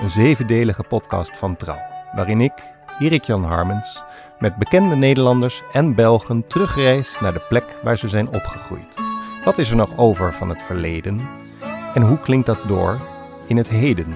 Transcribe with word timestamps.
een 0.00 0.10
zevendelige 0.10 0.82
podcast 0.82 1.36
van 1.36 1.56
Trouw, 1.56 1.78
waarin 2.14 2.40
ik, 2.40 2.52
Erik-Jan 2.98 3.44
Harmens, 3.44 4.02
met 4.38 4.56
bekende 4.56 4.96
Nederlanders 4.96 5.62
en 5.72 5.94
Belgen 5.94 6.46
terugreis 6.46 7.20
naar 7.20 7.32
de 7.32 7.44
plek 7.48 7.64
waar 7.82 7.98
ze 7.98 8.08
zijn 8.08 8.28
opgegroeid. 8.28 8.96
Wat 9.44 9.58
is 9.58 9.70
er 9.70 9.76
nog 9.76 9.98
over 9.98 10.32
van 10.32 10.48
het 10.48 10.62
verleden 10.62 11.18
en 11.94 12.02
hoe 12.02 12.18
klinkt 12.20 12.46
dat 12.46 12.62
door 12.66 12.98
in 13.46 13.56
het 13.56 13.68
heden? 13.68 14.14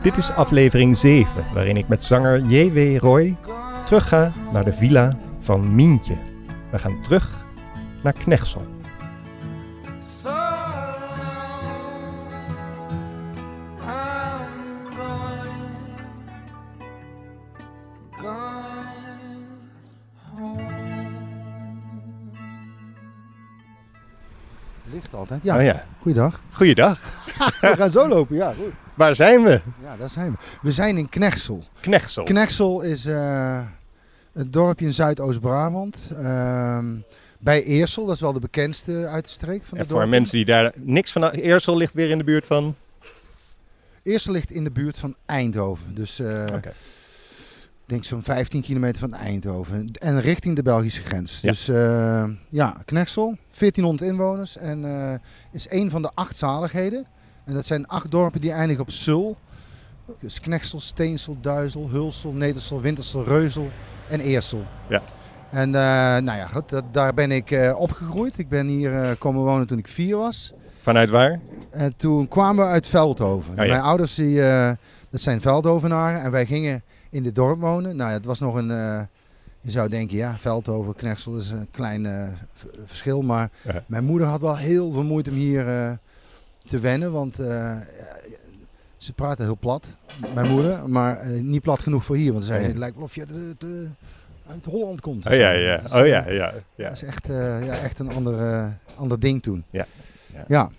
Dit 0.00 0.16
is 0.16 0.32
aflevering 0.32 0.96
7, 0.96 1.44
waarin 1.54 1.76
ik 1.76 1.88
met 1.88 2.04
zanger 2.04 2.40
J.W. 2.40 2.98
Roy 2.98 3.36
terugga 3.84 4.32
naar 4.52 4.64
de 4.64 4.72
villa 4.72 5.16
van 5.40 5.74
Mientje. 5.74 6.16
We 6.70 6.78
gaan 6.78 7.00
terug 7.00 7.44
naar 8.02 8.12
Knechtsel. 8.12 8.73
Altijd. 25.12 25.40
Ja, 25.42 25.56
Oh 25.56 25.62
ja, 25.62 25.84
goeiedag. 26.00 26.40
goeiedag. 26.52 26.98
We 27.60 27.74
gaan 27.76 27.90
zo 27.90 28.08
lopen, 28.08 28.36
ja. 28.36 28.52
Goed. 28.52 28.72
Waar 28.94 29.14
zijn 29.14 29.42
we? 29.42 29.60
Ja, 29.82 29.96
daar 29.96 30.10
zijn 30.10 30.30
we. 30.30 30.36
We 30.62 30.72
zijn 30.72 30.98
in 30.98 31.08
Knechtsel. 31.08 31.64
Knechtsel. 31.80 32.24
Knechtsel 32.24 32.80
is 32.80 33.06
eh, 33.06 33.60
een 34.32 34.50
dorpje 34.50 34.86
in 34.86 34.94
Zuidoost-Brabant. 34.94 36.10
ehm, 36.18 36.86
bij 37.38 37.62
Eersel, 37.64 38.06
dat 38.06 38.14
is 38.14 38.20
wel 38.20 38.32
de 38.32 38.40
bekendste 38.40 39.06
uit 39.06 39.24
de 39.24 39.30
streek 39.30 39.64
van 39.64 39.78
de 39.78 39.84
En 39.84 39.90
voor 39.90 40.08
mensen 40.08 40.36
die 40.36 40.44
daar 40.44 40.72
niks 40.76 41.12
van... 41.12 41.30
Eersel 41.30 41.76
ligt 41.76 41.94
weer 41.94 42.10
in 42.10 42.18
de 42.18 42.24
buurt 42.24 42.46
van... 42.46 42.74
Eersel 44.02 44.32
ligt 44.32 44.50
in 44.50 44.64
de 44.64 44.70
buurt 44.70 44.98
van 44.98 45.14
Eindhoven. 45.26 45.94
Dus 45.94 46.20
Oké. 46.20 46.72
Ik 47.84 47.90
denk 47.90 48.04
zo'n 48.04 48.22
15 48.22 48.62
kilometer 48.62 49.00
van 49.00 49.14
Eindhoven. 49.14 49.90
En 49.92 50.20
richting 50.20 50.56
de 50.56 50.62
Belgische 50.62 51.02
grens. 51.02 51.40
Ja. 51.40 51.50
Dus 51.50 51.68
eh, 51.68 52.24
ja, 52.48 52.76
Knechtsel, 52.84 53.36
1400 53.58 54.10
inwoners. 54.10 54.56
En 54.56 54.84
eh, 54.84 55.18
is 55.52 55.66
een 55.70 55.90
van 55.90 56.02
de 56.02 56.10
acht 56.14 56.36
zaligheden. 56.36 57.06
En 57.44 57.54
dat 57.54 57.66
zijn 57.66 57.86
acht 57.86 58.10
dorpen 58.10 58.40
die 58.40 58.52
eindigen 58.52 58.82
op 58.82 58.90
Sul. 58.90 59.36
Dus 60.20 60.40
Knechtsel, 60.40 60.80
Steensel, 60.80 61.36
Duizel, 61.40 61.88
Hulsel, 61.90 62.32
Nedersel, 62.32 62.80
Wintersel, 62.80 63.24
Reuzel 63.24 63.70
en 64.08 64.20
Eersel. 64.20 64.64
Ja. 64.88 65.02
En 65.50 65.74
eh, 65.74 65.80
nou 66.22 66.38
ja, 66.38 66.46
goed, 66.46 66.68
dat, 66.68 66.84
daar 66.92 67.14
ben 67.14 67.30
ik 67.30 67.74
opgegroeid. 67.76 68.38
Ik 68.38 68.48
ben 68.48 68.66
hier 68.66 69.16
komen 69.18 69.42
wonen 69.42 69.66
toen 69.66 69.78
ik 69.78 69.88
vier 69.88 70.16
was. 70.16 70.52
Vanuit 70.80 71.10
waar? 71.10 71.40
En 71.70 71.96
toen 71.96 72.28
kwamen 72.28 72.64
we 72.64 72.70
uit 72.70 72.86
Veldhoven. 72.86 73.50
Oh 73.50 73.64
ja. 73.64 73.70
Mijn 73.70 73.84
ouders, 73.84 74.14
die, 74.14 74.36
dat 75.10 75.20
zijn 75.20 75.40
Veldhovenaren. 75.40 76.20
En 76.20 76.30
wij 76.30 76.46
gingen 76.46 76.82
in 77.14 77.22
dit 77.22 77.34
dorp 77.34 77.60
wonen. 77.60 77.96
Nou, 77.96 78.10
ja, 78.10 78.16
het 78.16 78.24
was 78.24 78.40
nog 78.40 78.54
een... 78.54 78.70
eh, 78.70 79.00
je 79.60 79.70
zou 79.70 79.88
denken, 79.88 80.16
ja, 80.16 80.36
Veldhoven, 80.36 80.94
Knechtsel, 80.94 81.36
is 81.36 81.50
een 81.50 81.68
klein 81.70 82.06
eh, 82.06 82.28
verschil. 82.86 83.22
Maar 83.22 83.50
mijn 83.86 84.04
moeder 84.04 84.26
had 84.28 84.40
wel 84.40 84.56
heel 84.56 84.92
veel 84.92 85.02
moeite 85.02 85.30
om 85.30 85.36
hier 85.36 85.68
eh, 85.68 85.90
te 86.66 86.78
wennen. 86.78 87.12
Want 87.12 87.36
ze 88.96 89.12
praten 89.14 89.44
heel 89.44 89.56
plat, 89.60 89.86
mijn 90.34 90.48
moeder. 90.50 90.88
Maar 90.88 91.26
niet 91.26 91.62
plat 91.62 91.80
genoeg 91.80 92.04
voor 92.04 92.16
hier. 92.16 92.32
Want 92.32 92.44
ze 92.44 92.50
zei, 92.52 92.64
het 92.66 92.76
lijkt 92.76 92.94
wel 92.96 93.04
of 93.04 93.14
je 93.14 93.26
uit, 93.34 93.64
uit 94.50 94.64
Holland 94.64 95.00
komt. 95.00 95.26
Oh 95.26 95.32
ja, 95.32 95.50
ja. 95.50 95.76
Dat 95.76 95.84
is, 95.84 95.92
Oh 95.92 96.06
ja, 96.06 96.28
ja. 96.28 96.52
ja. 96.74 96.88
Dat 96.88 96.92
is 96.92 97.02
echt, 97.02 97.26
ja, 97.26 97.78
echt 97.78 97.98
een 97.98 98.10
ander, 98.12 98.68
ander 98.96 99.20
ding 99.20 99.42
toen. 99.42 99.64
Ja. 99.70 99.86
Ja. 100.32 100.44
ja. 100.48 100.70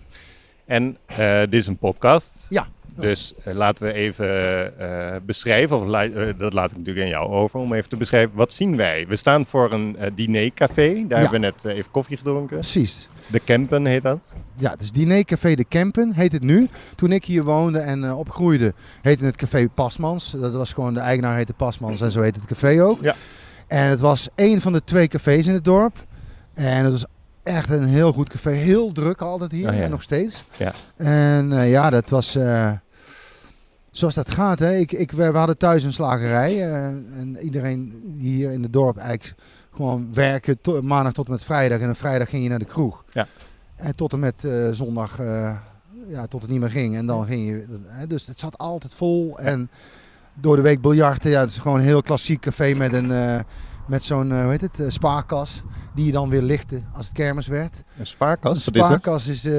En 0.66 0.96
eh, 1.06 1.38
dit 1.40 1.54
is 1.54 1.66
een 1.66 1.78
podcast. 1.78 2.46
Ja. 2.48 2.66
Dus 2.98 3.34
eh, 3.44 3.54
laten 3.54 3.84
we 3.86 3.92
even 3.92 4.28
eh, 4.78 5.16
beschrijven, 5.22 5.76
of 5.80 5.86
la- 5.86 6.32
dat 6.38 6.52
laat 6.52 6.70
ik 6.70 6.76
natuurlijk 6.76 7.04
aan 7.06 7.12
jou 7.12 7.30
over, 7.30 7.60
om 7.60 7.72
even 7.72 7.88
te 7.88 7.96
beschrijven. 7.96 8.36
Wat 8.36 8.52
zien 8.52 8.76
wij? 8.76 9.06
We 9.08 9.16
staan 9.16 9.46
voor 9.46 9.72
een 9.72 9.96
dinercafé. 10.14 11.04
Daar 11.08 11.20
hebben 11.20 11.40
we 11.40 11.46
net 11.46 11.64
even 11.64 11.90
koffie 11.90 12.16
gedronken. 12.16 12.56
Precies. 12.56 13.08
De 13.26 13.40
Kempen 13.40 13.86
heet 13.86 14.02
dat. 14.02 14.34
Ja, 14.56 14.70
het 14.70 14.82
is 14.82 14.92
Dinercafé 14.92 15.54
de 15.54 15.64
Kempen, 15.64 16.12
heet 16.12 16.32
het 16.32 16.42
nu. 16.42 16.68
Toen 16.96 17.12
ik 17.12 17.24
hier 17.24 17.44
woonde 17.44 17.78
en 17.78 18.04
eh, 18.04 18.18
opgroeide, 18.18 18.74
heette 19.02 19.24
het 19.24 19.36
Café 19.36 19.68
Pasmans. 19.68 20.30
Dat 20.30 20.52
was 20.52 20.72
gewoon, 20.72 20.94
de 20.94 21.00
eigenaar 21.00 21.36
heette 21.36 21.52
Pasmans 21.54 22.00
en 22.00 22.10
zo 22.10 22.20
heet 22.20 22.36
het 22.36 22.44
café 22.44 22.82
ook. 22.82 23.02
Ja. 23.02 23.14
En 23.66 23.84
het 23.88 24.00
was 24.00 24.28
één 24.34 24.60
van 24.60 24.72
de 24.72 24.84
twee 24.84 25.08
cafés 25.08 25.46
in 25.46 25.54
het 25.54 25.64
dorp. 25.64 26.04
En 26.54 26.82
het 26.84 26.92
was 26.92 27.04
echt 27.46 27.70
een 27.70 27.84
heel 27.84 28.12
goed 28.12 28.28
café. 28.28 28.50
Heel 28.50 28.92
druk 28.92 29.20
altijd 29.22 29.52
hier, 29.52 29.68
Oh 29.68 29.74
ja. 29.74 29.80
en 29.82 29.90
nog 29.90 30.02
steeds. 30.02 30.44
Ja. 30.56 30.72
En 30.96 31.52
eh, 31.52 31.70
ja, 31.70 31.90
dat 31.90 32.10
was... 32.10 32.34
eh, 32.36 32.70
Zoals 33.90 34.14
dat 34.14 34.30
gaat, 34.30 34.58
hè. 34.58 34.74
Ik, 34.74 34.92
ik, 34.92 35.10
we, 35.12 35.30
we 35.32 35.38
hadden 35.38 35.56
thuis 35.58 35.84
een 35.84 35.92
slagerij. 35.92 36.52
eh, 36.68 36.84
en 36.86 37.36
iedereen 37.40 38.02
hier 38.18 38.50
in 38.50 38.62
het 38.62 38.72
dorp 38.72 38.96
eigenlijk 38.96 39.34
gewoon 39.74 40.08
werken 40.14 40.60
to- 40.60 40.82
maandag 40.82 41.12
tot 41.12 41.26
en 41.26 41.32
met 41.32 41.44
vrijdag. 41.44 41.80
En 41.80 41.90
op 41.90 41.96
vrijdag 41.96 42.28
ging 42.28 42.42
je 42.42 42.48
naar 42.48 42.58
de 42.58 42.64
kroeg. 42.64 43.04
Ja. 43.12 43.26
En 43.76 43.96
tot 43.96 44.12
en 44.12 44.18
met 44.18 44.44
zondag, 44.72 45.18
ja, 46.08 46.26
tot 46.26 46.42
het 46.42 46.50
niet 46.50 46.60
meer 46.60 46.70
ging. 46.70 46.96
En 46.96 47.06
dan 47.06 47.26
ging 47.26 47.48
je, 47.48 47.64
dus 48.08 48.26
het 48.26 48.40
zat 48.40 48.58
altijd 48.58 48.94
vol. 48.94 49.38
En 49.38 49.70
door 50.34 50.56
de 50.56 50.62
week 50.62 50.80
biljarten, 50.80 51.30
ja, 51.30 51.40
het 51.40 51.50
is 51.50 51.58
gewoon 51.58 51.78
een 51.78 51.84
heel 51.84 52.02
klassiek 52.02 52.40
café 52.40 52.74
met 52.74 52.92
een, 52.92 53.44
met 53.86 54.04
zo'n, 54.04 54.32
eh, 54.32 54.40
hoe 54.42 54.50
heet 54.50 54.60
het, 54.60 54.80
eh, 54.80 54.86
spaarkas. 54.88 55.62
Die 55.94 56.06
je 56.06 56.12
dan 56.12 56.28
weer 56.28 56.42
lichtte 56.42 56.82
als 56.94 57.06
het 57.06 57.14
kermis 57.14 57.46
werd. 57.46 57.82
Een 57.98 58.06
spaarkas. 58.06 58.50
Een 58.50 58.56
is 58.58 58.64
dat? 58.64 58.84
spaarkas 58.84 59.26
is, 59.26 59.44
eh 59.44 59.54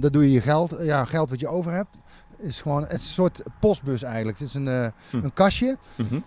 daar 0.00 0.10
doe 0.10 0.22
je 0.22 0.32
je 0.32 0.40
geld, 0.40 0.74
ja, 0.80 1.04
geld 1.04 1.30
wat 1.30 1.40
je 1.40 1.48
over 1.48 1.72
hebt. 1.72 1.96
Is 2.38 2.60
gewoon, 2.60 2.82
het 2.82 2.90
is 3.00 3.06
een 3.06 3.12
soort 3.14 3.42
postbus 3.60 4.02
eigenlijk. 4.02 4.38
Het 4.38 4.48
is 4.48 4.54
een, 4.54 4.66
Hm. 5.10 5.16
een 5.16 5.32
kastje, 5.34 5.76
Mhm. 5.96 6.18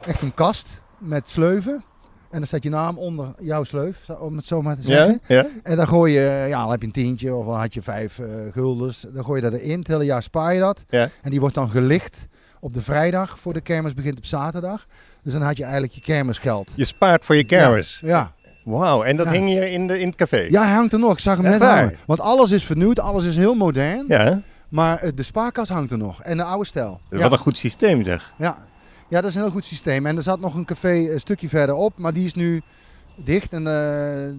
echt 0.00 0.22
een 0.22 0.34
kast 0.34 0.80
met 0.98 1.28
sleuven. 1.30 1.84
En 2.30 2.38
dan 2.38 2.46
staat 2.46 2.62
je 2.62 2.70
naam 2.70 2.98
onder 2.98 3.34
jouw 3.40 3.64
sleuf, 3.64 4.08
om 4.10 4.36
het 4.36 4.46
zo 4.46 4.62
maar 4.62 4.76
te 4.76 4.82
zeggen. 4.82 5.20
Ja? 5.26 5.46
En 5.62 5.76
dan 5.76 5.88
gooi 5.88 6.12
je, 6.12 6.44
ja, 6.48 6.60
dan 6.60 6.70
heb 6.70 6.80
je 6.80 6.86
een 6.86 6.92
tientje 6.92 7.34
of 7.34 7.46
dan 7.46 7.54
had 7.58 7.74
je 7.74 7.82
vijf 7.82 8.18
eh, 8.18 8.26
guldens. 8.52 9.06
Dan 9.12 9.24
gooi 9.24 9.42
je 9.44 9.50
dat 9.50 9.60
erin, 9.60 9.78
het 9.78 9.88
hele 9.88 10.04
jaar 10.04 10.22
spaar 10.22 10.54
je 10.54 10.60
dat. 10.60 10.84
Ja. 10.88 11.08
En 11.22 11.30
die 11.30 11.40
wordt 11.40 11.54
dan 11.54 11.70
gelicht 11.70 12.26
op 12.60 12.72
de 12.74 12.80
vrijdag 12.80 13.38
voor 13.38 13.52
de 13.52 13.60
kermis 13.60 13.94
begint 13.94 14.18
op 14.18 14.24
zaterdag. 14.24 14.86
Dus 15.22 15.32
dan 15.32 15.42
had 15.42 15.56
je 15.56 15.62
eigenlijk 15.62 15.92
je 15.92 16.00
kermisgeld. 16.00 16.72
Je 16.76 16.84
spaart 16.84 17.24
voor 17.24 17.36
je 17.36 17.44
kermis. 17.44 18.00
Ja, 18.04 18.32
Wauw. 18.64 19.02
En 19.02 19.16
dat 19.16 19.26
Ja. 19.26 19.32
hing 19.32 19.48
hier 19.48 19.68
in, 19.68 19.86
de, 19.86 19.98
in 19.98 20.06
het 20.06 20.16
café? 20.16 20.46
ja, 20.50 20.62
hij 20.64 20.74
hangt 20.74 20.92
er 20.92 20.98
nog. 20.98 21.12
Ik 21.12 21.18
zag 21.18 21.36
hem 21.36 21.44
Echt 21.46 21.58
net 21.58 21.68
hangen. 21.68 21.96
Want 22.06 22.20
alles 22.20 22.50
is 22.50 22.64
vernieuwd, 22.64 23.00
alles 23.00 23.24
is 23.24 23.36
heel 23.36 23.54
modern. 23.54 24.04
Ja? 24.08 24.40
Maar 24.68 24.98
eh, 24.98 25.10
de 25.14 25.22
spaarkas 25.22 25.68
hangt 25.68 25.90
er 25.90 25.98
nog. 25.98 26.22
En 26.22 26.36
de 26.36 26.42
oude 26.42 26.64
stijl. 26.66 27.00
Ja. 27.10 27.18
Wat 27.18 27.32
een 27.32 27.38
goed 27.38 27.56
systeem 27.58 28.04
zeg. 28.04 28.32
Ja. 28.38 28.56
ja, 29.08 29.20
dat 29.20 29.30
is 29.30 29.34
een 29.36 29.42
heel 29.42 29.50
goed 29.50 29.64
systeem. 29.64 30.06
En 30.06 30.16
er 30.16 30.22
zat 30.22 30.40
nog 30.40 30.54
een 30.54 30.64
café 30.64 31.12
een 31.12 31.20
stukje 31.20 31.48
verderop, 31.48 31.98
maar 31.98 32.12
die 32.12 32.24
is 32.24 32.34
nu 32.34 32.62
dicht. 33.16 33.52
En 33.52 33.66
eh, 33.66 33.72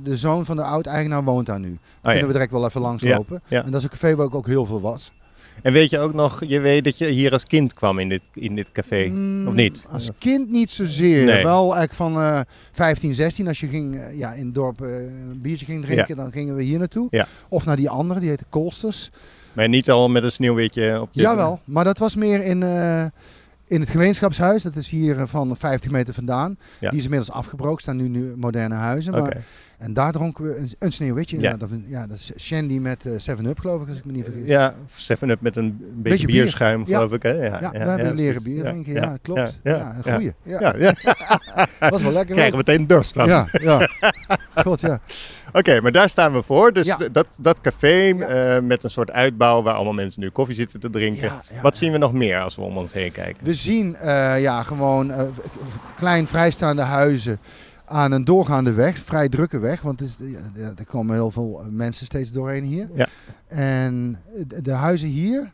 de 0.03 0.15
zoon 0.15 0.45
van 0.45 0.55
de 0.55 0.63
oud-eigenaar 0.63 1.23
woont 1.23 1.45
daar 1.45 1.59
nu. 1.59 1.67
Daar 1.69 1.77
Oh, 1.77 2.01
kunnen 2.01 2.19
ja. 2.21 2.27
we 2.27 2.33
direct 2.33 2.51
wel 2.51 2.65
even 2.65 2.81
langslopen. 2.81 3.41
ja. 3.47 3.63
En 3.63 3.71
dat 3.71 3.77
is 3.79 3.83
een 3.83 3.89
café 3.89 4.15
waar 4.15 4.25
ik 4.27 4.35
ook 4.35 4.47
heel 4.47 4.65
veel 4.65 4.81
was. 4.81 5.11
En 5.61 5.73
weet 5.73 5.89
je 5.89 5.99
ook 5.99 6.13
nog, 6.13 6.43
je 6.45 6.59
weet 6.59 6.83
dat 6.83 6.97
je 6.97 7.07
hier 7.07 7.31
als 7.31 7.45
kind 7.45 7.73
kwam 7.73 7.99
in 7.99 8.09
dit, 8.09 8.21
in 8.33 8.55
dit 8.55 8.71
café? 8.71 9.07
Mm, 9.07 9.47
Of 9.47 9.53
niet? 9.53 9.85
Als 9.91 10.09
kind 10.17 10.49
niet 10.49 10.71
zozeer. 10.71 11.25
Nee. 11.25 11.43
Wel 11.43 11.75
eigenlijk 11.75 11.93
van 11.93 12.21
eh 12.21 12.39
15, 12.71 13.13
16. 13.13 13.47
Als 13.47 13.59
je 13.59 13.67
ging, 13.67 13.95
eh, 13.99 14.17
ja, 14.17 14.33
in 14.33 14.45
het 14.45 14.55
dorp 14.55 14.81
eh, 14.81 14.95
een 14.97 15.39
biertje 15.41 15.65
ging 15.65 15.83
drinken, 15.85 16.15
dan 16.15 16.31
gingen 16.31 16.55
we 16.55 16.63
hier 16.63 16.79
naartoe. 16.79 17.07
Ja. 17.11 17.27
Of 17.49 17.65
naar 17.65 17.75
die 17.75 17.89
andere, 17.89 18.19
die 18.19 18.29
heette 18.29 18.45
Kolsters. 18.49 19.09
Maar 19.53 19.69
niet 19.69 19.89
al 19.91 20.09
met 20.09 20.23
een 20.23 20.31
sneeuwwitje 20.31 21.01
op 21.01 21.09
je... 21.11 21.21
Jawel, 21.21 21.59
maar 21.63 21.83
dat 21.83 21.97
was 21.97 22.15
meer 22.15 22.43
in, 22.43 22.63
eh, 22.63 23.03
in 23.67 23.79
het 23.79 23.89
gemeenschapshuis. 23.89 24.63
Dat 24.63 24.75
is 24.75 24.89
hier 24.89 25.19
eh, 25.19 25.23
van 25.27 25.55
50 25.57 25.91
meter 25.91 26.13
vandaan. 26.13 26.57
Ja. 26.79 26.89
Die 26.89 26.99
is 26.99 27.03
inmiddels 27.03 27.31
afgebroken, 27.31 27.81
staan 27.81 27.95
nu, 27.97 28.07
nu 28.07 28.33
moderne 28.35 28.75
huizen. 28.75 29.13
Oké. 29.13 29.21
Maar, 29.21 29.43
En 29.81 29.93
daar 29.93 30.11
dronken 30.11 30.43
we 30.43 30.57
een, 30.57 30.71
een 30.79 30.91
sneeuwwitje. 30.91 31.39
Ja. 31.39 31.57
Dat, 31.57 31.69
ja, 31.87 32.07
dat 32.07 32.17
is 32.17 32.31
shandy 32.37 32.77
met 32.79 33.05
eh 33.05 33.35
7-up 33.37 33.59
geloof 33.59 33.81
ik, 33.81 33.87
als 33.87 33.97
ik 33.97 34.05
me 34.05 34.11
niet 34.11 34.23
vergis. 34.23 34.45
Ja, 34.47 34.73
7-up 34.97 35.41
met 35.41 35.55
een 35.55 35.77
beetje, 35.77 36.01
Beetje 36.01 36.25
bier. 36.25 36.41
bierschuim, 36.41 36.85
geloof 36.85 37.11
ik. 37.11 37.23
Hè? 37.23 37.31
Ja, 37.31 37.59
Ja, 37.61 37.71
we 37.71 37.77
hebben 37.77 38.15
leren 38.15 38.41
precies. 38.41 38.53
bier 38.61 38.63
drinken. 38.71 38.93
Ja, 38.93 39.17
klopt. 39.21 39.59
Ja, 39.63 39.95
een 40.03 40.13
goeie. 40.13 40.33
Ja, 40.43 40.75
Ja, 40.77 40.93
was 41.89 42.01
wel 42.01 42.11
lekker. 42.11 42.35
Krijgen 42.35 42.57
we 42.57 42.63
meteen 42.65 42.87
dorst 42.87 43.13
van. 43.13 43.27
Ja, 43.27 43.47
ja. 43.51 43.87
God, 44.55 44.81
ja. 44.81 44.99
Oké, 45.53 45.81
maar 45.81 45.91
daar 45.91 46.09
staan 46.09 46.33
we 46.33 46.41
voor. 46.41 46.73
Dus 46.73 46.95
dat, 47.11 47.37
dat 47.41 47.61
café 47.61 48.09
eh, 48.09 48.61
met 48.63 48.83
een 48.83 48.89
soort 48.89 49.11
uitbouw 49.11 49.61
waar 49.61 49.73
allemaal 49.73 49.93
mensen 49.93 50.21
nu 50.21 50.29
koffie 50.29 50.55
zitten 50.55 50.79
te 50.79 50.89
drinken. 50.89 51.31
Wat 51.61 51.77
zien 51.77 51.91
we 51.91 51.97
nog 51.97 52.13
meer 52.13 52.39
als 52.39 52.55
we 52.55 52.61
om 52.61 52.77
ons 52.77 52.93
heen 52.93 53.11
kijken? 53.11 53.45
We 53.45 53.53
zien 53.53 53.95
eh, 53.95 54.41
ja, 54.41 54.63
gewoon 54.63 55.11
eh, 55.11 55.23
klein 55.97 56.27
vrijstaande 56.27 56.81
huizen 56.81 57.39
aan 57.91 58.11
een 58.11 58.23
doorgaande 58.25 58.71
weg, 58.73 58.97
vrij 58.97 59.29
drukke 59.29 59.59
weg, 59.59 59.81
want 59.81 59.99
het 59.99 60.09
is, 60.09 60.15
er 60.77 60.85
komen 60.85 61.15
heel 61.15 61.31
veel 61.31 61.59
eh, 61.61 61.67
mensen 61.69 62.05
steeds 62.05 62.31
doorheen 62.31 62.63
hier. 62.63 62.87
Ja. 62.95 63.07
En 63.47 64.19
de, 64.47 64.61
de 64.61 64.71
huizen 64.71 65.09
hier, 65.09 65.51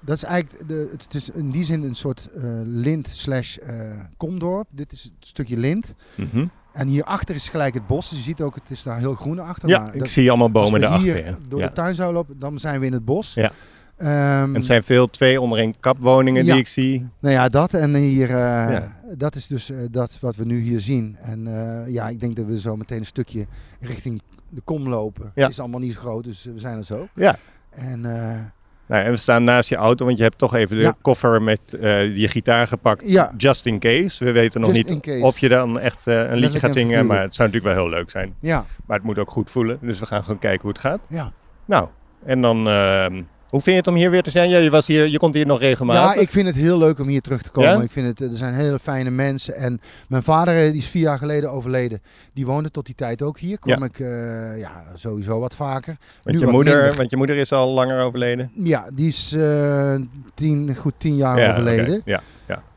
dat 0.00 0.16
is 0.16 0.22
eigenlijk, 0.24 0.68
de, 0.68 0.88
het 0.92 1.14
is 1.14 1.30
in 1.30 1.50
die 1.50 1.64
zin 1.64 1.82
een 1.82 1.94
soort 1.94 2.28
eh, 2.36 2.42
lint 2.64 3.08
slash 3.08 3.56
eh, 3.56 3.74
komdorp. 4.16 4.66
Dit 4.70 4.92
is 4.92 5.04
een 5.04 5.12
stukje 5.20 5.56
lint. 5.56 5.94
Mhm. 6.14 6.46
En 6.72 6.88
hierachter 6.88 7.34
is 7.34 7.48
gelijk 7.48 7.74
het 7.74 7.86
bos. 7.86 8.08
Dus 8.08 8.18
je 8.18 8.24
ziet 8.24 8.40
ook, 8.40 8.54
het 8.54 8.70
is 8.70 8.82
daar 8.82 8.98
heel 8.98 9.14
groen 9.14 9.38
achter. 9.38 9.68
Ja, 9.68 9.78
maar 9.80 9.94
ik 9.94 9.98
dat- 10.00 10.08
zie 10.08 10.28
allemaal 10.28 10.46
als 10.46 10.54
bomen 10.54 10.72
we 10.72 10.78
daarachter. 10.80 11.14
hier 11.14 11.24
ja. 11.26 11.36
door 11.48 11.60
Ja. 11.60 11.66
de 11.66 11.72
tuin 11.72 11.94
zouden 11.94 12.16
lopen, 12.16 12.38
dan 12.38 12.58
zijn 12.58 12.80
we 12.80 12.86
in 12.86 12.92
het 12.92 13.04
bos. 13.04 13.34
Ja. 13.34 13.52
Ehm, 13.96 14.10
En 14.48 14.54
het 14.54 14.64
zijn 14.64 14.82
veel 14.82 15.06
twee 15.10 15.40
onder 15.40 15.58
één 15.58 15.80
kapwoningen 15.80 16.44
Ja. 16.44 16.52
die 16.52 16.60
ik 16.60 16.68
zie. 16.68 17.06
Nou 17.18 17.34
ja, 17.34 17.48
dat 17.48 17.74
en 17.74 17.94
hier, 17.94 18.28
Ja. 18.28 18.99
Dat 19.16 19.34
is 19.34 19.46
dus 19.46 19.70
eh, 19.70 19.76
dat 19.90 20.18
wat 20.20 20.36
we 20.36 20.44
nu 20.44 20.60
hier 20.60 20.80
zien. 20.80 21.16
En 21.20 21.46
eh, 21.46 21.92
ja, 21.92 22.08
ik 22.08 22.20
denk 22.20 22.36
dat 22.36 22.46
we 22.46 22.60
zo 22.60 22.76
meteen 22.76 22.98
een 22.98 23.04
stukje 23.06 23.46
richting 23.80 24.22
de 24.48 24.60
kom 24.64 24.88
lopen. 24.88 25.32
Ja. 25.34 25.42
Het 25.42 25.50
is 25.52 25.60
allemaal 25.60 25.80
niet 25.80 25.92
zo 25.92 26.00
groot, 26.00 26.24
dus 26.24 26.44
we 26.44 26.58
zijn 26.58 26.76
er 26.78 26.84
zo. 26.84 27.08
Ja. 27.14 27.36
En 27.70 28.04
eh, 28.04 28.40
Nou, 28.86 29.04
en 29.04 29.10
we 29.10 29.16
staan 29.16 29.44
naast 29.44 29.68
je 29.68 29.76
auto, 29.76 30.04
want 30.04 30.16
je 30.16 30.22
hebt 30.22 30.38
toch 30.38 30.54
even 30.54 30.76
de 30.76 30.82
Ja. 30.82 30.94
koffer 31.02 31.42
met 31.42 31.74
eh, 31.74 32.16
je 32.16 32.28
gitaar 32.28 32.66
gepakt. 32.66 33.10
Ja. 33.10 33.32
Just 33.36 33.66
in 33.66 33.78
case. 33.78 34.24
We 34.24 34.32
weten 34.32 34.60
nog 34.60 34.74
Just 34.74 34.88
niet 35.06 35.22
of 35.22 35.38
je 35.38 35.48
dan 35.48 35.78
echt 35.78 36.06
eh, 36.06 36.30
een 36.30 36.36
liedje 36.38 36.58
gaat 36.58 36.68
en 36.68 36.74
zingen. 36.74 37.06
Maar 37.06 37.20
het 37.20 37.34
zou 37.34 37.48
natuurlijk 37.48 37.74
wel 37.76 37.84
heel 37.86 37.98
leuk 37.98 38.10
zijn. 38.10 38.34
ja, 38.40 38.66
Maar 38.86 38.96
het 38.96 39.06
moet 39.06 39.18
ook 39.18 39.30
goed 39.30 39.50
voelen. 39.50 39.78
Dus 39.82 39.98
we 39.98 40.06
gaan 40.06 40.22
gewoon 40.22 40.38
kijken 40.38 40.60
hoe 40.62 40.70
het 40.70 40.80
gaat. 40.80 41.06
ja. 41.10 41.32
Nou, 41.64 41.88
en 42.24 42.40
dan... 42.42 42.68
ehm, 42.68 43.22
hoe 43.50 43.60
vind 43.60 43.64
je 43.64 43.72
het 43.82 43.86
om 43.86 43.94
hier 43.94 44.10
weer 44.10 44.22
te 44.22 44.30
zijn? 44.30 44.48
Ja, 44.50 44.58
je, 44.58 44.70
was 44.70 44.86
hier, 44.86 45.08
je 45.08 45.18
komt 45.18 45.34
hier 45.34 45.46
nog 45.46 45.58
regelmatig. 45.60 46.14
ja, 46.14 46.20
ik 46.20 46.30
vind 46.30 46.46
het 46.46 46.54
heel 46.56 46.78
leuk 46.78 46.98
om 46.98 47.08
hier 47.08 47.20
terug 47.20 47.42
te 47.42 47.50
komen. 47.50 47.70
Ja? 47.70 47.82
Ik 47.82 47.90
vind 47.90 48.06
het, 48.18 48.30
er 48.30 48.36
zijn 48.36 48.54
hele 48.54 48.78
fijne 48.78 49.10
mensen. 49.10 49.54
En 49.54 49.80
mijn 50.08 50.22
vader, 50.22 50.56
eh, 50.56 50.62
die 50.70 50.80
is 50.80 50.86
vier 50.86 51.02
jaar 51.02 51.18
geleden 51.18 51.50
overleden. 51.50 52.00
Die 52.34 52.46
woonde 52.46 52.70
tot 52.70 52.86
die 52.86 52.94
tijd 52.94 53.22
ook 53.22 53.38
hier. 53.38 53.58
Kwam 53.58 53.78
Ja. 53.78 53.84
ik 53.84 53.98
eh, 54.00 54.58
ja, 54.58 54.84
sowieso 54.94 55.38
wat 55.40 55.54
vaker. 55.54 55.96
want, 56.22 56.36
nu 56.36 56.44
je 56.46 56.52
moeder, 56.52 56.76
minder. 56.76 56.96
want 56.96 57.10
je 57.10 57.16
moeder 57.16 57.36
is 57.36 57.52
al 57.52 57.70
langer 57.70 58.02
overleden. 58.02 58.50
Ja, 58.54 58.84
die 58.92 59.06
is 59.08 59.32
eh, 59.32 59.94
tien, 60.34 60.76
goed 60.76 60.94
tien 60.98 61.16
jaar 61.16 61.38
ja, 61.38 61.50
overleden. 61.50 61.98
oké. 61.98 62.10
Ja, 62.10 62.22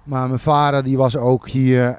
Maar 0.03 0.27
mijn 0.27 0.39
vader 0.39 0.83
die 0.83 0.97
was 0.97 1.15
ook 1.17 1.49
hier. 1.49 1.97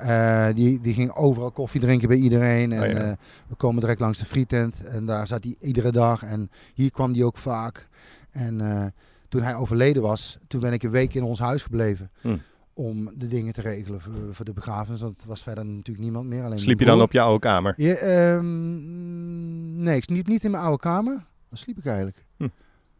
die, 0.54 0.80
die 0.80 0.94
ging 0.94 1.14
overal 1.16 1.50
koffie 1.50 1.80
drinken 1.80 2.08
bij 2.08 2.16
iedereen. 2.16 2.72
En 2.72 2.82
Oh 2.82 2.88
ja. 2.88 2.94
eh, 2.94 3.12
we 3.48 3.54
komen 3.56 3.80
direct 3.80 4.00
langs 4.00 4.18
de 4.18 4.24
frietent. 4.24 4.76
En 4.84 5.06
daar 5.06 5.26
zat 5.26 5.44
hij 5.44 5.56
iedere 5.60 5.92
dag. 5.92 6.22
En 6.24 6.50
hier 6.74 6.90
kwam 6.90 7.12
hij 7.12 7.22
ook 7.22 7.38
vaak. 7.38 7.86
En 8.34 8.60
eh, 8.60 8.86
toen 9.28 9.42
hij 9.42 9.54
overleden 9.56 10.02
was, 10.02 10.38
toen 10.46 10.60
ben 10.60 10.72
ik 10.72 10.82
een 10.82 10.90
week 10.90 11.14
in 11.14 11.22
ons 11.22 11.38
huis 11.38 11.62
gebleven. 11.62 12.10
Hm. 12.20 12.36
Om 12.74 13.10
de 13.14 13.26
dingen 13.26 13.52
te 13.52 13.60
regelen 13.60 14.00
voor, 14.00 14.12
voor 14.32 14.44
de 14.44 14.52
begrafenis. 14.52 15.00
Want 15.00 15.22
er 15.22 15.28
was 15.28 15.42
verder 15.42 15.64
natuurlijk 15.66 15.98
niemand 16.04 16.28
meer. 16.28 16.44
Alleen 16.44 16.58
Sliep 16.58 16.78
je 16.78 16.84
dan 16.84 17.00
op 17.02 17.12
je 17.12 17.20
oude 17.20 17.38
kamer? 17.38 17.74
Ja, 17.76 17.94
ehm, 17.94 19.82
nee, 19.82 19.96
ik 19.96 20.04
sliep 20.04 20.26
niet 20.26 20.44
in 20.44 20.50
mijn 20.50 20.62
oude 20.62 20.78
kamer. 20.78 21.12
Waar 21.48 21.58
sliep 21.58 21.78
ik 21.78 21.86
eigenlijk? 21.86 22.24
Hm. 22.36 22.48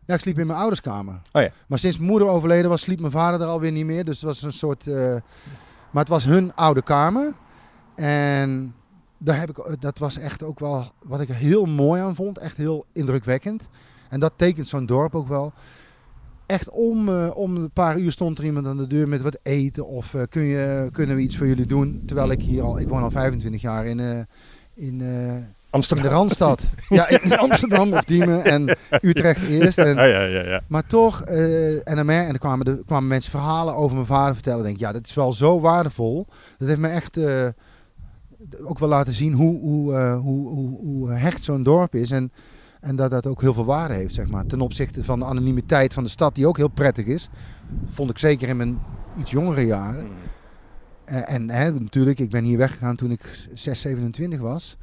Ja, 0.07 0.15
ik 0.15 0.21
sliep 0.21 0.39
in 0.39 0.47
mijn 0.47 0.59
ouders 0.59 0.81
kamer. 0.81 1.21
Oh 1.33 1.43
ja. 1.43 1.51
Maar 1.67 1.79
sinds 1.79 1.99
moeder 1.99 2.29
overleden 2.29 2.71
was, 2.71 2.81
sliep 2.81 3.01
mijn 3.01 3.13
vader 3.13 3.41
er 3.41 3.47
alweer 3.47 3.73
niet 3.73 3.85
meer. 3.85 4.05
Dus 4.05 4.17
het 4.17 4.25
was 4.25 4.43
een 4.43 4.53
soort... 4.53 4.87
eh, 4.87 4.95
maar 5.91 6.03
het 6.03 6.09
was 6.09 6.25
hun 6.25 6.55
oude 6.55 6.83
kamer. 6.83 7.35
En 7.95 8.75
daar 9.19 9.39
heb 9.39 9.51
ik, 9.51 9.77
dat 9.81 9.99
was 9.99 10.19
echt 10.19 10.43
ook 10.43 10.59
wel 10.59 10.93
wat 11.03 11.21
ik 11.21 11.29
er 11.29 11.35
heel 11.35 11.65
mooi 11.65 12.01
aan 12.03 12.15
vond. 12.15 12.39
Echt 12.39 12.57
heel 12.57 12.85
indrukwekkend. 12.93 13.69
En 14.14 14.20
dat 14.20 14.32
tekent 14.37 14.69
zo'n 14.69 14.87
dorp 14.87 15.14
ook 15.14 15.28
wel. 15.28 15.52
Echt 16.46 16.70
om, 16.70 17.08
eh, 17.08 17.31
om 17.34 17.56
een 17.56 17.70
paar 17.70 17.99
uur 17.99 18.12
stond 18.12 18.38
er 18.38 18.44
iemand 18.44 18.66
aan 18.66 18.76
de 18.76 18.87
deur 18.87 19.08
met 19.08 19.22
wat 19.22 19.38
eten. 19.43 19.87
Of 19.87 20.14
eh, 20.14 20.22
kun 20.28 20.43
je, 20.43 20.88
kunnen 20.93 21.16
we 21.16 21.22
iets 21.22 21.37
voor 21.37 21.46
jullie 21.46 21.66
doen? 21.66 22.02
Terwijl 22.06 22.31
ik 22.31 22.43
hier 22.43 22.62
al... 22.62 22.78
Ik 22.78 22.88
woon 22.88 23.02
al 23.02 23.11
25 23.11 23.61
jaar 23.61 23.87
in... 23.87 24.00
eh, 24.00 24.19
in 24.75 25.00
in 25.00 25.46
Amsterdam. 25.70 26.08
de 26.08 26.14
Randstad. 26.14 26.62
ja, 26.88 27.08
in 27.08 27.38
Amsterdam 27.38 27.93
of 27.93 28.05
Diemen 28.05 28.44
en 28.44 28.76
Utrecht 29.00 29.49
eerst. 29.49 29.78
En, 29.78 29.94
Ja, 29.94 30.05
ja, 30.05 30.22
ja, 30.22 30.43
ja. 30.44 30.62
maar 30.66 30.87
toch, 30.87 31.25
NMR, 31.84 32.11
en 32.11 32.32
er 32.32 32.38
kwamen, 32.38 32.64
de, 32.64 32.82
kwamen 32.87 33.08
mensen 33.08 33.31
verhalen 33.31 33.75
over 33.75 33.94
mijn 33.94 34.06
vader 34.06 34.34
vertellen. 34.34 34.58
Ik 34.58 34.64
denk, 34.64 34.78
ja, 34.78 34.93
dat 34.93 35.06
is 35.06 35.14
wel 35.14 35.32
zo 35.32 35.61
waardevol. 35.61 36.26
Dat 36.58 36.69
heeft 36.69 36.81
me 36.81 36.88
echt 36.88 37.19
ook 38.64 38.78
wel 38.78 38.88
laten 38.88 39.12
zien 39.12 39.32
hoe, 39.32 39.61
hoe, 39.61 39.99
hoe, 39.99 40.49
hoe, 40.49 40.78
hoe 40.78 41.11
hecht 41.11 41.44
zo'n 41.44 41.62
dorp 41.62 41.94
is. 41.94 42.11
En, 42.11 42.32
en 42.85 42.97
dat 42.97 43.11
dat 43.11 43.27
ook 43.27 43.41
heel 43.41 43.55
veel 43.55 43.65
waarde 43.65 43.95
heeft, 43.95 44.15
zeg 44.15 44.29
maar. 44.29 44.47
Ten 44.47 44.61
opzichte 44.61 45.05
van 45.05 45.19
de 45.19 45.25
anonimiteit 45.25 45.95
van 45.95 46.03
de 46.03 46.09
stad, 46.09 46.35
die 46.35 46.47
ook 46.47 46.57
heel 46.57 46.69
prettig 46.69 47.07
is. 47.07 47.29
Vond 47.89 48.11
ik 48.11 48.19
zeker 48.19 48.49
in 48.49 48.57
mijn 48.57 48.79
iets 49.19 49.31
jongere 49.31 49.67
jaren. 49.67 50.09
Eh, 51.05 51.33
en 51.33 51.51
hè, 51.51 51.73
natuurlijk, 51.73 52.19
ik 52.19 52.31
ben 52.31 52.45
hier 52.45 52.59
weggegaan 52.59 52.97
toen 52.97 53.11
ik 53.11 53.49
6, 53.55 53.81
27 53.81 54.41
was. 54.41 54.77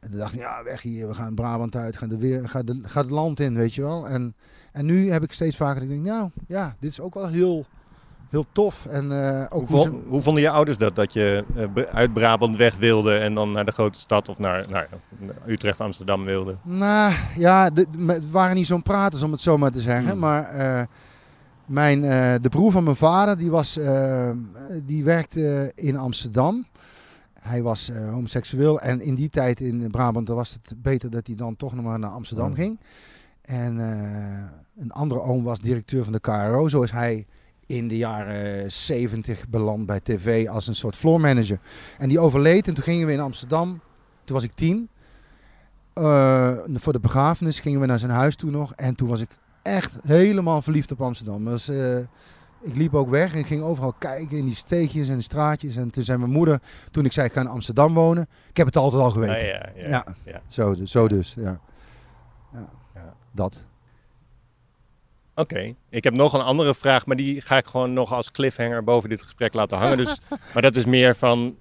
En 0.00 0.10
toen 0.10 0.18
dacht 0.18 0.32
ik, 0.32 0.40
ja, 0.40 0.62
weg 0.64 0.82
hier, 0.82 1.08
we 1.08 1.14
gaan 1.14 1.34
Brabant 1.34 1.76
uit, 1.76 1.96
gaan 1.96 2.08
de 2.08 2.18
weer, 2.18 2.48
ga, 2.48 2.62
de, 2.62 2.80
ga 2.82 3.00
het 3.00 3.10
land 3.10 3.40
in, 3.40 3.54
weet 3.54 3.74
je 3.74 3.82
wel. 3.82 4.08
En, 4.08 4.34
en 4.72 4.86
nu 4.86 5.10
heb 5.10 5.22
ik 5.22 5.32
steeds 5.32 5.56
vaker, 5.56 5.74
dat 5.74 5.82
ik 5.82 5.88
denk, 5.88 6.04
nou 6.04 6.30
ja, 6.48 6.76
dit 6.80 6.90
is 6.90 7.00
ook 7.00 7.14
wel 7.14 7.28
heel, 7.28 7.66
heel 8.30 8.44
tof. 8.52 8.86
En 8.86 9.12
eh, 9.12 9.40
ook 9.48 9.50
Hoe, 9.50 9.60
hoe 9.60 9.68
vo- 9.68 9.82
ze- 9.82 10.08
hoe 10.08 10.20
vonden 10.20 10.42
je 10.42 10.50
ouders 10.50 10.78
dat? 10.78 10.96
Dat 10.96 11.12
je 11.12 11.44
eh, 11.74 11.82
uit 11.82 12.12
Brabant 12.12 12.56
weg 12.56 12.76
wilde 12.76 13.14
en 13.14 13.34
dan 13.34 13.52
naar 13.52 13.64
de 13.64 13.72
grote 13.72 13.98
stad 13.98 14.28
of 14.28 14.38
naar, 14.38 14.64
naar 14.70 14.88
Utrecht, 15.46 15.80
Amsterdam 15.80 16.24
wilde? 16.24 16.56
Nou 16.62 17.14
ja, 17.36 17.70
de, 17.70 17.86
het 18.06 18.30
waren 18.30 18.54
niet 18.56 18.66
zo'n 18.66 18.82
praters 18.82 19.22
om 19.22 19.32
het 19.32 19.40
zo 19.40 19.58
maar 19.58 19.70
te 19.70 19.80
zeggen. 19.80 20.08
Hmm. 20.10 20.18
Maar 20.18 20.44
eh, 20.44 20.82
mijn, 21.66 22.00
de 22.42 22.48
broer 22.48 22.70
van 22.72 22.84
mijn 22.84 22.96
vader, 22.96 23.36
die, 23.36 23.50
was, 23.50 23.78
die 24.82 25.04
werkte 25.04 25.72
in 25.74 25.96
Amsterdam. 25.96 26.66
Hij 27.40 27.62
was 27.62 27.90
homoseksueel 28.10 28.80
en 28.80 29.00
in 29.00 29.14
die 29.14 29.28
tijd 29.30 29.60
in 29.60 29.90
Brabant 29.90 30.28
was 30.28 30.52
het 30.62 30.82
beter 30.82 31.10
dat 31.10 31.26
hij 31.26 31.36
dan 31.36 31.56
toch 31.56 31.74
nog 31.74 31.84
maar 31.84 31.98
naar 31.98 32.10
Amsterdam 32.10 32.46
Hmm. 32.46 32.54
ging. 32.54 32.78
En 33.42 33.78
een 34.78 34.92
andere 34.92 35.20
oom 35.20 35.42
was 35.44 35.60
directeur 35.60 36.04
van 36.04 36.12
de 36.12 36.20
KRO. 36.20 36.68
Zo 36.68 36.82
is 36.82 36.90
hij 36.90 37.26
in 37.66 37.88
de 37.88 37.96
jaren 37.96 38.72
70 38.72 39.48
beland 39.48 39.86
bij 39.86 40.00
tv 40.00 40.48
als 40.48 40.66
een 40.66 40.74
soort 40.74 40.96
floor 40.96 41.20
manager. 41.20 41.58
En 41.98 42.08
die 42.08 42.18
overleed 42.20 42.68
en 42.68 42.74
toen 42.74 42.84
gingen 42.84 43.06
we 43.06 43.12
in 43.12 43.20
Amsterdam, 43.20 43.80
toen 44.24 44.34
was 44.34 44.44
ik 44.44 44.52
tien. 44.52 44.88
Eh, 45.92 46.52
voor 46.74 46.92
de 46.92 47.00
begrafenis 47.00 47.60
gingen 47.60 47.80
we 47.80 47.86
naar 47.86 47.98
zijn 47.98 48.10
huis 48.10 48.36
toe 48.36 48.50
nog. 48.50 48.72
En 48.74 48.94
toen 48.94 49.08
was 49.08 49.20
ik 49.20 49.30
echt 49.62 49.98
helemaal 50.06 50.62
verliefd 50.62 50.92
op 50.92 51.00
Amsterdam. 51.00 51.44
Dus, 51.44 51.68
ik 52.66 52.76
liep 52.76 52.94
ook 52.94 53.08
weg 53.08 53.34
en 53.34 53.44
ging 53.44 53.62
overal 53.62 53.92
kijken 53.92 54.36
in 54.38 54.44
die 54.44 54.54
steegjes 54.54 55.08
en 55.08 55.22
straatjes. 55.22 55.76
En 55.76 55.90
toen 55.90 56.02
zei 56.02 56.18
mijn 56.18 56.30
moeder, 56.30 56.60
toen 56.90 57.04
ik 57.04 57.12
zei 57.12 57.26
ik 57.26 57.32
ga 57.32 57.40
in 57.40 57.46
Amsterdam 57.46 57.94
wonen. 57.94 58.28
Ik 58.48 58.56
heb 58.56 58.66
het 58.66 58.76
altijd 58.76 59.02
al 59.02 59.10
geweten. 59.10 59.36
Ah, 59.36 59.42
ja, 59.42 59.88
ja, 59.88 60.04
Ja. 60.24 60.40
Zo, 60.46 60.74
dus- 60.74 60.90
zo 60.90 61.08
dus, 61.08 61.34
ja. 61.34 61.60
ja. 62.52 62.68
Ja. 62.94 63.14
Dat. 63.32 63.64
Oké, 65.38 65.74
ik 65.90 66.04
heb 66.04 66.14
nog 66.14 66.32
een 66.32 66.40
andere 66.40 66.74
vraag, 66.74 67.06
maar 67.06 67.16
die 67.16 67.40
ga 67.40 67.56
ik 67.56 67.66
gewoon 67.66 67.92
nog 67.92 68.12
als 68.12 68.30
cliffhanger 68.30 68.84
boven 68.84 69.08
dit 69.08 69.22
gesprek 69.22 69.54
laten 69.54 69.78
hangen. 69.78 69.96
Dus, 69.96 70.20
maar 70.52 70.62
dat 70.62 70.76
is 70.76 70.84
meer 70.84 71.16
van, 71.16 71.56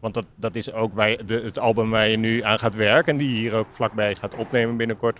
want 0.00 0.14
dat, 0.14 0.26
dat 0.36 0.56
is 0.56 0.72
ook 0.72 0.94
waar 0.94 1.10
je- 1.10 1.24
de, 1.24 1.40
het 1.44 1.58
album 1.58 1.90
waar 1.90 2.08
je 2.08 2.16
nu 2.16 2.42
aan 2.42 2.58
gaat 2.58 2.74
werken 2.74 3.12
en 3.12 3.18
die 3.18 3.28
je 3.30 3.36
hier 3.38 3.54
ook 3.54 3.66
vlakbij 3.70 4.14
gaat 4.14 4.34
opnemen 4.34 4.76
binnenkort. 4.76 5.18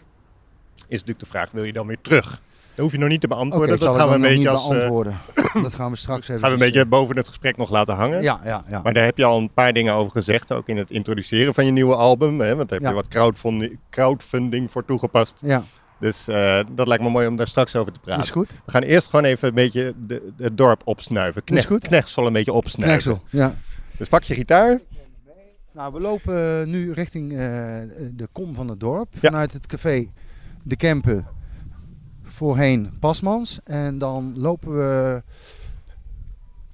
Is 0.76 0.82
natuurlijk 0.88 1.18
de 1.18 1.26
vraag, 1.26 1.50
wil 1.50 1.64
je 1.64 1.72
dan 1.72 1.86
weer 1.86 1.98
terug? 2.02 2.40
Dat 2.74 2.84
hoef 2.84 2.92
je 2.92 2.98
nog 2.98 3.08
niet 3.08 3.20
te 3.20 3.28
beantwoorden. 3.28 3.78
dat 3.78 3.80
dat 3.88 3.96
gaan 3.96 4.08
we 4.08 4.14
een 4.14 4.20
beetje 4.20 4.48
als, 4.48 4.62
eh, 4.62 4.68
beantwoorden. 4.68 5.18
dat 5.62 5.74
gaan 5.74 5.90
we 5.90 5.96
straks 5.96 6.28
even. 6.28 6.40
gaan 6.40 6.50
we 6.50 6.54
een 6.56 6.62
beetje 6.72 6.86
boven 6.86 7.16
het 7.16 7.28
gesprek 7.28 7.56
nog 7.56 7.70
laten 7.70 7.94
hangen. 7.94 8.22
Ja, 8.22 8.40
ja, 8.44 8.64
ja. 8.68 8.80
Maar 8.82 8.92
daar 8.92 9.04
heb 9.04 9.16
je 9.18 9.24
al 9.24 9.38
een 9.38 9.52
paar 9.52 9.72
dingen 9.72 9.94
over 9.94 10.10
gezegd, 10.12 10.52
ook 10.52 10.68
in 10.68 10.76
het 10.76 10.90
introduceren 10.90 11.54
van 11.54 11.64
je 11.66 11.72
nieuwe 11.72 11.94
album. 11.94 12.40
Hè? 12.40 12.56
Want 12.56 12.68
daar 12.68 12.78
heb 12.78 12.88
Ja. 12.88 12.94
je 12.94 13.02
wat 13.02 13.08
crowdfunding, 13.08 13.78
crowdfunding 13.90 14.70
voor 14.70 14.84
toegepast. 14.84 15.40
ja, 15.44 15.62
Dus 16.02 16.28
eh, 16.28 16.60
dat 16.74 16.86
lijkt 16.86 17.02
me 17.02 17.10
mooi 17.10 17.26
om 17.26 17.36
daar 17.36 17.46
straks 17.46 17.76
over 17.76 17.92
te 17.92 18.00
praten. 18.00 18.22
is 18.22 18.30
goed. 18.30 18.48
We 18.64 18.70
gaan 18.70 18.82
eerst 18.82 19.08
gewoon 19.08 19.24
even 19.24 19.48
een 19.48 19.54
beetje 19.54 19.94
de, 20.06 20.32
het 20.36 20.56
dorp 20.56 20.82
opsnuiven. 20.84 21.44
Knecht, 21.44 21.66
goed. 21.66 21.86
Knecht 21.86 22.08
zal 22.08 22.26
een 22.26 22.32
beetje 22.32 22.52
opsnuiven. 22.52 23.02
Knexel, 23.02 23.38
ja. 23.38 23.54
Dus 23.96 24.08
pak 24.08 24.22
je 24.22 24.34
gitaar. 24.34 24.80
Nou, 25.72 25.92
we 25.92 26.00
lopen 26.00 26.70
nu 26.70 26.92
richting 26.92 27.32
eh, 27.32 27.38
de 28.12 28.28
kom 28.32 28.54
van 28.54 28.68
het 28.68 28.80
dorp. 28.80 29.08
Ja. 29.12 29.20
Vanuit 29.20 29.52
het 29.52 29.66
café 29.66 30.08
De 30.62 30.76
Kempen. 30.76 31.26
Voorheen 32.22 32.92
Pasmans. 33.00 33.60
En 33.64 33.98
dan 33.98 34.32
lopen 34.36 34.76
we 34.76 35.22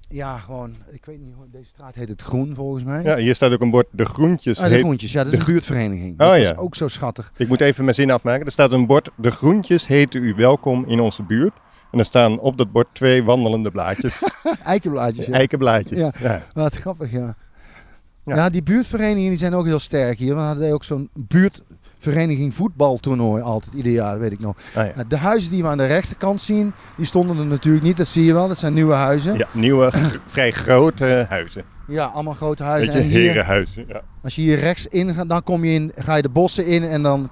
ja, 0.09 0.37
gewoon, 0.37 0.75
ik 0.91 1.05
weet 1.05 1.19
niet, 1.19 1.33
deze 1.51 1.65
straat 1.69 1.95
heet 1.95 2.09
het 2.09 2.21
Groen 2.21 2.55
volgens 2.55 2.83
mij. 2.83 3.03
Ja, 3.03 3.17
hier 3.17 3.35
staat 3.35 3.51
ook 3.51 3.61
een 3.61 3.69
bord, 3.69 3.87
de 3.91 4.05
groentjes. 4.05 4.57
Ah, 4.57 4.63
de 4.65 4.69
heet- 4.71 4.81
Groentjes, 4.83 5.11
ja, 5.11 5.23
dat 5.23 5.33
is 5.33 5.39
de 5.39 5.45
een 5.45 5.51
buurtvereniging. 5.51 6.11
Oh, 6.11 6.27
dat 6.27 6.35
is 6.35 6.47
ja. 6.47 6.55
ook 6.55 6.75
zo 6.75 6.87
schattig. 6.87 7.31
Ik 7.37 7.47
moet 7.47 7.61
even 7.61 7.83
mijn 7.83 7.95
zin 7.95 8.11
afmaken. 8.11 8.45
Er 8.45 8.51
staat 8.51 8.71
een 8.71 8.85
bord, 8.85 9.09
de 9.15 9.31
groentjes 9.31 9.87
heten 9.87 10.23
u 10.23 10.33
welkom 10.35 10.85
in 10.85 10.99
onze 10.99 11.23
buurt. 11.23 11.53
En 11.91 11.99
er 11.99 12.05
staan 12.05 12.39
op 12.39 12.57
dat 12.57 12.71
bord 12.71 12.87
twee 12.93 13.23
wandelende 13.23 13.71
blaadjes, 13.71 14.23
Eikenblaadjes, 14.63 15.25
ja. 15.25 15.33
eikenblaadjes. 15.33 15.99
Ja. 15.99 16.11
Ja. 16.19 16.43
Wat 16.53 16.75
grappig, 16.75 17.11
ja. 17.11 17.35
Ja. 18.23 18.35
ja. 18.35 18.49
die 18.49 18.63
buurtverenigingen 18.63 19.29
die 19.29 19.39
zijn 19.39 19.53
ook 19.53 19.65
heel 19.65 19.79
sterk 19.79 20.17
hier. 20.19 20.35
We 20.35 20.41
hadden 20.41 20.73
ook 20.73 20.83
zo'n 20.83 21.09
buurtvereniging 22.03 22.55
voetbaltoernooi 22.55 23.41
altijd 23.41 23.73
ieder 23.73 23.91
jaar, 23.91 24.19
weet 24.19 24.31
ik 24.31 24.39
nog. 24.39 24.55
Ah, 24.75 24.85
ja. 24.85 24.91
Nou, 24.95 25.07
De 25.07 25.17
huizen 25.17 25.51
die 25.51 25.61
we 25.63 25.67
aan 25.69 25.77
de 25.77 25.85
rechterkant 25.85 26.41
zien, 26.41 26.73
die 26.97 27.05
stonden 27.05 27.37
er 27.37 27.45
natuurlijk 27.45 27.83
niet. 27.83 27.97
Dat 27.97 28.07
zie 28.07 28.25
je 28.25 28.33
wel, 28.33 28.47
dat 28.47 28.57
zijn 28.57 28.73
nieuwe 28.73 28.93
huizen. 28.93 29.31
Ja, 29.31 29.37
Ja, 29.37 29.59
nieuwe, 29.59 29.91
vrij 30.25 30.51
grote 30.51 31.25
huizen. 31.29 31.63
allemaal 32.13 32.33
grote 32.33 32.63
huizen. 32.63 32.93
Beetje 32.93 33.01
En 33.03 33.09
hier, 33.09 33.19
herenhuizen. 33.29 33.85
Ja. 33.87 34.01
als 34.23 34.35
je 34.35 34.41
hier 34.41 34.59
rechts 34.59 34.87
in 34.87 35.13
gaat, 35.13 35.29
dan 35.29 35.43
kom 35.43 35.63
je 35.65 35.73
in, 35.73 35.91
ga 35.95 36.15
je 36.15 36.21
de 36.21 36.29
bossen 36.29 36.65
in 36.65 36.83
en 36.83 37.03
dan 37.03 37.29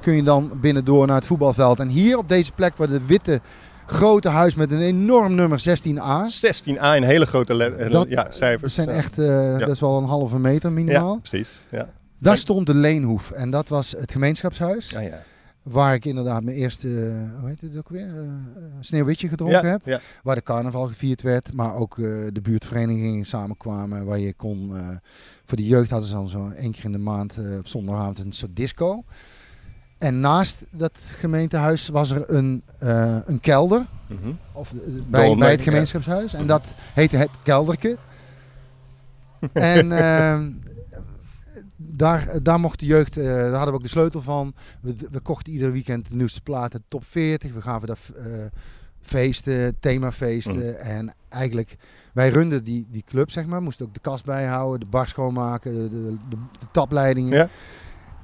kun 0.00 0.14
je 0.14 0.22
dan 0.22 0.50
binnendoor 0.60 1.06
naar 1.06 1.16
het 1.16 1.26
voetbalveld. 1.26 1.80
En 1.80 1.88
hier 1.88 2.18
op 2.18 2.28
deze 2.28 2.52
plek 2.52 2.76
waar 2.76 2.88
de 2.88 3.06
witte 3.06 3.40
grote 3.86 4.28
huis 4.28 4.54
met 4.54 4.70
een 4.70 4.80
enorm 4.80 5.34
nummer 5.34 5.58
16a. 5.60 6.26
16a 6.46 6.94
in 6.96 7.02
hele 7.02 7.26
grote 7.26 7.64
eh, 7.64 7.90
Dat- 7.92 8.08
ja, 8.08 8.26
cijfers. 8.30 8.62
Dat 8.62 8.84
zijn 8.84 8.88
Ja. 8.88 8.94
echt, 9.02 9.18
eh, 9.18 9.58
dat 9.58 9.68
is 9.68 9.80
wel 9.80 9.98
een 9.98 10.04
halve 10.04 10.38
meter 10.38 10.72
minimaal. 10.72 11.12
Ja, 11.12 11.18
precies. 11.30 11.66
Ja. 11.70 11.88
Daar 12.20 12.38
stond 12.38 12.66
de 12.66 12.74
Leenhoef 12.74 13.30
en 13.30 13.50
dat 13.50 13.68
was 13.68 13.94
het 13.98 14.12
gemeenschapshuis. 14.12 14.90
Ja, 14.90 15.00
ja. 15.00 15.22
Waar 15.62 15.94
ik 15.94 16.04
inderdaad 16.04 16.42
mijn 16.42 16.56
eerste, 16.56 16.88
hoe 17.40 17.48
heet 17.48 17.60
het 17.60 17.76
ook 17.76 17.88
weer, 17.88 18.08
Eh, 18.08 18.22
eh, 18.22 18.32
sneeuwwitje 18.80 19.28
gedronken 19.28 19.62
Ja, 19.62 19.70
heb. 19.70 19.80
ja. 19.84 20.00
Waar 20.22 20.34
de 20.34 20.42
carnaval 20.42 20.86
gevierd 20.86 21.22
werd, 21.22 21.52
maar 21.52 21.74
ook 21.74 21.98
eh, 21.98 22.04
de 22.32 22.40
buurtverenigingen 22.42 23.24
samenkwamen. 23.24 24.04
Waar 24.04 24.18
je 24.18 24.34
kon, 24.34 24.72
voor 25.44 25.56
de 25.56 25.66
jeugd 25.66 25.90
hadden 25.90 26.08
ze 26.08 26.14
dan 26.14 26.28
zo 26.28 26.48
één 26.50 26.72
keer 26.72 26.84
in 26.84 26.92
de 26.92 26.98
maand 26.98 27.38
op 27.58 27.68
zondagavond 27.68 28.18
een 28.18 28.32
soort 28.32 28.56
disco. 28.56 29.04
En 29.98 30.20
naast 30.20 30.64
dat 30.70 30.98
gemeentehuis 31.18 31.88
was 31.88 32.10
er 32.10 32.30
een, 32.30 32.62
een 33.26 33.40
kelder. 33.40 33.86
Mhm. 34.06 34.32
Of, 34.52 34.72
bij, 35.08 35.36
bij 35.36 35.50
het 35.50 35.60
ja. 35.60 35.70
gemeenschapshuis. 35.70 36.34
En 36.34 36.46
dat 36.46 36.64
heette 36.94 37.16
het 37.16 37.30
kelderke. 37.42 37.96
en 39.52 39.92
ehm, 39.92 40.50
daar, 41.82 42.42
daar 42.42 42.60
mocht 42.60 42.78
de 42.78 42.86
jeugd, 42.86 43.16
eh, 43.16 43.24
daar 43.24 43.50
hadden 43.50 43.68
we 43.68 43.74
ook 43.74 43.82
de 43.82 43.88
sleutel 43.88 44.22
van. 44.22 44.54
We, 44.80 44.94
we 45.10 45.20
kochten 45.20 45.52
ieder 45.52 45.72
weekend 45.72 46.10
de 46.10 46.16
nieuwste 46.16 46.40
platen, 46.40 46.84
top 46.88 47.04
40. 47.04 47.52
We 47.52 47.60
gaven 47.60 47.86
daar 47.86 47.98
eh, 48.16 48.46
feesten, 49.00 49.76
themafeesten. 49.80 50.54
Mm. 50.56 50.74
En 50.74 51.14
eigenlijk, 51.28 51.76
wij 52.12 52.28
runden 52.28 52.64
die, 52.64 52.86
die 52.90 53.04
club, 53.06 53.30
zeg 53.30 53.46
maar. 53.46 53.62
Moesten 53.62 53.86
ook 53.86 53.94
de 53.94 54.00
kast 54.00 54.24
bijhouden, 54.24 54.80
de 54.80 54.86
bar 54.86 55.08
schoonmaken, 55.08 55.74
de, 55.74 55.88
de, 55.88 56.16
de, 56.28 56.36
de 56.58 56.66
tapleidingen. 56.72 57.36
Ja. 57.36 57.48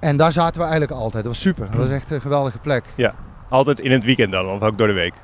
En 0.01 0.17
daar 0.17 0.33
zaten 0.33 0.61
we 0.61 0.67
eigenlijk 0.67 0.93
altijd. 0.93 1.25
Dat 1.25 1.33
was 1.33 1.43
super. 1.43 1.67
Dat 1.67 1.77
was 1.77 1.89
echt 1.89 2.11
een 2.11 2.21
geweldige 2.21 2.59
plek. 2.59 2.85
Altijd 3.49 3.81
in 3.81 3.91
het 3.91 4.05
weekend 4.05 4.33
dan, 4.33 4.47
of 4.47 4.63
ook 4.63 4.79
door 4.79 4.87
de 4.87 4.93
week. 4.93 5.15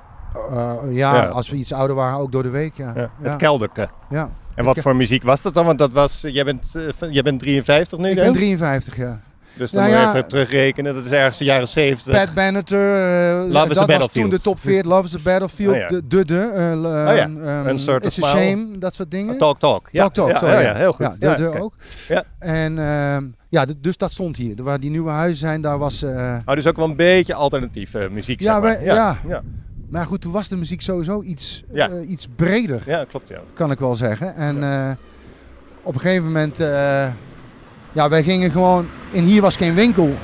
Uh, 0.51 0.73
ja, 0.91 1.15
Ja. 1.15 1.27
als 1.27 1.51
we 1.51 1.57
iets 1.57 1.73
ouder 1.73 1.97
waren, 1.97 2.19
ook 2.19 2.33
door 2.33 2.43
de 2.43 2.49
week. 2.51 2.73
Ja. 2.77 2.93
Ja. 2.97 3.11
Het 3.21 3.37
kelderke. 3.37 3.89
Ja. 4.11 4.31
En 4.55 4.65
wat 4.65 4.79
voor 4.79 4.97
muziek 4.97 5.23
was 5.23 5.43
dat 5.43 5.55
dan? 5.55 5.67
Want 5.67 5.79
dat 5.79 5.93
was, 5.93 6.21
jij, 6.27 6.45
bent, 6.45 6.75
eh, 7.01 7.11
jij 7.11 7.23
bent 7.23 7.39
53 7.39 7.99
nu 7.99 8.09
Ik 8.11 8.15
ben 8.17 8.33
53, 8.33 8.97
ja. 8.97 9.21
Dus 9.55 9.71
dan 9.71 9.81
Nou 9.83 9.95
moet 9.95 10.03
je 10.03 10.09
even 10.17 10.29
terugrekenen. 10.29 10.95
Dat 10.95 11.05
is 11.05 11.11
ergens 11.11 11.39
de 11.39 11.45
jaren 11.45 11.69
70. 11.69 12.13
Pat 12.25 12.35
Benatar, 12.35 12.79
eh, 12.79 13.45
is 13.47 13.53
dat 13.53 13.87
was 13.99 14.09
toen 14.13 14.29
de 14.29 14.41
top 14.41 14.61
40. 14.61 14.91
Love 14.93 15.05
is 15.05 15.15
a 15.15 15.19
Battlefield, 15.23 15.77
Oh 15.77 15.89
de, 15.89 16.07
de, 16.07 16.25
de 16.25 16.51
eh, 16.55 17.17
ja. 17.17 17.31
ehm, 17.65 17.69
It's 17.69 18.23
a 18.23 18.27
shame, 18.27 18.67
dat 18.79 18.95
soort 18.95 19.11
dingen. 19.11 19.39
Talk 19.39 19.59
Talk. 19.59 19.89
Ja, 19.93 20.09
Talk 20.09 20.31
Talk, 20.31 20.51
ja, 20.51 20.75
heel 20.75 20.93
goed. 20.93 21.17
Ja, 21.19 21.35
de, 21.35 21.61
ook. 21.61 21.75
Ja. 22.09 22.25
En 22.39 22.79
ehm, 22.79 23.25
ja, 23.49 23.67
dus 23.81 23.97
dat 23.97 24.13
stond 24.13 24.37
hier. 24.37 24.63
Waar 24.63 24.81
die 24.81 24.91
nieuwe 24.91 25.11
huizen 25.11 25.39
zijn, 25.49 25.61
daar 25.61 25.79
was... 25.79 26.03
eh, 26.03 26.35
Oh, 26.47 26.55
dus 26.55 26.67
ook 26.67 26.77
wel 26.77 26.89
een 26.89 26.97
beetje 26.97 27.35
alternatieve 27.35 28.09
muziek, 28.13 28.41
Ja, 28.41 28.53
zeg 28.53 28.63
maar. 28.63 28.77
wij- 28.77 28.85
ja. 28.85 29.17
ja. 29.29 29.43
Maar 29.93 30.07
goed, 30.07 30.21
toen 30.21 30.33
was 30.33 30.49
de 30.49 30.57
muziek 30.57 30.81
sowieso 30.83 31.23
iets, 31.23 31.63
Ja. 31.73 31.89
eh, 31.91 32.09
iets 32.11 32.29
breder, 32.37 32.83
Ja, 32.87 33.05
klopt, 33.05 33.29
ja. 33.29 33.41
kan 33.53 33.71
ik 33.71 33.79
wel 33.79 33.95
zeggen. 33.95 34.35
En 34.35 34.63
eh, 34.63 34.91
op 35.83 35.95
een 35.95 36.01
gegeven 36.01 36.25
moment... 36.25 36.61
eh, 36.61 37.07
ja, 37.93 38.09
wij 38.09 38.23
gingen 38.23 38.51
gewoon... 38.51 38.87
En 39.13 39.25
hier 39.25 39.41
was 39.43 39.57
geen 39.57 39.75
winkel 39.75 40.15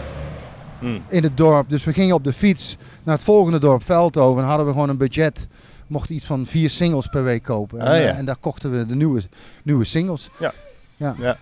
Hm. 0.79 0.99
in 1.09 1.23
het 1.23 1.37
dorp. 1.37 1.69
Dus 1.69 1.85
we 1.85 1.93
gingen 1.93 2.15
op 2.15 2.25
de 2.25 2.33
fiets 2.33 2.77
naar 3.05 3.15
het 3.15 3.25
volgende 3.25 3.59
dorp, 3.59 3.85
Veldhoven. 3.85 4.43
En 4.43 4.49
hadden 4.49 4.67
we 4.67 4.73
gewoon 4.73 4.89
een 4.89 4.97
budget. 4.97 5.47
Mochten 5.87 6.15
iets 6.15 6.27
van 6.27 6.47
vier 6.47 6.71
singles 6.71 7.07
per 7.07 7.25
week 7.25 7.43
kopen. 7.43 7.79
En, 7.81 7.87
Ah, 7.87 7.97
ja. 7.97 8.03
eh, 8.03 8.19
en 8.19 8.25
daar 8.25 8.37
kochten 8.37 8.71
we 8.71 8.87
de 8.87 8.95
nieuwe, 8.95 9.23
nieuwe 9.63 9.85
singles. 9.85 10.31
Ja. 10.39 10.53
ja. 10.97 11.15
Ja. 11.19 11.37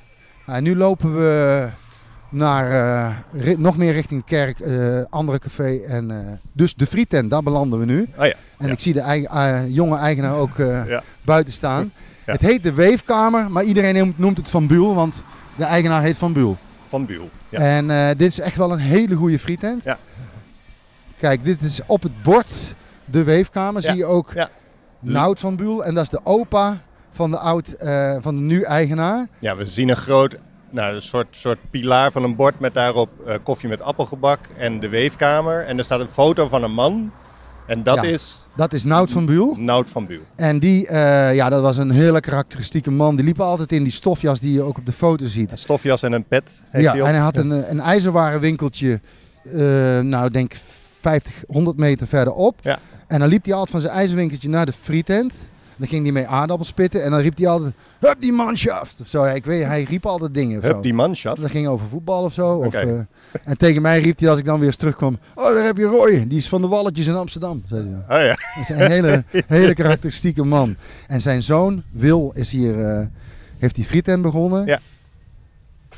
en 0.46 0.62
nu 0.62 0.76
lopen 0.76 1.16
we 1.18 1.68
naar 2.36 2.70
eh, 3.34 3.56
nog 3.56 3.76
meer 3.76 3.92
richting 3.92 4.20
de 4.20 4.26
kerk, 4.26 4.60
eh, 4.60 5.00
andere 5.10 5.38
café. 5.38 5.78
En, 5.78 6.10
eh, 6.10 6.32
dus 6.52 6.74
de 6.74 6.86
frietent, 6.86 7.30
daar 7.30 7.42
belanden 7.42 7.78
we 7.78 7.84
nu. 7.84 8.00
Oh 8.18 8.24
ja. 8.26 8.34
En 8.58 8.66
Ja. 8.66 8.72
ik 8.72 8.80
zie 8.80 8.92
de 8.92 9.00
eigen, 9.00 9.72
jonge 9.72 9.96
eigenaar 9.96 10.34
ook 10.34 10.56
Ja. 10.88 11.02
buiten 11.22 11.52
staan. 11.52 11.92
Het 12.24 12.40
heet 12.40 12.62
de 12.62 12.72
Weefkamer, 12.72 13.50
maar 13.50 13.62
iedereen 13.62 14.14
noemt, 14.16 14.36
het 14.36 14.48
Van 14.48 14.66
Buul, 14.66 14.94
want 14.94 15.22
de 15.56 15.64
eigenaar 15.64 16.02
heet 16.02 16.16
Van 16.18 16.32
Buul. 16.32 16.56
Van 16.88 17.06
Buul. 17.06 17.30
Ja. 17.48 17.58
En 17.58 18.16
dit 18.16 18.28
is 18.30 18.40
echt 18.40 18.56
wel 18.56 18.72
een 18.72 18.78
hele 18.78 19.14
goede 19.14 19.38
frietent. 19.38 19.84
Ja. 19.84 19.98
Kijk, 21.18 21.44
dit 21.44 21.60
is 21.60 21.80
op 21.86 22.02
het 22.02 22.22
bord, 22.22 22.74
de 23.04 23.22
weefkamer, 23.22 23.82
zie 23.82 23.94
je 23.96 24.04
ook. 24.04 24.32
Nout 25.00 25.38
van 25.40 25.56
Buul. 25.56 25.84
En 25.84 25.94
dat 25.94 26.02
is 26.02 26.10
de 26.10 26.20
opa 26.24 26.80
van 27.12 27.30
de, 27.30 27.38
oud, 27.38 27.74
van 28.20 28.34
de 28.34 28.40
nu 28.40 28.62
eigenaar. 28.62 29.26
ja, 29.38 29.56
we 29.56 29.66
zien 29.66 29.88
een 29.88 29.96
groot, 29.96 30.36
nou, 30.70 30.94
een 30.94 31.02
soort, 31.02 31.26
soort 31.30 31.58
pilaar 31.70 32.12
van 32.12 32.22
een 32.24 32.36
bord 32.36 32.60
met 32.60 32.74
daarop 32.74 33.08
eh, 33.26 33.34
koffie 33.42 33.68
met 33.68 33.80
appelgebak 33.80 34.38
en 34.56 34.80
de 34.80 34.88
weefkamer. 34.88 35.64
En 35.64 35.78
er 35.78 35.84
staat 35.84 36.00
een 36.00 36.08
foto 36.10 36.48
van 36.48 36.62
een 36.62 36.72
man. 36.72 37.10
En 37.66 37.82
dat 37.82 37.96
Ja. 37.96 38.02
is 38.02 38.44
Dat 38.56 38.72
is 38.72 38.84
Nout 38.84 39.10
van 39.10 39.26
Buul. 39.26 39.54
Nout 39.58 39.90
van 39.90 40.06
Buul. 40.06 40.20
En 40.36 40.58
die, 40.58 40.86
eh, 40.86 41.34
ja, 41.34 41.48
dat 41.48 41.62
was 41.62 41.76
een 41.76 41.90
hele 41.90 42.20
karakteristieke 42.20 42.90
man. 42.90 43.16
Die 43.16 43.24
liep 43.24 43.40
altijd 43.40 43.72
in 43.72 43.82
die 43.82 43.92
stofjas 43.92 44.40
die 44.40 44.52
je 44.52 44.62
ook 44.62 44.78
op 44.78 44.86
de 44.86 44.92
foto 44.92 45.26
ziet. 45.26 45.50
Een 45.52 45.58
stofjas 45.58 46.02
en 46.02 46.12
een 46.12 46.24
pet 46.24 46.60
heeft 46.70 46.84
Ja, 46.84 46.92
hij 46.92 47.00
en 47.00 47.06
hij 47.06 47.18
had 47.18 47.36
een, 47.36 47.70
een 47.70 47.80
ijzerwarenwinkeltje, 47.80 49.00
eh 49.44 50.00
nou 50.00 50.30
denk 50.30 50.52
50, 51.00 51.44
100 51.46 51.76
meter 51.76 52.06
verderop. 52.06 52.58
Ja. 52.62 52.78
En 53.06 53.18
dan 53.18 53.28
liep 53.28 53.44
hij 53.44 53.52
altijd 53.54 53.70
van 53.70 53.80
zijn 53.80 53.92
ijzerwinkeltje 53.92 54.48
naar 54.48 54.66
de 54.66 54.72
frietent. 54.82 55.34
Dan 55.76 55.88
ging 55.88 56.02
hij 56.02 56.12
mee 56.12 56.26
aardappels 56.26 56.72
pitten 56.72 57.04
en 57.04 57.10
dan 57.10 57.20
riep 57.20 57.36
hij 57.36 57.48
altijd, 57.48 57.72
hup 58.00 58.16
die 58.20 58.32
manschaft. 58.32 59.00
Of 59.00 59.06
zo. 59.06 59.26
Ja, 59.26 59.32
Ik 59.32 59.44
weet, 59.44 59.64
hij 59.64 59.82
riep 59.82 60.06
altijd 60.06 60.34
dingen. 60.34 60.58
Of 60.58 60.64
zo. 60.64 60.72
Hup, 60.72 60.82
die 60.82 60.94
manschaft. 60.94 61.40
Dat 61.40 61.50
ging 61.50 61.66
over 61.66 61.86
voetbal 61.86 62.24
of 62.24 62.32
zo. 62.32 62.48
Of, 62.56 62.74
eh, 62.74 62.90
en 63.44 63.58
tegen 63.58 63.82
mij 63.82 64.00
riep 64.00 64.18
hij 64.18 64.28
als 64.28 64.38
ik 64.38 64.44
dan 64.44 64.58
weer 64.58 64.66
eens 64.66 64.76
terugkwam, 64.76 65.18
oh 65.34 65.44
daar 65.54 65.64
heb 65.64 65.76
je 65.76 65.84
Roy, 65.84 66.24
die 66.28 66.38
is 66.38 66.48
van 66.48 66.60
de 66.60 66.68
Walletjes 66.68 67.06
in 67.06 67.14
Amsterdam. 67.14 67.62
Zei 67.68 67.82
hij. 68.06 68.18
Oh 68.18 68.24
ja. 68.24 68.28
Dat 68.28 68.62
is 68.62 68.68
een 68.68 68.90
hele, 68.90 69.24
hele 69.46 69.74
karakteristieke 69.74 70.44
man. 70.44 70.76
En 71.06 71.20
zijn 71.20 71.42
zoon, 71.42 71.82
Wil, 71.90 72.32
is 72.34 72.50
hier, 72.50 72.84
eh, 72.84 73.06
heeft 73.58 73.74
die 73.74 73.84
frietent 73.84 74.22
begonnen. 74.22 74.66
Ja. 74.66 74.80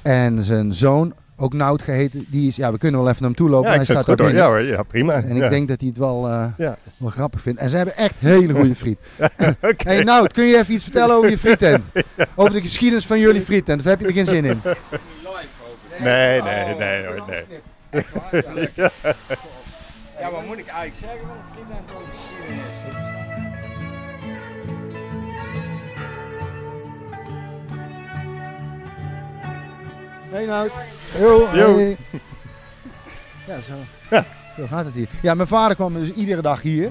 En 0.03 0.45
zijn 0.45 0.73
zoon, 0.75 1.15
ook 1.41 1.53
Nout 1.53 1.83
geheten, 1.83 2.27
die 2.29 2.49
is, 2.49 2.57
ja, 2.57 2.73
we 2.73 2.79
kunnen 2.79 3.01
wel 3.01 3.09
even 3.09 3.23
naar 3.23 3.31
hem 3.31 3.39
toe 3.39 3.49
lopen. 3.49 3.71
Ja, 3.71 3.77
hij 3.77 3.85
staat 3.85 4.09
ook 4.09 4.19
hoor. 4.19 4.29
in. 4.29 4.35
Ja 4.37 4.47
hoor, 4.47 4.63
ja 4.63 4.83
prima. 4.83 5.15
En 5.15 5.37
ik 5.37 5.43
ja. 5.43 5.49
denk 5.49 5.69
dat 5.69 5.81
hij 5.81 5.89
het 5.89 5.99
wel, 5.99 6.29
eh, 6.29 6.47
Ja. 6.57 6.77
wel 6.97 7.11
grappig 7.11 7.41
vindt. 7.43 7.61
En 7.61 7.71
ze 7.71 7.77
hebben 7.77 7.97
echt 7.97 8.15
hele 8.19 8.53
goede 8.55 8.75
friet. 8.75 8.99
Oké. 9.61 9.89
hey 9.89 10.03
Nout, 10.03 10.33
kun 10.33 10.45
je 10.45 10.57
even 10.59 10.75
iets 10.75 10.83
vertellen 10.83 11.17
over 11.17 11.31
je 11.31 11.39
frietent? 11.39 11.85
Over 12.35 12.53
de 12.53 12.61
geschiedenis 12.61 13.07
van 13.07 13.19
jullie 13.19 13.43
frietent, 13.43 13.81
of 13.81 13.87
heb 13.87 14.01
je 14.01 14.07
er 14.07 14.13
geen 14.13 14.27
zin 14.27 14.45
in? 14.45 14.61
Nee, 16.03 16.43
nee, 16.43 16.75
nee 16.75 17.07
hoor, 17.07 17.23
nee. 17.29 17.45
Ja, 20.21 20.31
wat 20.31 20.47
moet 20.47 20.59
ik 20.59 20.67
eigenlijk 20.67 20.95
zeggen 20.95 21.19
van 21.21 21.37
een 21.37 21.53
vriend 21.53 21.71
en 21.71 21.85
Hey. 30.31 30.45
Yo, 31.19 31.49
Yo. 31.55 31.77
hey. 31.77 31.97
Ja, 33.47 33.61
zo. 33.61 33.75
Zo 34.57 34.67
gaat 34.67 34.85
het 34.85 34.95
hier. 34.95 35.09
Ja, 35.23 35.35
mijn 35.35 35.49
vader 35.49 35.77
kwam 35.77 35.95
dus 35.95 36.13
iedere 36.13 36.43
dag 36.43 36.63
hier 36.63 36.91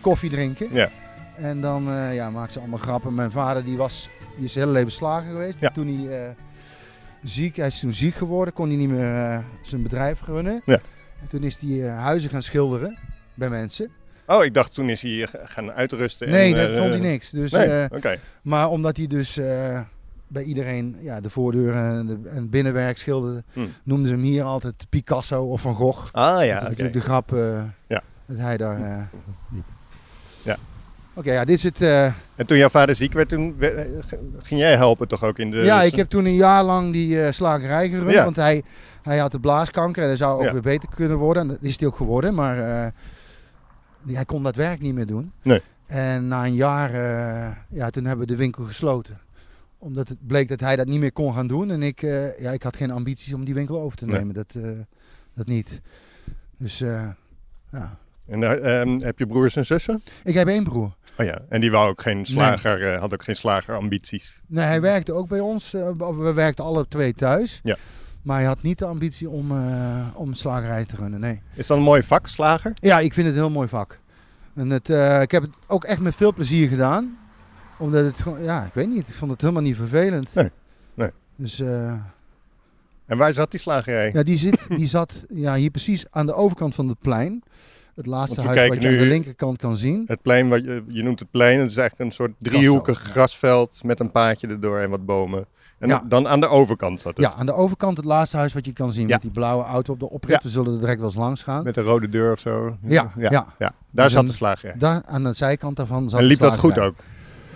koffie 0.00 0.30
drinken. 0.30 0.68
Ja. 0.72 0.90
En 1.36 1.60
dan 1.60 1.88
eh 1.90 2.14
ja, 2.14 2.30
maakte 2.30 2.52
ze 2.52 2.58
allemaal 2.58 2.78
grappen. 2.78 3.14
Mijn 3.14 3.30
vader 3.30 3.64
die 3.64 3.76
was, 3.76 4.08
die 4.36 4.44
is 4.44 4.54
hele 4.54 4.70
leven 4.70 4.92
slager 4.92 5.30
geweest. 5.30 5.60
Ja. 5.60 5.66
En 5.68 5.72
toen 5.74 5.86
hij 6.06 6.24
eh, 6.24 6.30
ziek, 7.22 7.56
hij 7.56 7.66
is 7.66 7.78
toen 7.80 7.92
ziek 7.92 8.14
geworden, 8.14 8.54
kon 8.54 8.68
hij 8.68 8.76
niet 8.76 8.88
meer 8.88 9.14
eh, 9.14 9.38
zijn 9.62 9.82
bedrijf 9.82 10.20
runnen. 10.24 10.62
Ja. 10.64 10.80
En 11.20 11.28
toen 11.28 11.42
is 11.42 11.58
hij 11.60 11.88
huizen 11.88 12.30
gaan 12.30 12.42
schilderen 12.42 12.98
bij 13.34 13.48
mensen. 13.48 13.90
Oh, 14.26 14.44
ik 14.44 14.54
dacht 14.54 14.74
toen 14.74 14.88
is 14.88 15.02
hij 15.02 15.10
hier 15.10 15.30
gaan 15.32 15.72
uitrusten. 15.72 16.30
nee, 16.30 16.54
en, 16.54 16.60
dat 16.68 16.78
vond 16.78 16.90
hij 16.90 17.00
niks. 17.00 17.30
Dus, 17.30 17.50
Nee, 17.52 17.90
oké. 17.90 18.18
maar 18.42 18.68
omdat 18.70 18.96
hij 18.96 19.06
dus 19.06 19.38
bij 20.28 20.42
iedereen 20.42 20.96
ja, 21.00 21.20
de 21.20 21.30
voordeuren 21.30 21.82
en, 21.94 22.06
de, 22.06 22.28
en 22.28 22.50
binnenwerk 22.50 22.98
schilderde, 22.98 23.42
Hm. 23.52 23.60
noemden 23.82 24.08
ze 24.08 24.14
hem 24.14 24.22
hier 24.22 24.42
altijd 24.42 24.74
Picasso 24.88 25.42
of 25.44 25.60
Van 25.60 25.74
Gogh. 25.74 26.12
Ah 26.12 26.32
Dat 26.32 26.40
is 26.40 26.46
ja, 26.46 26.62
natuurlijk 26.62 26.92
de 26.92 27.00
grap 27.00 27.32
eh, 27.34 27.62
Ja. 27.86 28.02
dat 28.26 28.36
hij 28.38 28.56
daar 28.56 28.82
eh, 28.82 29.02
liep. 29.52 29.64
Ja. 30.42 30.56
Oké, 31.14 31.32
ja, 31.32 31.44
dit 31.44 31.56
is 31.56 31.62
het... 31.62 31.80
eh, 31.82 32.04
En 32.34 32.46
toen 32.46 32.58
jouw 32.58 32.68
vader 32.68 32.96
ziek 32.96 33.12
werd, 33.12 33.28
toen 33.28 33.56
ging 34.42 34.60
jij 34.60 34.76
helpen 34.76 35.08
toch 35.08 35.24
ook 35.24 35.38
in 35.38 35.50
de... 35.50 35.56
ja, 35.56 35.82
ik 35.82 35.94
heb 35.94 36.08
toen 36.08 36.24
een 36.24 36.34
jaar 36.34 36.64
lang 36.64 36.92
die 36.92 37.32
slagerij 37.32 37.88
gerund. 37.88 38.10
Ja. 38.10 38.24
Want 38.24 38.36
hij, 38.36 38.62
hij 39.02 39.18
had 39.18 39.32
de 39.32 39.40
blaaskanker 39.40 40.02
en 40.02 40.08
hij 40.08 40.16
zou 40.16 40.38
ook 40.38 40.44
Ja. 40.44 40.52
weer 40.52 40.62
beter 40.62 40.88
kunnen 40.94 41.16
worden. 41.16 41.42
En 41.42 41.48
dat 41.48 41.58
is 41.60 41.78
hij 41.78 41.88
ook 41.88 41.96
geworden, 41.96 42.34
maar 42.34 42.56
hij 44.12 44.24
kon 44.24 44.42
dat 44.42 44.56
werk 44.56 44.80
niet 44.80 44.94
meer 44.94 45.06
doen. 45.06 45.32
Nee. 45.42 45.62
En 45.86 46.28
na 46.28 46.44
een 46.44 46.54
jaar, 46.54 46.90
ja, 47.68 47.90
toen 47.90 48.04
hebben 48.04 48.26
we 48.26 48.32
de 48.32 48.38
winkel 48.38 48.64
gesloten. 48.64 49.18
Omdat 49.86 50.08
het 50.08 50.26
bleek 50.26 50.48
dat 50.48 50.60
hij 50.60 50.76
dat 50.76 50.86
niet 50.86 51.00
meer 51.00 51.12
kon 51.12 51.34
gaan 51.34 51.46
doen. 51.46 51.70
En 51.70 51.82
ik, 51.82 52.02
eh, 52.02 52.38
ja, 52.40 52.50
ik 52.52 52.62
had 52.62 52.76
geen 52.76 52.90
ambities 52.90 53.32
om 53.32 53.44
die 53.44 53.54
winkel 53.54 53.80
over 53.80 53.98
te 53.98 54.06
Nee. 54.06 54.18
nemen. 54.18 54.34
Dat, 54.34 54.54
eh, 54.54 54.70
dat 55.34 55.46
niet. 55.46 55.80
Dus 56.58 56.80
eh, 56.80 57.08
ja. 57.72 57.98
En 58.28 58.42
eh, 58.42 58.80
ehm, 58.80 59.00
heb 59.00 59.18
je 59.18 59.26
broers 59.26 59.56
en 59.56 59.66
zussen? 59.66 60.02
Ik 60.24 60.34
heb 60.34 60.48
één 60.48 60.64
broer. 60.64 60.94
Oh 61.18 61.26
ja, 61.26 61.38
en 61.48 61.60
die 61.60 61.70
wou 61.70 61.88
ook 61.90 62.02
geen 62.02 62.26
slager, 62.26 62.98
had 62.98 63.12
ook 63.12 63.22
geen 63.22 63.36
slagerambities. 63.36 64.40
Nee, 64.46 64.64
hij 64.64 64.80
werkte 64.80 65.12
ook 65.12 65.28
bij 65.28 65.40
ons. 65.40 65.70
we 65.70 66.32
werkten 66.34 66.64
alle 66.64 66.88
twee 66.88 67.14
thuis. 67.14 67.60
Ja. 67.62 67.76
Maar 68.22 68.36
hij 68.36 68.46
had 68.46 68.62
niet 68.62 68.78
de 68.78 68.84
ambitie 68.84 69.28
om, 69.30 69.52
om 70.14 70.34
slagerij 70.34 70.84
te 70.84 70.96
runnen, 70.96 71.20
nee. 71.20 71.40
Is 71.54 71.66
dat 71.66 71.76
een 71.76 71.82
mooi 71.82 72.02
vak, 72.02 72.26
slager? 72.26 72.72
Ja, 72.74 73.00
ik 73.00 73.14
vind 73.14 73.26
het 73.26 73.36
een 73.36 73.42
heel 73.42 73.50
mooi 73.50 73.68
vak. 73.68 73.98
En 74.54 74.70
het, 74.70 74.88
ik 75.22 75.30
heb 75.30 75.42
het 75.42 75.50
ook 75.66 75.84
echt 75.84 76.00
met 76.00 76.14
veel 76.14 76.32
plezier 76.34 76.68
gedaan. 76.68 77.18
Omdat 77.78 78.04
het 78.04 78.20
gewoon, 78.20 78.42
ja, 78.42 78.64
ik 78.64 78.74
weet 78.74 78.88
niet, 78.88 79.08
ik 79.08 79.14
vond 79.14 79.30
het 79.30 79.40
helemaal 79.40 79.62
niet 79.62 79.76
vervelend. 79.76 80.34
Nee, 80.34 80.50
nee. 80.94 81.10
Dus 81.36 81.60
eh, 81.60 81.92
En 83.06 83.18
waar 83.18 83.32
zat 83.32 83.50
die 83.50 83.60
slagerij? 83.60 84.10
ja, 84.12 84.22
die, 84.22 84.38
zit, 84.38 84.58
die 84.68 84.86
zat 84.96 85.24
ja, 85.34 85.54
hier 85.54 85.70
precies 85.70 86.04
aan 86.10 86.26
de 86.26 86.34
overkant 86.34 86.74
van 86.74 86.88
het 86.88 86.98
plein. 87.00 87.42
Het 87.94 88.06
laatste 88.06 88.40
huis 88.40 88.68
wat 88.68 88.82
je 88.82 88.88
aan 88.88 88.96
de 88.96 89.06
linkerkant 89.06 89.58
kan 89.58 89.76
zien. 89.76 90.04
Het 90.06 90.22
plein, 90.22 90.48
wat 90.48 90.64
je, 90.64 90.84
je 90.88 91.02
noemt 91.02 91.18
het 91.18 91.30
plein, 91.30 91.58
het 91.60 91.70
is 91.70 91.76
eigenlijk 91.76 92.10
een 92.10 92.16
soort 92.16 92.32
driehoekig 92.38 92.98
Grasveld, 92.98 93.30
grasveld 93.30 93.84
met 93.84 94.00
een 94.00 94.10
paadje 94.10 94.46
erdoor 94.46 94.78
en 94.78 94.90
wat 94.90 95.04
bomen. 95.06 95.46
En 95.78 95.88
Ja. 95.88 96.02
dan 96.08 96.28
aan 96.28 96.40
de 96.40 96.48
overkant 96.48 97.00
zat 97.00 97.16
het. 97.16 97.26
Ja, 97.26 97.32
aan 97.34 97.46
de 97.46 97.54
overkant 97.54 97.96
het 97.96 98.06
laatste 98.06 98.36
huis 98.36 98.52
wat 98.52 98.66
je 98.66 98.72
kan 98.72 98.92
zien. 98.92 99.06
Ja. 99.06 99.12
Met 99.12 99.22
die 99.22 99.30
blauwe 99.30 99.64
auto 99.64 99.92
op 99.92 99.98
de 100.00 100.10
oprit. 100.10 100.42
We 100.42 100.48
zullen 100.48 100.72
er 100.72 100.80
direct 100.80 100.98
wel 100.98 101.06
eens 101.08 101.16
langs 101.16 101.42
gaan. 101.42 101.64
Met 101.64 101.76
een 101.76 101.82
rode 101.84 102.08
deur 102.08 102.32
of 102.32 102.38
zo. 102.40 102.76
Ja, 102.82 103.12
ja. 103.18 103.30
ja. 103.58 103.72
Daar 103.90 104.04
Dus 104.04 104.12
zat 104.12 104.26
de 104.26 104.32
slagerij. 104.32 104.74
Daar, 104.78 105.02
aan 105.06 105.24
de 105.24 105.32
zijkant 105.32 105.76
daarvan 105.76 106.10
zat 106.10 106.20
En 106.20 106.26
liep 106.26 106.38
dat 106.38 106.58
goed 106.58 106.78
ook? 106.78 106.94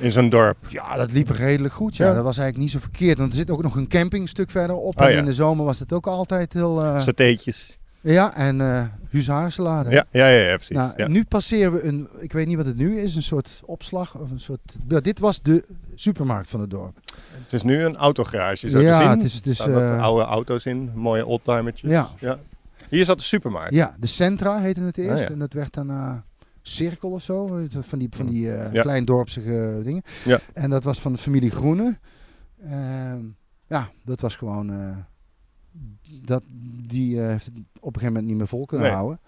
In 0.00 0.12
zo'n 0.12 0.28
dorp? 0.28 0.56
Ja, 0.68 0.96
dat 0.96 1.12
liep 1.12 1.28
redelijk 1.28 1.74
goed. 1.74 1.96
Ja. 1.96 2.06
Ja. 2.06 2.14
Dat 2.14 2.24
was 2.24 2.38
eigenlijk 2.38 2.72
niet 2.72 2.82
zo 2.82 2.88
verkeerd. 2.88 3.18
Want 3.18 3.30
er 3.30 3.36
zit 3.36 3.50
ook 3.50 3.62
nog 3.62 3.76
een 3.76 3.88
campingstuk 3.88 4.50
verderop. 4.50 5.00
Oh, 5.00 5.06
en 5.06 5.12
ja. 5.12 5.18
in 5.18 5.24
de 5.24 5.32
zomer 5.32 5.64
was 5.64 5.78
het 5.78 5.92
ook 5.92 6.06
altijd 6.06 6.52
heel... 6.52 6.82
eh, 6.84 7.00
Satéetjes. 7.00 7.78
ja, 8.00 8.34
en 8.34 8.60
eh 8.60 8.84
huzarensalade. 9.10 9.90
Ja, 9.90 10.06
ja, 10.10 10.28
ja, 10.28 10.48
ja, 10.48 10.54
precies. 10.56 10.76
Nou, 10.76 10.92
ja. 10.96 11.08
Nu 11.08 11.24
passeren 11.24 11.72
we 11.72 11.82
een, 11.82 12.08
ik 12.18 12.32
weet 12.32 12.46
niet 12.46 12.56
wat 12.56 12.66
het 12.66 12.76
nu 12.76 12.98
is, 12.98 13.14
een 13.14 13.22
soort 13.22 13.60
opslag. 13.64 14.14
Of 14.14 14.30
een 14.30 14.40
soort, 14.40 14.60
ja, 14.88 15.00
dit 15.00 15.18
was 15.18 15.42
de 15.42 15.64
supermarkt 15.94 16.50
van 16.50 16.60
het 16.60 16.70
dorp. 16.70 16.96
Het 17.42 17.52
is 17.52 17.62
nu 17.62 17.84
een 17.84 17.96
autogarage, 17.96 18.70
zo 18.70 18.80
ja, 18.80 18.98
te 18.98 19.04
zien. 19.04 19.16
het 19.16 19.24
is, 19.26 19.34
het 19.34 19.46
is 19.46 19.58
eh, 19.60 20.02
oude 20.02 20.24
auto's 20.24 20.64
in, 20.66 20.90
mooie 20.94 21.26
oldtimertjes. 21.26 21.90
Ja. 22.20 22.38
Hier 22.88 23.04
zat 23.04 23.18
de 23.18 23.24
supermarkt. 23.24 23.74
ja, 23.74 23.94
de 24.00 24.06
Centra 24.06 24.60
heette 24.60 24.80
het 24.80 24.98
eerst. 24.98 25.12
Ah, 25.12 25.20
ja. 25.20 25.28
En 25.28 25.38
dat 25.38 25.52
werd 25.52 25.74
daarna 25.74 26.24
Cirkel 26.62 27.10
of 27.10 27.22
zo. 27.22 27.66
Van 27.80 27.98
die, 27.98 28.08
van 28.10 28.26
die 28.26 28.52
eh 28.52 28.72
Ja. 28.72 28.82
kleindorpsige 28.82 29.80
dingen. 29.84 30.02
Ja. 30.24 30.40
En 30.52 30.70
dat 30.70 30.84
was 30.84 31.00
van 31.00 31.12
de 31.12 31.18
familie 31.18 31.50
Groene. 31.50 31.98
Ehm, 32.64 33.20
ja, 33.66 33.90
dat 34.04 34.20
was 34.20 34.36
gewoon... 34.36 34.70
eh, 34.72 34.96
dat, 36.24 36.42
die 36.86 37.20
eh, 37.22 37.26
heeft 37.28 37.44
het 37.44 37.54
op 37.56 37.62
een 37.74 38.00
gegeven 38.00 38.06
moment 38.06 38.26
niet 38.26 38.36
meer 38.36 38.48
vol 38.48 38.66
kunnen 38.66 38.86
Nee. 38.86 38.96
houden. 38.96 39.20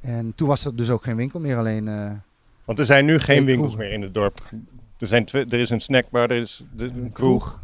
En 0.00 0.32
toen 0.34 0.48
was 0.48 0.64
er 0.64 0.76
dus 0.76 0.90
ook 0.90 1.02
geen 1.02 1.16
winkel 1.16 1.40
meer, 1.40 1.56
alleen... 1.56 1.84
Want 2.64 2.78
er 2.78 2.86
zijn 2.86 3.04
nu 3.04 3.18
geen 3.18 3.44
winkels 3.44 3.76
meer 3.76 3.92
in 3.92 4.02
het 4.02 4.14
dorp. 4.14 4.50
Er, 4.98 5.06
zijn 5.06 5.26
er 5.28 5.52
is 5.54 5.70
een 5.70 5.80
snackbar, 5.80 6.30
er 6.30 6.36
is 6.36 6.64
de, 6.76 6.84
een 6.84 7.12
kroeg. 7.12 7.60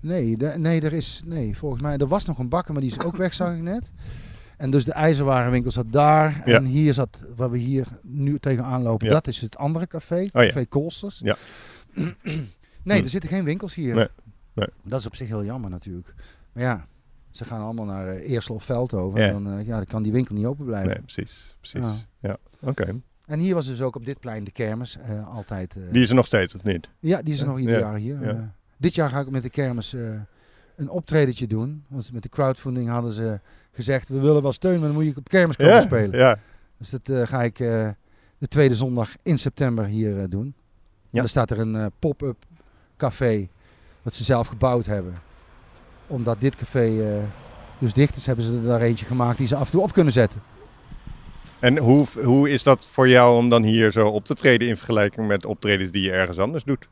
Nee, 0.00 0.36
nee, 0.56 0.80
er 0.80 0.92
is, 0.92 1.22
nee, 1.24 1.56
volgens 1.56 1.82
mij, 1.82 1.96
er 1.96 2.06
was 2.06 2.24
nog 2.24 2.38
een 2.38 2.48
bakker, 2.48 2.72
maar 2.72 2.82
die 2.82 2.90
is 2.90 3.00
ook 3.00 3.16
weg, 3.24 3.34
zag 3.34 3.54
ik 3.54 3.62
net. 3.62 3.90
En 4.56 4.70
dus 4.70 4.84
de 4.84 4.92
ijzerwarenwinkel 4.92 5.70
zat 5.70 5.92
daar. 5.92 6.42
Ja. 6.44 6.56
En 6.56 6.64
hier 6.64 6.94
zat, 6.94 7.18
waar 7.36 7.50
we 7.50 7.58
hier 7.58 7.86
nu 8.02 8.38
tegenaan 8.38 8.82
lopen, 8.82 9.06
Ja. 9.06 9.12
dat 9.12 9.26
is 9.26 9.40
het 9.40 9.56
andere 9.56 9.86
café. 9.86 10.16
ja. 10.16 10.28
Café 10.30 10.66
Kolsters. 10.66 11.18
Ja. 11.24 11.36
nee, 12.82 12.98
Hm. 12.98 13.04
er 13.04 13.08
zitten 13.08 13.30
geen 13.30 13.44
winkels 13.44 13.74
hier. 13.74 13.94
Nee, 13.94 14.08
nee. 14.52 14.68
Dat 14.82 15.00
is 15.00 15.06
op 15.06 15.16
zich 15.16 15.28
heel 15.28 15.44
jammer 15.44 15.70
natuurlijk. 15.70 16.14
Maar 16.52 16.62
ja, 16.62 16.86
ze 17.30 17.44
gaan 17.44 17.60
allemaal 17.60 17.84
naar 17.84 18.06
uh, 18.14 18.30
Eersel 18.30 18.54
of 18.54 18.64
Veldhoven. 18.64 19.20
Ja. 19.20 19.26
En 19.26 19.32
dan, 19.44 19.58
eh, 19.58 19.66
ja, 19.66 19.76
dan 19.76 19.86
kan 19.86 20.02
die 20.02 20.12
winkel 20.12 20.34
niet 20.34 20.46
open 20.46 20.64
blijven. 20.64 20.88
Nee, 20.90 21.00
precies. 21.00 21.56
precies. 21.60 22.06
Ja. 22.20 22.36
Oké. 22.60 23.00
En 23.26 23.38
hier 23.38 23.54
was 23.54 23.66
dus 23.66 23.80
ook 23.80 23.96
op 23.96 24.04
dit 24.06 24.20
plein 24.20 24.44
de 24.44 24.50
kermis. 24.50 24.96
eh, 24.96 25.28
altijd. 25.34 25.76
Die 25.92 26.02
is 26.02 26.08
er 26.08 26.14
nog 26.14 26.26
steeds, 26.26 26.54
of 26.54 26.62
niet? 26.62 26.88
Ja, 27.00 27.22
die 27.22 27.32
is 27.34 27.40
er 27.40 27.44
Ja, 27.46 27.50
nog 27.50 27.60
ieder 27.60 27.74
ja, 27.78 27.80
jaar 27.80 27.96
hier. 27.96 28.22
ja. 28.34 28.54
Dit 28.76 28.94
jaar 28.94 29.10
ga 29.10 29.20
ik 29.20 29.30
met 29.30 29.42
de 29.42 29.50
kermis 29.50 29.96
een 30.76 30.88
optredentje 30.88 31.46
doen. 31.46 31.84
Want 31.88 32.12
met 32.12 32.22
de 32.22 32.28
crowdfunding 32.28 32.88
hadden 32.88 33.12
ze 33.12 33.40
gezegd, 33.72 34.08
we 34.08 34.20
willen 34.20 34.42
wel 34.42 34.52
steun, 34.52 34.78
maar 34.78 34.88
dan 34.88 34.96
moet 34.96 35.04
je 35.04 35.16
op 35.16 35.28
kermis 35.28 35.56
komen 35.56 35.82
spelen. 35.82 36.18
Ja. 36.18 36.38
Dus 36.78 36.90
dat 36.90 37.08
eh, 37.08 37.26
ga 37.26 37.42
ik 37.42 37.60
eh, 37.60 37.88
de 38.38 38.48
tweede 38.48 38.74
zondag 38.74 39.10
in 39.22 39.38
september 39.38 39.84
hier 39.84 40.18
eh, 40.18 40.24
doen. 40.28 40.54
En 41.10 41.20
dan 41.20 41.28
staat 41.28 41.50
er 41.50 41.58
een 41.58 41.90
pop-up 41.98 42.36
café, 42.96 43.48
wat 44.02 44.14
ze 44.14 44.24
zelf 44.24 44.46
gebouwd 44.46 44.86
hebben. 44.86 45.14
Omdat 46.06 46.40
dit 46.40 46.56
café 46.56 47.28
dus 47.78 47.92
dicht 47.92 48.16
is, 48.16 48.26
hebben 48.26 48.44
ze 48.44 48.54
er 48.54 48.62
daar 48.62 48.80
eentje 48.80 49.06
gemaakt 49.06 49.38
die 49.38 49.46
ze 49.46 49.56
af 49.56 49.64
en 49.64 49.70
toe 49.70 49.82
op 49.82 49.92
kunnen 49.92 50.12
zetten. 50.12 50.42
En 51.60 51.78
hoe, 51.78 52.06
hoe 52.22 52.50
is 52.50 52.62
dat 52.62 52.86
voor 52.86 53.08
jou 53.08 53.36
om 53.36 53.48
dan 53.48 53.62
hier 53.62 53.92
zo 53.92 54.08
op 54.08 54.24
te 54.24 54.34
treden 54.34 54.68
in 54.68 54.76
vergelijking 54.76 55.26
met 55.26 55.46
optredens 55.46 55.90
die 55.90 56.02
je 56.02 56.12
ergens 56.12 56.38
anders 56.38 56.64
doet? 56.64 56.88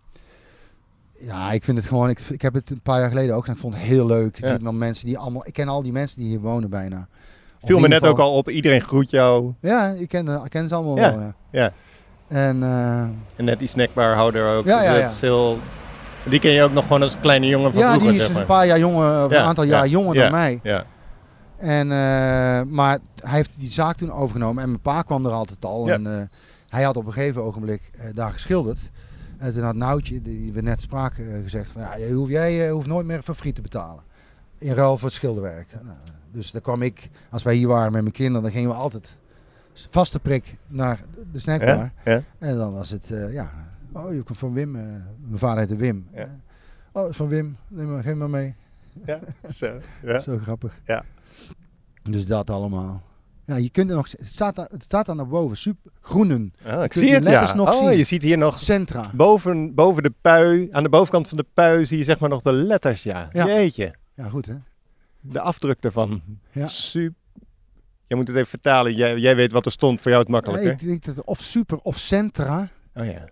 Ja, 1.24 1.52
ik 1.52 1.64
vind 1.64 1.76
het 1.76 1.86
gewoon. 1.86 2.08
Ik, 2.08 2.20
ik 2.20 2.42
heb 2.42 2.54
het 2.54 2.70
een 2.70 2.80
paar 2.80 3.00
jaar 3.00 3.08
geleden 3.08 3.34
ook 3.34 3.40
gedaan. 3.40 3.54
Ik 3.54 3.60
vond 3.60 3.74
het 3.74 3.82
heel 3.82 4.06
leuk. 4.06 4.38
Ja. 4.40 4.52
ziet 4.52 4.62
dan 4.64 4.78
mensen 4.78 5.06
die 5.06 5.18
allemaal. 5.18 5.46
Ik 5.46 5.52
ken 5.52 5.68
al 5.68 5.82
die 5.82 5.92
mensen 5.92 6.18
die 6.20 6.28
hier 6.28 6.40
wonen 6.40 6.70
bijna. 6.70 7.06
Of 7.60 7.68
Viel 7.68 7.78
me 7.78 7.88
net 7.88 8.06
ook 8.06 8.18
al 8.18 8.32
op, 8.36 8.50
iedereen 8.50 8.80
groet 8.80 9.10
jou. 9.10 9.52
Ja, 9.60 9.88
ik 9.88 10.08
ken, 10.08 10.28
ik 10.44 10.50
ken 10.50 10.68
ze 10.68 10.74
allemaal 10.74 10.96
Ja, 10.96 11.16
wel. 11.16 11.20
Ja. 11.20 11.32
ja. 11.50 11.72
En 12.28 12.62
eh, 12.62 13.00
En 13.36 13.44
net 13.44 13.58
die 13.58 13.68
snackbarhouder 13.68 14.56
ook. 14.56 14.66
Ja, 14.66 14.82
ja, 14.82 15.10
heel- 15.20 15.58
Die 16.24 16.40
ken 16.40 16.50
je 16.50 16.62
ook 16.62 16.72
nog 16.72 16.86
gewoon 16.86 17.02
als 17.02 17.16
kleine 17.20 17.46
jongen 17.46 17.72
van 17.72 17.80
ja, 17.80 17.90
vroeger, 17.92 18.12
die 18.12 18.20
is 18.20 18.26
zeg 18.26 18.36
een 18.36 18.44
paar 18.46 18.66
jaar 18.66 18.78
jonger, 18.78 19.24
of 19.24 19.30
Ja, 19.30 19.38
een 19.40 19.46
aantal 19.46 19.64
ja, 19.64 19.70
jaar 19.70 19.88
jonger 19.88 20.14
ja, 20.14 20.22
dan 20.22 20.30
mij. 20.30 20.60
Ja. 20.62 20.84
En, 21.58 21.92
eh, 21.92 22.62
maar 22.72 22.98
hij 23.20 23.36
heeft 23.36 23.50
die 23.58 23.72
zaak 23.72 23.96
toen 23.96 24.12
overgenomen 24.12 24.62
en 24.62 24.68
mijn 24.68 24.80
pa 24.80 25.02
kwam 25.02 25.26
er 25.26 25.32
altijd 25.32 25.64
al. 25.64 25.86
Ja. 25.86 25.92
En 25.94 26.06
eh, 26.06 26.22
hij 26.68 26.82
had 26.82 26.96
op 26.96 27.06
een 27.06 27.12
gegeven 27.12 27.42
ogenblik 27.42 27.90
eh, 27.92 28.04
daar 28.14 28.32
geschilderd. 28.32 28.78
En 29.42 29.52
toen 29.52 29.62
had 29.62 29.74
Noutje, 29.74 30.22
die 30.22 30.52
we 30.52 30.60
net 30.60 30.80
spraken, 30.80 31.34
eh, 31.34 31.42
gezegd 31.42 31.70
van 31.70 31.82
ja, 31.82 31.94
je 31.94 32.12
hoeft, 32.12 32.30
jij 32.30 32.66
eh, 32.66 32.72
hoeft 32.72 32.86
nooit 32.86 33.06
meer 33.06 33.22
voor 33.22 33.34
friet 33.34 33.54
te 33.54 33.62
betalen. 33.62 34.04
In 34.58 34.72
ruil 34.72 34.98
voor 34.98 35.08
het 35.08 35.16
schilderwerk. 35.16 35.68
Nou, 35.82 35.96
dus 36.30 36.50
daar 36.50 36.60
kwam 36.60 36.82
ik, 36.82 37.10
als 37.30 37.42
wij 37.42 37.54
hier 37.54 37.68
waren 37.68 37.92
met 37.92 38.02
mijn 38.02 38.14
kinderen, 38.14 38.42
dan 38.42 38.50
gingen 38.50 38.68
we 38.68 38.74
altijd 38.74 39.16
vaste 39.72 40.18
prik 40.18 40.58
naar 40.66 41.00
de 41.32 41.38
snackbar. 41.38 41.76
Ja? 41.76 41.92
Ja? 42.04 42.22
En 42.38 42.56
dan 42.56 42.72
was 42.72 42.90
het, 42.90 43.10
eh, 43.10 43.32
ja, 43.32 43.50
oh 43.92 44.14
je 44.14 44.22
komt 44.22 44.38
van 44.38 44.52
Wim. 44.52 44.70
mijn 44.70 45.04
vader 45.34 45.58
heette 45.58 45.76
Wim. 45.76 46.06
Ja. 46.14 46.26
Oh, 46.92 47.12
van 47.12 47.28
Wim, 47.28 47.56
neem 47.68 47.92
maar, 47.92 48.02
geef 48.02 48.14
maar 48.14 48.30
mee. 48.30 48.54
Ja? 49.04 49.20
Zo. 49.52 49.78
Ja? 50.02 50.18
Zo 50.28 50.38
grappig. 50.38 50.80
Ja. 50.86 51.04
Dus 52.02 52.26
dat 52.26 52.50
allemaal. 52.50 53.02
Ja, 53.52 53.58
je 53.58 53.70
kunt 53.70 53.90
er 53.90 53.96
nog, 53.96 54.10
het 54.10 54.26
staat, 54.26 54.56
daar, 54.56 54.68
het 54.70 54.82
staat 54.82 55.06
daar 55.06 55.16
naar 55.16 55.26
boven, 55.28 55.56
super, 55.56 55.90
groenen, 56.00 56.52
Ah, 56.64 56.72
ik 56.84 56.90
kunt 56.90 57.04
zie 57.04 57.14
het, 57.14 57.24
ja. 57.24 57.30
letters 57.30 57.54
nog 57.54 57.74
oh, 57.74 57.86
zien. 57.88 57.98
je 57.98 58.04
ziet 58.04 58.22
hier 58.22 58.38
nog 58.38 58.58
centra. 58.58 59.10
boven, 59.14 59.74
boven 59.74 60.02
de 60.02 60.12
pui, 60.20 60.68
aan 60.70 60.82
de 60.82 60.88
bovenkant 60.88 61.28
van 61.28 61.36
de 61.36 61.46
pui 61.54 61.86
zie 61.86 61.98
je 61.98 62.04
zeg 62.04 62.18
maar 62.18 62.28
nog 62.28 62.40
de 62.42 62.52
letters, 62.52 63.02
ja. 63.02 63.28
Ja. 63.32 63.46
Jeetje. 63.46 63.94
Ja, 64.14 64.28
goed 64.28 64.46
hè. 64.46 64.54
De 65.20 65.40
afdruk 65.40 65.82
daarvan. 65.82 66.22
Ja. 66.52 66.66
Super. 66.66 67.20
Jij 68.06 68.18
moet 68.18 68.26
het 68.28 68.36
even 68.36 68.48
vertalen. 68.48 68.94
Jij, 68.94 69.18
jij 69.18 69.36
weet 69.36 69.52
wat 69.52 69.66
er 69.66 69.72
stond. 69.72 70.00
Voor 70.00 70.10
jou 70.10 70.22
het 70.22 70.30
Ja, 70.32 70.34
makkelijker. 70.38 70.72
ik 70.72 70.86
denk 70.86 71.04
dat 71.16 71.24
of 71.24 71.40
super 71.40 71.78
of 71.78 71.98
centra. 71.98 72.68
Oh 72.94 73.04
ja. 73.04 73.28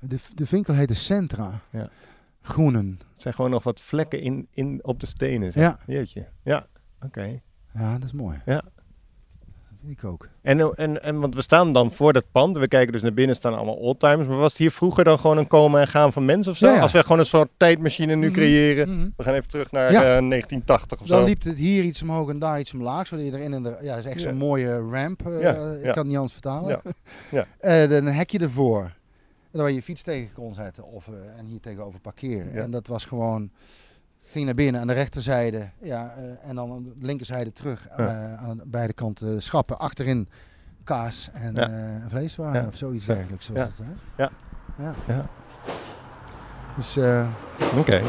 De, 0.00 0.16
de 0.34 0.44
winkel 0.50 0.74
heette 0.74 0.94
Centra. 0.94 1.60
Ja. 1.70 1.88
Groenen. 2.42 2.98
Het 3.12 3.20
zijn 3.22 3.34
gewoon 3.34 3.50
nog 3.50 3.62
wat 3.62 3.80
vlekken 3.80 4.20
in, 4.20 4.46
in, 4.50 4.78
op 4.82 5.00
de 5.00 5.06
stenen. 5.06 5.52
Zeg. 5.52 5.62
Ja. 5.62 5.78
Jeetje. 5.86 6.28
Ja. 6.42 6.66
Oké. 7.00 7.40
Ja, 7.74 7.92
dat 7.92 8.04
is 8.04 8.12
mooi. 8.12 8.38
Ja. 8.46 8.62
Ik 9.86 10.04
ook. 10.04 10.28
En, 10.42 10.74
en, 10.76 11.02
en 11.02 11.20
want 11.20 11.34
we 11.34 11.42
staan 11.42 11.72
dan 11.72 11.92
voor 11.92 12.12
dat 12.12 12.24
pand. 12.32 12.58
We 12.58 12.68
kijken 12.68 12.92
dus 12.92 13.02
naar 13.02 13.12
binnen, 13.14 13.36
staan 13.36 13.54
allemaal 13.54 13.74
oldtimers. 13.74 14.28
Maar 14.28 14.36
was 14.36 14.50
het 14.50 14.58
hier 14.58 14.70
vroeger 14.70 15.04
dan 15.04 15.18
gewoon 15.18 15.38
een 15.38 15.46
komen 15.46 15.80
en 15.80 15.88
gaan 15.88 16.12
van 16.12 16.24
mensen 16.24 16.52
of 16.52 16.58
zo? 16.58 16.66
Ja, 16.66 16.74
ja. 16.74 16.80
Als 16.80 16.92
we 16.92 17.02
gewoon 17.02 17.18
een 17.18 17.26
soort 17.26 17.48
tijdmachine 17.56 18.14
nu 18.14 18.26
Mhm. 18.26 18.34
creëren. 18.34 18.96
Mhm. 18.96 19.08
We 19.16 19.22
gaan 19.22 19.34
even 19.34 19.48
terug 19.48 19.70
naar 19.72 19.92
Ja. 19.92 20.00
eh, 20.16 20.22
1980 20.22 21.00
of 21.00 21.06
Dan 21.06 21.18
zo. 21.18 21.24
liep 21.24 21.42
het 21.42 21.56
hier 21.58 21.82
iets 21.82 22.02
omhoog 22.02 22.28
en 22.28 22.38
daar 22.38 22.60
iets 22.60 22.74
omlaag. 22.74 23.06
Zodat 23.06 23.24
je 23.24 23.32
erin 23.32 23.54
en 23.54 23.62
de, 23.62 23.76
ja, 23.80 23.94
dat 23.96 24.04
is 24.04 24.10
echt 24.10 24.20
zo'n 24.20 24.36
mooie 24.36 24.78
ramp. 24.90 25.26
eh, 25.26 25.40
Ja, 25.40 25.50
Ik 25.72 25.82
kan 25.82 25.96
het 25.98 26.06
niet 26.06 26.16
anders 26.16 26.32
vertalen. 26.32 26.68
Ja, 26.68 26.92
ja. 27.30 27.46
Eh, 27.58 27.90
een 27.90 28.06
hekje 28.06 28.38
ervoor. 28.38 28.92
En 29.52 29.60
waar 29.60 29.68
je 29.68 29.74
je 29.74 29.82
fiets 29.82 30.02
tegen 30.02 30.32
kon 30.32 30.54
zetten 30.54 30.84
of, 30.84 31.08
en 31.38 31.46
hier 31.46 31.60
tegenover 31.60 32.00
parkeren. 32.00 32.52
Ja. 32.54 32.62
En 32.62 32.70
dat 32.70 32.86
was 32.86 33.04
gewoon, 33.04 33.50
ging 34.34 34.44
naar 34.46 34.54
binnen 34.54 34.80
aan 34.80 34.86
de 34.86 34.92
rechterzijde 34.92 35.70
ja, 35.80 36.14
eh, 36.16 36.48
en 36.48 36.54
dan 36.54 36.70
aan 36.72 36.82
de 36.82 36.92
linkerzijde 37.06 37.52
terug. 37.52 37.86
Ja. 37.96 38.06
eh, 38.06 38.48
aan 38.48 38.56
de 38.56 38.62
beide 38.66 38.92
kanten 38.92 39.42
schappen. 39.42 39.78
Achterin 39.78 40.28
kaas 40.84 41.28
en 41.32 41.54
Ja. 41.54 41.68
eh, 41.68 41.94
vleeswaren 42.08 42.66
of 42.66 42.76
zoiets 42.76 43.04
dergelijks. 43.06 43.48
Was 43.48 43.56
Ja. 43.56 43.64
het, 43.64 43.78
hè? 43.78 44.22
Ja. 44.22 44.30
ja. 44.78 44.94
Ja. 45.06 45.26
Dus 46.76 46.96
Oké. 47.78 48.02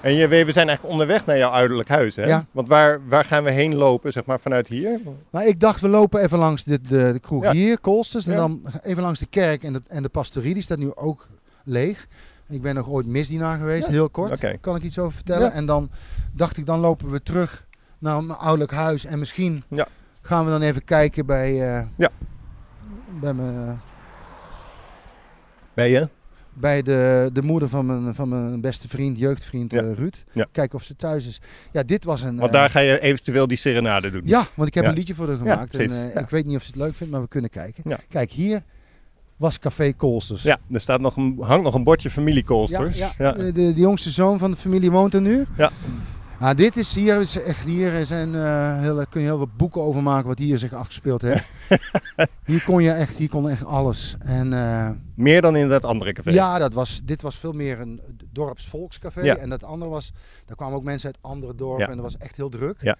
En 0.00 0.14
je, 0.14 0.28
we 0.28 0.44
we 0.44 0.52
zijn 0.52 0.68
eigenlijk 0.68 0.98
onderweg 0.98 1.26
naar 1.26 1.36
jouw 1.36 1.50
ouderlijk 1.50 1.88
huis, 1.88 2.16
hè? 2.16 2.24
Ja. 2.24 2.44
Want 2.50 2.68
waar, 2.68 3.08
waar 3.08 3.24
gaan 3.24 3.44
we 3.44 3.50
heen 3.50 3.74
lopen, 3.74 4.12
zeg 4.12 4.24
maar, 4.24 4.40
vanuit 4.40 4.68
hier? 4.68 5.00
Maar 5.30 5.46
ik 5.46 5.60
dacht, 5.60 5.80
we 5.80 5.88
lopen 5.88 6.22
even 6.22 6.38
langs 6.38 6.64
de, 6.64 6.80
de, 6.80 7.12
de 7.12 7.18
kroeg 7.20 7.42
Ja. 7.42 7.52
hier, 7.52 7.80
Koolsters. 7.80 8.26
En 8.26 8.32
Ja. 8.32 8.38
dan 8.38 8.62
even 8.82 9.02
langs 9.02 9.18
de 9.18 9.26
kerk 9.26 9.62
en 9.64 9.72
de, 9.72 9.80
en 9.86 10.02
de 10.02 10.08
pastorie. 10.08 10.54
Die 10.54 10.62
staat 10.62 10.78
nu 10.78 10.94
ook 10.94 11.28
leeg. 11.64 12.06
Ik 12.50 12.62
ben 12.62 12.74
nog 12.74 12.88
ooit 12.88 13.06
misdienaar 13.06 13.58
geweest, 13.58 13.86
Ja. 13.86 13.92
heel 13.92 14.10
kort. 14.10 14.60
Kan 14.60 14.76
ik 14.76 14.82
iets 14.82 14.98
over 14.98 15.12
vertellen? 15.12 15.46
Ja. 15.48 15.52
En 15.52 15.66
dan 15.66 15.90
dacht 16.32 16.56
ik, 16.56 16.66
dan 16.66 16.78
lopen 16.80 17.10
we 17.10 17.22
terug 17.22 17.66
naar 17.98 18.24
mijn 18.24 18.38
ouderlijk 18.38 18.72
huis. 18.72 19.04
En 19.04 19.18
misschien 19.18 19.62
Ja. 19.68 19.86
gaan 20.22 20.44
we 20.44 20.50
dan 20.50 20.62
even 20.62 20.84
kijken 20.84 21.26
bij, 21.26 21.50
eh, 21.78 21.86
Ja. 21.96 22.08
bij, 23.20 23.34
mijn, 23.34 23.80
Ben 25.74 25.88
je? 25.88 26.08
bij 26.52 26.82
de, 26.82 27.30
de 27.32 27.42
moeder 27.42 27.68
van 27.68 27.86
mijn, 27.86 28.14
van 28.14 28.28
mijn 28.28 28.60
beste 28.60 28.88
vriend, 28.88 29.18
jeugdvriend 29.18 29.72
eh, 29.72 29.92
Ruud. 29.92 30.24
Ja. 30.32 30.46
Kijken 30.52 30.78
of 30.78 30.84
ze 30.84 30.96
thuis 30.96 31.26
is. 31.26 31.40
Ja, 31.72 31.82
dit 31.82 32.04
was 32.04 32.22
een... 32.22 32.36
Want 32.36 32.52
eh, 32.52 32.52
daar 32.60 32.70
ga 32.70 32.80
je 32.80 33.00
eventueel 33.00 33.46
die 33.46 33.56
serenade 33.56 34.10
doen. 34.10 34.22
Ja, 34.24 34.46
want 34.54 34.68
ik 34.68 34.74
heb 34.74 34.84
een 34.84 34.94
liedje 34.94 35.14
voor 35.14 35.28
haar 35.28 35.36
gemaakt. 35.36 35.74
en, 35.78 36.12
eh. 36.14 36.20
Ik 36.22 36.30
weet 36.30 36.46
niet 36.46 36.56
of 36.56 36.62
ze 36.62 36.70
het 36.72 36.80
leuk 36.80 36.94
vindt, 36.94 37.12
maar 37.12 37.22
we 37.22 37.28
kunnen 37.28 37.50
kijken. 37.50 37.82
Ja. 37.86 37.98
Kijk, 38.08 38.30
hier 38.30 38.62
was 39.40 39.58
Café 39.58 39.92
Koolsters. 39.92 40.42
Ja, 40.42 40.58
er 40.70 40.80
staat 40.80 41.00
nog 41.00 41.16
een, 41.16 41.36
hangt 41.40 41.64
nog 41.64 41.74
een 41.74 41.84
bordje 41.84 42.10
familiekoolsters. 42.10 42.98
Ja, 42.98 43.12
ja. 43.18 43.32
De, 43.32 43.52
de, 43.52 43.74
de 43.74 43.80
jongste 43.80 44.10
zoon 44.10 44.38
van 44.38 44.50
de 44.50 44.56
familie 44.56 44.90
woont 44.90 45.14
er 45.14 45.20
nu. 45.20 45.46
Ja. 45.56 45.70
Ah, 46.40 46.56
dit 46.56 46.76
is 46.76 46.94
hier, 46.94 47.20
is 47.20 47.42
echt, 47.42 47.64
hier 47.64 48.04
zijn, 48.04 48.34
eh, 48.34 48.80
hele, 48.80 49.06
kun 49.06 49.20
je 49.20 49.26
heel 49.26 49.38
wat 49.38 49.56
boeken 49.56 49.80
over 49.80 50.02
maken 50.02 50.28
wat 50.28 50.38
hier 50.38 50.58
zich 50.58 50.72
afgespeeld 50.72 51.22
heeft. 51.22 51.50
hier 52.44 52.64
kon 52.64 52.82
je 52.82 52.90
echt, 52.90 53.16
hier 53.16 53.28
kon 53.28 53.48
echt 53.48 53.64
alles. 53.64 54.16
En, 54.18 54.52
eh, 54.52 54.90
Meer 55.14 55.40
dan 55.40 55.56
in 55.56 55.68
dat 55.68 55.84
andere 55.84 56.12
café. 56.12 56.30
ja, 56.30 56.58
dat 56.58 56.72
was, 56.72 57.00
dit 57.04 57.22
was 57.22 57.36
veel 57.36 57.52
meer 57.52 57.80
een 57.80 58.00
dorpsvolkscafé. 58.32 59.22
Ja. 59.22 59.36
En 59.36 59.48
dat 59.48 59.64
andere 59.64 59.90
was, 59.90 60.12
daar 60.46 60.56
kwamen 60.56 60.76
ook 60.76 60.84
mensen 60.84 61.06
uit 61.14 61.22
andere 61.22 61.54
dorpen 61.54 61.88
en 61.88 61.94
dat 61.94 62.04
was 62.04 62.16
echt 62.16 62.36
heel 62.36 62.48
druk. 62.48 62.76
Ja. 62.80 62.96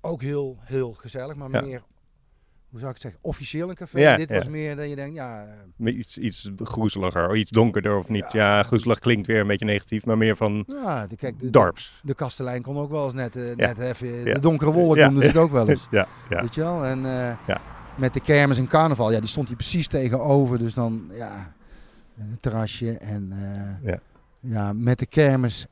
Ook 0.00 0.22
heel, 0.22 0.56
heel 0.60 0.92
gezellig, 0.92 1.36
maar 1.36 1.50
meer, 1.50 1.82
hoe 2.72 2.80
zou 2.80 2.92
ik 2.92 3.02
het 3.02 3.12
zeggen, 3.12 3.20
officieel 3.30 3.68
een 3.68 3.74
café. 3.74 3.98
Ja, 3.98 4.16
dit 4.16 4.28
ja. 4.28 4.36
was 4.36 4.48
meer 4.48 4.76
dat 4.76 4.88
je 4.88 4.96
denkt, 4.96 5.14
ja, 5.16 5.46
eh, 5.78 5.96
Iets, 5.96 6.18
iets 6.18 6.50
groezeliger, 6.56 7.28
of 7.28 7.34
iets 7.34 7.50
donkerder 7.50 7.96
of 7.96 8.08
niet. 8.08 8.26
Ja, 8.32 8.62
groezelig 8.62 8.98
klinkt 8.98 9.26
weer 9.26 9.40
een 9.40 9.46
beetje 9.46 9.64
negatief, 9.64 10.04
maar 10.06 10.18
meer 10.18 10.36
van 10.36 10.64
ja 10.66 11.06
de, 11.06 11.16
kijk, 11.16 11.40
de, 11.40 11.50
dorps. 11.50 12.00
de 12.02 12.14
kastelein 12.14 12.62
kon 12.62 12.76
ook 12.78 12.90
wel 12.90 13.04
eens 13.04 13.14
net, 13.14 13.36
eh, 13.36 13.48
Ja. 13.48 13.66
net 13.66 13.78
even, 13.78 14.08
Ja. 14.24 14.34
de 14.34 14.40
donkere 14.40 14.72
wolk 14.72 14.96
Ja. 14.96 15.04
noemden 15.04 15.22
ze 15.22 15.28
het 15.28 15.36
ook 15.36 15.50
wel 15.52 15.68
eens. 15.68 15.86
Ja, 15.90 16.06
ja. 16.28 16.40
Weet 16.40 16.54
je 16.54 16.60
wel? 16.60 16.84
En 16.84 16.98
eh, 17.06 17.36
Ja. 17.46 17.60
met 17.96 18.12
de 18.14 18.20
kermis 18.20 18.58
en 18.58 18.66
carnaval, 18.66 19.12
ja, 19.12 19.18
die 19.20 19.28
stond 19.28 19.46
hier 19.48 19.56
precies 19.56 19.88
tegenover. 19.88 20.58
Dus 20.58 20.74
dan, 20.74 21.10
ja, 21.12 21.52
een 22.18 22.38
terrasje 22.40 22.98
en 22.98 23.28
eh, 23.32 23.90
Ja. 23.90 24.00
ja, 24.40 24.72
met 24.72 24.98
de 24.98 25.06
kermis 25.06 25.66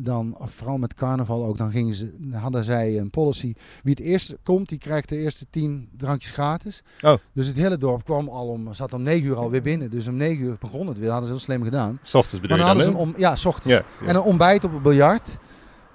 dan, 0.00 0.36
vooral 0.40 0.78
met 0.78 0.94
carnaval 0.94 1.44
ook, 1.44 1.58
dan 1.58 1.70
gingen 1.70 1.94
ze, 1.94 2.12
hadden 2.32 2.64
zij 2.64 2.98
een 2.98 3.10
policy. 3.10 3.54
Wie 3.82 3.94
het 3.94 4.00
eerst 4.00 4.36
komt, 4.42 4.68
die 4.68 4.78
krijgt 4.78 5.08
de 5.08 5.16
eerste 5.16 5.46
tien 5.50 5.88
drankjes 5.96 6.32
gratis. 6.32 6.82
Oh. 7.02 7.14
Dus 7.32 7.46
het 7.46 7.56
hele 7.56 7.78
dorp 7.78 8.04
kwam 8.04 8.28
al 8.28 8.48
om, 8.48 8.74
zat 8.74 8.92
om 8.92 9.02
negen 9.02 9.26
uur 9.26 9.36
alweer 9.36 9.62
binnen. 9.62 9.90
Dus 9.90 10.06
om 10.06 10.16
negen 10.16 10.44
uur 10.44 10.56
begon 10.60 10.86
het 10.86 10.98
weer. 10.98 11.08
Dat 11.08 11.12
hadden 11.12 11.28
ze 11.28 11.34
heel 11.34 11.44
slim 11.44 11.64
gedaan. 11.64 11.98
S 12.02 12.14
ochtends 12.14 12.40
bedoel 12.40 12.56
Maar 12.56 12.66
je 12.66 12.74
dan 12.74 12.82
dan, 12.82 12.84
hadden 12.84 12.84
ze 12.84 12.90
hè? 12.90 13.14
een 13.14 13.14
om, 13.14 13.20
ja, 13.20 13.36
s 13.36 13.44
ochtends. 13.44 13.76
Ja, 13.76 13.84
ja. 14.00 14.06
En 14.06 14.14
een 14.14 14.22
ontbijt 14.22 14.64
op 14.64 14.72
het 14.72 14.82
biljart. 14.82 15.36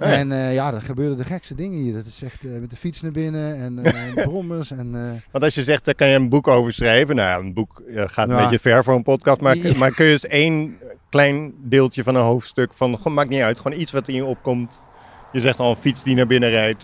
En 0.02 0.32
eh, 0.32 0.54
ja, 0.54 0.74
er 0.74 0.82
gebeurden 0.82 1.18
de 1.18 1.24
gekste 1.24 1.56
dingen 1.56 1.80
hier. 1.80 1.94
Dat 1.94 2.06
is 2.06 2.22
echt 2.22 2.46
eh, 2.46 2.52
met 2.60 2.70
de 2.70 2.76
fiets 2.76 3.02
naar 3.02 3.12
binnen 3.12 3.56
en 3.56 3.86
eh, 3.86 4.14
brommers. 4.26 4.72
En, 4.72 4.92
Want 5.32 5.44
als 5.44 5.56
je 5.56 5.64
zegt, 5.64 5.86
daar 5.86 5.96
kan 5.96 6.08
je 6.08 6.16
een 6.16 6.30
boek 6.30 6.48
over 6.48 6.74
schrijven. 6.74 7.16
Nou 7.16 7.44
een 7.44 7.54
boek 7.54 7.82
gaat 7.96 8.30
een 8.30 8.36
Ja. 8.36 8.42
beetje 8.42 8.60
ver 8.60 8.84
voor 8.84 8.96
een 8.96 9.04
podcast. 9.04 9.42
Maar, 9.42 9.58
Ja. 9.58 9.78
maar 9.78 9.92
kun 9.92 10.06
je 10.06 10.12
eens 10.12 10.28
één 10.28 10.78
klein 11.10 11.54
deeltje 11.58 12.04
van 12.04 12.16
een 12.16 12.24
hoofdstuk 12.24 12.72
van, 12.74 13.00
maakt 13.04 13.30
niet 13.30 13.42
uit, 13.42 13.60
gewoon 13.60 13.80
iets 13.80 13.92
wat 13.92 14.08
in 14.08 14.16
je 14.16 14.26
opkomt. 14.26 14.82
Je 15.32 15.40
zegt 15.40 15.60
al 15.60 15.70
een 15.70 15.76
fiets 15.76 16.04
die 16.04 16.16
naar 16.16 16.28
binnen 16.28 16.50
rijdt. 16.50 16.84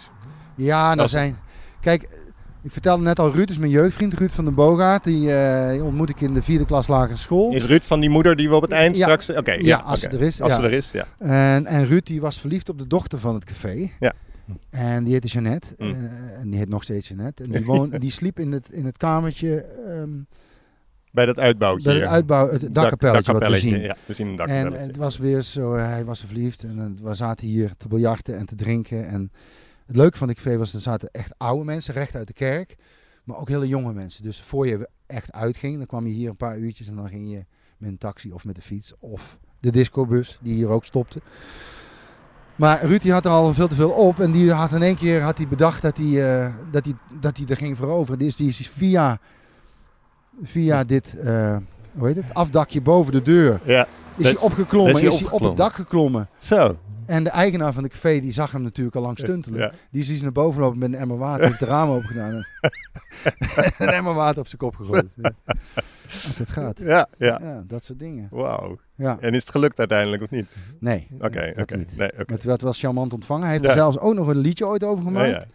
ja, 0.56 0.96
nou 0.96 1.08
zijn... 1.10 1.38
Kijk, 1.82 2.10
ik 2.64 2.72
vertelde 2.72 3.04
net 3.04 3.20
al, 3.20 3.32
Ruud 3.34 3.50
is 3.50 3.58
mijn 3.58 3.72
jeugdvriend, 3.72 4.14
Ruud 4.14 4.32
van 4.32 4.46
den 4.46 4.54
Boogaard. 4.54 5.04
Die, 5.04 5.20
die 5.72 5.84
ontmoet 5.84 6.10
ik 6.10 6.22
in 6.22 6.34
de 6.34 6.42
vierde 6.42 6.66
klas 6.66 6.88
lagere 6.88 7.18
school. 7.18 7.54
Is 7.54 7.66
Ruud 7.66 7.84
van 7.84 8.00
die 8.00 8.10
moeder 8.10 8.36
die 8.36 8.50
we 8.50 8.56
op 8.56 8.62
het 8.62 8.72
eind 8.72 8.96
Ja. 8.98 9.02
straks... 9.04 9.30
Oké, 9.30 9.52
ja, 9.52 9.60
Ja, 9.62 9.78
als 9.78 10.00
ze 10.00 10.08
er 10.08 10.22
is, 10.22 10.42
Als 10.42 10.52
ja. 10.52 10.58
ze 10.58 10.64
er 10.64 10.72
is, 10.74 10.92
ja. 10.92 11.06
En, 11.18 11.66
en 11.66 11.86
Ruud 11.88 12.06
die 12.06 12.22
was 12.22 12.40
verliefd 12.40 12.70
op 12.70 12.78
de 12.80 12.88
dochter 12.88 13.20
van 13.20 13.34
het 13.36 13.44
café. 13.46 13.90
Ja. 14.00 14.14
En 14.70 15.04
die 15.04 15.14
heette 15.14 15.28
Jeannette. 15.28 15.68
Mm. 15.78 15.88
eh, 15.90 16.40
en 16.42 16.50
die 16.50 16.60
heet 16.60 16.70
nog 16.70 16.84
steeds 16.84 17.08
Jeannette. 17.08 17.44
En 17.44 17.52
die, 17.52 17.66
woon, 17.72 17.90
die 17.90 18.12
sliep 18.12 18.40
in 18.40 18.52
het, 18.52 18.68
in 18.72 18.86
het 18.86 18.98
kamertje 18.98 19.66
ehm, 19.88 20.10
Bij 21.12 21.26
dat 21.26 21.40
uitbouwtje 21.40 21.90
bij 21.90 22.00
het 22.00 22.10
uitbouw, 22.10 22.50
het 22.52 22.74
dakkapelletje 22.74 23.34
wat 23.34 23.48
we 23.48 23.58
zien. 23.58 23.80
Ja, 23.80 23.96
we 24.06 24.14
zien 24.14 24.26
een 24.28 24.32
En 24.32 24.38
dakkapelletje. 24.38 24.88
het 24.88 24.98
was 24.98 25.18
weer 25.18 25.42
zo, 25.42 25.74
hij 25.76 26.06
was 26.06 26.20
verliefd 26.26 26.64
en 26.64 26.98
we 27.04 27.16
zaten 27.16 27.48
hier 27.48 27.72
te 27.78 27.88
biljarten 27.88 28.38
en 28.38 28.46
te 28.46 28.56
drinken. 28.56 29.08
En 29.08 29.32
het 29.88 29.96
leuke 29.96 30.18
van 30.18 30.28
de 30.28 30.34
café 30.34 30.58
was, 30.58 30.74
er 30.74 30.80
zaten 30.82 31.10
echt 31.12 31.34
oude 31.38 31.66
mensen 31.66 31.94
recht 31.94 32.16
uit 32.16 32.28
de 32.28 32.34
kerk, 32.34 32.76
maar 33.24 33.38
ook 33.38 33.50
hele 33.50 33.68
jonge 33.68 33.94
mensen. 33.94 34.24
Dus 34.24 34.42
voor 34.42 34.68
je 34.68 34.90
echt 35.06 35.32
uitging, 35.32 35.78
dan 35.78 35.86
kwam 35.86 36.08
je 36.08 36.14
hier 36.14 36.30
een 36.30 36.36
paar 36.36 36.58
uurtjes 36.58 36.88
en 36.88 36.96
dan 36.96 37.10
ging 37.10 37.32
je 37.32 37.46
met 37.78 37.90
een 37.90 37.98
taxi 37.98 38.32
of 38.32 38.46
met 38.46 38.56
de 38.56 38.62
fiets 38.62 38.94
of 39.00 39.38
de 39.60 39.72
discobus 39.72 40.38
die 40.42 40.54
hier 40.56 40.68
ook 40.68 40.86
stopte. 40.86 41.22
Maar 42.56 42.86
Ruud 42.86 43.02
die 43.02 43.12
had 43.12 43.26
er 43.26 43.32
al 43.32 43.54
veel 43.54 43.68
te 43.68 43.76
veel 43.76 43.90
op 43.90 44.20
en 44.20 44.32
die 44.32 44.52
had 44.52 44.72
in 44.72 44.82
één 44.82 44.96
keer 44.96 45.22
had 45.22 45.38
hij 45.38 45.48
bedacht 45.48 45.82
dat 45.82 45.98
hij, 45.98 46.44
eh, 46.46 46.54
dat 46.72 46.86
hij, 46.86 46.94
dat 47.20 47.38
hij 47.38 47.46
er 47.48 47.58
ging 47.58 47.78
veroveren. 47.78 48.20
Dus 48.20 48.36
die 48.36 48.48
is 48.48 48.70
via, 48.70 49.20
via 50.44 50.84
dit, 50.84 51.20
eh, 51.20 51.58
hoe 51.98 52.08
heet 52.08 52.16
het, 52.16 52.34
afdakje 52.34 52.82
boven 52.82 53.12
de 53.12 53.22
deur 53.22 53.62
ja, 53.66 53.88
is 54.16 54.24
hij 54.24 54.32
is- 54.32 54.38
opgeklommen, 54.38 54.94
dat 54.94 55.02
is 55.02 55.08
hij, 55.08 55.18
hij 55.18 55.18
op 55.18 55.24
het 55.24 55.32
opgeklommen. 55.32 55.56
dak 55.56 55.74
geklommen. 55.74 56.30
zo. 56.38 56.78
En 57.08 57.24
de 57.24 57.30
eigenaar 57.30 57.74
van 57.74 57.84
de 57.84 57.90
café 57.90 58.20
die 58.20 58.32
zag 58.32 58.52
hem 58.52 58.62
natuurlijk 58.62 58.96
al 58.96 59.02
lang 59.02 59.18
stuntelen. 59.18 59.60
Ja. 59.60 59.72
Die 59.92 60.02
is 60.02 60.08
dus 60.08 60.22
naar 60.22 60.32
boven 60.32 60.62
lopen 60.62 60.80
met 60.80 60.94
een 60.94 61.00
emmer 61.00 61.18
water, 61.18 61.46
heeft 61.46 61.60
de 61.60 61.66
ramen 61.66 61.96
opgedaan 61.96 62.32
en 62.34 62.46
een 63.78 63.90
emmer 63.90 64.14
water 64.14 64.40
op 64.40 64.48
zijn 64.48 64.58
kop 64.62 64.76
gegooid. 64.76 65.06
Ja. 65.16 65.32
Als 66.28 66.38
dat 66.38 66.50
gaat. 66.50 66.78
Ja, 66.80 67.08
ja. 67.18 67.40
Ja, 67.42 67.64
dat 67.68 67.84
soort 67.84 68.00
dingen. 68.00 68.28
Wauw. 68.32 68.78
Ja, 68.96 69.18
En 69.20 69.34
is 69.34 69.42
het 69.42 69.52
gelukt 69.52 69.80
uiteindelijk 69.80 70.24
of 70.24 70.30
niet? 70.30 70.46
nee. 70.80 71.08
Oké, 71.20 71.54
oké. 71.58 71.78
niet. 71.78 71.98
Nee, 71.98 72.08
oké. 72.12 72.18
Maar 72.18 72.36
het 72.36 72.44
werd 72.44 72.62
wel 72.62 72.74
charmant 72.74 73.14
ontvangen. 73.14 73.44
Hij 73.44 73.52
heeft 73.52 73.66
er 73.66 73.72
zelfs 73.72 74.00
ook 74.00 74.14
nog 74.14 74.28
een 74.28 74.38
liedje 74.38 74.68
ooit 74.68 74.84
over 74.84 75.04
gemaakt. 75.04 75.46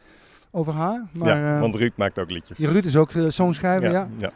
Over 0.51 0.73
haar. 0.73 1.07
Maar, 1.13 1.39
ja, 1.39 1.55
eh, 1.55 1.61
want 1.61 1.75
Ruud 1.75 1.93
maakt 1.97 2.19
ook 2.19 2.31
liedjes. 2.31 2.59
Ruud 2.59 2.85
is 2.85 2.97
ook 2.97 3.13
uh, 3.13 3.31
songschrijver, 3.31 3.91
ja. 3.91 4.09
ja. 4.19 4.31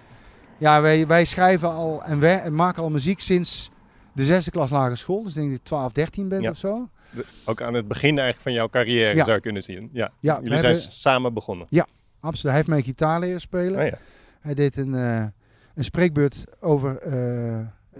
Ja, 0.58 0.80
wij, 0.80 1.06
wij 1.06 1.24
schrijven 1.24 1.70
al 1.70 2.04
en 2.04 2.20
wij 2.20 2.40
en 2.40 2.54
maken 2.54 2.82
al 2.82 2.90
muziek 2.90 3.20
sinds 3.20 3.70
de 4.16 4.24
zesde 4.24 4.50
klas 4.50 4.70
lagere 4.70 4.96
school. 4.96 5.22
Dus 5.22 5.28
ik 5.32 5.36
denk 5.38 5.48
dat 5.48 5.58
je 5.58 5.64
12, 5.64 5.92
13 5.92 6.28
bent 6.28 6.42
Ja. 6.42 6.50
of 6.50 6.56
zo. 6.56 6.88
De- 7.10 7.24
Ook 7.44 7.62
aan 7.62 7.74
het 7.74 7.88
begin 7.88 8.08
eigenlijk 8.08 8.40
van 8.40 8.52
jouw 8.52 8.68
carrière 8.68 9.14
Ja. 9.16 9.24
zou 9.24 9.36
je 9.36 9.42
kunnen 9.42 9.62
zien. 9.62 9.90
Ja. 9.92 10.10
Ja, 10.20 10.34
Jullie 10.42 10.58
zijn 10.58 10.74
hebben- 10.74 10.92
samen 10.92 11.34
begonnen. 11.34 11.66
Absoluut. 12.20 12.42
Hij 12.42 12.54
heeft 12.54 12.68
mij 12.68 12.82
gitaar 12.82 13.20
leren 13.20 13.40
spelen. 13.40 13.80
Oh, 13.80 13.86
ja. 13.86 13.98
Hij 14.40 14.54
deed 14.54 14.76
een, 14.76 14.94
eh, 14.94 15.24
een 15.74 15.84
spreekbeurt 15.84 16.44
over 16.60 16.98
eh, 16.98 17.58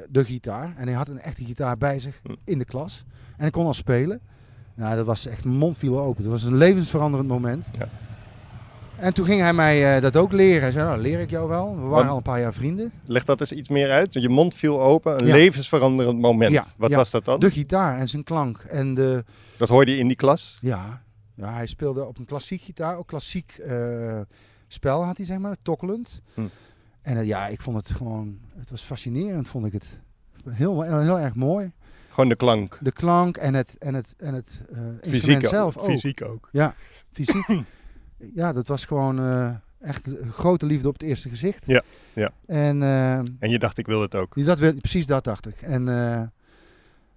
de 0.09 0.25
gitaar. 0.25 0.75
En 0.77 0.87
hij 0.87 0.97
had 0.97 1.09
een 1.09 1.21
echte 1.21 1.45
gitaar 1.45 1.77
bij 1.77 1.99
zich 1.99 2.21
Hm. 2.23 2.35
in 2.45 2.59
de 2.59 2.65
klas. 2.65 3.05
En 3.09 3.41
hij 3.43 3.51
kon 3.51 3.67
al 3.67 3.75
spelen. 3.75 4.21
Nou, 4.75 4.97
dat 4.97 5.07
was 5.07 5.27
echt, 5.27 5.45
mijn 5.45 5.57
mond 5.57 5.79
viel 5.79 6.01
open. 6.01 6.23
Dat 6.23 6.33
was 6.33 6.43
een 6.43 6.57
levensveranderend 6.57 7.29
moment. 7.29 7.67
Ja. 7.79 7.89
En 8.99 9.15
toen 9.15 9.25
ging 9.27 9.41
hij 9.41 9.53
mij 9.53 9.97
eh, 9.97 10.03
dat 10.03 10.17
ook 10.17 10.33
leren. 10.33 10.61
Hij 10.63 10.71
zei, 10.71 10.89
nou, 10.89 11.01
leer 11.01 11.21
ik 11.21 11.31
jou 11.31 11.49
wel. 11.49 11.75
We 11.75 11.81
waren 11.81 11.91
Want- 11.91 12.09
al 12.09 12.17
een 12.17 12.23
paar 12.23 12.41
jaar 12.41 12.55
vrienden. 12.55 12.93
Leg 13.05 13.25
dat 13.25 13.41
eens 13.41 13.53
iets 13.53 13.69
meer 13.69 13.91
uit. 13.91 14.13
Je 14.15 14.29
mond 14.29 14.55
viel 14.55 14.83
open. 14.83 15.21
Een 15.21 15.27
Ja. 15.27 15.35
levensveranderend 15.35 16.19
moment. 16.21 16.53
Ja, 16.53 16.65
Wat 16.77 16.91
ja. 16.91 16.97
was 16.97 17.11
dat 17.11 17.25
dan? 17.25 17.41
De 17.41 17.51
gitaar 17.51 17.99
en 17.99 18.09
zijn 18.09 18.23
klank. 18.25 18.59
En 18.59 18.95
de, 18.95 19.25
Dat 19.57 19.69
hoorde 19.69 19.91
je 19.91 19.97
in 19.99 20.07
die 20.07 20.17
klas? 20.17 20.59
ja, 20.61 21.03
ja, 21.35 21.53
hij 21.55 21.67
speelde 21.67 22.05
op 22.07 22.19
een 22.19 22.25
klassiek 22.25 22.63
gitaar. 22.63 22.97
Ook 22.97 23.07
klassiek 23.07 23.53
eh, 23.67 24.21
spel 24.69 25.05
had 25.05 25.17
hij, 25.17 25.27
zeg 25.27 25.39
maar. 25.39 25.57
Tokkelend. 25.63 26.21
Hm. 26.35 26.41
En 27.03 27.17
eh, 27.17 27.27
ja, 27.27 27.47
ik 27.47 27.61
vond 27.61 27.77
het 27.77 27.91
gewoon... 27.97 28.39
Het 28.59 28.71
was 28.71 28.83
fascinerend, 28.83 29.49
vond 29.49 29.67
ik 29.67 29.73
het. 29.73 29.99
Heel, 30.49 30.83
heel, 30.83 31.01
heel 31.01 31.19
erg 31.21 31.35
mooi. 31.35 31.73
Gewoon 32.11 32.29
de 32.29 32.37
klank. 32.37 32.79
De 32.81 32.93
klank 32.93 33.37
en 33.37 33.55
het, 33.55 33.79
en 33.79 33.95
het, 33.95 34.15
en 34.17 34.35
het 34.35 34.61
eh, 34.71 34.77
instrument 34.79 35.09
Fysiek 35.25 35.37
ook. 35.45 35.51
zelf 35.51 35.77
ook. 35.77 35.85
Fysiek 35.85 36.23
ook. 36.25 36.51
Fysiek. 37.13 37.47
ja, 38.35 38.53
dat 38.53 38.67
was 38.67 38.85
gewoon 38.85 39.19
eh, 39.19 39.51
echt 39.81 40.09
grote 40.31 40.67
liefde 40.67 40.89
op 40.89 40.93
het 40.95 41.03
eerste 41.03 41.29
gezicht. 41.29 41.67
Ja, 41.67 41.83
ja. 42.13 42.31
En 42.47 42.83
eh, 42.83 43.17
En 43.19 43.51
je 43.51 43.59
dacht, 43.59 43.79
ik 43.79 43.87
wil 43.87 44.01
het 44.03 44.15
ook. 44.15 44.45
dat 44.45 44.59
wil, 44.59 44.75
precies 44.75 45.07
dat 45.07 45.25
dacht 45.25 45.47
ik. 45.47 45.63
En, 45.63 45.89
eh, 45.89 46.23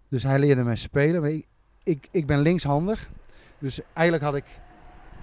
dus 0.09 0.23
hij 0.23 0.39
leerde 0.39 0.63
mij 0.63 0.75
spelen. 0.75 1.21
Maar 1.21 1.29
ik, 1.29 1.45
ik, 1.83 2.07
ik 2.11 2.25
ben 2.25 2.39
linkshandig. 2.39 3.09
Dus 3.59 3.79
eigenlijk 3.93 4.25
had 4.25 4.35
ik 4.35 4.45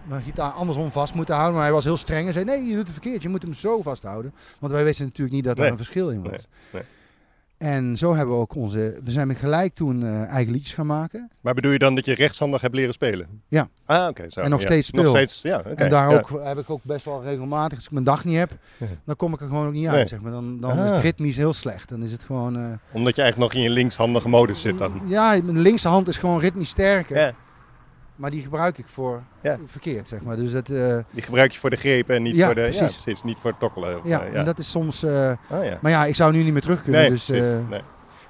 mijn 0.08 0.22
gitaar 0.22 0.50
andersom 0.50 0.90
vast 0.90 1.14
moeten 1.14 1.34
houden. 1.34 1.54
Maar 1.54 1.64
hij 1.64 1.72
was 1.72 1.84
heel 1.84 1.96
streng 1.96 2.26
en 2.26 2.32
zei, 2.32 2.44
nee, 2.44 2.62
je 2.64 2.70
doet 2.74 2.82
het 2.82 2.90
verkeerd. 2.92 3.22
Je 3.22 3.28
moet 3.28 3.42
hem 3.42 3.54
zo 3.54 3.82
vasthouden. 3.82 4.34
Want 4.58 4.72
wij 4.72 4.84
wisten 4.84 5.06
natuurlijk 5.06 5.36
niet 5.36 5.44
dat 5.44 5.56
er 5.56 5.62
Nee. 5.62 5.70
een 5.70 5.76
verschil 5.76 6.10
in 6.10 6.22
was. 6.22 6.30
Nee, 6.30 6.40
nee. 6.72 6.82
En 7.58 7.96
zo 7.96 8.14
hebben 8.14 8.34
we 8.34 8.40
ook 8.40 8.54
onze... 8.54 9.00
We 9.04 9.10
zijn 9.10 9.34
gelijk 9.34 9.74
toen 9.74 10.04
eh, 10.04 10.22
eigen 10.24 10.52
liedjes 10.52 10.74
gaan 10.74 10.86
maken. 10.86 11.30
Maar 11.40 11.54
bedoel 11.54 11.72
je 11.72 11.78
dan 11.78 11.94
dat 11.94 12.04
je 12.04 12.14
rechtshandig 12.14 12.60
hebt 12.60 12.74
leren 12.74 12.92
spelen? 12.94 13.42
Ja. 13.48 13.68
Ah, 13.84 14.08
oké. 14.08 14.26
En 14.34 14.50
nog 14.50 14.60
ja. 14.60 14.66
steeds 14.66 14.86
speel. 14.86 15.02
Nog 15.02 15.12
steeds, 15.16 15.42
ja. 15.42 15.62
en 15.62 15.90
daar 15.90 16.10
ja. 16.10 16.16
ook, 16.18 16.40
heb 16.44 16.58
ik 16.58 16.70
ook 16.70 16.80
best 16.82 17.04
wel 17.04 17.22
regelmatig, 17.22 17.76
als 17.76 17.86
ik 17.86 17.92
mijn 17.92 18.04
dag 18.04 18.24
niet 18.24 18.36
heb, 18.36 18.50
dan 19.04 19.16
kom 19.16 19.32
ik 19.34 19.40
er 19.40 19.46
gewoon 19.48 19.66
ook 19.66 19.72
niet 19.72 19.86
uit. 19.86 19.94
Nee. 19.96 20.06
Zeg 20.06 20.20
maar. 20.20 20.32
Dan, 20.32 20.60
dan 20.60 20.70
is 20.70 20.76
Ah. 20.78 20.90
het 20.90 20.98
ritmisch 21.02 21.36
heel 21.36 21.52
slecht. 21.52 21.88
Dan 21.88 22.02
is 22.02 22.12
het 22.12 22.24
gewoon... 22.24 22.56
eh, 22.56 22.62
Omdat 22.92 23.16
je 23.16 23.22
eigenlijk 23.22 23.52
nog 23.52 23.62
in 23.62 23.68
je 23.68 23.74
linkshandige 23.74 24.28
modus 24.28 24.60
zit 24.60 24.78
dan. 24.78 25.00
ja, 25.06 25.28
mijn 25.42 25.60
linkse 25.60 25.88
hand 25.88 26.08
is 26.08 26.16
gewoon 26.16 26.40
ritmisch 26.40 26.68
sterker. 26.68 27.34
Ja. 28.16 28.22
Maar 28.22 28.30
die 28.30 28.42
gebruik 28.42 28.78
ik 28.78 28.86
voor 28.88 29.22
Ja. 29.42 29.56
verkeerd, 29.66 30.08
zeg 30.08 30.22
maar. 30.22 30.36
Dus 30.36 30.52
dat, 30.52 30.68
eh, 30.68 30.98
Die 31.10 31.22
gebruik 31.22 31.52
je 31.52 31.58
voor 31.58 31.70
de 31.70 31.76
grepen 31.76 32.14
en 32.16 32.22
niet 32.22 32.36
Ja, 32.36 32.46
voor 32.46 32.54
de... 32.54 32.60
Ja, 32.72 32.86
precies. 32.86 33.22
Niet 33.22 33.38
voor 33.38 33.50
het 33.50 33.60
tokkelen. 33.60 33.98
Of, 33.98 34.08
ja, 34.08 34.24
eh, 34.24 34.38
en 34.38 34.44
dat 34.44 34.58
is 34.58 34.70
soms... 34.70 35.02
eh, 35.02 35.30
Ah, 35.50 35.64
ja. 35.64 35.78
maar 35.82 35.90
ja, 35.90 36.04
ik 36.04 36.14
zou 36.16 36.32
nu 36.32 36.42
niet 36.42 36.52
meer 36.52 36.62
terug 36.62 36.82
kunnen. 36.82 37.00
Nee, 37.00 37.10
dus, 37.10 37.26
nee. 37.28 37.80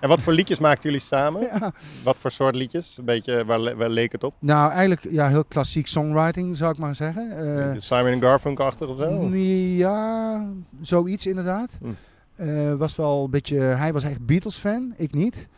En 0.00 0.08
wat 0.08 0.22
voor 0.22 0.32
liedjes 0.32 0.58
maakten 0.58 0.90
jullie 0.90 1.04
samen? 1.06 1.42
ja. 1.52 1.72
Wat 2.02 2.16
voor 2.18 2.30
soort 2.30 2.54
liedjes? 2.54 2.96
Een 2.98 3.04
beetje, 3.04 3.44
waar, 3.44 3.58
le- 3.60 3.76
waar 3.76 3.88
leek 3.88 4.12
het 4.12 4.24
op? 4.24 4.34
Nou, 4.38 4.70
eigenlijk 4.70 5.06
ja, 5.10 5.28
heel 5.28 5.44
klassiek 5.44 5.86
songwriting, 5.86 6.56
zou 6.56 6.70
ik 6.72 6.78
maar 6.78 6.94
zeggen. 6.94 7.82
Simon 7.82 8.20
Garfunkel-achtig 8.22 8.88
of 8.88 8.96
zo? 8.98 9.26
Ja, 9.34 10.44
zoiets 10.80 11.26
inderdaad. 11.26 11.78
Hm. 11.80 12.76
Was 12.76 12.96
wel 12.96 13.24
een 13.24 13.30
beetje, 13.30 13.58
hij 13.58 13.92
was 13.92 14.02
echt 14.02 14.26
Beatles-fan, 14.26 14.94
ik 14.96 15.12
niet. 15.14 15.48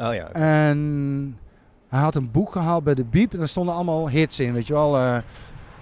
Oh 0.00 0.14
ja. 0.14 0.30
En 0.32 1.38
hij 1.94 2.02
had 2.02 2.14
een 2.14 2.30
boek 2.30 2.52
gehaald 2.52 2.84
bij 2.84 2.94
de 2.94 3.04
Beep 3.04 3.32
en 3.32 3.38
daar 3.38 3.48
stonden 3.48 3.74
allemaal 3.74 4.08
hits 4.08 4.40
in, 4.40 4.52
weet 4.52 4.66
je 4.66 4.72
wel. 4.72 4.96
eh. 4.96 5.16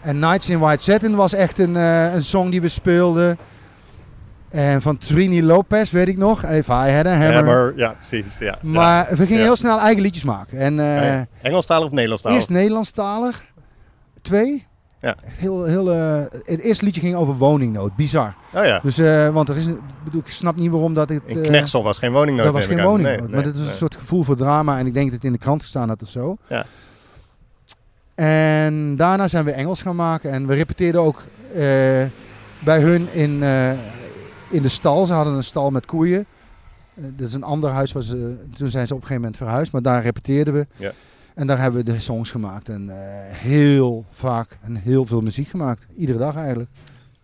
en 0.00 0.18
Nights 0.18 0.48
in 0.48 0.58
White 0.58 0.82
Satin 0.82 1.14
was 1.14 1.32
echt 1.34 1.58
een, 1.58 1.76
eh, 1.76 2.14
een 2.14 2.24
song 2.24 2.50
die 2.50 2.60
we 2.60 2.68
speelden. 2.68 3.38
En 4.50 4.82
van 4.82 4.98
Trini 4.98 5.42
Lopez, 5.42 5.90
weet 5.90 6.08
ik 6.08 6.16
nog. 6.16 6.44
If 6.44 6.68
I 6.68 6.72
had 6.72 7.06
a 7.06 7.10
hammer. 7.10 7.32
Hammer, 7.34 7.72
ja, 7.76 7.90
precies. 8.08 8.38
Ja. 8.38 8.58
Maar 8.62 9.06
we 9.10 9.16
gingen 9.16 9.36
Ja. 9.38 9.42
heel 9.42 9.56
snel 9.56 9.78
eigen 9.80 10.02
liedjes 10.02 10.24
maken. 10.24 10.58
En. 10.58 10.74
Ja. 10.74 11.26
Engelstalig 11.42 11.84
of 11.86 11.90
Nederlandstalig? 11.92 12.36
eerst 12.38 12.50
Nederlandstalig, 12.50 13.44
twee. 14.22 14.66
Ja. 15.02 15.16
Echt 15.24 15.38
heel, 15.38 15.64
heel, 15.64 15.92
eh, 15.92 16.20
het 16.44 16.60
eerste 16.60 16.84
liedje 16.84 17.00
ging 17.00 17.14
over 17.16 17.34
woningnood, 17.34 17.96
bizar. 17.96 18.34
Oh 18.54 18.64
ja. 18.64 18.80
Dus, 18.82 18.98
eh, 18.98 19.28
want 19.28 19.48
er 19.48 19.56
is, 19.56 19.66
een- 19.66 19.80
bedoel, 20.04 20.20
ik 20.20 20.28
snap 20.32 20.56
niet 20.56 20.70
waarom 20.70 20.94
dat 20.94 21.08
het... 21.08 21.22
In 21.26 21.36
eh, 21.36 21.42
Knechtsel 21.42 21.82
was 21.82 21.98
geen 21.98 22.12
woningnood. 22.12 22.44
dat 22.44 22.54
was 22.54 22.66
geen 22.66 22.82
woningnood, 22.82 23.18
Nee, 23.18 23.28
maar 23.28 23.30
nee, 23.30 23.42
dit 23.42 23.52
was 23.52 23.60
nee. 23.62 23.70
een 23.70 23.76
soort 23.76 23.94
gevoel 23.96 24.22
voor 24.22 24.36
drama 24.36 24.78
en 24.78 24.86
ik 24.86 24.94
denk 24.94 25.06
dat 25.06 25.14
het 25.14 25.24
in 25.24 25.32
de 25.32 25.38
krant 25.38 25.62
gestaan 25.62 25.88
had 25.88 26.02
of 26.02 26.08
zo. 26.08 26.36
Ja. 26.48 26.64
En 28.14 28.96
daarna 28.96 29.28
zijn 29.28 29.44
we 29.44 29.50
Engels 29.52 29.82
gaan 29.82 29.96
maken 29.96 30.30
en 30.30 30.46
we 30.46 30.54
repeteerden 30.54 31.00
ook 31.00 31.22
bij 32.58 32.80
hun 32.80 33.08
in, 33.12 33.42
in 34.50 34.62
de 34.62 34.68
stal. 34.68 35.06
Ze 35.06 35.12
hadden 35.12 35.34
een 35.34 35.44
stal 35.44 35.70
met 35.70 35.86
koeien. 35.86 36.26
Dat 36.94 37.28
is 37.28 37.34
een 37.34 37.42
ander 37.42 37.70
huis, 37.70 37.92
waar 37.92 38.02
ze, 38.02 38.36
toen 38.56 38.68
zijn 38.70 38.86
ze 38.86 38.94
op 38.94 39.00
een 39.00 39.06
gegeven 39.06 39.22
moment 39.22 39.36
verhuisd, 39.36 39.72
maar 39.72 39.82
daar 39.82 40.02
repeteerden 40.02 40.54
we. 40.54 40.66
Ja. 40.76 40.92
En 41.34 41.46
daar 41.46 41.58
hebben 41.58 41.84
we 41.84 41.92
de 41.92 42.00
songs 42.00 42.30
gemaakt 42.30 42.68
en 42.68 42.88
eh, 42.90 42.96
heel 43.36 44.04
vaak 44.12 44.58
en 44.62 44.74
heel 44.76 45.06
veel 45.06 45.20
muziek 45.20 45.48
gemaakt. 45.48 45.86
Iedere 45.96 46.18
dag 46.18 46.36
eigenlijk. 46.36 46.70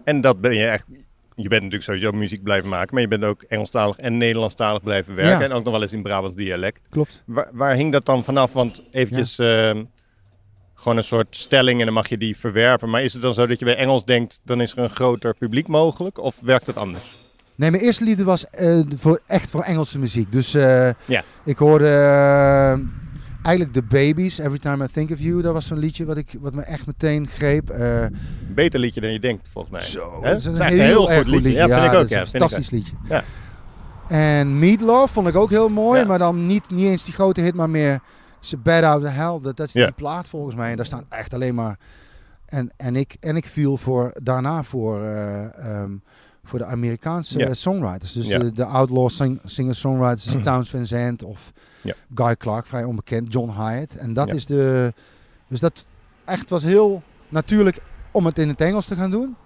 En 0.05 0.21
dat 0.21 0.40
ben 0.40 0.55
je 0.55 0.66
echt... 0.66 0.85
Je 1.35 1.49
bent 1.49 1.62
natuurlijk 1.62 1.90
sowieso 1.90 2.12
muziek 2.12 2.42
blijven 2.42 2.68
maken, 2.68 2.92
maar 2.94 3.03
je 3.03 3.09
bent 3.09 3.25
ook 3.25 3.42
Engelstalig 3.42 3.97
en 3.97 4.16
Nederlandstalig 4.16 4.83
blijven 4.83 5.14
werken. 5.14 5.38
Ja. 5.38 5.44
En 5.44 5.53
ook 5.53 5.64
nog 5.64 5.73
wel 5.73 5.83
eens 5.83 5.92
in 5.92 6.03
Brabants 6.03 6.37
dialect. 6.37 6.81
Klopt. 6.90 7.23
Waar, 7.27 7.49
waar 7.53 7.75
hing 7.75 7.92
dat 7.92 8.07
dan 8.07 8.25
vanaf? 8.25 8.53
Want 8.53 8.83
eventjes 8.90 9.38
ehm, 9.38 9.85
gewoon 10.75 10.97
een 10.99 11.05
soort 11.05 11.37
stelling 11.37 11.79
en 11.79 11.85
dan 11.85 11.94
mag 11.94 12.09
je 12.09 12.18
die 12.18 12.37
verwerpen. 12.37 12.90
Maar 12.90 13.03
is 13.03 13.12
het 13.12 13.23
dan 13.23 13.35
zo 13.35 13.47
dat 13.47 13.59
je 13.59 13.64
bij 13.64 13.77
Engels 13.77 14.05
denkt, 14.05 14.40
dan 14.44 14.61
is 14.61 14.73
er 14.73 14.79
een 14.79 14.90
groter 14.90 15.35
publiek 15.35 15.66
mogelijk? 15.66 16.18
Of 16.18 16.40
werkt 16.42 16.66
het 16.66 16.77
anders? 16.77 17.18
Nee, 17.55 17.71
mijn 17.71 17.83
eerste 17.83 18.05
lied 18.05 18.23
was 18.23 18.51
eh, 18.51 18.81
voor, 18.97 19.21
echt 19.27 19.51
voor 19.51 19.62
Engelse 19.62 19.99
muziek. 19.99 20.33
Dus 20.33 20.55
eh, 20.55 20.90
Ja. 21.05 21.23
ik 21.44 21.59
hoorde 21.59 21.88
eigenlijk 23.42 23.74
The 23.74 23.83
Babies, 23.83 24.38
Every 24.38 24.59
Time 24.59 24.85
I 24.85 24.88
Think 24.92 25.11
of 25.11 25.18
You. 25.18 25.42
Dat 25.42 25.53
was 25.53 25.66
zo'n 25.66 25.79
liedje 25.79 26.05
wat, 26.05 26.16
ik, 26.16 26.35
wat 26.40 26.55
me 26.55 26.62
echt 26.62 26.87
meteen 26.87 27.27
greep. 27.27 27.68
Een 27.68 28.16
beter 28.55 28.81
liedje 28.81 29.01
dan 29.01 29.12
je 29.12 29.20
denkt, 29.20 29.48
volgens 29.48 29.72
mij. 29.72 29.83
zo, 29.83 30.20
dat 30.22 30.37
is 30.37 30.44
een 30.44 30.53
is 30.53 30.59
heel, 30.59 31.07
goed 31.07 31.27
liedje. 31.27 31.51
Ja, 31.53 31.81
vind 31.81 31.92
ik 31.92 31.98
ook, 31.98 32.09
ja, 32.09 32.20
een 32.20 32.27
fantastisch 32.27 32.70
liedje. 32.70 32.94
Ja. 33.09 33.24
En 34.09 34.59
Meatloaf 34.59 35.11
vond 35.11 35.29
ik 35.29 35.37
ook 35.37 35.51
heel 35.51 35.68
mooi, 35.68 36.01
Ja. 36.01 36.07
maar 36.07 36.18
dan 36.18 36.46
niet, 36.46 36.70
niet 36.70 36.87
eens 36.87 37.05
die 37.05 37.14
grote 37.14 37.40
hit, 37.40 37.55
maar 37.55 37.70
meer 37.70 38.01
It's 38.40 38.55
a 38.55 38.57
Bad 38.57 38.83
Out 38.83 39.03
of 39.05 39.11
Hell. 39.11 39.38
Dat, 39.42 39.57
dat 39.57 39.66
is 39.66 39.72
Ja. 39.72 39.85
die 39.85 39.94
plaat 39.94 40.29
volgens 40.29 40.55
mij. 40.55 40.70
En 40.70 40.77
daar 40.77 40.87
staan 40.87 41.05
echt 41.09 41.35
alleen 41.35 41.55
maar... 41.55 41.79
En, 42.46 42.70
en, 42.77 42.96
ik, 42.96 43.16
en 43.20 43.37
ik 43.37 43.46
viel 43.46 43.77
voor, 43.77 44.12
daarna 44.22 44.62
voor, 44.62 45.03
eh, 45.05 45.59
ehm, 45.83 45.90
voor 46.44 46.59
de 46.59 46.64
Amerikaanse 46.64 47.38
Ja. 47.38 47.55
songwriters. 47.55 48.12
Dus 48.12 48.27
de, 48.27 48.53
de 48.53 48.64
outlaw 48.64 49.09
sing, 49.11 49.40
singer-songwriters, 49.44 50.37
Towns 50.42 50.70
Van 50.70 50.87
Zandt 50.87 51.22
of 51.24 51.53
Ja. 51.81 51.95
Guy 52.14 52.37
Clark, 52.37 52.67
vrij 52.67 52.85
onbekend, 52.85 53.33
John 53.33 53.51
Hyatt. 53.51 53.97
En 53.97 54.14
dat 54.14 54.27
Ja. 54.29 54.35
is 54.35 54.47
de... 54.47 54.93
Dus 55.49 55.61
dat 55.61 55.87
echt 56.25 56.51
was 56.51 56.62
heel 56.62 57.03
natuurlijk 57.29 57.79
om 58.11 58.27
het 58.27 58.38
in 58.38 58.49
het 58.49 58.61
Engels 58.61 58.87
te 58.87 58.95
gaan 58.97 59.11
doen. 59.11 59.37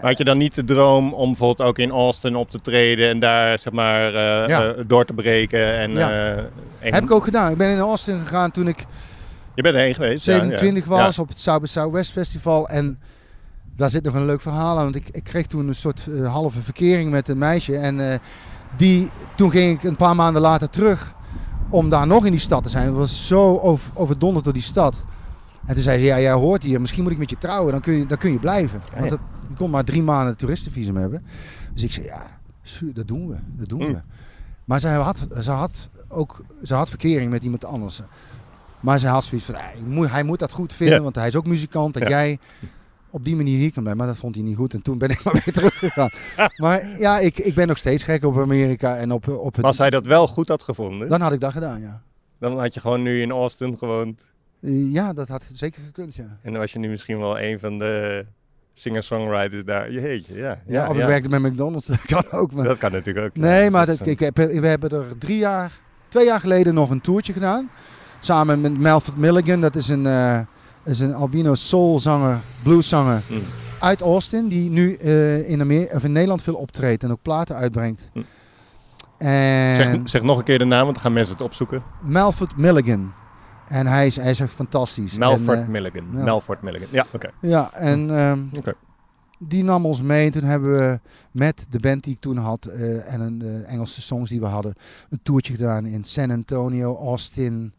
Had 0.00 0.18
je 0.18 0.24
dan 0.24 0.38
niet 0.38 0.54
de 0.54 0.64
droom 0.64 1.12
om 1.14 1.26
bijvoorbeeld 1.28 1.68
ook 1.68 1.78
in 1.78 1.90
Austin 1.90 2.36
op 2.36 2.50
te 2.50 2.60
treden 2.60 3.08
en 3.08 3.18
daar 3.18 3.58
zeg 3.58 3.72
maar 3.72 4.06
eh, 4.06 4.48
Ja. 4.48 4.62
eh, 4.72 4.84
door 4.86 5.04
te 5.04 5.12
breken? 5.12 5.72
En, 5.78 5.90
Ja. 5.92 6.10
eh, 6.10 6.36
en- 6.38 6.94
Heb 6.94 7.02
ik 7.02 7.10
ook 7.10 7.24
gedaan. 7.24 7.50
Ik 7.50 7.56
ben 7.56 7.70
in 7.70 7.78
Austin 7.78 8.18
gegaan 8.18 8.50
toen 8.50 8.68
ik 8.68 8.86
Je 9.54 9.62
bent 9.62 9.74
erheen 9.74 9.94
geweest? 9.94 10.24
ja, 10.26 10.32
27 10.32 10.84
ja. 10.84 10.90
was 10.90 11.18
op 11.18 11.28
het 11.28 11.38
South 11.38 11.60
by 11.60 11.66
Southwest 11.66 12.10
Festival. 12.12 12.68
En 12.68 12.98
daar 13.76 13.90
zit 13.90 14.04
nog 14.04 14.14
een 14.14 14.26
leuk 14.26 14.40
verhaal 14.40 14.76
aan. 14.78 14.82
Want 14.84 14.96
ik, 14.96 15.08
ik 15.12 15.24
kreeg 15.24 15.46
toen 15.46 15.68
een 15.68 15.74
soort 15.74 16.06
halve 16.24 16.60
verkering 16.60 17.10
met 17.10 17.28
een 17.28 17.38
meisje. 17.38 17.76
En 17.76 18.20
die, 18.76 19.10
toen 19.36 19.50
ging 19.50 19.76
ik 19.78 19.82
een 19.82 19.96
paar 19.96 20.16
maanden 20.16 20.42
later 20.42 20.70
terug 20.70 21.12
om 21.70 21.88
daar 21.88 22.06
nog 22.06 22.24
in 22.24 22.30
die 22.30 22.40
stad 22.40 22.62
te 22.62 22.68
zijn. 22.68 22.86
Het 22.86 22.94
was 22.94 23.26
zo 23.26 23.58
over, 23.58 23.90
overdonderd 23.94 24.44
door 24.44 24.52
die 24.54 24.62
stad. 24.62 25.02
En 25.66 25.74
toen 25.74 25.82
zei 25.82 25.98
ze, 25.98 26.04
ja, 26.04 26.20
jij 26.20 26.32
hoort 26.32 26.62
hier, 26.62 26.80
misschien 26.80 27.02
moet 27.02 27.12
ik 27.12 27.18
met 27.18 27.30
je 27.30 27.38
trouwen, 27.38 27.72
dan 27.72 27.80
kun 27.80 27.92
je, 27.94 28.06
dan 28.06 28.18
kun 28.18 28.32
je 28.32 28.38
blijven. 28.38 28.80
Ja, 28.92 28.98
Want 28.98 29.10
dat, 29.10 29.18
je 29.48 29.54
kon 29.54 29.70
maar 29.70 29.84
drie 29.84 30.02
maanden 30.02 30.36
toeristenvisum 30.36 30.96
hebben. 30.96 31.22
Dus 31.74 31.82
ik 31.82 31.92
zei, 31.92 32.06
ja, 32.06 32.22
dat 32.94 33.08
doen 33.08 33.28
we, 33.28 33.36
dat 33.56 33.68
doen 33.68 33.80
Mm. 33.86 33.92
we. 33.92 34.00
Maar 34.64 34.80
zij 34.80 34.94
had, 34.94 35.26
ze 35.40 35.50
had 35.50 35.88
ook 36.08 36.44
ze 36.62 36.74
had 36.74 36.88
verkering 36.88 37.30
met 37.30 37.42
iemand 37.44 37.64
anders. 37.64 38.00
Maar 38.80 38.98
zij 38.98 39.10
had 39.10 39.24
zoiets 39.24 39.46
van, 39.46 39.54
hij 39.54 39.74
moet, 39.86 40.10
hij 40.10 40.22
moet 40.22 40.38
dat 40.38 40.52
goed 40.52 40.72
vinden, 40.72 40.96
Ja. 40.96 41.02
want 41.02 41.14
hij 41.14 41.28
is 41.28 41.36
ook 41.36 41.46
muzikant. 41.46 41.98
Ja. 41.98 42.08
jij 42.08 42.38
op 43.10 43.24
die 43.24 43.36
manier 43.36 43.58
hier 43.58 43.72
kan 43.72 43.82
blijven. 43.82 44.04
Maar 44.04 44.12
dat 44.12 44.20
vond 44.20 44.34
hij 44.34 44.44
niet 44.44 44.56
goed 44.56 44.74
en 44.74 44.82
toen 44.82 44.98
ben 44.98 45.08
ik 45.08 45.22
maar 45.24 45.42
weer 45.44 45.54
teruggegaan. 45.54 46.10
maar 46.56 46.98
ja, 46.98 47.18
ik, 47.18 47.38
ik 47.38 47.54
ben 47.54 47.68
nog 47.68 47.76
steeds 47.76 48.04
gek 48.04 48.24
op 48.24 48.38
Amerika 48.38 48.96
en 48.96 49.12
op, 49.12 49.28
op 49.28 49.56
het... 49.56 49.64
Als 49.64 49.78
hij 49.78 49.90
dat 49.90 50.06
wel 50.06 50.26
goed 50.26 50.48
had 50.48 50.62
gevonden, 50.62 51.08
Dan 51.08 51.20
had 51.20 51.32
ik 51.32 51.40
dat 51.40 51.52
gedaan, 51.52 51.80
ja. 51.80 52.02
dan 52.38 52.58
had 52.58 52.74
je 52.74 52.80
gewoon 52.80 53.02
nu 53.02 53.20
in 53.20 53.30
Austin 53.30 53.78
gewoond. 53.78 54.26
Ja, 54.70 55.12
dat 55.12 55.28
had 55.28 55.44
zeker 55.52 55.82
gekund, 55.82 56.14
ja. 56.14 56.38
En 56.42 56.52
dan 56.52 56.60
was 56.60 56.72
je 56.72 56.78
nu 56.78 56.88
misschien 56.88 57.18
wel 57.18 57.40
een 57.40 57.58
van 57.58 57.78
de 57.78 58.26
singer-songwriters 58.72 59.64
daar. 59.64 59.92
Jeetje, 59.92 60.36
ja. 60.36 60.62
Ja, 60.66 60.88
of 60.88 60.98
ik 60.98 61.06
werkte 61.06 61.28
bij 61.28 61.38
McDonald's, 61.38 61.86
dat 61.96 62.02
kan 62.02 62.24
ook. 62.30 62.52
Maar... 62.52 62.64
Dat 62.64 62.78
kan 62.78 62.92
natuurlijk 62.92 63.26
ook. 63.26 63.36
Nee, 63.36 63.70
maar 63.70 63.86
Dat 63.86 64.06
ik 64.06 64.20
heb, 64.20 64.36
we 64.36 64.66
hebben 64.66 64.90
er 64.90 65.18
drie 65.18 65.38
jaar, 65.38 65.80
twee 66.08 66.24
jaar 66.24 66.40
geleden 66.40 66.74
nog 66.74 66.90
een 66.90 67.00
toertje 67.00 67.32
gedaan. 67.32 67.70
Samen 68.20 68.60
met 68.60 68.78
Melford 68.78 69.16
Milligan, 69.16 69.60
dat 69.60 69.74
is 69.74 69.88
een, 69.88 70.06
eh, 70.06 70.40
is 70.88 71.00
een 71.00 71.14
albino 71.14 71.54
soulzanger, 71.54 72.40
blueszanger 72.62 73.22
Mm. 73.28 73.42
uit 73.78 74.00
Austin. 74.00 74.48
Die 74.48 74.70
nu 74.70 74.94
eh, 74.94 75.48
in, 75.50 75.90
of 75.94 76.04
in 76.04 76.12
Nederland 76.12 76.42
veel 76.42 76.54
optreedt 76.54 77.02
en 77.02 77.10
ook 77.10 77.22
platen 77.22 77.56
uitbrengt. 77.56 78.08
Hm. 78.12 78.20
En 79.18 79.76
Zeg, 79.76 80.00
zeg 80.04 80.22
nog 80.22 80.38
een 80.38 80.44
keer 80.44 80.58
de 80.58 80.64
naam, 80.64 80.82
want 80.82 80.94
dan 80.94 81.02
gaan 81.02 81.12
mensen 81.12 81.34
het 81.34 81.42
opzoeken. 81.44 81.82
Melford 82.02 82.56
Milligan. 82.56 83.12
En 83.68 83.86
hij 83.86 84.06
is, 84.06 84.16
hij 84.16 84.30
is 84.30 84.40
echt 84.40 84.52
fantastisch. 84.52 85.16
Melford 85.16 85.56
En, 85.58 85.62
eh, 85.62 85.68
Milligan. 85.68 86.06
ja. 86.14 86.40
Milligan. 86.60 86.88
Ja, 86.90 87.06
oké. 87.12 87.30
Ja, 87.40 87.72
en 87.72 88.18
ehm, 88.18 88.42
Oké. 88.58 88.74
die 89.38 89.64
nam 89.64 89.86
ons 89.86 90.02
mee. 90.02 90.26
En 90.26 90.32
toen 90.32 90.42
hebben 90.44 90.70
we 90.72 91.00
met 91.30 91.66
de 91.70 91.80
band 91.80 92.04
die 92.04 92.14
ik 92.14 92.20
toen 92.20 92.36
had 92.36 92.64
eh, 92.64 93.12
en 93.12 93.20
een, 93.20 93.38
de 93.38 93.64
Engelse 93.66 94.02
songs 94.02 94.30
die 94.30 94.40
we 94.40 94.46
hadden, 94.46 94.74
een 95.10 95.20
toertje 95.22 95.52
gedaan 95.52 95.86
in 95.86 96.04
San 96.04 96.30
Antonio, 96.30 96.96
Austin 96.96 97.72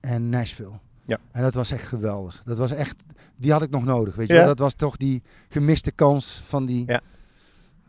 en 0.00 0.28
Nashville. 0.28 0.78
Ja. 1.04 1.18
En 1.32 1.42
dat 1.42 1.54
was 1.54 1.70
echt 1.70 1.88
geweldig. 1.88 2.42
Dat 2.44 2.58
was 2.58 2.70
echt, 2.72 2.96
die 3.36 3.52
had 3.52 3.62
ik 3.62 3.70
nog 3.70 3.84
nodig. 3.84 4.14
Weet 4.14 4.28
je 4.28 4.34
Ja. 4.34 4.44
Dat 4.46 4.58
was 4.58 4.74
toch 4.74 4.96
die 4.96 5.22
gemiste 5.48 5.90
kans 5.92 6.42
van 6.46 6.66
die, 6.66 6.84
Ja. 6.86 7.00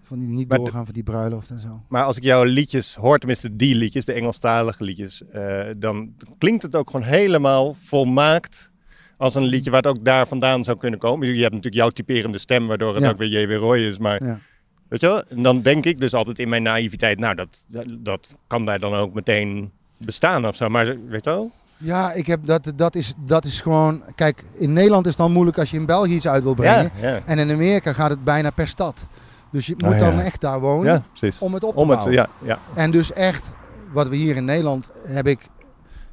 van 0.01 0.19
die 0.19 0.27
niet 0.27 0.47
Maar 0.47 0.57
de- 0.57 0.63
doorgaan 0.63 0.85
van 0.85 0.93
die 0.93 1.03
bruiloft 1.03 1.49
en 1.49 1.59
zo. 1.59 1.81
Maar 1.87 2.03
als 2.03 2.17
ik 2.17 2.23
jouw 2.23 2.43
liedjes 2.43 2.95
hoor, 2.95 3.17
tenminste 3.17 3.55
die 3.55 3.75
liedjes, 3.75 4.05
de 4.05 4.13
Engelstalige 4.13 4.83
liedjes, 4.83 5.25
eh, 5.25 5.65
dan 5.77 6.13
klinkt 6.37 6.61
het 6.63 6.75
ook 6.75 6.89
gewoon 6.89 7.05
helemaal 7.05 7.73
volmaakt 7.73 8.71
als 9.17 9.35
een 9.35 9.43
liedje 9.43 9.71
waar 9.71 9.81
het 9.81 9.97
ook 9.97 10.05
daar 10.05 10.27
vandaan 10.27 10.63
zou 10.63 10.77
kunnen 10.77 10.99
komen. 10.99 11.27
Je 11.27 11.33
hebt 11.41 11.53
natuurlijk 11.53 11.81
jouw 11.81 11.89
typerende 11.89 12.37
stem, 12.37 12.67
waardoor 12.67 12.93
het 12.95 13.03
Ja. 13.03 13.09
ook 13.09 13.17
weer 13.17 13.41
J.W. 13.41 13.51
Roy 13.57 13.77
is. 13.79 13.97
Maar 13.97 14.23
Ja. 14.23 14.39
weet 14.87 15.01
je 15.01 15.07
wel, 15.07 15.23
en 15.23 15.43
dan 15.43 15.61
denk 15.61 15.85
ik 15.85 15.97
dus 15.99 16.13
altijd 16.13 16.39
in 16.39 16.49
mijn 16.49 16.63
naïviteit, 16.63 17.19
nou 17.19 17.35
dat, 17.35 17.65
dat, 17.67 17.85
dat 17.99 18.27
kan 18.47 18.65
daar 18.65 18.79
dan 18.79 18.93
ook 18.93 19.13
meteen 19.13 19.71
bestaan 19.97 20.47
of 20.47 20.55
zo. 20.55 20.69
Maar 20.69 20.85
weet 20.85 21.23
je 21.23 21.29
wel? 21.29 21.51
Ja, 21.83 22.11
ik 22.11 22.27
heb 22.27 22.45
dat, 22.45 22.71
dat, 22.75 22.95
is, 22.95 23.13
dat 23.17 23.45
is 23.45 23.61
gewoon. 23.61 24.03
Kijk, 24.15 24.43
in 24.57 24.73
Nederland 24.73 25.05
is 25.05 25.11
het 25.11 25.21
dan 25.21 25.31
moeilijk 25.31 25.57
als 25.57 25.71
je 25.71 25.77
in 25.77 25.85
België 25.85 26.15
iets 26.15 26.27
uit 26.27 26.43
wil 26.43 26.53
brengen. 26.53 26.91
Ja, 27.01 27.09
ja. 27.09 27.19
En 27.25 27.39
in 27.39 27.51
Amerika 27.51 27.93
gaat 27.93 28.09
het 28.09 28.23
bijna 28.23 28.49
per 28.49 28.67
stad. 28.67 29.05
Dus 29.51 29.65
je 29.65 29.75
Ah, 29.77 29.89
moet 29.89 29.99
dan 29.99 30.15
ja. 30.15 30.21
echt 30.23 30.41
daar 30.41 30.59
wonen 30.59 31.05
om 31.39 31.53
het 31.53 31.63
op 31.63 31.73
te 31.73 31.79
Om 31.79 31.89
het, 31.89 32.03
ja, 32.03 32.27
ja. 32.41 32.59
En 32.73 32.91
dus 32.91 33.13
echt, 33.13 33.51
wat 33.91 34.07
we 34.07 34.15
hier 34.15 34.35
in 34.35 34.45
Nederland 34.45 34.91
heb 35.07 35.27
ik 35.27 35.47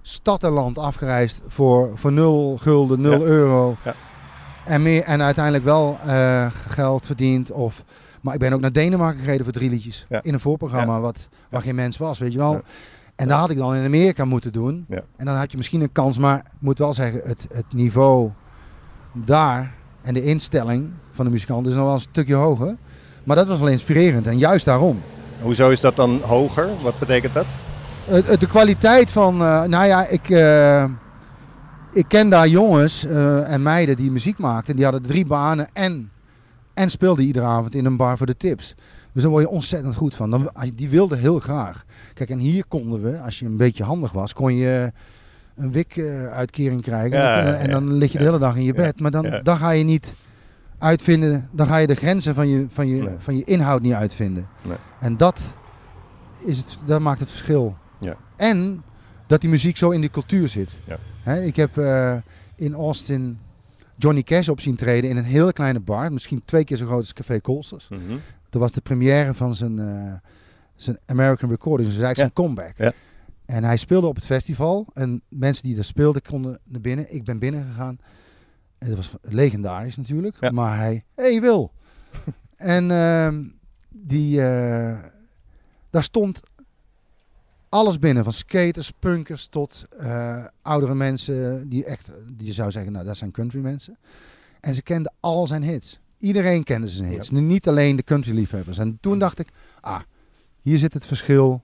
stad 0.03 0.45
en 0.45 0.51
land 0.51 0.79
afgereisd 0.79 1.41
voor, 1.47 1.91
voor 1.95 2.13
0 2.13 2.57
gulden, 2.57 3.01
0 3.01 3.13
Ja. 3.13 3.19
euro. 3.19 3.77
Ja. 3.85 3.95
En, 4.65 4.83
meer, 4.83 5.03
en 5.03 5.23
uiteindelijk 5.23 5.65
wel 5.65 5.99
eh, 6.07 6.47
geld 6.69 7.07
verdiend. 7.07 7.51
Of, 7.51 7.85
maar 8.21 8.35
ik 8.35 8.41
ben 8.41 8.53
ook 8.53 8.61
naar 8.61 8.73
Denemarken 8.73 9.21
gereden 9.21 9.45
voor 9.45 9.53
drie 9.55 9.71
liedjes. 9.71 10.07
In 10.21 10.35
een 10.35 10.41
voorprogramma 10.41 11.01
wat, 11.01 11.29
waar 11.51 11.63
geen 11.63 11.75
mens 11.75 11.97
was, 11.97 12.19
weet 12.19 12.33
je 12.33 12.39
wel. 12.39 12.61
En 13.21 13.29
dat 13.29 13.39
had 13.39 13.51
ik 13.51 13.57
dan 13.57 13.75
in 13.75 13.85
Amerika 13.85 14.25
moeten 14.25 14.53
doen. 14.53 14.85
Ja. 14.89 15.03
En 15.17 15.27
dan 15.27 15.35
had 15.35 15.51
je 15.51 15.57
misschien 15.57 15.81
een 15.81 15.93
kans. 15.93 16.19
Maar 16.19 16.39
ik 16.39 16.45
moet 16.59 16.79
wel 16.79 16.93
zeggen, 16.93 17.21
het, 17.25 17.47
het 17.53 17.65
niveau 17.73 18.31
daar 19.13 19.75
en 20.03 20.15
de 20.15 20.23
instelling 20.23 20.91
van 21.13 21.25
de 21.25 21.31
muzikant 21.31 21.67
is 21.67 21.75
nog 21.75 21.85
wel 21.85 21.95
een 21.95 22.01
stukje 22.01 22.35
hoger. 22.35 22.77
Maar 23.25 23.37
dat 23.37 23.47
was 23.47 23.59
wel 23.59 23.69
inspirerend. 23.69 24.27
En 24.27 24.39
juist 24.39 24.65
daarom. 24.65 25.01
Hoezo 25.41 25.71
is 25.71 25.81
dat 25.81 25.97
dan 25.97 26.21
hoger? 26.21 26.69
Wat 26.83 26.99
betekent 26.99 27.35
dat? 27.35 27.47
De 28.39 28.47
kwaliteit 28.47 29.11
van, 29.11 29.43
eh, 29.43 29.63
nou 29.63 29.87
ja, 29.87 30.07
ik, 30.07 30.31
eh, 30.31 30.85
ik 31.93 32.05
ken 32.09 32.29
daar 32.29 32.49
jongens 32.49 33.05
eh, 33.05 33.53
en 33.53 33.63
meiden 33.63 33.97
die 33.97 34.11
muziek 34.11 34.39
maakten. 34.39 34.77
Die 34.77 34.85
hadden 34.85 35.03
drie 35.03 35.27
banen 35.27 35.69
en, 35.73 36.11
en 36.75 36.91
speelden 36.91 37.25
iedere 37.25 37.47
avond 37.47 37.75
in 37.75 37.85
een 37.85 37.97
bar 37.97 38.17
voor 38.17 38.27
de 38.27 38.37
tips. 38.37 38.75
Dus 39.13 39.23
daar 39.23 39.31
word 39.31 39.45
je 39.45 39.51
ontzettend 39.51 39.95
goed 39.95 40.15
van. 40.15 40.31
Dan, 40.31 40.51
die 40.75 40.89
wilden 40.89 41.19
heel 41.19 41.39
graag. 41.39 41.85
Kijk, 42.15 42.31
en 42.31 42.39
hier 42.39 42.65
konden 42.69 43.03
we, 43.03 43.21
als 43.21 43.39
je 43.39 43.47
een 43.47 43.57
beetje 43.57 43.85
handig 43.85 44.13
was, 44.13 44.33
kon 44.33 44.55
je 44.55 44.93
een 45.57 45.73
WIC-uitkering 45.73 46.83
krijgen. 46.83 47.19
Ja, 47.19 47.55
en, 47.55 47.71
dan 47.71 47.93
lig 47.93 48.13
je 48.13 48.19
de 48.19 48.25
hele 48.25 48.39
dag 48.39 48.57
in 48.57 48.65
je 48.65 48.75
bed. 48.75 49.01
Maar 49.01 49.11
dan, 49.11 49.41
dan 49.43 49.57
ga 49.57 49.71
je 49.71 49.85
niet 49.85 50.15
uitvinden, 50.79 51.49
dan 51.53 51.67
ga 51.67 51.77
je 51.77 51.87
de 51.87 51.95
grenzen 51.95 52.35
van 52.35 52.49
je, 52.49 52.67
van 52.69 52.87
je, 52.89 53.03
Nee. 53.03 53.15
van 53.19 53.37
je 53.37 53.45
inhoud 53.45 53.83
niet 53.83 53.93
uitvinden. 53.93 54.47
Nee. 54.63 54.77
En 55.01 55.17
dat, 55.17 55.41
is 56.45 56.57
het, 56.57 56.79
dat 56.85 57.01
maakt 57.01 57.21
het 57.21 57.31
verschil. 57.31 57.77
Ja. 57.99 58.17
En 58.37 58.83
dat 59.27 59.41
die 59.41 59.51
muziek 59.51 59.77
zo 59.77 59.91
in 59.91 60.01
de 60.01 60.11
cultuur 60.11 60.49
zit. 60.49 60.71
Ja. 61.25 61.33
Ik 61.33 61.57
heb 61.57 61.79
eh, 61.79 62.17
in 62.57 62.75
Austin 62.75 63.39
Johnny 63.97 64.23
Cash 64.23 64.49
op 64.49 64.61
zien 64.61 64.77
treden 64.77 65.11
in 65.11 65.17
een 65.17 65.25
hele 65.25 65.53
kleine 65.53 65.81
bar. 65.81 66.13
Misschien 66.13 66.43
twee 66.45 66.65
keer 66.65 66.77
zo 66.77 66.87
groot 66.87 66.99
als 66.99 67.13
Café 67.13 67.41
Colsters. 67.41 67.89
Mhm. 67.89 68.01
Dat 68.51 68.61
was 68.61 68.73
de 68.73 68.81
première 68.81 69.35
van 69.35 69.55
zijn, 69.55 69.79
eh, 69.79 70.15
zijn 70.77 70.99
American 71.07 71.51
Recording. 71.51 71.89
Dus 71.89 71.99
eigenlijk 71.99 72.35
zijn 72.35 72.47
comeback. 72.47 72.77
Ja. 72.77 72.93
En 73.45 73.65
hij 73.65 73.77
speelde 73.77 74.07
op 74.07 74.15
het 74.15 74.25
festival. 74.25 74.87
En 74.95 75.23
mensen 75.29 75.65
die 75.65 75.75
daar 75.75 75.85
speelden 75.85 76.23
konden 76.23 76.59
naar 76.65 76.81
binnen. 76.81 77.15
Ik 77.15 77.25
ben 77.25 77.39
binnen 77.39 77.65
gegaan. 77.65 77.99
En 78.79 78.89
dat 78.89 78.97
was 78.97 79.13
legendarisch 79.23 79.97
natuurlijk. 79.97 80.37
Ja. 80.41 80.51
Maar 80.51 80.79
hij, 80.79 81.05
hey 81.15 81.41
Wil. 81.41 81.73
en 82.57 82.91
ehm, 82.91 83.45
die, 83.89 84.43
eh, 84.43 84.99
daar 85.91 86.05
stond 86.05 86.41
alles 87.69 87.99
binnen. 87.99 88.25
Van 88.25 88.33
skaters, 88.33 88.91
punkers 88.91 89.47
tot 89.47 89.87
eh, 89.99 90.45
oudere 90.63 90.95
mensen. 90.95 91.69
Die 91.69 91.85
echt, 91.85 92.11
die 92.33 92.47
je 92.47 92.53
zou 92.53 92.71
zeggen, 92.71 92.93
nou 92.93 93.05
dat 93.05 93.17
zijn 93.17 93.31
country 93.31 93.61
mensen. 93.61 93.99
En 94.61 94.75
ze 94.75 94.83
kenden 94.83 95.13
al 95.21 95.47
zijn 95.47 95.63
hits. 95.63 96.01
Iedereen 96.21 96.65
kende 96.65 96.89
zijn 96.89 97.09
hits. 97.09 97.31
Niet 97.31 97.69
alleen 97.69 97.97
de 97.97 98.03
country 98.03 98.35
liefhebbers. 98.35 98.79
En 98.79 98.99
toen 99.01 99.19
dacht 99.19 99.39
ik, 99.39 99.49
ah, 99.81 100.01
hier 100.63 100.79
zit 100.79 100.93
het 100.93 101.07
verschil 101.07 101.63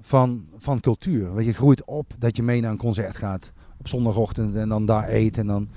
van, 0.00 0.46
van 0.56 0.80
cultuur. 0.80 1.34
Want 1.34 1.46
je 1.46 1.52
groeit 1.52 1.84
op 1.84 2.12
dat 2.18 2.36
je 2.36 2.42
mee 2.42 2.60
naar 2.60 2.70
een 2.70 2.76
concert 2.76 3.16
gaat 3.16 3.52
op 3.78 3.88
zondagochtend 3.88 4.56
en 4.56 4.68
dan 4.68 4.86
daar 4.86 5.08
eet. 5.08 5.38
En, 5.38 5.46
dan, 5.46 5.68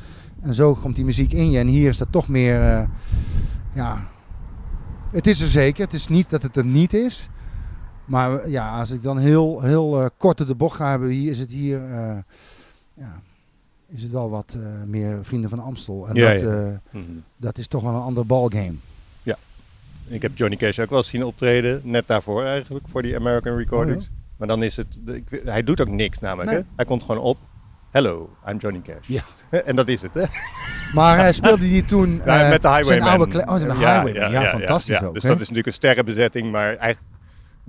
en 0.41 0.53
zo 0.53 0.73
komt 0.73 0.95
die 0.95 1.05
muziek 1.05 1.33
in 1.33 1.51
je. 1.51 1.59
En 1.59 1.67
hier 1.67 1.89
is 1.89 1.97
dat 1.97 2.11
toch 2.11 2.27
meer, 2.27 2.61
eh, 2.61 2.87
ja, 3.73 4.07
het 5.11 5.27
is 5.27 5.41
er 5.41 5.47
zeker. 5.47 5.83
Het 5.83 5.93
is 5.93 6.07
niet 6.07 6.29
dat 6.29 6.43
het 6.43 6.55
er 6.55 6.65
niet 6.65 6.93
is. 6.93 7.29
Maar 8.05 8.49
ja, 8.49 8.79
als 8.79 8.91
ik 8.91 9.01
dan 9.01 9.17
heel, 9.17 9.61
heel 9.61 10.01
eh, 10.01 10.09
kort 10.17 10.47
de 10.47 10.55
bocht 10.55 10.75
ga 10.75 10.89
hebben, 10.89 11.09
hier 11.09 11.31
is 11.31 11.39
het 11.39 11.51
hier, 11.51 11.85
eh, 11.91 12.17
ja, 12.93 13.21
is 13.89 14.03
het 14.03 14.11
wel 14.11 14.29
wat 14.29 14.55
eh, 14.57 14.83
meer 14.85 15.19
vrienden 15.25 15.49
van 15.49 15.59
Amstel. 15.59 16.07
En 16.07 16.15
Ja, 16.15 16.31
dat, 16.31 16.41
ja. 16.41 16.47
eh, 16.47 16.73
Mhm. 16.91 17.03
dat 17.37 17.57
is 17.57 17.67
toch 17.67 17.83
wel 17.83 17.91
een 17.93 18.01
ander 18.01 18.25
ballgame. 18.25 18.73
Ik 20.09 20.21
heb 20.21 20.37
Johnny 20.37 20.55
Cash 20.57 20.79
ook 20.79 20.89
wel 20.89 20.97
eens 20.97 21.07
zien 21.07 21.23
optreden, 21.23 21.81
net 21.83 22.07
daarvoor 22.07 22.43
eigenlijk, 22.43 22.85
voor 22.89 23.01
die 23.01 23.15
American 23.15 23.57
Recordings. 23.57 24.05
Oh, 24.05 24.11
Maar 24.37 24.47
dan 24.47 24.63
is 24.63 24.77
het, 24.77 24.97
ik, 25.05 25.41
hij 25.45 25.63
doet 25.63 25.81
ook 25.81 25.87
niks 25.87 26.19
namelijk. 26.19 26.49
Nee. 26.51 26.59
Hè? 26.59 26.65
Hij 26.75 26.85
komt 26.85 27.03
gewoon 27.03 27.21
op, 27.21 27.37
hello, 27.91 28.29
I'm 28.49 28.57
Johnny 28.57 28.81
Cash. 28.81 29.07
Ja. 29.07 29.21
En 29.65 29.75
dat 29.75 29.87
is 29.87 30.01
het, 30.01 30.13
hè? 30.13 30.23
Maar 30.93 31.17
hij 31.17 31.33
speelde 31.33 31.63
die 31.63 31.85
toen 31.85 32.21
Ja, 32.25 32.43
eh, 32.43 32.49
met 32.49 32.61
de 32.61 32.67
zijn 32.67 32.75
Highwayman. 32.83 33.09
oude 33.09 33.39
Oh, 33.39 33.55
de 33.55 33.73
Highwayman. 33.85 34.31
Ja, 34.31 34.43
fantastisch 34.49 34.99
ja. 34.99 35.05
ook. 35.05 35.13
Dus 35.13 35.23
hè? 35.23 35.29
dat 35.29 35.37
is 35.41 35.47
natuurlijk 35.49 35.67
een 35.67 35.73
sterrenbezetting, 35.73 36.51
maar 36.51 36.75
eigenlijk, 36.75 37.15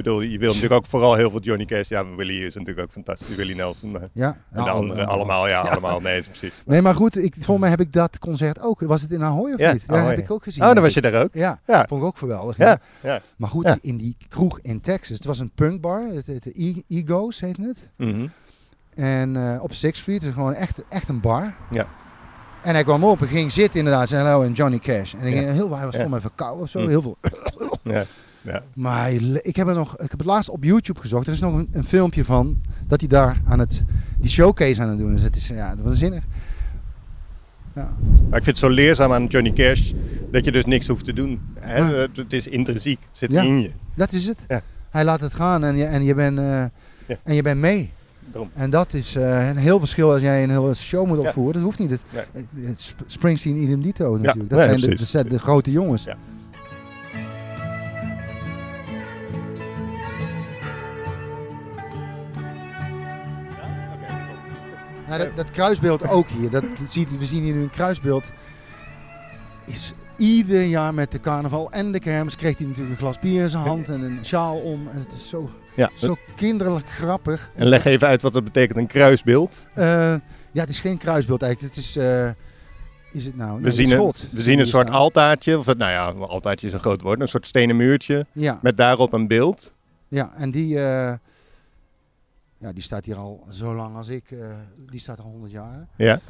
bedoel, 0.05 0.21
je 0.21 0.39
wil 0.39 0.49
natuurlijk 0.49 0.75
ook 0.75 0.87
vooral 0.87 1.15
heel 1.15 1.31
veel 1.31 1.41
Johnny 1.41 1.65
Cash. 1.65 1.89
Ja, 1.89 2.15
Willie 2.15 2.45
is 2.47 2.55
natuurlijk 2.55 2.87
ook 2.87 2.93
fantastisch, 2.93 3.35
Willie 3.37 3.55
Nelson. 3.55 3.91
Maar, 3.91 4.09
ja, 4.13 4.27
en 4.27 4.37
de 4.51 4.61
ja, 4.63 4.71
anderen 4.71 5.07
al- 5.07 5.13
allemaal, 5.15 5.49
ja, 5.49 5.61
allemaal, 5.61 6.01
nee, 6.01 6.23
precies. 6.23 6.53
Nee, 6.67 6.83
maar 6.83 6.95
goed, 6.95 7.17
ik, 7.17 7.35
volgens 7.35 7.59
mij 7.61 7.71
heb 7.71 7.81
ik 7.81 7.93
dat 7.93 8.19
concert 8.19 8.61
ook. 8.61 8.81
Was 8.81 9.03
het 9.03 9.11
in 9.11 9.23
Ahoy 9.23 9.53
of 9.53 9.73
niet? 9.73 9.85
Ja, 9.89 10.05
heb 10.05 10.19
ik 10.19 10.31
ook 10.31 10.43
gezien. 10.43 10.65
Oh, 10.65 10.73
dan 10.75 10.83
was 10.83 10.95
je 10.95 11.01
daar 11.01 11.23
ook? 11.23 11.31
Ja, 11.33 11.61
Ja. 11.67 11.85
vond 11.89 12.01
ik 12.01 12.07
ook 12.07 12.19
geweldig. 12.19 12.57
Ja. 12.57 12.81
Maar 13.37 13.51
goed, 13.51 13.77
in 13.81 13.97
die 13.97 14.17
kroeg 14.29 14.59
in 14.63 14.81
Texas, 14.81 15.17
het 15.17 15.27
was 15.27 15.39
een 15.39 15.51
punkbar, 15.55 16.01
het 16.15 16.27
heette 16.27 16.53
E- 16.63 16.83
Egos 16.89 17.41
heet 17.41 17.57
het. 17.57 17.89
Mhm. 17.97 18.27
En 18.95 19.37
eh, 19.37 19.63
op 19.63 19.73
Sixth 19.73 20.03
Street, 20.03 20.23
is 20.23 20.33
gewoon 20.33 20.55
echt, 20.55 20.85
echt 20.89 21.09
een 21.09 21.21
bar. 21.21 21.55
Ja. 21.71 21.87
En 22.63 22.75
hij 22.75 22.85
kwam 22.85 23.05
op 23.05 23.21
en 23.21 23.29
ging 23.29 23.53
zitten 23.53 23.79
inderdaad, 23.79 24.09
zei 24.09 24.25
hello 24.25 24.43
en 24.43 24.53
Johnny 24.53 24.79
Cash. 24.79 25.15
En 25.15 25.27
ik 25.27 25.33
ging 25.35 25.51
heel, 25.51 25.77
hij 25.77 25.85
was 25.87 25.97
voor 25.97 26.11
mij 26.11 26.21
verkouden 26.21 26.63
of 26.63 26.71
zo, 26.71 26.81
Hm. 26.81 26.89
heel 26.89 27.03
veel. 27.03 27.17
Ja. 27.83 28.05
Ja. 28.49 28.63
Maar 28.75 29.13
ik 29.43 29.57
heb, 29.57 29.69
er 29.69 29.75
nog, 29.75 29.93
ik 29.95 30.11
heb 30.11 30.19
het 30.19 30.29
laatst 30.29 30.49
op 30.51 30.65
YouTube 30.65 31.01
gezocht. 31.01 31.27
Er 31.27 31.33
is 31.33 31.41
nog 31.41 31.55
een, 31.55 31.69
een 31.73 31.85
filmpje 31.85 32.25
van 32.25 32.61
dat 32.87 33.01
hij 33.01 33.09
daar 33.09 33.41
aan 33.47 33.59
het, 33.59 33.85
die 34.19 34.31
showcase 34.31 34.83
aan 34.83 34.89
het 34.89 34.99
doen 34.99 35.15
is. 35.15 35.23
Het 35.23 35.37
is 35.37 35.49
ja, 35.49 35.75
waanzinnig. 35.83 36.25
Ja. 37.75 37.91
Maar 38.29 38.39
ik 38.39 38.45
vind 38.45 38.47
het 38.47 38.59
zo 38.59 38.69
leerzaam 38.69 39.13
aan 39.13 39.27
Johnny 39.27 39.53
Cash 39.53 39.93
dat 40.33 40.45
je 40.45 40.53
dus 40.53 40.65
niks 40.65 40.87
hoeft 40.87 41.05
te 41.05 41.13
doen. 41.13 41.41
Hè? 41.61 41.77
Ja. 41.79 41.93
Het- 41.93 42.17
Het 42.17 42.33
is 42.33 42.47
intrinsiek, 42.49 42.99
het 43.09 43.17
zit 43.19 43.33
Ja. 43.33 43.43
in 43.43 43.61
je. 43.61 43.71
Dat 43.95 44.13
is 44.13 44.27
het. 44.27 44.39
Ja. 44.49 44.61
Hij 44.91 45.05
laat 45.05 45.21
het 45.21 45.35
gaan 45.35 45.65
en 45.65 45.77
je, 45.77 45.85
en 45.85 46.05
je, 46.05 46.15
bent, 46.15 46.39
eh, 46.39 46.61
en 47.23 47.35
je 47.35 47.43
bent 47.43 47.61
mee. 47.61 47.91
Daarom. 48.31 48.51
En 48.55 48.71
dat 48.71 48.95
is 48.95 49.15
eh, 49.15 49.49
een 49.49 49.57
heel 49.57 49.79
verschil 49.79 50.13
als 50.13 50.21
jij 50.21 50.43
een 50.43 50.51
hele 50.51 50.75
show 50.75 51.07
moet 51.07 51.19
opvoeren. 51.19 51.53
Dat 51.55 51.63
hoeft 51.63 51.79
niet. 51.79 51.91
Het, 51.91 52.95
Springsteen, 53.07 53.57
idem 53.57 53.83
dito 53.83 54.17
natuurlijk. 54.17 54.51
Dat 54.51 55.07
zijn 55.09 55.25
de, 55.25 55.31
de 55.31 55.39
grote 55.39 55.71
jongens. 55.71 56.07
Nou, 65.09 65.19
dat, 65.21 65.37
dat 65.37 65.51
kruisbeeld 65.51 66.09
ook 66.09 66.29
hier. 66.29 66.51
Dat, 66.51 66.65
zie- 66.89 67.07
we 67.19 67.25
zien 67.25 67.43
hier 67.43 67.55
nu 67.55 67.63
een 67.63 67.71
kruisbeeld. 67.71 68.25
Is 69.65 69.93
ieder 70.17 70.63
jaar 70.63 70.95
met 70.95 71.13
de 71.13 71.21
carnaval 71.21 71.71
en 71.71 71.93
de 71.93 72.01
kermis 72.01 72.37
kreeg 72.37 72.59
hij 72.59 72.67
natuurlijk 72.67 72.95
een 72.95 73.01
glas 73.01 73.19
bier 73.19 73.43
in 73.43 73.49
zijn 73.49 73.63
hand 73.65 73.89
en 73.89 74.03
een 74.03 74.19
sjaal 74.25 74.57
om. 74.57 74.89
En 74.89 74.99
het 74.99 75.13
is 75.13 75.29
zo, 75.29 75.51
Ja. 75.77 75.91
zo 75.95 76.17
kinderlijk 76.37 76.89
grappig. 76.89 77.51
En 77.55 77.67
leg 77.67 77.85
even 77.85 78.07
uit 78.09 78.23
wat 78.23 78.33
dat 78.33 78.45
betekent, 78.45 78.79
een 78.79 78.87
kruisbeeld. 78.87 79.63
Eh, 79.75 79.85
ja, 80.53 80.61
het 80.61 80.69
is 80.69 80.81
geen 80.81 80.99
kruisbeeld 80.99 81.43
eigenlijk. 81.43 81.75
Het 81.75 81.85
is, 81.85 81.97
eh, 81.97 82.29
is 83.13 83.25
het 83.27 83.37
nou? 83.37 83.55
We 83.57 83.63
Nee, 83.63 83.71
zien, 83.73 83.91
het 83.91 84.15
is 84.15 84.23
een, 84.23 84.29
we 84.33 84.43
zien 84.43 84.59
een 84.59 84.67
soort 84.67 84.87
staan. 84.87 84.99
altaartje, 85.01 85.59
of 85.59 85.67
het- 85.67 85.79
nou 85.79 85.91
ja, 85.93 86.27
altaartje 86.27 86.67
is 86.67 86.73
een 86.73 86.81
groot 86.81 87.01
woord, 87.03 87.21
een 87.21 87.29
soort 87.29 87.47
stenen 87.47 87.77
muurtje 87.77 88.27
Ja, 88.33 88.59
met 88.63 88.77
daarop 88.77 89.13
een 89.13 89.27
beeld. 89.27 89.75
ja, 90.09 90.31
en 90.37 90.51
die, 90.51 90.79
eh, 90.81 91.13
ja, 92.59 92.73
die 92.73 92.83
staat 92.83 93.05
hier 93.05 93.17
al 93.17 93.47
zo 93.51 93.75
lang 93.75 93.97
als 93.97 94.09
ik. 94.09 94.31
eh, 94.31 94.39
die 94.91 95.01
staat 95.01 95.19
al 95.19 95.25
100 95.31 95.53
jaar. 95.53 95.87
Ja. 95.97 96.21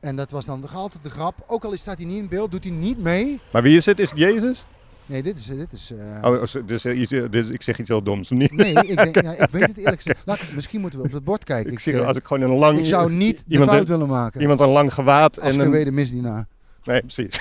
En 0.00 0.16
dat 0.16 0.30
was 0.30 0.46
dan 0.46 0.60
nog 0.60 0.74
altijd 0.74 1.02
de 1.02 1.10
grap. 1.10 1.44
Ook 1.46 1.64
al 1.64 1.76
staat 1.76 1.96
hij 1.96 2.06
niet 2.06 2.18
in 2.18 2.28
beeld, 2.28 2.50
doet 2.50 2.64
hij 2.64 2.72
niet 2.72 2.98
mee. 2.98 3.40
Maar 3.52 3.62
wie 3.62 3.76
is 3.76 3.86
het? 3.86 3.98
Is 3.98 4.10
het 4.10 4.18
Jezus? 4.18 4.66
Nee, 5.06 5.22
dit 5.22 5.36
is... 5.36 5.44
Dit 5.46 5.72
is 5.72 5.90
eh, 5.90 6.18
Oh, 6.22 6.40
dus, 6.40 6.56
dus, 6.66 6.84
eh, 6.84 7.30
dus 7.30 7.48
ik 7.48 7.62
zeg 7.62 7.78
iets 7.78 7.88
heel 7.88 8.02
doms. 8.02 8.30
Niet? 8.30 8.52
Nee, 8.52 8.74
ik, 8.74 8.96
denk, 8.96 9.22
ja, 9.22 9.32
ik 9.32 9.50
weet 9.50 9.66
het 9.66 9.76
eerlijk 9.76 9.96
gezegd. 9.96 10.22
Laat, 10.24 10.44
misschien 10.54 10.80
moeten 10.80 10.98
we 10.98 11.04
op 11.04 11.12
het 11.12 11.24
bord 11.24 11.44
kijken. 11.44 11.66
Ik, 11.66 11.72
Ik, 11.72 11.78
zie, 11.82 11.92
eh, 11.92 12.06
als 12.06 12.16
ik 12.16 12.26
gewoon 12.26 12.50
een 12.50 12.58
lang... 12.58 12.78
ik 12.78 12.84
zou 12.86 13.12
niet 13.12 13.38
de 13.38 13.44
iemand, 13.52 13.70
fout 13.70 13.88
willen 13.88 14.08
maken. 14.08 14.40
iemand 14.40 14.60
een 14.60 14.68
lang 14.68 14.94
gewaad 14.94 15.40
als 15.40 15.48
en 15.54 15.60
ik 15.60 15.66
een... 15.66 15.70
weet 15.70 15.90
misdienaar. 15.92 16.46
Nee, 16.84 17.00
precies. 17.00 17.38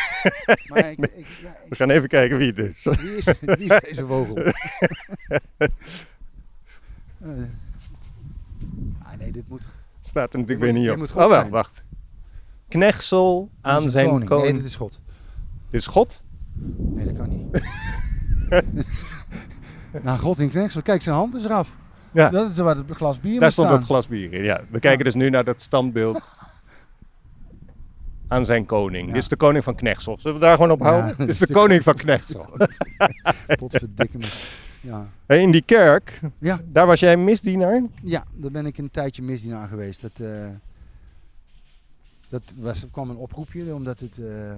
Maar 0.68 0.92
ik, 0.92 0.98
ik, 1.16 1.26
ja, 1.42 1.56
We 1.70 1.76
gaan 1.76 1.90
even 1.90 2.08
kijken 2.08 2.38
wie 2.38 2.48
het 2.48 2.58
is. 2.60 2.84
wie, 2.84 3.16
is, 3.18 3.26
wie 3.42 3.58
is 3.74 3.80
deze 3.82 4.08
vogel? 4.08 4.38
Nee, 9.22 9.32
dit 9.32 9.50
moet... 9.50 9.62
Staat 10.02 10.34
er 10.34 10.40
natuurlijk 10.40 10.72
weer 10.72 10.82
niet 10.82 10.90
op. 10.92 10.98
moet 10.98 11.10
Oh 11.12 11.16
wel, 11.16 11.30
zijn. 11.30 11.50
wacht. 11.50 11.84
Knechtsel 12.68 13.50
aan 13.62 13.90
zijn 13.90 14.08
koning. 14.10 14.30
koning. 14.30 14.48
Nee, 14.52 14.58
dit 14.62 14.70
is 14.70 14.76
God. 14.76 15.00
Dit 15.70 15.80
is 15.82 15.88
God? 15.88 16.24
Nee, 16.78 17.06
dat 17.06 17.16
kan 17.18 17.30
niet. 17.30 17.64
nou, 20.04 20.20
God 20.20 20.40
in 20.40 20.50
kneksel. 20.50 20.82
Kijk, 20.82 21.02
zijn 21.02 21.16
hand 21.16 21.36
is 21.36 21.46
eraf. 21.46 21.76
Ja. 22.12 22.30
Dat 22.30 22.52
is 22.52 22.58
waar 22.58 22.76
het 22.76 22.92
glas 22.92 23.20
bier 23.20 23.40
Daar 23.40 23.52
stond 23.52 23.68
staan. 23.68 23.80
dat 23.80 23.90
glas 23.90 24.08
bier 24.08 24.34
in. 24.34 24.44
Ja. 24.44 24.62
We 24.70 24.80
kijken 24.80 25.06
dus 25.06 25.14
nu 25.14 25.30
naar 25.30 25.44
dat 25.44 25.62
standbeeld. 25.62 26.32
aan 28.28 28.46
zijn 28.46 28.66
koning. 28.66 29.08
Ja. 29.08 29.14
Dit 29.14 29.22
is 29.22 29.28
de 29.30 29.36
koning 29.36 29.64
van 29.64 29.76
Knechtsel. 29.76 30.18
Zullen 30.20 30.40
we 30.40 30.46
daar 30.46 30.56
gewoon 30.56 30.72
op 30.72 30.80
Ja, 30.80 30.86
houden? 30.86 31.16
Dit 31.18 31.28
is 31.28 31.38
de 31.40 31.48
de- 31.48 31.54
koning 31.54 31.84
van 31.84 31.96
Knechtsel. 31.96 32.46
Potverdikke 33.58 34.18
me. 34.18 34.28
Ja. 34.82 35.08
Hey, 35.26 35.42
in 35.42 35.52
die 35.52 35.62
kerk, 35.66 36.20
Ja. 36.38 36.62
daar 36.66 36.86
was 36.88 37.00
jij 37.00 37.18
misdienaar? 37.18 37.82
ja, 38.04 38.24
daar 38.34 38.52
ben 38.52 38.66
ik 38.66 38.78
een 38.78 38.92
tijdje 38.92 39.22
misdienaar 39.22 39.68
geweest. 39.68 40.02
Dat, 40.02 40.20
eh, 40.20 40.48
dat 42.30 42.42
was, 42.60 42.82
er 42.82 42.90
kwam 42.92 43.10
een 43.10 43.16
oproepje 43.16 43.74
omdat 43.76 44.00
het, 44.00 44.18
eh, 44.18 44.54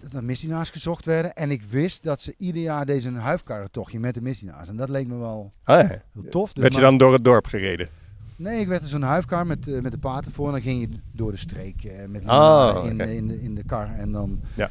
dat 0.00 0.12
er 0.12 0.24
misdienaars 0.24 0.70
gezocht 0.70 1.04
werden. 1.04 1.34
En 1.34 1.50
ik 1.50 1.62
wist 1.62 2.02
dat 2.02 2.20
ze 2.20 2.34
ieder 2.38 2.62
jaar 2.62 2.86
deze 2.86 3.08
een 3.08 3.16
huifkarrentochtje 3.16 3.98
met 4.00 4.14
de 4.14 4.20
misdienaars. 4.22 4.68
En 4.68 4.76
dat 4.76 4.88
leek 4.88 5.06
me 5.06 5.16
wel 5.16 5.52
Ah, 5.62 5.80
ja. 5.88 6.02
heel 6.12 6.30
tof. 6.30 6.52
Dus 6.52 6.62
Werd 6.62 6.74
je 6.74 6.80
maar- 6.80 6.88
dan 6.90 6.98
door 6.98 7.12
het 7.12 7.24
dorp 7.24 7.46
gereden? 7.46 7.88
Nee, 8.36 8.60
ik 8.60 8.68
werd 8.68 8.82
er 8.82 8.88
zo'n 8.88 9.02
huifkar 9.02 9.46
met, 9.46 9.68
eh, 9.68 9.80
met 9.80 9.92
de 9.92 9.98
paarden 9.98 10.32
voor. 10.32 10.46
En 10.46 10.52
dan 10.52 10.62
ging 10.62 10.80
je 10.80 10.88
door 11.12 11.30
de 11.30 11.36
streek 11.36 11.92
met 12.08 12.24
Oh, 12.24 12.82
in, 12.84 13.00
in, 13.00 13.26
de, 13.28 13.42
in 13.42 13.54
de 13.54 13.64
kar. 13.64 13.94
En 13.94 14.12
dan, 14.12 14.40
Ja. 14.54 14.70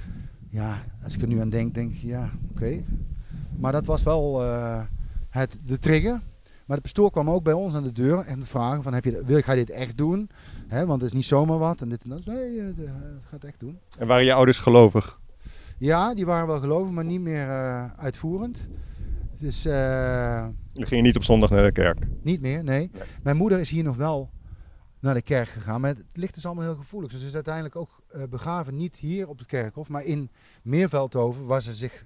ja, 0.49 0.83
als 1.03 1.13
ik 1.15 1.21
er 1.21 1.27
nu 1.27 1.39
aan 1.39 1.49
denk, 1.49 1.73
denk 1.73 1.91
ik, 1.93 1.97
ja, 2.01 2.29
oké. 2.51 2.83
Maar 3.57 3.71
dat 3.71 3.85
was 3.85 4.03
wel 4.03 4.43
eh, 4.43 4.81
het, 5.29 5.57
de 5.65 5.79
trigger. 5.79 6.21
Maar 6.65 6.77
de 6.77 6.83
pastoor 6.83 7.11
kwam 7.11 7.29
ook 7.29 7.43
bij 7.43 7.53
ons 7.53 7.75
aan 7.75 7.83
de 7.83 7.91
deur 7.91 8.19
en 8.19 8.45
vragen 8.45 8.83
van, 8.83 8.93
heb 8.93 9.05
je, 9.05 9.23
wil 9.25 9.41
ga 9.41 9.51
je 9.51 9.65
dit 9.65 9.75
echt 9.75 9.97
doen? 9.97 10.29
Want 10.69 11.01
het 11.01 11.01
is 11.01 11.11
niet 11.11 11.25
zomaar 11.25 11.57
wat. 11.57 11.81
En 11.81 11.89
dit 11.89 12.03
en 12.03 12.09
dat. 12.09 12.25
Nee, 12.25 12.59
eh, 12.59 12.65
het, 12.65 12.83
eh, 12.83 12.91
het 12.93 13.25
gaat 13.25 13.43
echt 13.43 13.59
doen. 13.59 13.79
En 13.97 14.07
waren 14.07 14.25
je 14.25 14.33
ouders 14.33 14.59
gelovig? 14.59 15.19
Ja, 15.77 16.13
die 16.13 16.25
waren 16.25 16.47
wel 16.47 16.59
gelovig, 16.59 16.91
maar 16.91 17.05
niet 17.05 17.21
meer 17.21 17.47
uitvoerend. 17.95 18.67
Dus 19.39 19.65
eh, 19.65 20.41
Dan 20.73 20.85
ging 20.85 20.89
je 20.89 21.01
niet 21.01 21.15
op 21.15 21.23
zondag 21.23 21.49
naar 21.49 21.63
de 21.63 21.71
kerk. 21.71 22.07
Niet 22.21 22.41
meer, 22.41 22.63
nee. 22.63 22.89
Nee. 22.93 23.03
Mijn 23.23 23.37
moeder 23.37 23.59
is 23.59 23.69
hier 23.69 23.83
nog 23.83 23.95
wel 23.95 24.29
naar 24.99 25.13
de 25.13 25.21
kerk 25.21 25.47
gegaan. 25.47 25.81
Maar 25.81 25.89
het 25.89 26.03
ligt 26.13 26.33
dus 26.33 26.45
allemaal 26.45 26.63
heel 26.63 26.75
gevoelig. 26.75 27.11
Dus 27.11 27.19
ze 27.19 27.27
is 27.27 27.33
uiteindelijk 27.33 27.75
ook 27.75 28.03
begraven, 28.29 28.75
niet 28.75 28.95
hier 28.95 29.27
op 29.27 29.37
het 29.37 29.47
kerkhof, 29.47 29.89
maar 29.89 30.03
in 30.03 30.29
Meerveldhoven, 30.63 31.45
waar 31.45 31.61
ze 31.61 31.73
zich 31.73 32.05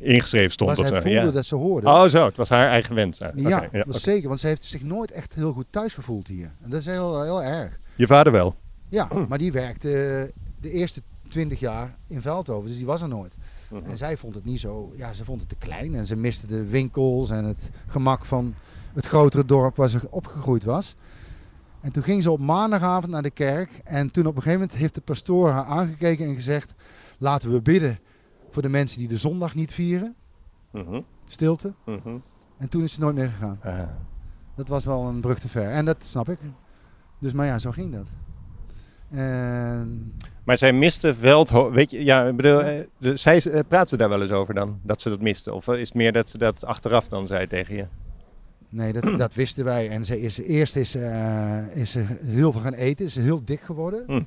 Ingeschreven 0.00 0.50
stond 0.50 0.70
waar 0.70 0.78
of 0.78 0.86
zij 0.88 1.02
voelde 1.02 1.16
Ja. 1.26 1.30
dat 1.30 1.44
ze 1.46 1.54
hoorde. 1.54 1.86
Oh 1.86 2.04
zo, 2.04 2.24
het 2.26 2.36
was 2.36 2.48
haar 2.48 2.68
eigen 2.68 2.94
wens. 2.94 3.18
Ja, 3.34 3.60
was 3.72 3.82
oké. 3.86 3.98
zeker, 3.98 4.28
want 4.28 4.40
ze 4.40 4.46
heeft 4.46 4.64
zich 4.64 4.82
nooit 4.82 5.10
echt 5.10 5.34
heel 5.34 5.52
goed 5.52 5.66
thuis 5.70 5.94
gevoeld 5.94 6.26
hier. 6.28 6.52
En 6.62 6.70
dat 6.70 6.80
is 6.80 6.86
heel, 6.86 7.22
heel 7.22 7.42
erg. 7.42 7.78
Je 7.94 8.06
vader 8.06 8.32
wel? 8.32 8.54
Ja, 8.88 9.08
maar 9.28 9.38
die 9.38 9.52
werkte 9.52 10.32
de 10.60 10.70
eerste 10.70 11.02
twintig 11.28 11.60
jaar 11.60 11.96
in 12.06 12.20
Veldhoven, 12.20 12.68
dus 12.68 12.76
die 12.76 12.86
was 12.86 13.02
er 13.02 13.08
nooit. 13.08 13.34
Mhm. 13.70 13.84
En 13.90 13.96
zij 13.96 14.16
vond 14.16 14.34
het 14.34 14.44
niet 14.44 14.60
zo, 14.60 14.92
ja, 14.96 15.12
ze 15.12 15.24
vond 15.24 15.40
het 15.40 15.48
te 15.48 15.56
klein 15.58 15.94
en 15.94 16.06
ze 16.06 16.16
miste 16.16 16.46
de 16.46 16.64
winkels 16.66 17.30
en 17.30 17.44
het 17.44 17.70
gemak 17.86 18.24
van 18.24 18.54
het 18.94 19.06
grotere 19.06 19.44
dorp 19.44 19.76
waar 19.76 19.88
ze 19.88 20.00
opgegroeid 20.10 20.64
was. 20.64 20.96
En 21.80 21.92
toen 21.92 22.02
ging 22.02 22.22
ze 22.22 22.30
op 22.30 22.40
maandagavond 22.40 23.12
naar 23.12 23.22
de 23.22 23.30
kerk 23.30 23.70
en 23.84 24.10
toen 24.10 24.26
op 24.26 24.36
een 24.36 24.42
gegeven 24.42 24.60
moment 24.60 24.78
heeft 24.78 24.94
de 24.94 25.00
pastoor 25.00 25.50
haar 25.50 25.64
aangekeken 25.64 26.26
en 26.26 26.34
gezegd, 26.34 26.74
laten 27.18 27.52
we 27.52 27.60
bidden 27.60 27.98
voor 28.50 28.62
de 28.62 28.68
mensen 28.68 28.98
die 28.98 29.08
de 29.08 29.16
zondag 29.16 29.54
niet 29.54 29.72
vieren, 29.72 30.14
Mhm, 30.70 31.00
stilte. 31.26 31.72
mhm. 31.86 32.16
En 32.58 32.68
toen 32.68 32.82
is 32.82 32.92
ze 32.92 33.00
nooit 33.00 33.14
meer 33.14 33.28
gegaan. 33.28 33.58
Ah. 33.62 33.80
Dat 34.54 34.68
was 34.68 34.84
wel 34.84 35.06
een 35.06 35.20
brug 35.20 35.38
te 35.38 35.48
ver 35.48 35.68
en 35.68 35.84
dat 35.84 35.96
snap 36.04 36.28
ik. 36.28 36.38
Dus 37.18 37.32
maar 37.32 37.46
ja, 37.46 37.58
zo 37.58 37.70
ging 37.70 37.92
dat. 37.92 38.06
En 39.10 40.12
Maar 40.44 40.58
zij 40.58 40.72
miste 40.72 41.14
Veldhoven. 41.14 41.72
Weet 41.72 41.90
je, 41.90 42.04
ja, 42.04 42.24
ik 42.26 42.36
bedoel, 42.36 42.62
eh, 42.62 42.80
de- 42.98 43.16
zij 43.16 43.42
eh, 43.44 43.60
praat 43.68 43.88
ze 43.88 43.96
daar 43.96 44.08
wel 44.08 44.22
eens 44.22 44.30
over 44.30 44.54
dan? 44.54 44.80
Dat 44.82 45.00
ze 45.00 45.08
dat 45.08 45.20
miste? 45.20 45.54
Of 45.54 45.68
is 45.68 45.88
het 45.88 45.94
meer 45.96 46.12
dat 46.12 46.30
ze 46.30 46.38
dat 46.38 46.64
achteraf 46.64 47.08
dan 47.08 47.26
zei 47.26 47.46
tegen 47.46 47.76
je? 47.76 47.86
Nee, 48.68 48.92
dat, 48.92 49.18
dat 49.18 49.34
wisten 49.34 49.64
wij. 49.64 49.88
En 49.90 50.04
ze 50.04 50.20
is, 50.20 50.38
eerst 50.38 50.76
is, 50.76 50.94
eh, 50.94 51.76
is 51.76 51.90
ze 51.90 51.98
heel 52.24 52.52
veel 52.52 52.60
gaan 52.60 52.72
eten, 52.74 53.04
is 53.04 53.12
ze 53.12 53.20
heel 53.20 53.44
dik 53.44 53.60
geworden. 53.60 54.02
Hm. 54.06 54.22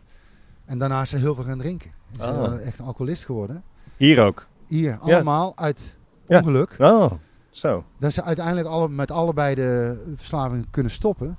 En 0.65 0.77
daarna 0.79 1.01
is 1.01 1.09
ze 1.09 1.17
heel 1.17 1.35
veel 1.35 1.43
gaan 1.43 1.57
drinken. 1.57 1.91
Is 2.11 2.17
ze 2.17 2.23
Ah. 2.31 2.61
echt 2.65 2.79
een 2.79 2.85
alcoholist 2.85 3.25
geworden. 3.25 3.63
Hier 3.99 4.21
ook? 4.21 4.47
Hier, 4.67 4.97
allemaal 4.99 5.53
uit 5.55 5.95
Ja. 6.27 6.37
ongeluk. 6.39 6.75
Oh, 6.79 7.11
zo. 7.49 7.83
Dat 7.97 8.13
ze 8.13 8.23
uiteindelijk 8.23 8.67
alle, 8.67 8.89
met 8.89 9.11
allebei 9.11 9.55
de 9.55 10.01
verslavingen 10.15 10.65
kunnen 10.71 10.91
stoppen. 10.91 11.37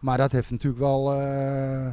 Maar 0.00 0.18
dat 0.18 0.32
heeft 0.32 0.50
natuurlijk 0.50 0.82
wel... 0.82 1.12
eh, 1.12 1.92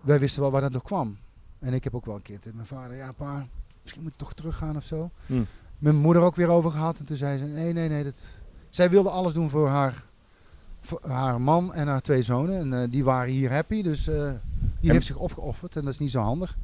wij 0.00 0.18
wisten 0.18 0.42
wel 0.42 0.50
waar 0.50 0.60
dat 0.60 0.72
door 0.72 0.82
kwam. 0.82 1.16
En 1.58 1.72
ik 1.72 1.84
heb 1.84 1.94
ook 1.94 2.06
wel 2.06 2.14
een 2.14 2.22
keer 2.22 2.40
tegen 2.40 2.56
mijn 2.56 2.68
vader... 2.68 2.96
Ja, 2.96 3.12
pa, 3.12 3.46
misschien 3.82 4.02
moet 4.02 4.12
je 4.12 4.18
toch 4.18 4.32
teruggaan 4.34 4.76
of 4.76 4.84
zo. 4.84 5.10
Hm. 5.26 5.34
Met 5.34 5.46
mijn 5.78 5.96
moeder 5.96 6.22
ook 6.22 6.36
weer 6.36 6.48
over 6.48 6.70
gehad. 6.70 6.98
En 6.98 7.04
toen 7.06 7.16
zei 7.16 7.38
ze... 7.38 7.44
Nee, 7.44 7.72
nee, 7.72 7.88
nee. 7.88 8.04
Dat... 8.04 8.14
Zij 8.68 8.90
wilde 8.90 9.10
alles 9.10 9.32
doen 9.32 9.50
voor 9.50 9.68
haar, 9.68 10.04
voor 10.80 11.00
haar 11.06 11.40
man 11.40 11.74
en 11.74 11.88
haar 11.88 12.00
twee 12.00 12.22
zonen. 12.22 12.58
En 12.58 12.82
eh, 12.82 12.90
die 12.90 13.04
waren 13.04 13.32
hier 13.32 13.52
happy. 13.52 13.82
Dus 13.82 14.06
eh, 14.08 14.14
die 14.80 14.88
En- 14.88 14.90
heeft 14.90 15.06
zich 15.06 15.16
opgeofferd. 15.16 15.76
En 15.76 15.82
dat 15.82 15.92
is 15.92 15.98
niet 15.98 16.10
zo 16.10 16.20
handig. 16.20 16.56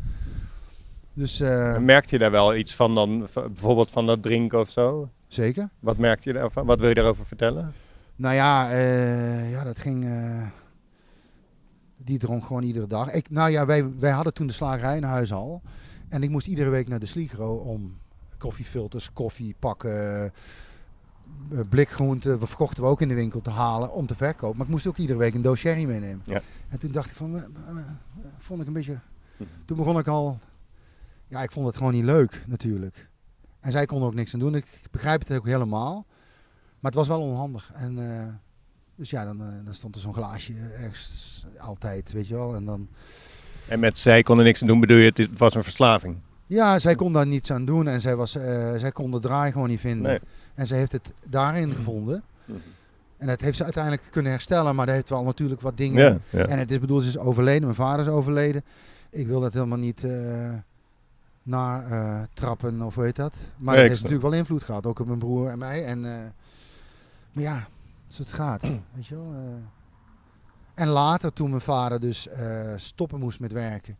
Dus 1.20 1.40
En 1.40 1.84
Merkte 1.84 2.14
je 2.14 2.20
daar 2.20 2.30
wel 2.30 2.54
iets 2.54 2.74
van 2.74 2.94
dan? 2.94 3.28
Bijvoorbeeld 3.34 3.90
van 3.90 4.06
dat 4.06 4.22
drinken 4.22 4.60
of 4.60 4.70
zo? 4.70 5.08
zeker. 5.28 5.68
Wat 5.80 5.96
merkte 5.96 6.28
je 6.28 6.34
daarvan? 6.34 6.66
Wat 6.66 6.80
wil 6.80 6.88
je 6.88 6.94
daarover 6.94 7.26
vertellen? 7.26 7.72
Nou 8.16 8.34
ja, 8.34 8.70
eh, 8.70 9.50
ja 9.50 9.64
dat 9.64 9.78
ging. 9.78 10.04
eh, 10.04 10.46
die 11.96 12.18
dronk 12.18 12.44
gewoon 12.44 12.62
iedere 12.62 12.86
dag. 12.86 13.12
Ik, 13.12 13.30
nou 13.30 13.50
ja, 13.50 13.66
wij, 13.66 13.98
wij 13.98 14.10
hadden 14.10 14.34
toen 14.34 14.46
de 14.46 14.52
slagerij 14.52 14.96
in 14.96 15.02
huis 15.02 15.32
al. 15.32 15.62
En 16.08 16.22
ik 16.22 16.30
moest 16.30 16.46
iedere 16.46 16.70
week 16.70 16.88
naar 16.88 16.98
de 16.98 17.06
Sligro 17.06 17.54
om 17.54 17.96
koffiefilters, 18.38 19.12
koffie 19.12 19.54
pakken, 19.58 20.32
blikgroenten. 21.68 22.38
We 22.38 22.46
verkochten 22.46 22.82
we 22.82 22.88
ook 22.88 23.00
in 23.00 23.08
de 23.08 23.14
winkel 23.14 23.40
te 23.40 23.50
halen 23.50 23.92
om 23.92 24.06
te 24.06 24.14
verkopen. 24.14 24.56
Maar 24.56 24.66
ik 24.66 24.72
moest 24.72 24.86
ook 24.86 24.96
iedere 24.96 25.18
week 25.18 25.34
een 25.34 25.42
doos 25.42 25.60
sherry 25.60 25.84
meenemen. 25.84 26.22
Ja. 26.24 26.42
En 26.68 26.78
toen 26.78 26.92
dacht 26.92 27.10
ik 27.10 27.16
van, 27.16 27.42
vond 28.38 28.60
ik 28.60 28.66
een 28.66 28.72
beetje. 28.72 28.98
Hm. 29.36 29.44
Toen 29.64 29.76
begon 29.76 29.98
ik 29.98 30.06
al. 30.06 30.38
Ja, 31.30 31.42
ik 31.42 31.50
vond 31.50 31.66
het 31.66 31.76
gewoon 31.76 31.92
niet 31.92 32.04
leuk 32.04 32.44
natuurlijk. 32.46 33.08
En 33.60 33.72
zij 33.72 33.86
kon 33.86 34.00
er 34.00 34.06
ook 34.06 34.14
niks 34.14 34.34
aan 34.34 34.40
doen. 34.40 34.54
Ik 34.54 34.66
begrijp 34.90 35.20
het 35.20 35.32
ook 35.38 35.46
helemaal. 35.46 36.06
Maar 36.80 36.90
het 36.90 36.94
was 36.94 37.08
wel 37.08 37.20
onhandig. 37.20 37.70
En, 37.74 38.18
eh, 38.18 38.26
dus 38.94 39.10
ja, 39.10 39.24
dan, 39.24 39.40
eh, 39.40 39.46
dan 39.64 39.74
stond 39.74 39.94
er 39.94 40.00
zo'n 40.00 40.14
glaasje 40.14 40.52
ergens 40.76 41.46
altijd, 41.58 42.12
weet 42.12 42.26
je 42.28 42.34
wel. 42.34 42.54
En 42.54 42.64
dan, 42.64 42.88
En 43.68 43.80
met 43.80 43.96
zij 43.96 44.22
kon 44.22 44.38
er 44.38 44.44
niks 44.44 44.60
aan 44.62 44.68
doen, 44.68 44.80
bedoel 44.80 44.96
je, 44.96 45.12
het 45.14 45.38
was 45.38 45.54
een 45.54 45.62
verslaving? 45.62 46.16
ja, 46.46 46.78
zij 46.78 46.94
kon 46.94 47.12
daar 47.12 47.26
niets 47.26 47.52
aan 47.52 47.64
doen. 47.64 47.88
En 47.88 48.00
zij, 48.00 48.16
was, 48.16 48.34
eh, 48.34 48.74
zij 48.76 48.92
kon 48.92 49.10
de 49.10 49.18
draai 49.18 49.52
gewoon 49.52 49.68
niet 49.68 49.80
vinden. 49.80 50.10
Nee. 50.10 50.20
En 50.54 50.66
zij 50.66 50.78
heeft 50.78 50.92
het 50.92 51.14
daarin 51.26 51.72
gevonden. 51.72 52.22
En 53.16 53.26
dat 53.26 53.40
heeft 53.40 53.56
ze 53.56 53.64
uiteindelijk 53.64 54.02
kunnen 54.10 54.32
herstellen. 54.32 54.74
Maar 54.74 54.86
dat 54.86 54.94
heeft 54.94 55.08
wel 55.08 55.24
natuurlijk 55.24 55.60
wat 55.60 55.76
dingen. 55.76 56.04
Ja, 56.30 56.38
ja. 56.38 56.46
En 56.46 56.58
het 56.58 56.70
is 56.70 56.78
bedoeld, 56.78 57.02
ze 57.02 57.08
is 57.08 57.18
overleden. 57.18 57.62
Mijn 57.62 57.74
vader 57.74 58.06
is 58.06 58.12
overleden. 58.12 58.64
Ik 59.10 59.26
wil 59.26 59.40
dat 59.40 59.52
helemaal 59.52 59.78
niet 59.78 60.04
eh 61.44 61.50
na 61.50 61.82
eh, 61.82 62.22
trappen 62.32 62.82
of 62.82 62.94
heet 62.94 63.16
dat. 63.16 63.36
Maar 63.56 63.74
Nee, 63.74 63.82
ik 63.84 63.90
heeft 63.90 64.02
natuurlijk 64.02 64.28
wel 64.30 64.38
invloed 64.40 64.62
gehad. 64.62 64.86
Ook 64.86 64.98
op 64.98 65.06
mijn 65.06 65.18
broer 65.18 65.48
en 65.48 65.58
mij. 65.58 65.84
En, 65.84 66.04
eh, 66.04 66.26
maar 67.32 67.42
ja, 67.44 67.66
als 68.06 68.18
het 68.18 68.32
gaat. 68.32 68.62
weet 68.94 69.06
je 69.06 69.14
wel. 69.14 69.32
eh. 69.34 69.54
En 70.74 70.88
later, 70.88 71.32
toen 71.32 71.48
mijn 71.50 71.60
vader 71.62 72.00
dus 72.00 72.28
stoppen 72.76 73.18
moest 73.20 73.40
met 73.40 73.52
werken. 73.52 73.96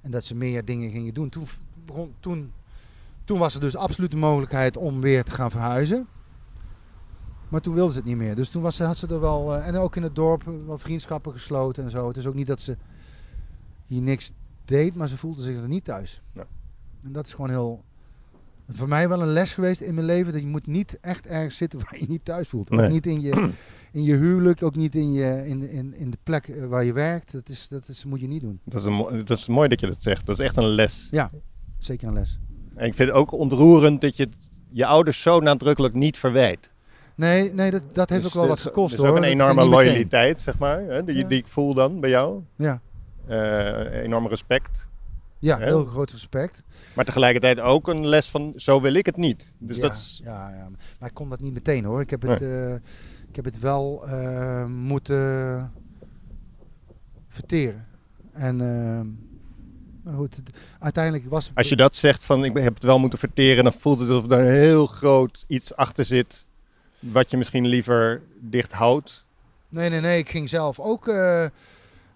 En 0.00 0.10
dat 0.10 0.24
ze 0.24 0.34
meer 0.34 0.64
dingen 0.64 0.90
gingen 0.90 1.14
doen. 1.14 1.28
Toen, 1.28 1.46
begon, 1.86 2.14
toen, 2.20 2.52
toen 3.24 3.38
was 3.38 3.54
er 3.54 3.60
dus 3.60 3.76
absoluut 3.76 4.10
de 4.10 4.16
mogelijkheid 4.16 4.76
om 4.76 5.00
weer 5.00 5.24
te 5.24 5.30
gaan 5.30 5.50
verhuizen. 5.50 6.06
Maar 7.48 7.60
toen 7.60 7.74
wilde 7.74 7.92
ze 7.92 7.98
het 7.98 8.06
niet 8.06 8.16
meer. 8.16 8.34
Dus 8.34 8.48
toen 8.48 8.62
was, 8.62 8.76
ze- 8.76 8.84
had 8.84 8.96
ze 8.96 9.06
er 9.06 9.20
wel. 9.20 9.56
en 9.56 9.76
ook 9.76 9.96
in 9.96 10.02
het 10.02 10.14
dorp 10.14 10.42
wel 10.66 10.78
vriendschappen 10.78 11.32
gesloten 11.32 11.84
en 11.84 11.90
zo. 11.90 12.08
Het 12.08 12.16
is 12.16 12.26
ook 12.26 12.34
niet 12.34 12.46
dat 12.46 12.60
ze 12.60 12.76
hier 13.86 14.02
niks 14.02 14.32
deed, 14.64 14.94
maar 14.94 15.08
ze 15.08 15.18
voelde 15.18 15.42
zich 15.42 15.56
er 15.56 15.68
niet 15.68 15.84
thuis. 15.84 16.22
Ja. 16.32 16.46
En 17.04 17.12
dat 17.12 17.26
is 17.26 17.32
gewoon 17.32 17.50
heel. 17.50 17.84
Voor 18.68 18.88
mij 18.88 19.08
wel 19.08 19.22
een 19.22 19.32
les 19.32 19.54
geweest 19.54 19.80
in 19.80 19.94
mijn 19.94 20.06
leven. 20.06 20.32
Dat 20.32 20.42
je 20.42 20.46
moet 20.48 20.66
niet 20.66 20.98
echt 21.00 21.26
ergens 21.26 21.56
zitten 21.56 21.78
waar 21.84 21.96
je 21.98 22.06
niet 22.08 22.24
thuis 22.24 22.48
voelt. 22.48 22.70
Nee. 22.70 22.84
Ook 22.86 22.92
niet 22.92 23.06
in 23.06 23.20
je, 23.20 23.30
in 23.92 24.02
je 24.02 24.14
huwelijk, 24.16 24.62
ook 24.62 24.76
niet 24.76 24.94
in, 24.94 25.12
je, 25.12 25.42
in, 25.46 25.68
in, 25.70 25.94
in 25.94 26.10
de 26.10 26.18
plek 26.22 26.48
eh, 26.48 26.66
waar 26.66 26.84
je 26.84 26.92
werkt. 26.92 27.32
Dat, 27.32 27.48
is, 27.48 27.68
dat 27.68 27.88
is, 27.88 28.04
moet 28.04 28.20
je 28.20 28.26
niet 28.28 28.40
doen. 28.42 28.60
Dat, 28.64 28.80
is 28.80 28.86
een, 28.86 29.24
dat 29.24 29.38
is 29.38 29.48
mooi 29.48 29.68
dat 29.68 29.80
je 29.80 29.86
dat 29.86 30.02
zegt. 30.02 30.26
Dat 30.26 30.38
is 30.38 30.44
echt 30.44 30.56
een 30.56 30.64
les. 30.68 31.10
Zeker 31.78 32.08
een 32.08 32.14
les. 32.14 32.38
En 32.74 32.86
ik 32.86 32.94
vind 32.94 33.08
het 33.08 33.18
ook 33.18 33.32
ontroerend 33.32 34.00
dat 34.00 34.16
je 34.16 34.28
je 34.70 34.86
ouders 34.86 35.22
zo 35.22 35.40
nadrukkelijk 35.40 35.94
niet 35.94 36.18
verwijt. 36.18 36.70
Nee, 37.14 37.52
nee 37.54 37.70
dat, 37.70 37.82
dat 37.92 38.08
heeft 38.08 38.22
Dus 38.22 38.32
ook 38.34 38.40
wel 38.40 38.48
wat 38.48 38.60
gekost 38.60 38.96
hoor. 38.96 39.04
is 39.04 39.10
ook 39.10 39.16
een 39.16 39.22
Dat 39.22 39.30
enorme 39.30 39.54
meteen. 39.54 39.70
loyaliteit, 39.70 40.40
zeg 40.40 40.58
maar, 40.58 40.80
hè, 40.80 41.04
die, 41.04 41.14
Ja. 41.16 41.28
die 41.28 41.38
ik 41.38 41.46
voel 41.46 41.74
dan 41.74 42.00
bij 42.00 42.10
jou. 42.10 42.40
Ja, 42.56 42.80
Eh 43.26 44.02
enorm 44.02 44.26
respect. 44.28 44.88
Ja 45.42 45.58
heel 45.58 45.84
groot 45.84 46.10
respect. 46.10 46.62
Maar 46.94 47.04
tegelijkertijd 47.04 47.60
ook 47.60 47.88
een 47.88 48.06
les 48.06 48.28
van, 48.28 48.52
zo 48.56 48.80
wil 48.80 48.94
ik 48.94 49.06
het 49.06 49.16
niet. 49.16 49.46
Dus 49.58 49.76
ja, 49.76 49.82
dat 49.82 49.92
is... 49.92 50.20
ja, 50.24 50.50
ja, 50.50 50.68
maar 50.98 51.08
ik 51.08 51.14
kon 51.14 51.28
dat 51.28 51.40
niet 51.40 51.52
meteen 51.52 51.84
hoor. 51.84 52.00
Ik 52.00 52.10
heb 52.10 52.22
het, 52.22 52.42
eh, 52.42 52.74
ik 53.28 53.36
heb 53.36 53.44
het 53.44 53.58
wel 53.58 54.06
eh, 54.06 54.66
moeten 54.66 55.72
verteren. 57.28 57.86
En 58.32 58.60
ehm, 58.60 59.06
maar 60.02 60.14
goed, 60.14 60.42
uiteindelijk 60.78 61.24
was 61.30 61.50
Als 61.54 61.68
je 61.68 61.76
dat 61.76 61.96
zegt 61.96 62.24
van, 62.24 62.44
ik 62.44 62.56
heb 62.56 62.74
het 62.74 62.82
wel 62.82 62.98
moeten 62.98 63.18
verteren, 63.18 63.64
dan 63.64 63.72
voelt 63.72 63.98
het 63.98 64.08
alsof 64.08 64.30
er 64.30 64.38
een 64.38 64.52
heel 64.52 64.86
groot 64.86 65.44
iets 65.46 65.76
achter 65.76 66.04
zit. 66.04 66.46
Wat 66.98 67.30
je 67.30 67.36
misschien 67.36 67.66
liever 67.66 68.22
dicht 68.40 68.72
houdt. 68.72 69.24
Nee, 69.68 69.90
nee, 69.90 70.00
nee. 70.00 70.18
Ik 70.18 70.30
ging 70.30 70.48
zelf 70.48 70.80
ook. 70.80 71.14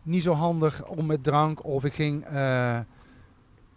niet 0.03 0.23
zo 0.23 0.33
handig 0.33 0.87
om 0.87 1.07
met 1.07 1.25
drank. 1.25 1.65
Of 1.65 1.85
ik 1.85 1.95
ging. 1.95 2.27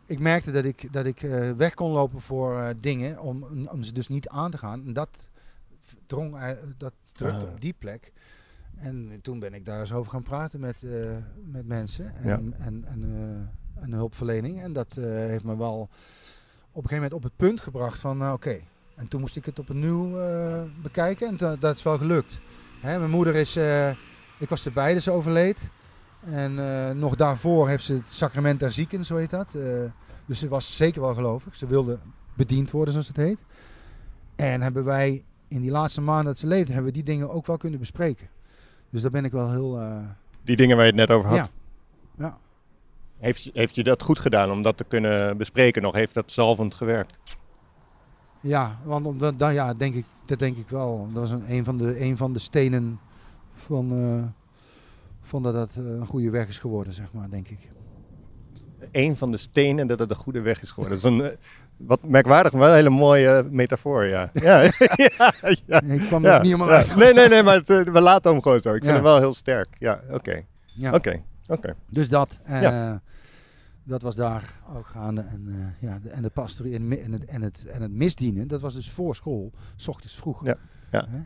Ik 0.10 0.20
merkte 0.20 0.52
dat 0.52 0.64
ik, 0.64 0.94
dat 0.94 1.06
ik 1.06 1.24
eh, 1.24 1.52
weg 1.52 1.74
kon 1.74 1.92
lopen 1.92 2.22
voor 2.22 2.58
eh, 2.60 2.70
dingen. 2.80 3.20
Om, 3.22 3.44
om 3.72 3.84
ze 3.84 3.94
dus 3.94 4.08
niet 4.08 4.28
aan 4.30 4.52
te 4.52 4.58
gaan. 4.58 4.86
En 4.86 4.94
dat 4.94 5.10
drong. 6.08 6.38
eh, 6.40 6.50
dat 6.78 6.94
drukte 7.12 7.46
Ah. 7.46 7.52
op 7.52 7.62
die 7.62 7.76
plek. 7.78 8.12
En 8.76 9.20
toen 9.22 9.40
ben 9.40 9.54
ik 9.54 9.66
daar 9.66 9.80
eens 9.80 9.94
over 9.94 10.12
gaan 10.12 10.24
praten 10.24 10.60
met, 10.60 10.76
met 11.46 11.68
mensen. 11.68 12.16
En, 12.16 12.28
Ja. 12.28 12.42
en, 12.66 12.84
en, 12.88 13.04
en 13.80 13.94
hulpverlening. 13.94 14.62
En 14.62 14.74
dat 14.74 14.94
heeft 15.02 15.44
me 15.44 15.58
wel 15.58 15.80
op 16.72 16.84
een 16.84 16.90
gegeven 16.90 16.96
moment 16.96 17.14
op 17.14 17.24
het 17.24 17.36
punt 17.36 17.60
gebracht 17.60 18.00
van. 18.00 18.32
Oké. 18.32 18.60
En 18.96 19.08
toen 19.08 19.20
moest 19.20 19.36
ik 19.36 19.46
het 19.46 19.60
opnieuw 19.60 20.10
bekijken. 20.82 21.28
En 21.28 21.38
da- 21.38 21.56
dat 21.56 21.76
is 21.76 21.84
wel 21.84 21.98
gelukt. 21.98 22.40
Hè, 22.82 22.98
mijn 23.00 23.12
moeder 23.12 23.36
is. 23.36 23.56
ik 24.40 24.50
was 24.50 24.66
erbij, 24.66 24.94
dus 24.94 25.10
overleed. 25.10 25.58
En 26.20 26.60
eh, 26.88 26.94
nog 26.96 27.16
daarvoor 27.16 27.68
heeft 27.68 27.84
ze 27.84 27.94
het 27.94 28.08
sacrament 28.10 28.60
der 28.60 28.72
zieken, 28.72 29.06
zo 29.06 29.16
heet 29.16 29.30
dat. 29.30 29.56
Eh, 29.56 29.64
dus 30.26 30.40
ze 30.40 30.48
was 30.48 30.76
zeker 30.76 31.02
wel 31.02 31.14
gelovig. 31.14 31.56
Ze 31.56 31.68
wilde 31.68 32.00
bediend 32.34 32.72
worden, 32.72 32.92
zoals 32.92 33.08
het 33.08 33.18
heet. 33.18 33.40
En 34.36 34.62
hebben 34.62 34.84
wij 34.84 35.24
in 35.48 35.62
die 35.62 35.72
laatste 35.72 36.02
maanden 36.02 36.26
dat 36.26 36.38
ze 36.38 36.48
leefde, 36.48 36.74
hebben 36.74 36.92
we 36.92 36.98
die 37.04 37.14
dingen 37.14 37.32
ook 37.32 37.46
wel 37.46 37.58
kunnen 37.58 37.80
bespreken. 37.80 38.28
Dus 38.90 39.02
daar 39.02 39.12
ben 39.12 39.26
ik 39.26 39.32
wel 39.32 39.52
heel. 39.52 39.80
eh, 39.82 39.98
Die 40.44 40.56
dingen 40.56 40.76
waar 40.76 40.86
je 40.86 40.92
het 40.92 41.00
net 41.08 41.12
over 41.18 41.30
had. 41.30 41.38
ja. 41.38 41.48
ja. 42.26 42.38
Heeft, 43.18 43.50
heeft 43.54 43.76
je 43.76 43.84
dat 43.84 44.04
goed 44.04 44.20
gedaan 44.20 44.52
om 44.52 44.62
dat 44.62 44.78
te 44.78 44.84
kunnen 44.84 45.38
bespreken 45.38 45.82
nog? 45.82 45.94
Heeft 45.94 46.14
dat 46.14 46.32
zalvend 46.32 46.74
gewerkt? 46.74 47.18
Ja, 48.40 48.78
want 48.84 49.20
dat- 49.20 49.54
ja, 49.54 49.74
denk 49.74 49.96
ik, 49.96 50.06
dat 50.26 50.40
denk 50.40 50.58
ik 50.58 50.70
wel. 50.70 51.08
Dat 51.14 51.30
was 51.30 51.32
een, 51.32 51.52
een, 51.52 51.64
van, 51.66 51.78
de, 51.78 52.02
een 52.02 52.18
van 52.18 52.34
de 52.34 52.40
stenen 52.40 53.00
van, 53.54 53.92
eh, 55.30 55.42
van 55.42 55.44
dat 55.44 55.54
het 55.54 55.86
eh, 55.86 55.92
een 55.92 56.06
goede 56.08 56.30
weg 56.30 56.48
is 56.48 56.58
geworden, 56.60 56.94
zeg 56.94 57.12
maar, 57.14 57.30
denk 57.30 57.48
ik. 57.48 57.60
Een 58.92 59.18
van 59.18 59.32
de 59.32 59.38
stenen 59.38 59.88
dat 59.88 60.00
het 60.00 60.10
een 60.10 60.16
goede 60.16 60.42
weg 60.42 60.62
is 60.62 60.72
geworden. 60.72 61.02
Dat 61.02 61.12
is 61.12 61.18
een 61.20 61.26
eh, 61.32 61.38
wat 61.78 62.04
merkwaardig, 62.04 62.52
maar 62.52 62.62
wel 62.62 62.70
een 62.70 62.76
hele 62.76 62.90
mooie 62.90 63.48
metafoor, 63.50 64.06
ja. 64.16 64.30
Ja, 64.34 64.62
ja, 64.96 65.34
ja. 65.66 65.82
Ik 65.82 66.00
kwam 66.02 66.26
er 66.26 66.34
niet 66.42 66.52
helemaal 66.52 66.70
uit. 66.70 66.96
Nee, 66.96 67.14
nee, 67.14 67.28
nee, 67.28 67.44
maar 67.44 67.56
het, 67.56 67.70
eh, 67.70 67.82
we 67.82 68.02
laten 68.02 68.32
hem 68.32 68.42
gewoon 68.42 68.60
zo. 68.60 68.74
Ik 68.74 68.84
vind 68.84 68.94
hem 68.96 69.04
wel 69.04 69.18
heel 69.18 69.34
sterk. 69.34 69.68
Ja, 69.80 70.02
oké. 70.12 70.42
Ja. 70.66 70.94
Oké, 70.94 71.22
oké. 71.48 71.76
Dus 71.90 72.10
dat. 72.10 72.40
eh. 72.44 72.94
Dat 73.84 74.02
was 74.02 74.16
daar 74.16 74.54
ook 74.76 74.88
gaande. 74.88 75.22
En, 75.22 75.48
eh, 75.50 75.90
ja, 75.90 76.00
de, 76.00 76.10
en 76.10 76.22
de 76.22 76.30
pastorie 76.30 76.76
en, 76.76 77.02
en, 77.02 77.12
het, 77.12 77.26
en, 77.26 77.42
het, 77.42 77.66
en 77.66 77.82
het 77.82 77.92
misdienen, 77.92 78.48
dat 78.48 78.62
was 78.62 78.74
dus 78.74 78.90
voor 78.90 79.16
school, 79.16 79.52
s 79.76 79.88
ochtends 79.88 80.16
vroeg. 80.16 80.46
Ja, 80.46 80.56
ja, 80.92 81.08
Hè? 81.10 81.20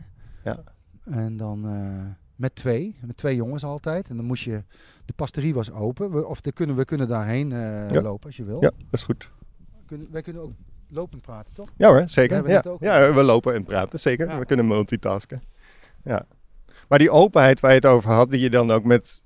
ja. 0.50 0.58
En 1.04 1.36
dan 1.36 1.68
eh, 1.68 2.04
met 2.44 2.54
twee, 2.56 2.96
met 3.00 3.16
twee 3.16 3.36
jongens 3.36 3.64
altijd. 3.64 4.08
En 4.08 4.16
dan 4.16 4.24
moest 4.24 4.44
je, 4.44 4.62
de 5.04 5.12
pastorie 5.16 5.54
was 5.54 5.72
open. 5.72 6.12
We, 6.12 6.26
of 6.26 6.40
de 6.40 6.52
kunnen, 6.52 6.76
we 6.76 6.84
kunnen 6.84 7.08
daarheen 7.08 7.52
eh, 7.52 7.90
Ja. 7.90 8.02
lopen 8.02 8.26
als 8.26 8.36
je 8.36 8.44
wil. 8.44 8.60
Ja, 8.60 8.70
dat 8.70 8.86
is 8.90 9.02
goed. 9.02 9.30
Kunnen, 9.86 10.08
wij 10.10 10.22
kunnen 10.22 10.42
ook 10.42 10.52
lopend 10.88 11.22
praten, 11.22 11.54
toch? 11.54 11.68
Ja 11.76 11.88
hoor, 11.88 12.02
zeker. 12.06 12.50
Ja. 12.80 13.12
we 13.12 13.22
lopen 13.22 13.54
en 13.54 13.64
praten, 13.64 13.98
zeker. 13.98 14.28
Ja. 14.28 14.38
We 14.38 14.44
kunnen 14.44 14.66
multitasken. 14.66 15.42
Ja. 16.04 16.26
Maar 16.88 16.98
die 16.98 17.10
openheid 17.10 17.60
waar 17.60 17.70
je 17.70 17.76
het 17.76 17.86
over 17.86 18.10
had, 18.10 18.30
die 18.30 18.40
je 18.40 18.50
dan 18.50 18.70
ook 18.70 18.84
met 18.84 19.22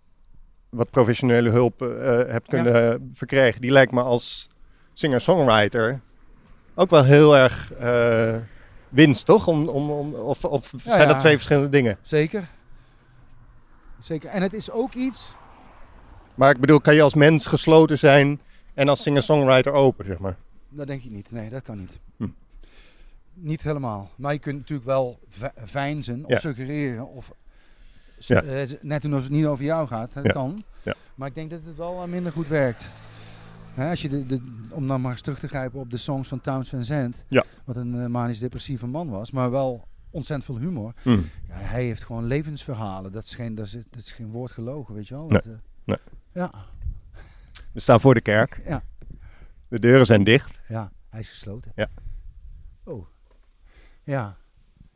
wat 0.68 0.90
professionele 0.90 1.50
hulp 1.50 1.82
eh, 1.82 1.88
hebt 2.32 2.48
kunnen 2.48 3.10
verkrijgen, 3.12 3.60
die 3.60 3.70
lijkt 3.70 3.92
me 3.92 4.02
als 4.02 4.48
singer-songwriter 4.92 6.00
ook 6.74 6.90
wel 6.90 7.04
heel 7.04 7.36
erg 7.36 7.72
eh, 7.72 8.36
winst, 8.88 9.26
toch? 9.26 9.46
Om, 9.46 9.68
om, 9.68 9.90
om, 9.90 10.14
of 10.14 10.44
of 10.44 10.72
zijn 10.76 11.00
ja. 11.00 11.06
dat 11.06 11.18
twee 11.18 11.34
verschillende 11.34 11.68
dingen? 11.68 11.96
Zeker. 12.02 12.48
Zeker. 14.01 14.30
En 14.30 14.42
het 14.42 14.53
is 14.53 14.70
ook 14.70 14.94
iets, 14.94 15.34
Maar 16.34 16.51
ik 16.51 16.61
bedoel, 16.61 16.80
kan 16.80 16.94
je 16.94 17.03
als 17.03 17.14
mens 17.14 17.46
gesloten 17.46 17.99
zijn 17.99 18.40
en 18.74 18.88
als 18.88 19.03
singer-songwriter 19.03 19.72
open, 19.72 20.05
zeg 20.05 20.18
maar? 20.18 20.36
dat 20.70 20.86
denk 20.86 21.03
ik 21.05 21.11
niet. 21.11 21.30
Nee, 21.30 21.51
dat 21.51 21.62
kan 21.62 21.78
niet. 21.78 21.99
Hm. 22.16 22.26
Niet 23.34 23.62
helemaal. 23.62 24.11
Maar 24.16 24.32
je 24.32 24.38
kunt 24.38 24.57
natuurlijk 24.59 24.86
wel 24.88 25.18
veinzen 25.57 26.24
of 26.24 26.30
Ja. 26.30 26.38
suggereren. 26.38 27.07
Of 27.09 27.32
Ja. 28.18 28.42
eh, 28.42 28.70
net 28.80 29.05
alsof 29.05 29.22
het 29.22 29.30
niet 29.30 29.46
over 29.46 29.64
jou 29.64 29.86
gaat. 29.86 30.12
Dat 30.12 30.24
Ja. 30.24 30.32
kan. 30.32 30.62
Ja. 30.82 30.94
Maar 31.14 31.28
ik 31.28 31.34
denk 31.34 31.51
dat 31.51 31.61
het 31.64 31.76
wel 31.76 32.07
minder 32.07 32.32
goed 32.32 32.49
werkt. 32.49 32.86
Hè, 33.74 33.90
als 33.90 34.03
je 34.03 34.09
de, 34.09 34.26
de, 34.26 34.40
om 34.70 34.88
dan 34.88 35.01
maar 35.01 35.12
eens 35.12 35.20
terug 35.22 35.38
te 35.38 35.49
grijpen 35.49 35.80
op 35.80 35.90
de 35.90 35.96
songs 35.96 36.28
van 36.28 36.40
Towns 36.40 36.68
Van 36.68 36.84
Zandt. 36.84 37.24
Ja. 37.28 37.44
Wat 37.64 37.76
een 37.76 38.01
eh, 38.01 38.07
manisch-depressieve 38.07 38.86
man 38.86 39.09
was. 39.09 39.30
Maar 39.30 39.51
wel 39.51 39.84
ontzettend 40.11 40.44
veel 40.59 40.59
humor. 40.68 40.92
Hm. 41.02 41.11
Ja, 41.48 41.54
hij 41.54 41.84
heeft 41.84 42.04
gewoon 42.04 42.24
levensverhalen. 42.24 43.12
Dat 43.12 43.24
is 43.24 43.34
geen, 43.34 43.54
dat 43.54 43.66
is, 43.66 43.72
dat 43.72 44.00
is 44.02 44.12
geen 44.12 44.30
woord 44.30 44.50
gelogen, 44.50 44.94
weet 44.94 45.09
je 45.09 45.14
wel. 45.14 45.28
Nee. 45.28 45.40
Dat, 45.40 45.46
eh, 45.52 45.59
Nee. 45.84 45.96
Ja, 46.32 46.50
We 47.72 47.80
staan 47.80 48.00
voor 48.00 48.14
de 48.14 48.20
kerk. 48.20 48.61
ja, 48.66 48.82
De 49.68 49.78
deuren 49.80 50.06
zijn 50.06 50.24
dicht. 50.24 50.61
ja, 50.68 50.92
hij 51.09 51.20
is 51.20 51.28
gesloten. 51.28 51.72
Ja. 51.74 51.88
Oh. 52.84 53.06
Ja. 54.02 54.36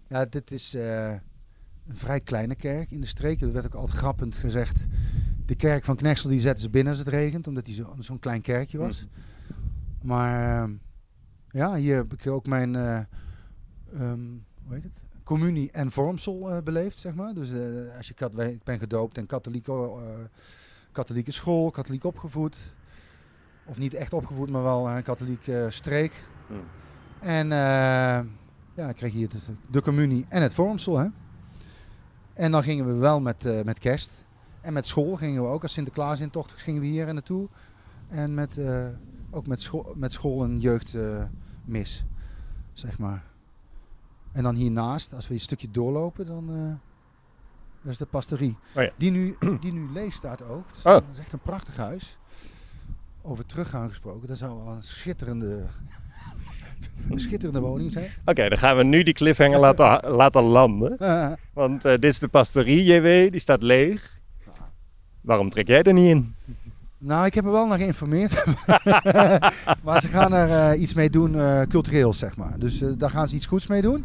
Ja, 0.08 0.24
dit 0.24 0.50
is 0.50 0.74
eh, 0.74 1.10
een 1.86 1.96
vrij 1.96 2.20
kleine 2.20 2.54
kerk 2.54 2.90
in 2.90 3.00
de 3.00 3.06
streek. 3.06 3.40
Er 3.40 3.52
werd 3.52 3.66
ook 3.66 3.74
altijd 3.74 3.98
grappend 3.98 4.36
gezegd. 4.36 4.84
De 5.46 5.54
kerk 5.54 5.84
van 5.84 5.96
Knexel 5.96 6.28
die 6.30 6.40
zetten 6.40 6.62
ze 6.62 6.70
binnen 6.70 6.92
als 6.92 7.00
het 7.02 7.08
regent, 7.08 7.46
omdat 7.46 7.66
hij 7.66 7.74
zo- 7.74 7.94
zo'n 7.98 8.18
klein 8.18 8.42
kerkje 8.42 8.78
was. 8.78 9.06
Maar 10.02 10.62
eh, 10.64 10.70
ja, 11.48 11.74
hier 11.74 11.96
heb 11.96 12.12
ik 12.12 12.26
ook 12.26 12.46
mijn 12.46 12.74
eh, 12.76 13.00
ehm, 13.94 14.20
hoe 14.64 14.74
heet 14.74 14.82
het? 14.82 15.02
communie 15.24 15.70
en 15.70 15.90
vormsel 15.90 16.50
eh, 16.50 16.62
beleefd, 16.62 16.98
zeg 16.98 17.14
maar. 17.14 17.34
Dus 17.34 17.50
eh, 17.52 17.96
als 17.96 18.08
je 18.08 18.14
kat, 18.14 18.38
ik 18.38 18.64
ben 18.64 18.78
gedoopt 18.78 19.18
en 19.18 19.26
katholieke, 19.26 19.72
eh, 19.72 20.24
katholieke 20.92 21.30
school, 21.30 21.70
katholiek 21.70 22.04
opgevoed. 22.04 22.56
Of 23.64 23.78
niet 23.78 23.94
echt 23.94 24.12
opgevoed, 24.12 24.50
maar 24.50 24.62
wel 24.62 24.90
een 24.90 25.02
katholieke 25.02 25.66
streek. 25.70 26.24
Hmm. 26.46 26.62
En 27.20 27.48
ja, 28.74 28.88
ik 28.88 28.96
kreeg 28.96 29.12
hier 29.12 29.28
de, 29.28 29.38
de 29.70 29.82
communie 29.82 30.26
en 30.28 30.42
het 30.42 30.52
vormsel. 30.52 30.98
Hè? 30.98 31.06
En 32.32 32.50
dan 32.50 32.62
gingen 32.62 32.86
we 32.86 32.92
wel 32.92 33.20
met, 33.20 33.64
met 33.64 33.78
kerst. 33.78 34.24
En 34.60 34.72
met 34.72 34.86
school 34.86 35.16
gingen 35.16 35.42
we 35.42 35.48
ook. 35.48 35.62
Als 35.62 35.72
Sinterklaas 35.72 36.20
in 36.20 36.30
tocht 36.30 36.52
gingen 36.52 36.80
we 36.80 36.86
hier 36.86 37.14
naartoe. 37.14 37.48
En 38.08 38.34
met, 38.34 38.60
ook 39.30 39.46
met 39.46 39.60
school, 39.60 39.94
met 39.96 40.12
school 40.12 40.44
en 40.44 40.60
jeugdmis, 40.60 42.04
zeg 42.72 42.98
maar. 42.98 43.31
En 44.32 44.42
dan 44.42 44.54
hiernaast, 44.54 45.14
als 45.14 45.28
we 45.28 45.34
een 45.34 45.40
stukje 45.40 45.70
doorlopen, 45.70 46.26
dan 46.26 46.78
dat 47.82 47.92
is 47.92 47.98
de 47.98 48.06
pastorie. 48.06 48.56
Oh 48.76 48.82
ja. 48.82 48.90
die, 48.96 49.10
nu, 49.10 49.36
die 49.60 49.72
nu 49.72 49.88
leeg 49.92 50.12
staat 50.12 50.42
ook. 50.42 50.66
Dat 50.68 50.76
is, 50.76 50.82
Oh. 50.84 50.92
dat 50.92 51.04
is 51.12 51.18
echt 51.18 51.32
een 51.32 51.38
prachtig 51.38 51.76
huis. 51.76 52.18
Over 53.22 53.46
teruggaan 53.46 53.88
gesproken, 53.88 54.28
dat 54.28 54.38
zou 54.38 54.56
wel 54.64 54.74
een 54.74 54.82
schitterende, 54.82 55.66
een 57.10 57.20
schitterende 57.20 57.60
woning 57.60 57.92
zijn. 57.92 58.10
Oké, 58.24 58.48
dan 58.48 58.58
gaan 58.58 58.76
we 58.76 58.82
nu 58.84 59.02
die 59.02 59.14
cliffhanger 59.14 59.58
laten, 59.68 60.10
laten 60.10 60.42
landen. 60.42 60.96
Want 61.52 61.84
eh, 61.84 61.92
dit 61.92 62.04
is 62.04 62.18
de 62.18 62.28
pastorie, 62.28 62.82
JW, 62.84 63.30
die 63.30 63.40
staat 63.40 63.62
leeg. 63.62 64.20
Waarom 65.20 65.48
trek 65.48 65.66
jij 65.66 65.82
er 65.82 65.92
niet 65.92 66.08
in? 66.08 66.34
Nou, 67.02 67.26
ik 67.26 67.34
heb 67.34 67.44
er 67.44 67.50
wel 67.50 67.66
naar 67.66 67.78
geïnformeerd. 67.78 68.32
maar 69.84 70.00
ze 70.00 70.08
gaan 70.08 70.32
er 70.32 70.72
eh, 70.72 70.80
iets 70.80 70.94
mee 70.94 71.10
doen, 71.10 71.38
eh 71.38 71.62
cultureel 71.62 72.14
zeg 72.14 72.36
maar. 72.36 72.58
Dus 72.58 72.82
eh, 72.82 72.88
daar 72.96 73.10
gaan 73.10 73.28
ze 73.28 73.36
iets 73.36 73.46
goeds 73.46 73.66
mee 73.66 73.82
doen. 73.82 74.04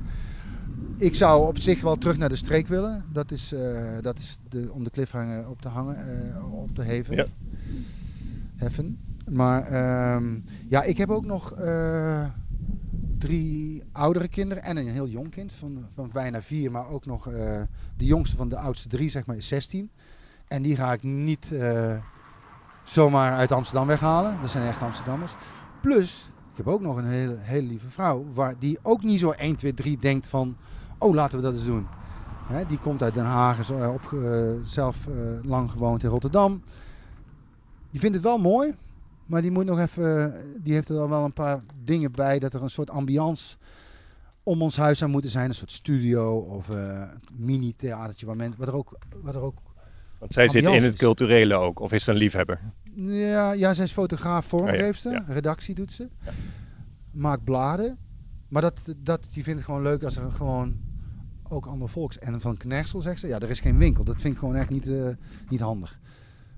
Ik 0.98 1.16
zou 1.16 1.48
op 1.48 1.58
zich 1.58 1.82
wel 1.82 1.96
terug 1.96 2.18
naar 2.18 2.30
de 2.30 2.36
streek 2.36 2.68
willen. 2.68 3.06
Dat 3.12 3.32
is, 3.32 3.54
dat 4.02 4.18
is 4.18 4.40
de, 4.50 4.70
om 4.74 4.84
de 4.84 4.90
cliffhanger 4.90 5.50
op 5.50 5.62
te 5.62 5.68
hangen, 5.68 5.98
op 6.52 6.76
te 6.76 6.82
heven. 6.82 7.16
Ja. 7.16 7.26
Heffen. 8.56 9.00
Maar 9.30 9.68
ehm, 9.68 10.40
ja, 10.68 10.84
ik 10.84 10.98
heb 10.98 11.10
ook 11.10 11.26
nog 11.26 11.54
drie 13.18 13.84
oudere 13.92 14.28
kinderen 14.28 14.64
en 14.64 14.78
een 14.78 14.90
heel 14.90 15.08
jong 15.08 15.30
kind 15.30 15.54
van, 15.54 15.86
van 15.94 16.10
bijna 16.14 16.42
vier. 16.42 16.72
Maar 16.72 16.90
ook 16.90 17.06
nog 17.06 17.30
de 17.98 18.06
jongste 18.06 18.36
van 18.36 18.50
de 18.50 18.58
oudste 18.58 18.88
drie, 18.88 19.10
zeg 19.10 19.26
maar, 19.26 19.36
is 19.36 19.48
16. 19.48 19.90
En 20.48 20.62
die 20.62 20.76
ga 20.76 20.94
ik 20.94 21.04
niet 21.04 21.52
zomaar 22.90 23.32
uit 23.32 23.52
Amsterdam 23.52 23.88
weghalen. 23.88 24.38
Dat 24.42 24.50
zijn 24.50 24.68
echt 24.68 24.82
Amsterdammers. 24.82 25.36
Plus, 25.82 26.30
ik 26.52 26.58
heb 26.58 26.68
ook 26.68 26.82
nog 26.82 26.98
een 26.98 27.06
hele, 27.06 27.36
hele 27.38 27.68
lieve 27.68 27.90
vrouw. 27.90 28.26
Waar, 28.34 28.60
die 28.60 28.80
ook 28.82 29.04
niet 29.04 29.20
zo 29.20 29.32
1, 29.32 29.56
2, 29.56 29.74
3 29.74 29.98
denkt 29.98 30.28
van... 30.28 30.58
Oh, 30.98 31.14
laten 31.14 31.38
we 31.38 31.44
dat 31.44 31.54
eens 31.54 31.66
doen. 31.66 31.88
Die 32.68 32.78
komt 32.78 33.04
uit 33.04 33.14
Den 33.14 33.26
Haag, 33.26 33.60
is 33.60 33.70
eh, 33.70 33.94
op, 33.94 34.14
eh, 34.14 34.52
zelf 34.64 35.08
eh, 35.08 35.14
lang 35.44 35.72
gewoond 35.72 36.04
in 36.04 36.10
Rotterdam. 36.10 36.62
Die 37.92 38.00
vindt 38.00 38.16
het 38.16 38.26
wel 38.26 38.38
mooi. 38.38 38.76
Maar 39.26 39.42
die 39.42 39.52
moet 39.52 39.66
nog 39.66 39.80
even... 39.80 40.34
Die 40.64 40.74
heeft 40.74 40.90
er 40.90 40.96
dan 40.96 41.10
wel 41.10 41.24
een 41.24 41.34
paar 41.34 41.62
dingen 41.84 42.12
bij. 42.12 42.40
Dat 42.40 42.54
er 42.54 42.62
een 42.62 42.70
soort 42.70 42.90
ambiance 42.90 43.58
om 44.44 44.62
ons 44.62 44.78
huis 44.78 44.98
zou 44.98 45.12
moeten 45.12 45.30
zijn. 45.30 45.50
Een 45.50 45.56
soort 45.56 45.72
studio 45.72 46.38
of 46.38 46.68
een 46.68 47.10
mini-theatertje. 47.36 48.26
Waar, 48.26 48.68
er 48.68 48.76
ook, 48.76 48.98
waar 49.22 49.36
er 49.36 49.42
ook 49.42 49.60
Want 50.20 50.34
zij 50.34 50.48
zit 50.48 50.66
in 50.66 50.84
het 50.84 50.96
culturele 50.98 51.56
ook, 51.56 51.80
of 51.80 51.92
is 51.92 52.04
ze 52.04 52.12
een 52.12 52.18
liefhebber? 52.18 52.60
Ja, 52.96 53.52
ja, 53.52 53.74
zij 53.74 53.86
is 53.86 53.92
fotograaf, 53.92 54.46
vormgeefster, 54.46 55.12
Oh 55.12 55.28
ja, 55.28 55.34
redactie 55.34 55.76
doet 55.76 55.92
ze. 55.92 56.08
Maakt 57.12 57.44
bladen. 57.44 57.98
Maar 58.48 58.62
dat, 58.62 58.80
dat, 58.98 59.28
die 59.34 59.44
vindt 59.44 59.60
het 59.60 59.66
gewoon 59.70 59.82
leuk 59.84 60.04
als 60.04 60.18
er 60.18 60.32
gewoon 60.32 60.78
ook 61.50 61.66
ander 61.66 61.90
volks. 61.90 62.20
En 62.20 62.42
van 62.42 62.58
Knechtsel 62.58 63.02
zegt 63.02 63.20
ze, 63.20 63.28
ja, 63.28 63.40
er 63.40 63.50
is 63.50 63.60
geen 63.60 63.78
winkel. 63.78 64.04
Dat 64.04 64.22
vind 64.22 64.34
ik 64.34 64.40
gewoon 64.40 64.56
echt 64.56 64.70
niet, 64.70 64.88
eh, 64.88 65.08
niet 65.50 65.60
handig. 65.60 66.00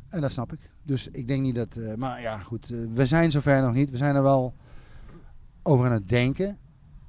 En 0.09 0.21
dat 0.21 0.31
snap 0.31 0.53
ik. 0.53 0.59
Dus 0.83 1.07
ik 1.07 1.27
denk 1.27 1.41
niet 1.41 1.55
dat... 1.55 1.75
eh, 1.75 1.93
maar 1.95 2.21
ja, 2.21 2.37
goed. 2.37 2.69
eh, 2.71 2.77
we 2.93 3.05
zijn 3.05 3.31
zover 3.31 3.61
nog 3.61 3.73
niet. 3.73 3.89
We 3.89 3.97
zijn 3.97 4.15
er 4.15 4.23
wel 4.23 4.55
over 5.63 5.85
aan 5.85 5.91
het 5.91 6.09
denken. 6.09 6.57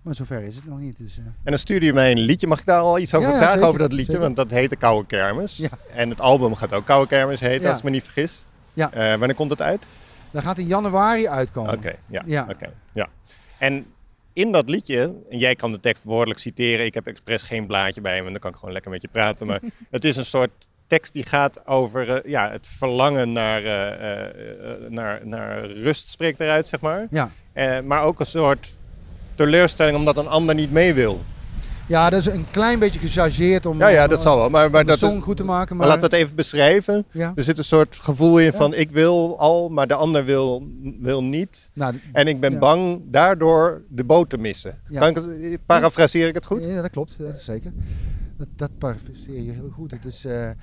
Maar 0.03 0.15
zover 0.15 0.43
is 0.43 0.55
het 0.57 0.67
nog 0.67 0.79
niet. 0.79 0.99
Dus, 0.99 1.19
eh, 1.19 1.25
En 1.25 1.33
dan 1.45 1.59
stuurde 1.59 1.87
je 1.87 1.93
mij 1.93 2.11
een 2.11 2.19
liedje. 2.19 2.47
Mag 2.47 2.59
ik 2.59 2.67
daar 2.67 2.81
al 2.81 2.99
iets 2.99 3.15
over 3.15 3.29
Ja, 3.31 3.37
vragen 3.37 3.53
zeker, 3.53 3.69
over 3.69 3.81
dat 3.81 3.91
liedje? 3.93 4.05
zeker. 4.05 4.21
Want 4.21 4.37
dat 4.37 4.51
heette 4.51 4.77
Koude 4.77 5.07
Kermis. 5.07 5.57
Ja. 5.57 5.69
En 5.95 6.11
het 6.11 6.21
album 6.21 6.55
gaat 6.55 6.73
ook 6.73 6.87
Koude 6.87 7.09
Kermis 7.09 7.41
heten, 7.41 7.69
als 7.69 7.79
ik 7.79 7.85
me 7.85 7.91
niet 7.91 8.03
vergis. 8.03 8.45
Ja. 8.73 8.93
Eh, 8.93 9.09
wanneer 9.19 9.35
komt 9.35 9.51
het 9.51 9.63
uit? 9.63 9.83
dat 10.33 10.43
gaat 10.43 10.59
in 10.59 10.67
januari 10.67 11.29
uitkomen. 11.29 11.73
Oké, 11.75 11.95
ja. 12.07 12.23
Ja. 12.27 12.47
oké, 12.51 12.71
ja. 12.93 13.09
En 13.59 13.87
in 14.33 14.53
dat 14.53 14.69
liedje, 14.69 15.15
en 15.29 15.39
jij 15.39 15.55
kan 15.55 15.73
de 15.73 15.81
tekst 15.81 16.05
woordelijk 16.05 16.41
citeren. 16.41 16.87
Ik 16.87 16.95
heb 16.95 17.07
expres 17.07 17.43
geen 17.43 17.67
blaadje 17.67 18.01
bij 18.01 18.23
me, 18.23 18.31
dan 18.31 18.39
kan 18.39 18.51
ik 18.51 18.57
gewoon 18.57 18.73
lekker 18.73 18.91
met 18.91 19.03
je 19.03 19.09
praten. 19.09 19.47
Maar 19.47 19.61
het 19.91 20.05
is 20.05 20.17
een 20.17 20.25
soort 20.25 20.51
tekst 20.87 21.13
die 21.13 21.25
gaat 21.25 21.67
over 21.67 22.09
eh, 22.09 22.31
ja, 22.31 22.51
het 22.51 22.67
verlangen 22.67 23.33
naar, 23.33 23.63
naar, 24.89 25.27
naar 25.27 25.67
rust, 25.67 26.11
spreekt 26.11 26.41
eruit, 26.41 26.67
zeg 26.67 26.81
maar. 26.81 27.07
Ja. 27.11 27.31
Maar 27.85 28.03
ook 28.03 28.21
een 28.21 28.27
soort 28.27 28.79
teleurstelling 29.45 29.97
omdat 29.97 30.17
een 30.17 30.29
ander 30.29 30.55
niet 30.55 30.73
mee 30.73 30.95
wil. 30.95 31.21
ja, 31.89 32.11
dat 32.11 32.21
is 32.21 32.27
een 32.27 32.47
klein 32.51 32.79
beetje 32.79 32.99
gechargeerd 32.99 33.67
om, 33.67 33.79
Ja, 33.79 33.89
ja, 33.89 34.07
dat 34.07 34.23
zal 34.23 34.37
wel. 34.37 34.51
Maar, 34.51 34.71
maar, 34.71 34.83
de 34.83 34.89
dat 34.89 34.99
song 34.99 35.21
goed 35.21 35.37
te 35.37 35.45
maken. 35.45 35.77
maar 35.77 35.87
Maar, 35.87 35.97
laten 35.97 36.11
we 36.11 36.17
het 36.17 36.25
even 36.25 36.37
beschrijven. 36.37 37.05
ja. 37.13 37.33
Er 37.35 37.43
zit 37.43 37.59
een 37.59 37.65
soort 37.65 37.97
gevoel 38.01 38.39
in 38.39 38.53
van 38.53 38.75
ik 38.75 38.91
wil 38.91 39.39
al, 39.39 39.69
maar 39.69 39.87
de 39.87 39.95
ander 39.95 40.25
wil, 40.25 40.67
wil 41.01 41.25
niet. 41.25 41.71
Nou, 41.73 41.95
En 42.13 42.27
ik 42.29 42.41
ben 42.41 42.59
bang 42.59 43.01
daardoor 43.05 43.83
de 43.89 44.05
boot 44.05 44.31
te 44.31 44.39
missen. 44.39 44.79
Kan 44.93 45.33
ik 45.41 45.59
parafraseer 45.67 46.29
ik 46.29 46.35
het 46.35 46.47
goed? 46.47 46.65
Ja, 46.65 46.83
dat 46.83 46.91
klopt, 46.91 47.19
dat 47.19 47.41
zeker. 47.41 47.73
Dat, 48.37 48.49
dat 48.57 48.71
parafraseer 48.79 49.43
je 49.43 49.53
heel 49.53 49.71
goed. 49.71 49.91
Het 49.91 50.05
is, 50.05 50.23
het 50.23 50.57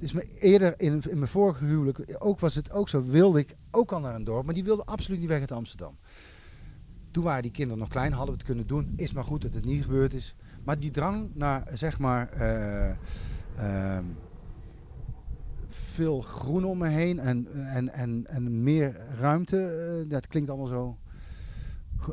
is 0.00 0.12
me 0.12 0.24
eerder 0.40 0.74
in, 0.76 1.02
in 1.08 1.18
mijn 1.18 1.30
vorige 1.30 1.64
huwelijk, 1.64 2.16
ook 2.18 2.40
was 2.40 2.54
het 2.54 2.72
ook 2.72 2.88
zo, 2.88 3.04
wilde 3.06 3.38
ik 3.38 3.56
ook 3.70 3.92
al 3.92 4.00
naar 4.00 4.14
een 4.14 4.24
dorp, 4.24 4.44
maar 4.44 4.54
die 4.54 4.64
wilde 4.64 4.82
absoluut 4.84 5.20
niet 5.20 5.28
weg 5.28 5.40
uit 5.40 5.52
Amsterdam. 5.52 5.96
Toen 7.12 7.24
waren 7.24 7.42
die 7.42 7.50
kinderen 7.50 7.78
nog 7.78 7.88
klein, 7.88 8.12
hadden 8.12 8.30
we 8.30 8.36
het 8.36 8.46
kunnen 8.46 8.66
doen. 8.66 8.92
Is 8.96 9.12
maar 9.12 9.24
goed 9.24 9.42
dat 9.42 9.54
het 9.54 9.64
niet 9.64 9.82
gebeurd 9.82 10.12
is. 10.12 10.34
Maar 10.64 10.78
die 10.78 10.90
drang 10.90 11.30
naar, 11.34 11.68
zeg 11.72 11.98
maar, 11.98 12.28
eh, 12.28 12.90
ehm, 13.56 14.04
veel 15.68 16.20
groen 16.20 16.64
om 16.64 16.78
me 16.78 16.88
heen 16.88 17.18
en, 17.18 17.46
en, 17.52 17.88
en, 17.88 18.26
en 18.26 18.62
meer 18.62 18.96
ruimte, 19.18 19.66
eh, 19.66 20.10
dat 20.10 20.26
klinkt 20.26 20.48
allemaal 20.48 20.66
zo 20.66 20.96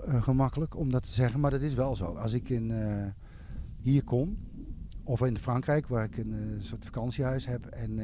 eh, 0.05 0.23
gemakkelijk 0.23 0.75
om 0.75 0.91
dat 0.91 1.03
te 1.03 1.11
zeggen, 1.11 1.39
maar 1.39 1.51
dat 1.51 1.61
is 1.61 1.73
wel 1.73 1.95
zo. 1.95 2.05
Als 2.05 2.33
ik 2.33 2.49
in, 2.49 2.73
hier 3.81 4.03
kom, 4.03 4.37
of 5.03 5.21
in 5.21 5.37
Frankrijk, 5.37 5.87
waar 5.87 6.03
ik 6.03 6.17
een 6.17 6.57
soort 6.59 6.85
vakantiehuis 6.85 7.45
heb 7.45 7.65
en 7.65 7.99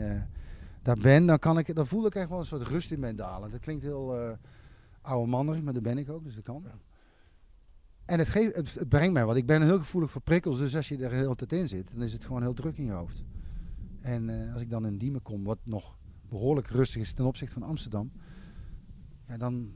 daar 0.81 0.97
ben, 0.97 1.25
dan, 1.25 1.39
kan 1.39 1.57
ik, 1.57 1.75
dan 1.75 1.87
voel 1.87 2.05
ik 2.05 2.15
echt 2.15 2.29
wel 2.29 2.39
een 2.39 2.45
soort 2.45 2.67
rust 2.67 2.91
in 2.91 2.99
mijn 2.99 3.15
dalen. 3.15 3.51
Dat 3.51 3.59
klinkt 3.59 3.83
heel 3.83 4.37
oude 5.05 5.29
mannerig, 5.29 5.61
maar 5.61 5.73
dat 5.73 5.83
ben 5.83 5.97
ik 5.97 6.09
ook, 6.09 6.23
dus 6.23 6.35
dat 6.35 6.43
kan. 6.43 6.63
En 8.05 8.19
het, 8.19 8.29
geeft, 8.29 8.55
het, 8.55 8.73
het 8.73 8.89
brengt 8.89 9.13
mij 9.13 9.25
wat. 9.25 9.35
Ik 9.35 9.45
ben 9.45 9.61
heel 9.61 9.77
gevoelig 9.77 10.11
voor 10.11 10.21
prikkels, 10.21 10.57
dus 10.57 10.75
als 10.75 10.87
je 10.87 10.97
er 10.97 11.11
heel 11.11 11.35
tijd 11.35 11.51
in 11.53 11.67
zit, 11.67 11.91
dan 11.93 12.03
is 12.03 12.13
het 12.13 12.25
gewoon 12.25 12.41
heel 12.41 12.53
druk 12.53 12.77
in 12.77 12.85
je 12.85 12.91
hoofd. 12.91 13.23
En 14.01 14.29
eh, 14.29 14.53
als 14.53 14.61
ik 14.61 14.69
dan 14.69 14.85
in 14.85 14.97
Diemen 14.97 15.21
kom, 15.21 15.43
wat 15.43 15.59
nog 15.63 15.97
behoorlijk 16.29 16.67
rustig 16.67 17.01
is 17.01 17.13
ten 17.13 17.25
opzichte 17.25 17.53
van 17.59 17.63
Amsterdam, 17.63 18.11
ja, 19.27 19.37
dan, 19.37 19.71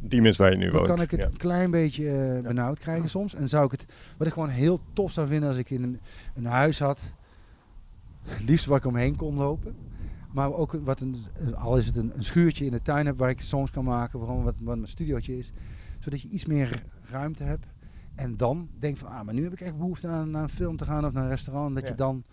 Die 0.00 0.32
waar 0.36 0.50
je 0.50 0.56
nu 0.56 0.64
dan 0.64 0.74
woont. 0.74 0.86
kan 0.86 1.00
ik 1.00 1.10
het 1.10 1.20
Ja. 1.20 1.26
een 1.26 1.36
klein 1.36 1.70
beetje 1.70 2.10
eh, 2.10 2.42
benauwd 2.42 2.78
krijgen 2.78 3.10
soms. 3.10 3.34
En 3.34 3.48
zou 3.48 3.64
ik 3.64 3.70
het, 3.70 3.84
wat 4.16 4.26
ik 4.26 4.32
gewoon 4.32 4.48
heel 4.48 4.80
tof 4.92 5.12
zou 5.12 5.28
vinden 5.28 5.48
als 5.48 5.58
ik 5.58 5.70
in 5.70 5.82
een, 5.82 6.00
een 6.34 6.44
huis 6.44 6.78
had, 6.78 7.00
liefst 8.46 8.66
waar 8.66 8.78
ik 8.78 8.84
omheen 8.84 9.16
kon 9.16 9.34
lopen. 9.34 9.76
Maar 10.32 10.52
ook 10.52 10.72
wat 10.84 11.00
een, 11.00 11.16
al 11.54 11.76
is 11.78 11.86
het 11.86 11.96
een, 11.96 12.12
een 12.16 12.24
schuurtje 12.24 12.64
in 12.64 12.70
de 12.70 12.82
tuin 12.82 13.06
heb 13.06 13.18
waar 13.18 13.30
ik 13.30 13.40
songs 13.40 13.70
kan 13.70 13.84
maken, 13.84 14.20
gewoon 14.20 14.44
wat, 14.44 14.54
wat 14.62 14.76
mijn 14.76 14.88
studiootje 14.88 15.38
is. 15.38 15.52
Zodat 15.98 16.20
je 16.20 16.28
iets 16.28 16.46
meer 16.46 16.82
ruimte 17.02 17.42
hebt. 17.42 17.66
En 18.14 18.36
dan 18.36 18.68
denk 18.78 18.96
van, 18.96 19.08
ah, 19.08 19.24
maar 19.24 19.34
nu 19.34 19.42
heb 19.42 19.52
ik 19.52 19.60
echt 19.60 19.76
behoefte 19.76 20.08
aan 20.08 20.30
naar 20.30 20.42
een 20.42 20.48
film 20.48 20.76
te 20.76 20.84
gaan 20.84 21.04
of 21.04 21.12
naar 21.12 21.22
een 21.24 21.28
restaurant. 21.30 21.74
Dat 21.74 21.82
Ja. 21.84 21.88
je 21.90 21.94
dan 21.94 22.24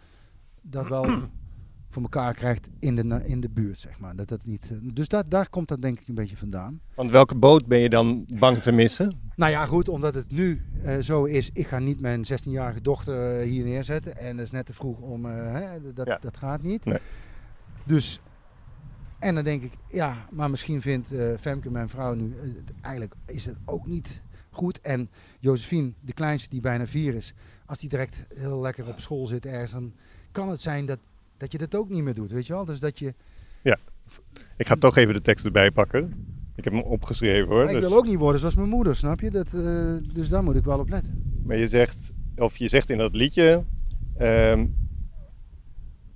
dat 0.61 0.87
wel 0.87 1.05
voor 1.89 2.01
elkaar 2.01 2.33
krijgt 2.33 2.69
in 2.79 2.95
de, 2.95 3.21
in 3.25 3.39
de 3.39 3.49
buurt, 3.49 3.79
zeg 3.79 3.99
maar. 3.99 4.15
Dat 4.15 4.27
dat 4.27 4.45
niet, 4.45 4.69
eh, 4.71 4.77
dus 4.93 5.07
dat, 5.07 5.31
daar 5.31 5.49
komt 5.49 5.67
dat 5.67 5.81
denk 5.81 5.99
ik 5.99 6.07
een 6.07 6.15
beetje 6.15 6.37
vandaan. 6.37 6.81
Want 6.95 7.11
welke 7.11 7.35
boot 7.35 7.65
ben 7.65 7.79
je 7.79 7.89
dan 7.89 8.25
bang 8.39 8.57
te 8.57 8.71
missen? 8.71 9.11
Nou 9.35 9.51
ja, 9.51 9.65
goed, 9.65 9.89
omdat 9.89 10.15
het 10.15 10.31
nu 10.31 10.61
eh, 10.83 10.97
zo 10.97 11.23
is. 11.23 11.49
Ik 11.53 11.67
ga 11.67 11.79
niet 11.79 12.01
mijn 12.01 12.23
16-jarige 12.31 12.81
dochter 12.81 13.39
eh, 13.39 13.45
hier 13.47 13.63
neerzetten. 13.65 14.17
En 14.17 14.35
dat 14.37 14.45
is 14.45 14.51
net 14.51 14.65
te 14.65 14.73
vroeg 14.73 14.99
om. 14.99 15.25
hè, 15.25 15.93
dat, 15.93 16.05
Ja. 16.07 16.17
dat 16.21 16.37
gaat 16.37 16.61
niet. 16.61 16.85
Nee. 16.85 16.97
Dus. 17.87 18.19
En 19.19 19.35
dan 19.35 19.43
denk 19.43 19.63
ik, 19.63 19.71
ja, 19.87 20.15
maar 20.31 20.49
misschien 20.49 20.81
vindt 20.81 21.11
eh, 21.11 21.27
Femke, 21.39 21.71
mijn 21.71 21.89
vrouw, 21.89 22.13
nu. 22.13 22.33
eh, 22.41 22.49
eigenlijk 22.81 23.13
is 23.25 23.45
het 23.45 23.55
ook 23.65 23.87
niet 23.87 24.21
goed. 24.49 24.81
En 24.81 25.09
Josephine, 25.39 25.91
de 25.99 26.13
kleinste 26.13 26.49
die 26.49 26.61
bijna 26.61 26.87
vier 26.87 27.13
is. 27.13 27.33
Als 27.65 27.79
die 27.79 27.89
direct 27.89 28.25
heel 28.35 28.61
lekker 28.61 28.87
op 28.87 28.99
school 28.99 29.27
zit 29.27 29.45
ergens. 29.45 29.71
dan 29.71 29.93
kan 30.31 30.49
het 30.49 30.61
zijn 30.61 30.85
dat, 30.85 30.99
dat 31.37 31.51
je 31.51 31.57
dat 31.57 31.75
ook 31.75 31.89
niet 31.89 32.03
meer 32.03 32.13
doet. 32.13 32.31
Weet 32.31 32.47
je 32.47 32.53
wel? 32.53 32.65
Dus 32.65 32.79
dat 32.79 32.99
je. 32.99 33.13
Ik 34.57 34.67
ga 34.67 34.75
toch 34.75 34.97
even 34.97 35.13
de 35.13 35.21
tekst 35.21 35.45
erbij 35.45 35.71
pakken. 35.71 36.25
Ik 36.55 36.63
heb 36.63 36.73
hem 36.73 36.81
opgeschreven 36.81 37.47
hoor. 37.47 37.63
Maar 37.63 37.73
ik 37.73 37.79
dus- 37.79 37.89
wil 37.89 37.97
ook 37.97 38.05
niet 38.05 38.17
worden 38.17 38.39
zoals 38.39 38.55
mijn 38.55 38.69
moeder, 38.69 38.95
snap 38.95 39.19
je? 39.19 39.31
Dat, 39.31 39.53
eh, 39.53 39.95
dus 40.13 40.29
daar 40.29 40.43
moet 40.43 40.55
ik 40.55 40.63
wel 40.63 40.79
op 40.79 40.89
letten. 40.89 41.41
Maar 41.43 41.57
je 41.57 41.67
zegt, 41.67 42.11
of 42.35 42.57
je 42.57 42.67
zegt 42.67 42.89
in 42.89 42.97
dat 42.97 43.15
liedje. 43.15 43.63
ehm, 44.17 44.65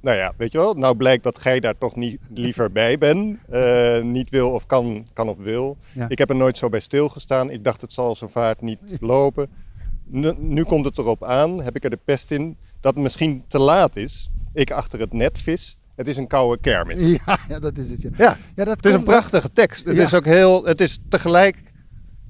nou 0.02 0.18
ja, 0.18 0.34
weet 0.38 0.52
je 0.52 0.58
wel, 0.58 0.74
nou 0.74 0.96
blijkt 0.96 1.24
dat 1.24 1.38
gij 1.38 1.60
daar 1.60 1.78
toch 1.78 1.96
niet 1.96 2.20
liever 2.34 2.72
bij 2.72 2.98
bent. 2.98 3.38
eh, 3.50 4.02
niet 4.02 4.30
wil 4.30 4.50
of 4.52 4.66
kan, 4.66 5.08
kan 5.14 5.30
of 5.30 5.38
wil. 5.38 5.78
Ja. 5.94 6.10
Ik 6.10 6.18
heb 6.18 6.30
er 6.30 6.36
nooit 6.36 6.58
zo 6.58 6.70
bij 6.70 6.80
stilgestaan. 6.80 7.50
Ik 7.50 7.64
dacht 7.64 7.82
het 7.82 7.94
zal 7.94 8.16
zo 8.16 8.28
vaart 8.28 8.62
niet 8.62 8.98
lopen. 9.00 9.48
Nu, 10.06 10.34
nu 10.38 10.64
komt 10.64 10.86
het 10.86 10.98
erop 10.98 11.24
aan, 11.24 11.62
heb 11.62 11.76
ik 11.76 11.84
er 11.84 11.90
de 11.90 12.00
pest 12.06 12.32
in, 12.32 12.58
dat 12.80 12.94
het 12.94 13.04
misschien 13.04 13.44
te 13.48 13.60
laat 13.60 13.96
is. 13.96 14.30
Ik 14.54 14.72
achter 14.72 15.00
het 15.00 15.14
net 15.14 15.40
vis. 15.40 15.78
Het 15.96 16.08
is 16.08 16.18
een 16.18 16.28
koude 16.28 16.62
kermis. 16.62 17.18
Ja, 17.26 17.40
ja, 17.48 17.60
dat 17.60 17.78
is 17.78 17.90
het. 17.90 18.02
Ja. 18.02 18.10
Ja, 18.18 18.38
Ja, 18.56 18.64
dat 18.66 18.76
het 18.76 18.86
is 18.86 18.94
een 18.94 19.04
prachtige 19.04 19.50
tekst. 19.50 19.86
Het 19.86 19.98
is 19.98 20.14
ook 20.14 20.26
heel, 20.26 20.66
het 20.66 20.82
is 20.82 21.00
tegelijk 21.10 21.58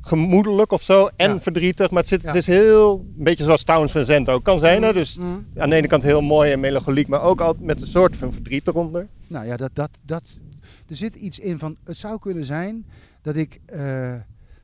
gemoedelijk 0.01 0.71
of 0.71 0.81
zo 0.81 1.09
en 1.15 1.31
Ja. 1.33 1.41
verdrietig. 1.41 1.89
Maar 1.89 1.99
het, 1.99 2.07
zit, 2.09 2.21
Ja. 2.21 2.27
het 2.27 2.37
is 2.37 2.47
heel, 2.47 2.99
een 3.17 3.23
beetje 3.23 3.43
zoals 3.43 3.63
Towns 3.63 3.91
Vincent 3.91 4.29
ook 4.29 4.43
kan 4.43 4.59
zijn. 4.59 4.83
Hè? 4.83 4.93
Dus 4.93 5.17
Mm. 5.17 5.45
aan 5.57 5.69
de 5.69 5.75
ene 5.75 5.87
kant 5.87 6.03
heel 6.03 6.21
mooi 6.21 6.51
en 6.51 6.59
melancholiek, 6.59 7.07
maar 7.07 7.21
ook 7.21 7.41
altijd 7.41 7.65
met 7.65 7.81
een 7.81 7.87
soort 7.87 8.15
van 8.17 8.33
verdriet 8.33 8.67
eronder. 8.67 9.07
Nou 9.27 9.45
ja, 9.45 9.57
dat, 9.57 9.69
dat, 9.73 9.89
dat, 10.05 10.39
er 10.87 10.95
zit 10.95 11.15
iets 11.15 11.39
in 11.39 11.59
van, 11.59 11.75
het 11.83 11.97
zou 11.97 12.19
kunnen 12.19 12.45
zijn 12.45 12.85
dat 13.21 13.35
ik, 13.35 13.59
eh, 13.65 14.13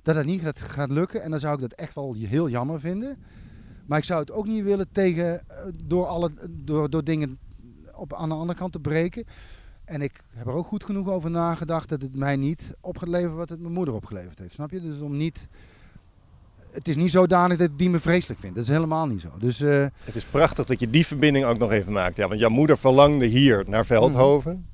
dat 0.02 0.16
het 0.16 0.26
niet 0.26 0.42
gaat, 0.42 0.62
gaat 0.62 0.92
lukken. 0.92 1.22
En 1.22 1.32
dan 1.32 1.40
zou 1.40 1.54
ik 1.54 1.60
dat 1.62 1.74
echt 1.74 1.96
wel 1.96 2.16
heel 2.20 2.50
jammer 2.50 2.80
vinden. 2.80 3.18
Maar 3.86 3.98
ik 3.98 4.04
zou 4.04 4.20
het 4.20 4.32
ook 4.32 4.48
niet 4.48 4.64
willen 4.64 4.88
tegen, 4.92 5.40
eh, 5.50 5.58
door, 5.86 6.06
alle, 6.06 6.32
door, 6.50 6.90
door 6.90 7.04
dingen 7.04 7.38
op, 7.96 8.14
aan 8.14 8.30
de 8.30 8.36
andere 8.36 8.60
kant 8.60 8.72
te 8.72 8.80
breken. 8.80 9.26
En 9.88 10.02
ik 10.02 10.12
heb 10.34 10.48
er 10.48 10.54
ook 10.54 10.68
goed 10.68 10.84
genoeg 10.84 11.10
over 11.10 11.32
nagedacht 11.32 11.90
dat 11.90 12.02
het 12.02 12.16
mij 12.16 12.36
niet 12.36 12.74
op 12.82 12.98
gaat 12.98 13.10
leveren 13.10 13.36
wat 13.36 13.50
het 13.50 13.60
mijn 13.60 13.74
moeder 13.74 13.94
opgeleverd 13.94 14.40
heeft. 14.40 14.54
Snap 14.54 14.72
je? 14.72 14.82
Dus 14.82 15.00
om 15.00 15.18
niet... 15.18 15.48
Het 16.72 16.88
is 16.88 16.96
niet 16.96 17.12
zodanig 17.12 17.58
dat 17.58 17.70
ik 17.70 17.78
die 17.78 17.90
me 17.90 18.00
vreselijk 18.00 18.40
vind. 18.40 18.56
Dat 18.56 18.64
is 18.64 18.70
helemaal 18.70 19.08
niet 19.08 19.22
zo. 19.22 19.30
Dus 19.40 19.62
eh, 19.62 19.86
Het 20.04 20.16
is 20.16 20.24
prachtig 20.24 20.66
dat 20.66 20.80
je 20.80 20.90
die 20.90 21.08
verbinding 21.08 21.46
ook 21.46 21.58
nog 21.58 21.72
even 21.72 21.92
maakt. 21.94 22.18
Ja, 22.18 22.28
want 22.28 22.40
jouw 22.40 22.50
moeder 22.50 22.78
verlangde 22.78 23.26
hier 23.26 23.64
naar 23.68 23.86
Veldhoven. 23.86 24.68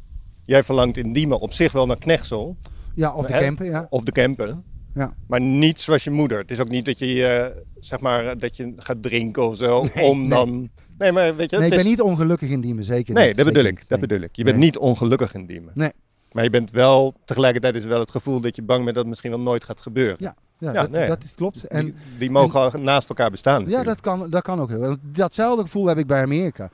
Jij 0.45 0.64
verlangt 0.64 0.97
in 0.97 1.14
Diemen 1.14 1.39
op 1.39 1.53
zich 1.53 1.72
wel 1.72 1.86
naar 1.86 1.97
Knechtsel 1.97 2.57
ja, 2.95 3.14
of 3.14 3.26
de 3.26 3.38
camper, 3.38 3.66
ja. 3.66 3.88
of 3.89 4.03
de 4.03 4.11
Kempen. 4.11 4.64
ja. 4.93 5.14
Maar 5.28 5.41
niet 5.41 5.82
zoals 5.82 6.03
je 6.03 6.11
moeder. 6.11 6.38
Het 6.38 6.51
is 6.51 6.59
ook 6.59 6.70
niet 6.70 6.86
dat 6.86 6.99
je, 6.99 7.26
eh, 7.26 7.61
zeg 7.80 7.99
maar, 7.99 8.38
dat 8.38 8.55
je 8.57 8.74
gaat 8.78 9.01
drinken 9.01 9.47
of 9.47 9.57
zo. 9.57 9.84
Nee, 9.95 10.05
om 10.05 10.20
nee. 10.20 10.30
dan. 10.30 10.70
Nee, 11.04 11.12
maar 11.12 11.36
weet 11.36 11.51
je. 11.51 11.58
Nee, 11.58 11.66
ik 11.66 11.72
ben 11.72 11.80
is- 11.84 11.86
niet 11.86 12.01
ongelukkig 12.01 12.49
in 12.49 12.62
Diemen, 12.62 12.84
zeker 12.84 13.14
Nee, 13.14 13.28
niet. 13.28 13.36
dat 13.38 13.45
bedoel 13.45 13.64
ik. 13.64 13.78
Dat 13.80 13.89
Nee. 13.89 13.99
bedoel 13.99 14.24
ik. 14.24 14.36
Je 14.36 14.43
bent 14.43 14.56
Nee. 14.58 14.66
niet 14.66 14.78
ongelukkig 14.78 15.34
in 15.34 15.45
Diemen. 15.45 15.72
Nee. 15.76 15.91
Maar 16.32 16.43
je 16.43 16.49
bent 16.49 16.72
wel, 16.72 17.14
tegelijkertijd 17.26 17.76
is 17.76 17.82
het 17.82 17.89
wel 17.89 17.99
het 17.99 18.12
gevoel 18.12 18.39
dat 18.41 18.56
je 18.56 18.62
bang 18.62 18.80
bent 18.84 18.89
dat 18.95 18.99
het 19.04 19.08
misschien 19.08 19.32
wel 19.32 19.39
nooit 19.39 19.64
gaat 19.64 19.82
gebeuren. 19.82 20.16
Ja, 20.20 20.36
ja, 20.58 20.74
Ja, 20.74 20.82
dat, 20.82 20.89
nee. 20.89 21.08
dat 21.08 21.24
is, 21.24 21.36
klopt. 21.36 21.64
En, 21.68 21.86
die, 21.86 21.93
die 22.18 22.32
mogen 22.32 22.84
naast 22.84 23.10
elkaar 23.10 23.32
bestaan. 23.32 23.66
ja, 23.70 23.84
dat 23.84 23.99
kan, 24.01 24.30
dat 24.30 24.41
kan 24.41 24.60
ook 24.60 24.70
heel. 24.70 24.95
Datzelfde 25.01 25.62
gevoel 25.64 25.86
heb 25.88 25.97
ik 25.97 26.08
bij 26.08 26.22
Amerika. 26.22 26.70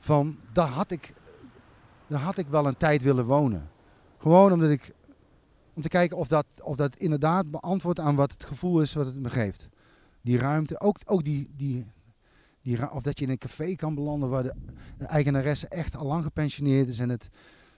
Van, 0.00 0.36
daar 0.52 0.66
had 0.68 0.90
ik, 0.90 1.14
daar 2.06 2.20
had 2.20 2.38
ik 2.38 2.46
wel 2.50 2.66
een 2.66 2.76
tijd 2.76 3.02
willen 3.02 3.24
wonen. 3.24 3.68
Gewoon 4.18 4.52
omdat 4.52 4.70
ik, 4.70 4.92
om 5.74 5.82
te 5.82 5.88
kijken 5.88 6.16
of 6.16 6.28
dat, 6.28 6.46
of 6.62 6.76
dat 6.76 6.96
inderdaad 6.96 7.50
beantwoordt 7.50 8.00
aan 8.00 8.16
wat 8.16 8.30
het 8.32 8.44
gevoel 8.44 8.80
is 8.80 8.94
wat 8.94 9.06
het 9.06 9.18
me 9.18 9.30
geeft. 9.30 9.68
Die 10.22 10.38
ruimte, 10.38 10.80
ook, 10.80 10.96
ook 11.04 11.24
die, 11.24 11.50
die, 11.56 11.86
die, 12.62 12.90
of 12.90 13.02
dat 13.02 13.18
je 13.18 13.24
in 13.24 13.30
een 13.30 13.38
café 13.38 13.74
kan 13.74 13.94
belanden 13.94 14.28
waar 14.28 14.42
de, 14.42 14.54
de 14.98 15.04
eigenaresse 15.04 15.68
echt 15.68 15.96
al 15.96 16.06
lang 16.06 16.24
gepensioneerd 16.24 16.88
is 16.88 16.98
en 16.98 17.08
het 17.08 17.28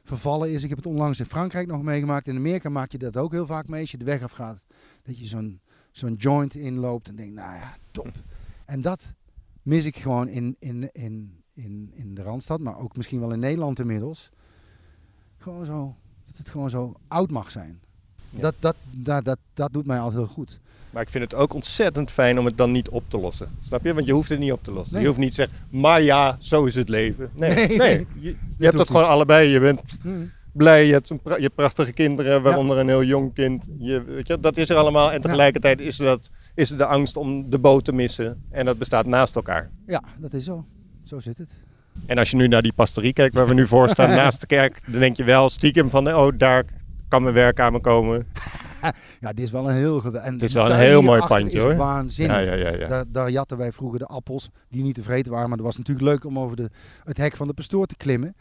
vervallen 0.04 0.50
is. 0.50 0.62
Ik 0.62 0.68
heb 0.68 0.78
het 0.78 0.86
onlangs 0.86 1.20
in 1.20 1.26
Frankrijk 1.26 1.66
nog 1.66 1.82
meegemaakt. 1.82 2.26
In 2.26 2.36
Amerika 2.36 2.68
maak 2.68 2.92
je 2.92 2.98
dat 2.98 3.16
ook 3.16 3.32
heel 3.32 3.46
vaak 3.46 3.68
mee 3.68 3.80
als 3.80 3.90
je 3.90 3.98
de 3.98 4.04
weg 4.04 4.22
afgaat. 4.22 4.62
Dat 5.02 5.18
je 5.18 5.26
zo'n 5.26 5.60
zo'n 5.92 6.14
joint 6.14 6.54
inloopt 6.54 7.08
en 7.08 7.16
denkt, 7.16 7.34
nou 7.34 7.54
ja, 7.54 7.76
top. 7.90 8.12
En 8.64 8.80
dat 8.80 9.14
mis 9.62 9.84
ik 9.84 9.96
gewoon 9.96 10.28
in, 10.28 10.56
in, 10.58 10.92
in, 10.92 11.42
in, 11.52 11.90
in 11.94 12.14
de 12.14 12.22
Randstad, 12.22 12.60
maar 12.60 12.78
ook 12.78 12.96
misschien 12.96 13.20
wel 13.20 13.32
in 13.32 13.38
Nederland 13.38 13.78
inmiddels. 13.78 14.30
Gewoon 15.36 15.64
zo 15.64 15.96
Dat 16.26 16.36
het 16.36 16.48
gewoon 16.48 16.70
zo 16.70 16.94
oud 17.08 17.30
mag 17.30 17.50
zijn. 17.50 17.80
Dat, 18.30 18.54
dat, 18.58 18.76
dat, 18.90 19.24
dat, 19.24 19.38
dat 19.54 19.72
doet 19.72 19.86
mij 19.86 19.98
altijd 19.98 20.18
heel 20.24 20.32
goed. 20.34 20.58
Maar 20.90 21.02
ik 21.02 21.10
vind 21.10 21.24
het 21.24 21.34
ook 21.34 21.54
ontzettend 21.54 22.10
fijn 22.10 22.38
om 22.38 22.44
het 22.44 22.56
dan 22.58 22.72
niet 22.72 22.88
op 22.88 23.04
te 23.08 23.18
lossen. 23.18 23.48
Snap 23.66 23.84
je? 23.84 23.94
Want 23.94 24.06
je 24.06 24.12
hoeft 24.12 24.28
het 24.28 24.38
niet 24.38 24.52
op 24.52 24.64
te 24.64 24.72
lossen. 24.72 24.92
Nee. 24.92 25.02
Je 25.02 25.08
hoeft 25.08 25.20
niet 25.20 25.28
te 25.30 25.34
zeggen, 25.34 25.56
maar 25.70 26.02
ja, 26.02 26.36
zo 26.40 26.64
is 26.64 26.74
het 26.74 26.88
leven. 26.88 27.30
Nee, 27.34 27.76
Nee. 27.76 28.06
Je, 28.20 28.36
hebt 28.58 28.78
het 28.78 28.86
gewoon 28.86 29.08
allebei. 29.08 29.48
Je 29.48 29.60
bent 29.60 29.80
Hmm. 30.02 30.30
blij, 30.52 30.86
je 30.86 30.92
hebt, 30.92 31.10
een 31.10 31.20
pra- 31.20 31.36
je 31.36 31.42
hebt 31.42 31.54
prachtige 31.54 31.92
kinderen, 31.92 32.42
waaronder 32.42 32.78
een 32.78 32.88
heel 32.88 33.04
jong 33.04 33.34
kind. 33.34 33.68
Je, 33.78 34.02
weet 34.04 34.26
je, 34.26 34.40
dat 34.40 34.56
is 34.56 34.70
er 34.70 34.76
allemaal. 34.76 35.12
En 35.12 35.20
tegelijkertijd 35.20 35.80
is, 35.80 35.98
er 35.98 36.04
dat, 36.04 36.30
is 36.54 36.70
er 36.70 36.76
de 36.76 36.86
angst 36.86 37.16
om 37.16 37.50
de 37.50 37.58
boot 37.58 37.84
te 37.84 37.92
missen. 37.92 38.42
En 38.50 38.64
dat 38.66 38.78
bestaat 38.78 39.06
naast 39.06 39.36
elkaar. 39.36 39.70
Ja, 39.86 40.02
dat 40.18 40.32
is 40.32 40.44
zo. 40.44 40.64
Zo 41.04 41.18
zit 41.18 41.38
het. 41.38 41.50
En 42.06 42.18
als 42.18 42.30
je 42.30 42.36
nu 42.36 42.48
naar 42.48 42.62
die 42.62 42.72
pastorie 42.72 43.12
kijkt 43.12 43.34
waar 43.34 43.46
we 43.48 43.54
nu 43.54 43.66
voor 43.66 43.88
staan, 43.88 44.08
naast 44.24 44.40
de 44.40 44.46
kerk, 44.46 44.80
dan 44.86 45.00
denk 45.00 45.16
je 45.16 45.24
wel 45.24 45.48
stiekem 45.48 45.90
van, 45.90 46.14
oh, 46.14 46.28
daar 46.36 46.64
kan 47.10 47.22
mijn 47.22 47.34
werk 47.34 47.60
aan 47.60 47.72
me 47.72 47.80
komen. 47.80 48.26
Ja, 49.20 49.32
dit 49.32 49.44
is 49.44 49.50
wel 49.50 49.68
een 49.68 49.74
heel 49.74 50.00
geweldig. 50.00 50.30
Het 50.32 50.42
is 50.42 50.52
wel 50.52 50.70
een 50.70 50.76
heel 50.76 51.02
mooi 51.02 51.22
pandje, 51.26 51.60
hoor. 51.60 51.76
Waanzinnig. 51.76 52.36
Ja, 52.36 52.42
ja, 52.42 52.54
ja. 52.54 52.74
ja. 52.74 52.88
Daar, 52.88 53.04
daar 53.08 53.30
jatten 53.30 53.56
wij 53.56 53.72
vroeger 53.72 53.98
de 53.98 54.06
appels 54.06 54.50
die 54.68 54.82
niet 54.82 54.94
te 54.94 55.02
vreten 55.02 55.32
waren. 55.32 55.48
Maar 55.48 55.56
dat 55.56 55.66
was 55.66 55.76
natuurlijk 55.76 56.06
leuk 56.06 56.24
om 56.24 56.38
over 56.38 56.56
de, 56.56 56.70
het 57.04 57.16
hek 57.16 57.36
van 57.36 57.46
de 57.46 57.54
pastoor 57.54 57.86
te 57.86 57.96
klimmen. 57.96 58.34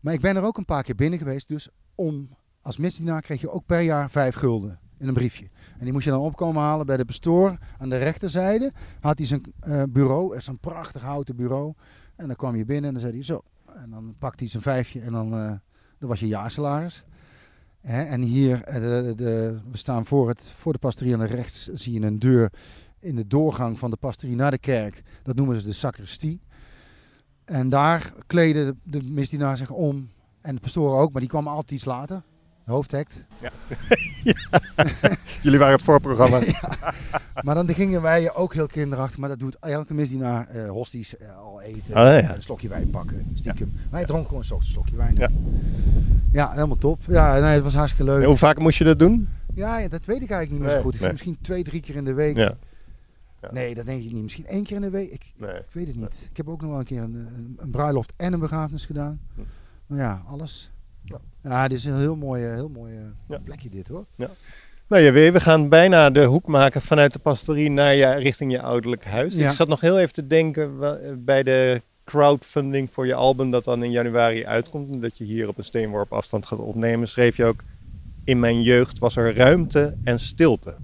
Maar 0.00 0.14
ik 0.14 0.20
ben 0.20 0.36
er 0.36 0.42
ook 0.42 0.58
een 0.58 0.64
paar 0.64 0.82
keer 0.82 0.94
binnen 0.94 1.18
geweest. 1.18 1.48
Dus 1.48 1.68
om, 1.94 2.28
als 2.62 2.76
misdienaar 2.76 3.20
kreeg 3.20 3.40
je 3.40 3.50
ook 3.50 3.66
per 3.66 3.80
jaar 3.80 4.10
vijf 4.10 4.34
gulden 4.34 4.78
in 4.98 5.08
een 5.08 5.14
briefje. 5.14 5.48
En 5.78 5.84
die 5.84 5.92
moest 5.92 6.04
je 6.04 6.10
dan 6.10 6.20
opkomen 6.20 6.62
halen 6.62 6.86
bij 6.86 6.96
de 6.96 7.04
pastoor. 7.04 7.56
Aan 7.78 7.88
de 7.88 7.98
rechterzijde 7.98 8.72
had 9.00 9.18
hij 9.18 9.26
zijn 9.26 9.42
eh, 9.60 9.82
bureau. 9.88 10.40
Zo'n 10.40 10.58
prachtig 10.58 11.02
houten 11.02 11.36
bureau. 11.36 11.74
En 12.16 12.26
dan 12.26 12.36
kwam 12.36 12.56
je 12.56 12.64
binnen 12.64 12.84
en 12.84 12.92
dan 12.92 13.00
zei 13.00 13.12
hij 13.12 13.24
zo. 13.24 13.42
En 13.74 13.90
dan 13.90 14.14
pakte 14.18 14.42
hij 14.42 14.48
zijn 14.48 14.62
vijfje 14.62 15.00
en 15.00 15.12
dan, 15.12 15.32
eh 15.32 15.52
dat 15.98 16.08
was 16.08 16.20
je 16.20 16.26
jaarsalaris. 16.26 17.04
En 17.86 18.22
hier, 18.22 18.62
eh, 18.62 18.74
de, 19.16 19.58
we 19.70 19.76
staan 19.76 20.06
voor, 20.06 20.28
het, 20.28 20.50
voor 20.56 20.72
de 20.72 20.78
pastorie 20.78 21.12
aan 21.12 21.20
de 21.20 21.26
rechts, 21.26 21.66
zie 21.66 22.00
je 22.00 22.06
een 22.06 22.18
deur 22.18 22.52
in 23.00 23.16
de 23.16 23.26
doorgang 23.26 23.78
van 23.78 23.90
de 23.90 23.96
pastorie 23.96 24.36
naar 24.36 24.50
de 24.50 24.58
kerk. 24.58 25.02
Dat 25.22 25.36
noemen 25.36 25.60
ze 25.60 25.66
de 25.66 25.72
sacristie. 25.72 26.40
En 27.44 27.68
daar 27.68 28.12
kleden 28.26 28.66
de, 28.66 28.98
de 28.98 29.02
misdienaar 29.02 29.56
zich 29.56 29.70
om. 29.70 30.08
En 30.40 30.54
de 30.54 30.60
pastoor 30.60 30.98
ook, 30.98 31.12
maar 31.12 31.20
die 31.20 31.30
kwam 31.30 31.48
altijd 31.48 31.70
iets 31.70 31.84
later. 31.84 32.22
De 32.66 32.72
hoofdhekt. 32.72 33.24
Jullie 35.42 35.58
waren 35.58 35.74
het 35.74 35.82
voorprogramma. 35.82 36.40
Maar 37.42 37.54
dan 37.54 37.74
gingen 37.74 38.02
wij 38.02 38.34
ook 38.34 38.54
heel 38.54 38.66
kinderachtig, 38.66 39.18
maar 39.18 39.28
dat 39.28 39.38
doet 39.38 39.56
elke 39.60 39.94
misdienaar 39.94 40.48
uh, 40.56 40.68
hosties 40.70 41.16
eh, 41.16 41.36
al 41.38 41.60
eten. 41.60 41.94
Ah, 41.94 42.20
ja. 42.20 42.34
Een 42.34 42.42
slokje 42.42 42.68
wijn 42.68 42.90
pakken, 42.90 43.30
stiekem. 43.34 43.72
Wij 43.90 44.04
dronken 44.04 44.26
gewoon 44.28 44.58
een 44.58 44.64
slokje 44.64 44.96
wijn. 44.96 45.16
Ja. 45.16 45.28
Ja. 46.32 46.50
helemaal 46.52 46.78
top. 46.78 47.00
Ja, 47.06 47.38
nee, 47.38 47.54
het 47.54 47.62
was 47.62 47.74
hartstikke 47.74 48.12
leuk. 48.12 48.22
En 48.22 48.28
hoe 48.28 48.36
vaak 48.36 48.58
moest 48.58 48.78
je 48.78 48.84
dat 48.84 48.98
doen? 48.98 49.28
Ja, 49.54 49.78
ja, 49.78 49.88
dat 49.88 50.04
weet 50.04 50.22
ik 50.22 50.30
eigenlijk 50.30 50.50
niet 50.50 50.60
meer 50.60 50.68
Nee, 50.68 50.76
zo 50.76 50.82
goed. 50.82 50.94
Ik 50.94 51.00
nee. 51.00 51.10
Misschien 51.10 51.38
twee, 51.40 51.62
drie 51.64 51.80
keer 51.80 51.94
in 51.96 52.04
de 52.04 52.14
week. 52.14 52.36
Ja. 52.36 52.56
Ja. 53.40 53.52
Nee, 53.52 53.74
dat 53.74 53.86
denk 53.86 54.02
ik 54.02 54.12
niet. 54.12 54.22
Misschien 54.22 54.46
één 54.46 54.64
keer 54.64 54.76
in 54.76 54.82
de 54.82 54.90
week. 54.90 55.10
Ik, 55.10 55.32
Nee. 55.36 55.54
ik 55.54 55.72
weet 55.72 55.86
het 55.86 55.96
niet. 55.96 56.28
Ik 56.30 56.36
heb 56.36 56.48
ook 56.48 56.60
nog 56.60 56.70
wel 56.70 56.78
een 56.78 56.84
keer 56.84 57.02
een, 57.02 57.14
een, 57.14 57.56
een 57.58 57.70
bruiloft 57.70 58.12
en 58.16 58.32
een 58.32 58.40
begrafenis 58.40 58.84
gedaan. 58.84 59.20
Hm. 59.34 59.40
Maar 59.86 59.98
ja, 59.98 60.22
alles. 60.28 60.70
Ja. 61.06 61.20
Ja, 61.50 61.68
dit 61.68 61.78
is 61.78 61.84
een 61.84 61.98
heel 61.98 62.16
mooi, 62.16 62.44
eh, 62.46 62.52
heel 62.52 62.68
mooi 62.68 62.92
eh, 62.94 63.00
Ja. 63.28 63.38
plekje 63.44 63.68
dit 63.68 63.88
hoor. 63.88 64.04
Nou 64.88 65.02
ja, 65.02 65.12
we 65.12 65.40
gaan 65.40 65.68
bijna 65.68 66.10
de 66.10 66.24
hoek 66.24 66.46
maken 66.46 66.82
vanuit 66.82 67.12
de 67.12 67.18
pastorie 67.18 67.70
naar 67.70 67.94
je, 67.94 68.14
richting 68.14 68.52
je 68.52 68.62
ouderlijk 68.62 69.04
huis. 69.04 69.34
Ja. 69.34 69.48
Ik 69.48 69.54
zat 69.56 69.68
nog 69.68 69.80
heel 69.80 69.98
even 69.98 70.12
te 70.12 70.26
denken 70.26 70.76
wa- 70.78 70.98
bij 71.18 71.42
de 71.42 71.82
crowdfunding 72.04 72.90
voor 72.90 73.06
je 73.06 73.14
album 73.14 73.50
dat 73.50 73.64
dan 73.64 73.82
in 73.82 73.90
januari 73.90 74.46
uitkomt. 74.46 74.90
En 74.90 75.00
dat 75.00 75.18
je 75.18 75.24
hier 75.24 75.48
op 75.48 75.58
een 75.58 75.64
steenworp 75.64 76.12
afstand 76.12 76.46
gaat 76.46 76.58
opnemen. 76.58 77.08
Schreef 77.08 77.36
je 77.36 77.44
ook, 77.44 77.62
in 78.24 78.40
mijn 78.40 78.62
jeugd 78.62 78.98
was 78.98 79.16
er 79.16 79.36
ruimte 79.36 79.94
en 80.04 80.20
stilte. 80.20 80.74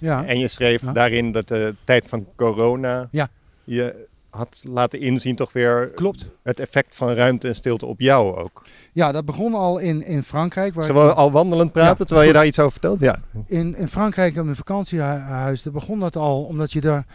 Ja, 0.00 0.24
En 0.26 0.38
je 0.38 0.48
schreef 0.48 0.82
Ja. 0.82 0.92
daarin 0.92 1.32
dat 1.32 1.48
de 1.48 1.74
tijd 1.84 2.06
van 2.06 2.26
corona 2.36 3.08
Ja. 3.10 3.28
je 3.64 4.06
had 4.38 4.62
laten 4.68 5.00
inzien 5.00 5.36
toch 5.36 5.52
weer 5.52 5.88
klopt. 5.94 6.26
het 6.42 6.60
effect 6.60 6.96
van 6.96 7.10
ruimte 7.12 7.48
en 7.48 7.54
stilte 7.54 7.86
op 7.86 8.00
jou 8.00 8.36
ook. 8.36 8.62
Ja, 8.92 9.12
dat 9.12 9.24
begon 9.24 9.54
al 9.54 9.78
in, 9.78 10.02
in 10.06 10.22
Frankrijk. 10.22 10.74
Waar 10.74 10.84
Zullen 10.84 11.04
we 11.04 11.10
ik- 11.10 11.16
al 11.16 11.30
wandelend 11.32 11.72
praten 11.72 11.96
Ja, 11.98 12.04
terwijl 12.04 12.26
je 12.26 12.32
daar 12.32 12.46
iets 12.46 12.58
over 12.58 12.72
vertelt? 12.72 13.00
Ja. 13.00 13.18
in, 13.46 13.76
in 13.76 13.88
Frankrijk 13.88 14.36
op 14.38 14.46
een 14.46 14.56
vakantiehuis, 14.56 15.62
daar 15.62 15.72
begon 15.72 16.00
dat 16.00 16.16
al, 16.16 16.42
omdat 16.44 16.72
je 16.72 16.80
daar... 16.80 17.06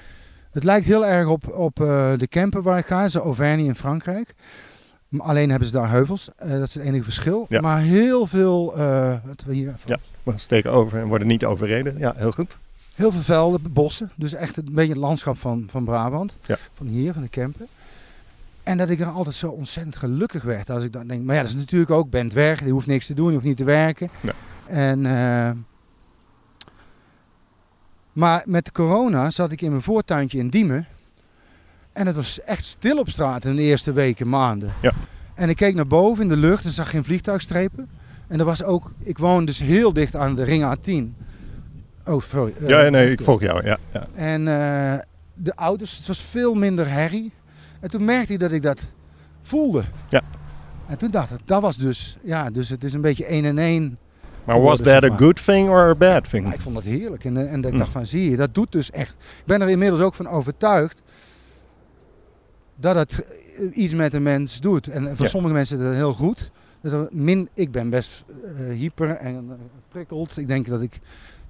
Het 0.52 0.64
lijkt 0.64 0.86
heel 0.86 1.06
erg 1.06 1.28
op, 1.28 1.54
op 1.54 1.82
eh, 1.82 2.12
de 2.18 2.28
camper 2.28 2.62
waar 2.62 2.78
ik 2.78 2.86
ga, 2.86 3.08
de 3.08 3.20
Auvergne 3.20 3.64
in 3.64 3.76
Frankrijk. 3.76 4.34
Alleen 5.18 5.50
hebben 5.50 5.68
ze 5.68 5.74
daar 5.74 5.90
heuvels, 5.90 6.30
eh, 6.36 6.50
dat 6.50 6.68
is 6.68 6.74
het 6.74 6.84
enige 6.84 7.04
verschil. 7.04 7.46
Ja. 7.50 7.62
Maar 7.62 7.80
heel 7.82 8.28
veel, 8.28 8.66
wat 9.26 9.44
we 9.48 9.54
hier, 9.54 9.74
Ja. 9.86 9.98
We 10.24 10.34
steken 10.36 10.72
over 10.72 11.00
en 11.00 11.08
worden 11.08 11.28
niet 11.28 11.46
overreden. 11.46 11.98
Ja, 11.98 12.14
heel 12.18 12.32
goed. 12.32 12.58
Heel 12.96 13.12
veel 13.12 13.22
velden, 13.22 13.74
bossen. 13.74 14.12
Dus 14.16 14.34
echt 14.34 14.58
een 14.58 14.68
beetje 14.72 14.94
het 14.94 15.02
landschap 15.02 15.38
van, 15.38 15.68
van 15.70 15.84
Brabant, 15.86 16.36
Ja. 16.46 16.58
van 16.74 16.88
hier, 16.88 17.14
van 17.14 17.22
de 17.22 17.30
camper. 17.30 17.66
En 18.64 18.78
dat 18.78 18.90
ik 18.90 19.00
er 19.00 19.08
altijd 19.08 19.36
zo 19.36 19.50
ontzettend 19.50 19.96
gelukkig 19.96 20.44
werd 20.44 20.70
als 20.70 20.84
ik 20.84 20.92
dan 20.94 21.08
denk, 21.08 21.24
maar 21.24 21.36
ja, 21.36 21.42
dat 21.42 21.50
is 21.52 21.58
natuurlijk 21.58 21.92
ook, 21.92 22.10
bent 22.10 22.34
weg, 22.34 22.64
je 22.66 22.72
hoeft 22.72 22.88
niks 22.88 23.06
te 23.06 23.14
doen, 23.14 23.28
je 23.28 23.34
hoeft 23.34 23.46
niet 23.46 23.58
te 23.58 23.64
werken. 23.64 24.10
En, 24.66 25.06
eh, 25.06 25.52
maar 28.14 28.44
met 28.46 28.66
de 28.66 28.72
corona 28.72 29.30
zat 29.30 29.52
ik 29.52 29.62
in 29.62 29.70
mijn 29.70 29.82
voortuintje 29.82 30.38
in 30.38 30.50
Diemen. 30.50 30.88
En 31.94 32.08
het 32.08 32.16
was 32.16 32.42
echt 32.42 32.64
stil 32.64 32.98
op 32.98 33.10
straat 33.10 33.46
in 33.46 33.56
de 33.56 33.62
eerste 33.62 33.92
weken, 33.92 34.30
maanden. 34.30 34.72
Ja. 34.82 34.94
En 35.34 35.50
ik 35.50 35.56
keek 35.56 35.76
naar 35.76 35.88
boven 35.88 36.24
in 36.24 36.30
de 36.30 36.38
lucht 36.38 36.66
en 36.66 36.72
zag 36.72 36.90
geen 36.90 37.04
vliegtuigstrepen. 37.04 37.90
En 38.28 38.40
er 38.40 38.46
was 38.46 38.64
ook, 38.64 38.92
ik 39.00 39.18
woon 39.18 39.46
dus 39.46 39.60
heel 39.60 39.94
dicht 39.94 40.16
aan 40.16 40.36
de 40.36 40.44
ring 40.44 40.76
A10. 40.78 41.24
Oh, 42.06 42.22
sorry. 42.22 42.54
eh, 42.62 42.68
Ja, 42.68 42.90
nee, 42.90 43.12
ik 43.12 43.22
volg 43.22 43.42
jou. 43.42 43.66
Ja, 43.66 43.78
ja. 43.92 44.08
en 44.16 44.48
eh, 44.48 45.00
de 45.34 45.54
auto's, 45.56 45.98
het 45.98 46.08
was 46.08 46.20
veel 46.22 46.54
minder 46.54 46.90
herrie. 46.90 47.34
En 47.80 47.90
toen 47.90 48.06
merkte 48.06 48.34
ik 48.34 48.40
dat 48.40 48.52
ik 48.52 48.62
dat 48.62 48.82
voelde. 49.42 49.84
Ja. 50.10 50.22
En 50.88 50.98
toen 50.98 51.12
dacht 51.12 51.32
ik, 51.32 51.40
dat 51.46 51.62
was 51.62 51.78
dus, 51.78 52.18
ja, 52.24 52.50
dus 52.50 52.70
het 52.70 52.84
is 52.84 52.94
een 52.94 53.02
beetje 53.02 53.26
één 53.26 53.46
en 53.46 53.58
één. 53.58 53.98
Maar 54.44 54.62
was 54.62 54.80
that 54.82 55.04
zeg 55.04 55.12
a 55.12 55.18
good 55.18 55.46
thing 55.46 55.70
or 55.70 55.80
a 55.90 55.96
bad 55.96 56.30
thing? 56.30 56.44
Maar 56.46 56.54
ik 56.54 56.62
vond 56.62 56.76
dat 56.76 56.84
heerlijk. 56.84 57.26
En, 57.26 57.38
eh, 57.38 57.52
en 57.54 57.62
dat 57.62 57.66
ik 57.66 57.72
Hm. 57.72 57.78
dacht 57.78 57.92
van, 57.92 58.06
zie 58.06 58.30
je, 58.30 58.36
dat 58.38 58.54
doet 58.56 58.72
dus 58.72 58.92
echt. 58.92 59.12
Ik 59.12 59.46
ben 59.46 59.62
er 59.62 59.70
inmiddels 59.70 60.02
ook 60.02 60.14
van 60.14 60.28
overtuigd 60.28 61.02
dat 62.76 62.96
het 62.96 63.26
iets 63.74 63.94
met 63.94 64.14
een 64.14 64.24
mens 64.24 64.60
doet. 64.60 64.88
En 64.88 65.04
voor 65.18 65.26
Ja. 65.26 65.32
sommige 65.32 65.54
mensen 65.54 65.78
is 65.78 65.84
dat 65.84 65.94
heel 65.94 66.14
goed. 66.14 66.52
Dat 66.82 67.14
min, 67.14 67.50
ik 67.54 67.72
ben 67.72 67.90
best 67.90 68.24
hyper 68.70 69.10
en 69.10 69.50
prikkeld. 69.90 70.38
Ik 70.38 70.48
denk 70.48 70.68
dat 70.68 70.82
ik 70.82 71.00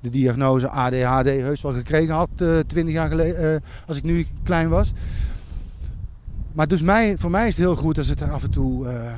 de 0.04 0.10
diagnose 0.10 0.70
ADHD 0.70 1.26
heus 1.26 1.62
wel 1.62 1.74
gekregen 1.74 2.14
had 2.16 2.30
eh 2.38 2.60
20 2.68 2.94
jaar 2.94 3.10
geleden, 3.10 3.54
eh, 3.54 3.60
als 3.88 3.98
ik 3.98 4.04
nu 4.04 4.28
klein 4.44 4.70
was. 4.70 4.92
Maar 6.54 6.68
dus 6.68 6.82
mij, 6.82 7.18
voor 7.18 7.30
mij 7.32 7.48
is 7.48 7.56
het 7.56 7.66
heel 7.66 7.76
goed 7.76 7.98
als 7.98 8.08
het 8.08 8.22
er 8.22 8.32
af 8.32 8.44
en 8.44 8.52
toe, 8.52 8.88
eh, 8.88 9.14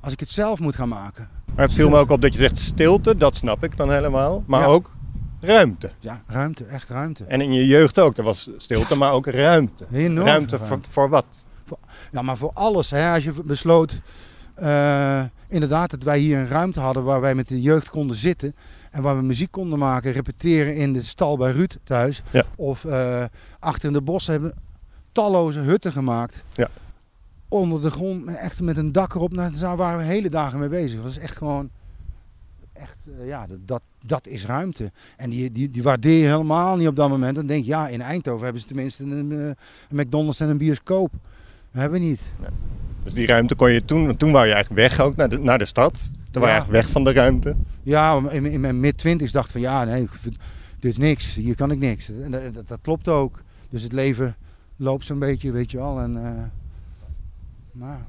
als 0.00 0.12
ik 0.12 0.20
het 0.20 0.30
zelf 0.30 0.58
moet 0.60 0.74
gaan 0.76 0.88
maken. 0.88 1.28
Maar 1.54 1.64
het 1.64 1.74
viel 1.74 1.88
me 1.88 1.96
ook 1.96 2.10
op 2.10 2.22
dat 2.22 2.32
je 2.32 2.38
zegt 2.38 2.58
stilte, 2.58 3.16
dat 3.16 3.36
snap 3.36 3.64
ik 3.64 3.76
dan 3.76 3.92
helemaal. 3.92 4.42
Maar 4.46 4.60
Ja. 4.60 4.66
ook 4.66 4.90
ruimte. 5.40 5.90
Ja, 6.00 6.22
ruimte, 6.26 6.64
echt 6.64 6.88
ruimte. 6.88 7.24
En 7.24 7.40
in 7.40 7.52
je 7.52 7.66
jeugd 7.66 7.98
ook. 7.98 8.16
Er 8.16 8.24
was 8.24 8.50
stilte, 8.56 8.96
maar 8.96 9.12
ook 9.12 9.26
ruimte. 9.26 9.86
Enorm 9.92 10.26
ruimte 10.26 10.58
veel 10.58 10.66
voor, 10.66 10.78
voor 10.88 11.08
wat? 11.08 11.44
Ja, 12.12 12.22
maar 12.22 12.36
voor 12.36 12.50
alles. 12.54 12.90
Hè, 12.90 13.12
als 13.14 13.24
je 13.24 13.32
besloot, 13.44 14.00
inderdaad, 15.48 15.90
dat 15.90 16.02
wij 16.02 16.18
hier 16.18 16.38
een 16.38 16.48
ruimte 16.48 16.80
hadden 16.80 17.04
waar 17.04 17.20
wij 17.20 17.34
met 17.34 17.48
de 17.48 17.60
jeugd 17.60 17.90
konden 17.90 18.16
zitten. 18.16 18.54
En 18.90 19.02
waar 19.02 19.16
we 19.16 19.22
muziek 19.22 19.50
konden 19.50 19.78
maken, 19.78 20.12
repeteren 20.12 20.74
in 20.76 20.92
de 20.92 21.02
stal 21.02 21.36
bij 21.36 21.52
Ruud 21.52 21.76
thuis. 21.84 22.22
Ja. 22.30 22.44
Of 22.56 22.84
eh, 22.84 23.24
achter 23.58 23.86
in 23.88 23.92
de 23.92 24.00
bossen 24.00 24.32
hebben 24.32 24.50
we 24.50 24.56
talloze 25.12 25.58
hutten 25.58 25.92
gemaakt. 25.92 26.44
Ja. 26.54 26.68
Onder 27.48 27.80
de 27.80 27.90
grond, 27.90 28.26
echt 28.26 28.60
met 28.60 28.76
een 28.76 28.92
dak 28.92 29.14
erop. 29.14 29.32
Nou, 29.32 29.56
daar 29.56 29.76
waren 29.76 29.98
we 29.98 30.04
hele 30.04 30.30
dagen 30.30 30.58
mee 30.58 30.68
bezig. 30.68 30.94
Dat 30.94 31.04
was 31.04 31.18
echt 31.18 31.36
gewoon, 31.36 31.70
echt, 32.72 32.96
eh, 33.18 33.26
ja, 33.26 33.46
dat, 33.64 33.82
dat, 34.06 34.26
is 34.26 34.46
ruimte. 34.46 34.92
En 35.16 35.30
die, 35.30 35.52
die, 35.52 35.70
die 35.70 35.82
waardeer 35.82 36.22
je 36.22 36.26
helemaal 36.26 36.76
niet 36.76 36.88
op 36.88 36.96
dat 36.96 37.08
moment. 37.08 37.36
Dan 37.36 37.46
denk 37.46 37.64
je, 37.64 37.70
ja, 37.70 37.88
in 37.88 38.00
Eindhoven 38.00 38.44
hebben 38.44 38.62
ze 38.62 38.68
tenminste 38.68 39.04
een, 39.04 39.32
eh, 39.32 39.38
een 39.38 39.56
McDonald's 39.88 40.40
en 40.40 40.48
een 40.48 40.58
bioscoop. 40.58 41.10
Dat 41.72 41.80
hebben 41.80 42.00
we 42.00 42.06
niet. 42.06 42.20
Dus 43.08 43.16
die 43.16 43.26
ruimte 43.26 43.54
kon 43.54 43.70
je 43.70 43.84
toen, 43.84 44.16
toen 44.16 44.32
wou 44.32 44.46
je 44.46 44.52
eigenlijk 44.52 44.88
weg 44.88 45.00
ook 45.00 45.16
naar 45.16 45.28
de, 45.28 45.38
naar 45.38 45.58
de 45.58 45.64
stad. 45.64 46.10
Toen 46.12 46.42
wou 46.42 46.44
je 46.44 46.50
eigenlijk 46.50 46.82
weg 46.82 46.92
van 46.92 47.04
de 47.04 47.12
ruimte. 47.12 47.56
Ja, 47.82 48.22
in, 48.30 48.46
in 48.46 48.60
mijn 48.60 48.80
mid-twintigs 48.80 49.32
dacht 49.32 49.46
ik 49.46 49.52
van 49.52 49.60
ja, 49.60 49.84
nee, 49.84 50.08
dit 50.78 50.90
is 50.90 50.96
niks. 50.96 51.34
Hier 51.34 51.54
kan 51.54 51.70
ik 51.70 51.78
niks. 51.78 52.10
En 52.22 52.30
dat, 52.30 52.54
dat, 52.54 52.68
dat 52.68 52.78
klopt 52.82 53.08
ook. 53.08 53.42
Dus 53.70 53.82
het 53.82 53.92
leven 53.92 54.36
loopt 54.76 55.04
zo'n 55.04 55.18
beetje, 55.18 55.52
weet 55.52 55.70
je 55.70 55.76
wel. 55.76 56.00
En, 56.00 56.24
eh, 56.24 56.42
maar, 57.72 58.06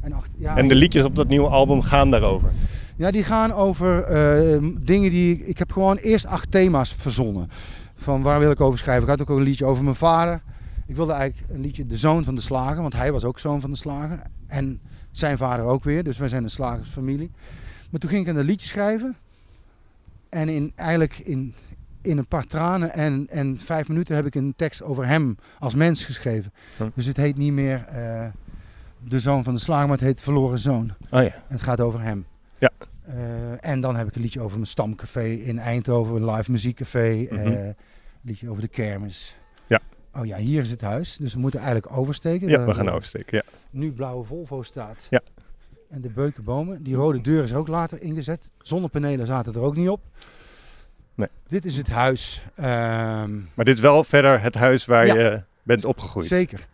en, 0.00 0.12
achter, 0.12 0.32
ja, 0.38 0.56
En 0.56 0.68
de 0.68 0.74
liedjes 0.74 1.04
op 1.04 1.16
dat 1.16 1.28
nieuwe 1.28 1.48
album 1.48 1.82
gaan 1.82 2.10
daarover. 2.10 2.50
ja, 2.96 3.10
die 3.10 3.24
gaan 3.24 3.52
over 3.52 4.02
eh, 4.02 4.58
dingen 4.80 5.10
die... 5.10 5.46
Ik 5.46 5.58
heb 5.58 5.72
gewoon 5.72 5.96
eerst 5.96 6.26
acht 6.26 6.50
thema's 6.50 6.94
verzonnen. 6.94 7.50
Van 7.96 8.22
waar 8.22 8.40
wil 8.40 8.50
ik 8.50 8.60
over 8.60 8.78
schrijven. 8.78 9.02
Ik 9.02 9.08
had 9.08 9.20
ook 9.20 9.36
een 9.36 9.42
liedje 9.42 9.64
over 9.64 9.84
mijn 9.84 9.96
vader. 9.96 10.42
Ik 10.86 10.96
wilde 10.96 11.12
eigenlijk 11.12 11.52
een 11.52 11.60
liedje 11.60 11.86
De 11.86 11.96
Zoon 11.96 12.24
van 12.24 12.34
de 12.34 12.40
Slager. 12.40 12.82
Want 12.82 12.92
hij 12.92 13.12
was 13.12 13.24
ook 13.24 13.38
zoon 13.38 13.60
van 13.60 13.70
de 13.70 13.76
Slager. 13.76 14.22
En 14.46 14.80
zijn 15.10 15.38
vader 15.38 15.64
ook 15.64 15.84
weer. 15.84 16.04
Dus 16.04 16.18
wij 16.18 16.28
zijn 16.28 16.42
een 16.42 16.50
slagersfamilie. 16.50 17.30
Maar 17.90 18.00
toen 18.00 18.10
ging 18.10 18.28
ik 18.28 18.36
een 18.36 18.44
liedje 18.44 18.68
schrijven. 18.68 19.16
En 20.28 20.48
in, 20.48 20.72
eigenlijk 20.74 21.18
in, 21.18 21.54
in 22.02 22.18
een 22.18 22.26
paar 22.26 22.46
tranen 22.46 22.92
en, 22.92 23.26
en 23.30 23.58
vijf 23.58 23.88
minuten 23.88 24.16
heb 24.16 24.26
ik 24.26 24.34
een 24.34 24.54
tekst 24.56 24.82
over 24.82 25.06
hem 25.06 25.36
als 25.58 25.74
mens 25.74 26.04
geschreven. 26.04 26.52
Hm. 26.76 26.88
Dus 26.94 27.06
het 27.06 27.16
heet 27.16 27.36
niet 27.36 27.52
meer 27.52 27.84
eh, 27.84 28.26
De 29.08 29.20
Zoon 29.20 29.44
van 29.44 29.54
de 29.54 29.60
Slager, 29.60 29.88
maar 29.88 29.96
het 29.96 30.06
heet 30.06 30.20
Verloren 30.20 30.58
Zoon. 30.58 30.92
Oh 31.10 31.22
ja. 31.22 31.42
Het 31.48 31.62
gaat 31.62 31.80
over 31.80 32.00
hem. 32.00 32.26
Ja. 32.58 32.70
Eh, 33.02 33.64
en 33.64 33.80
dan 33.80 33.96
heb 33.96 34.08
ik 34.08 34.14
een 34.14 34.22
liedje 34.22 34.40
over 34.40 34.56
mijn 34.56 34.68
stamcafé 34.68 35.24
in 35.24 35.58
Eindhoven, 35.58 36.16
een 36.16 36.30
live 36.30 36.50
muziekcafé. 36.50 37.26
Een 37.30 37.74
liedje 38.20 38.48
over 38.50 38.62
de 38.62 38.68
kermis. 38.68 39.36
Oh 40.16 40.26
ja, 40.26 40.36
hier 40.36 40.60
is 40.60 40.70
het 40.70 40.80
huis. 40.80 41.16
Dus 41.16 41.34
we 41.34 41.40
moeten 41.40 41.60
eigenlijk 41.60 41.96
oversteken. 41.96 42.48
Ja, 42.48 42.64
we 42.64 42.74
gaan 42.74 42.84
de 42.84 42.90
oversteken. 42.90 43.36
Ja. 43.36 43.52
Nu 43.70 43.92
blauwe 43.92 44.24
Volvo 44.24 44.62
staat. 44.62 45.06
Ja. 45.10 45.20
En 45.90 46.00
de 46.00 46.08
beukenbomen. 46.08 46.82
Die 46.82 46.94
rode 46.94 47.20
deur 47.20 47.42
is 47.42 47.54
ook 47.54 47.68
later 47.68 48.02
ingezet. 48.02 48.50
Zonnepanelen 48.58 49.26
zaten 49.26 49.54
er 49.54 49.60
ook 49.60 49.76
niet 49.76 49.88
op. 49.88 50.00
Nee. 51.14 51.28
Dit 51.48 51.64
is 51.64 51.76
het 51.76 51.88
huis. 51.88 52.42
Ehm, 52.54 53.34
Maar 53.54 53.64
dit 53.64 53.74
is 53.74 53.80
wel 53.80 54.04
verder 54.04 54.40
het 54.40 54.54
huis 54.54 54.84
waar 54.84 55.06
Ja. 55.06 55.14
je 55.14 55.42
bent 55.62 55.84
opgegroeid. 55.84 56.26
zeker. 56.26 56.58
Want 56.58 56.68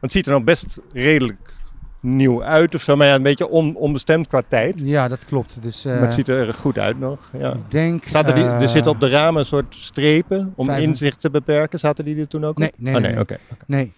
het 0.00 0.12
ziet 0.12 0.26
er 0.26 0.32
nog 0.32 0.44
best 0.44 0.78
redelijk 0.92 1.54
nieuw 2.02 2.42
uit 2.44 2.74
of 2.74 2.82
zo. 2.82 2.96
Maar 2.96 3.06
ja, 3.06 3.14
een 3.14 3.22
beetje 3.22 3.48
on, 3.48 3.76
onbestemd 3.76 4.26
qua 4.26 4.42
tijd. 4.48 4.80
Ja, 4.80 5.08
dat 5.08 5.24
klopt. 5.24 5.62
Dus, 5.62 5.84
eh, 5.84 5.92
maar 5.92 6.02
het 6.02 6.12
ziet 6.12 6.28
er 6.28 6.46
erg 6.46 6.56
goed 6.56 6.78
uit 6.78 6.98
nog. 6.98 7.30
Ja. 7.38 7.52
Ik 7.52 7.70
denk... 7.70 8.04
Zaten 8.04 8.34
die, 8.34 8.44
eh, 8.44 8.60
er 8.60 8.68
zitten 8.68 8.92
op 8.92 9.00
de 9.00 9.08
ramen 9.08 9.40
een 9.40 9.46
soort 9.46 9.74
strepen 9.74 10.52
om 10.56 10.70
inzicht 10.70 11.20
te 11.20 11.30
beperken. 11.30 11.78
Zaten 11.78 12.04
die 12.04 12.16
er 12.16 12.28
toen 12.28 12.44
ook 12.44 12.58
Nee, 12.58 12.68
op? 12.68 12.74
nee, 12.78 12.94
oh, 12.94 13.00
nee, 13.00 13.12
nee. 13.14 13.24
nee. 13.24 13.24
oké. 13.24 13.36
Nee. 13.66 13.92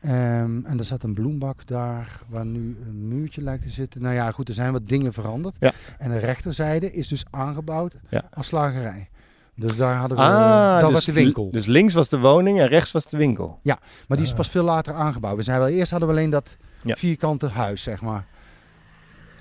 Ehm, 0.00 0.64
en 0.64 0.74
er 0.78 0.84
zat 0.84 1.02
een 1.02 1.14
bloembak 1.14 1.66
daar 1.66 2.20
waar 2.28 2.46
nu 2.46 2.76
een 2.86 3.08
muurtje 3.08 3.42
lijkt 3.42 3.62
te 3.62 3.70
zitten. 3.70 4.02
Nou 4.02 4.14
ja, 4.14 4.30
goed, 4.30 4.48
er 4.48 4.54
zijn 4.54 4.72
wat 4.72 4.88
dingen 4.88 5.12
veranderd. 5.12 5.56
Ja. 5.60 5.72
En 5.98 6.10
de 6.10 6.18
rechterzijde 6.18 6.92
is 6.92 7.08
dus 7.08 7.24
aangebouwd 7.30 7.94
Ja. 8.08 8.22
als 8.32 8.46
slagerij. 8.46 9.08
Dus 9.54 9.76
daar 9.76 9.94
hadden 9.94 10.16
we, 10.18 10.22
Ah, 10.24 10.72
dat 10.74 10.80
dus, 10.84 10.92
was 10.92 11.04
de 11.04 11.12
winkel. 11.12 11.50
Dus 11.50 11.66
links 11.66 11.94
was 11.94 12.08
de 12.08 12.18
woning 12.18 12.60
en 12.60 12.66
rechts 12.66 12.92
was 12.92 13.06
de 13.06 13.16
winkel. 13.16 13.60
maar 14.08 14.16
die 14.18 14.26
is 14.26 14.32
pas 14.34 14.48
veel 14.48 14.64
later 14.64 14.94
aangebouwd. 14.94 15.36
We 15.36 15.42
zijn 15.42 15.58
wel, 15.58 15.68
eerst 15.68 15.90
hadden 15.90 16.08
we 16.08 16.14
alleen 16.14 16.30
dat 16.30 16.56
Ja. 16.82 16.96
vierkante 16.96 17.48
huis, 17.48 17.82
zeg 17.82 18.00
maar. 18.00 18.24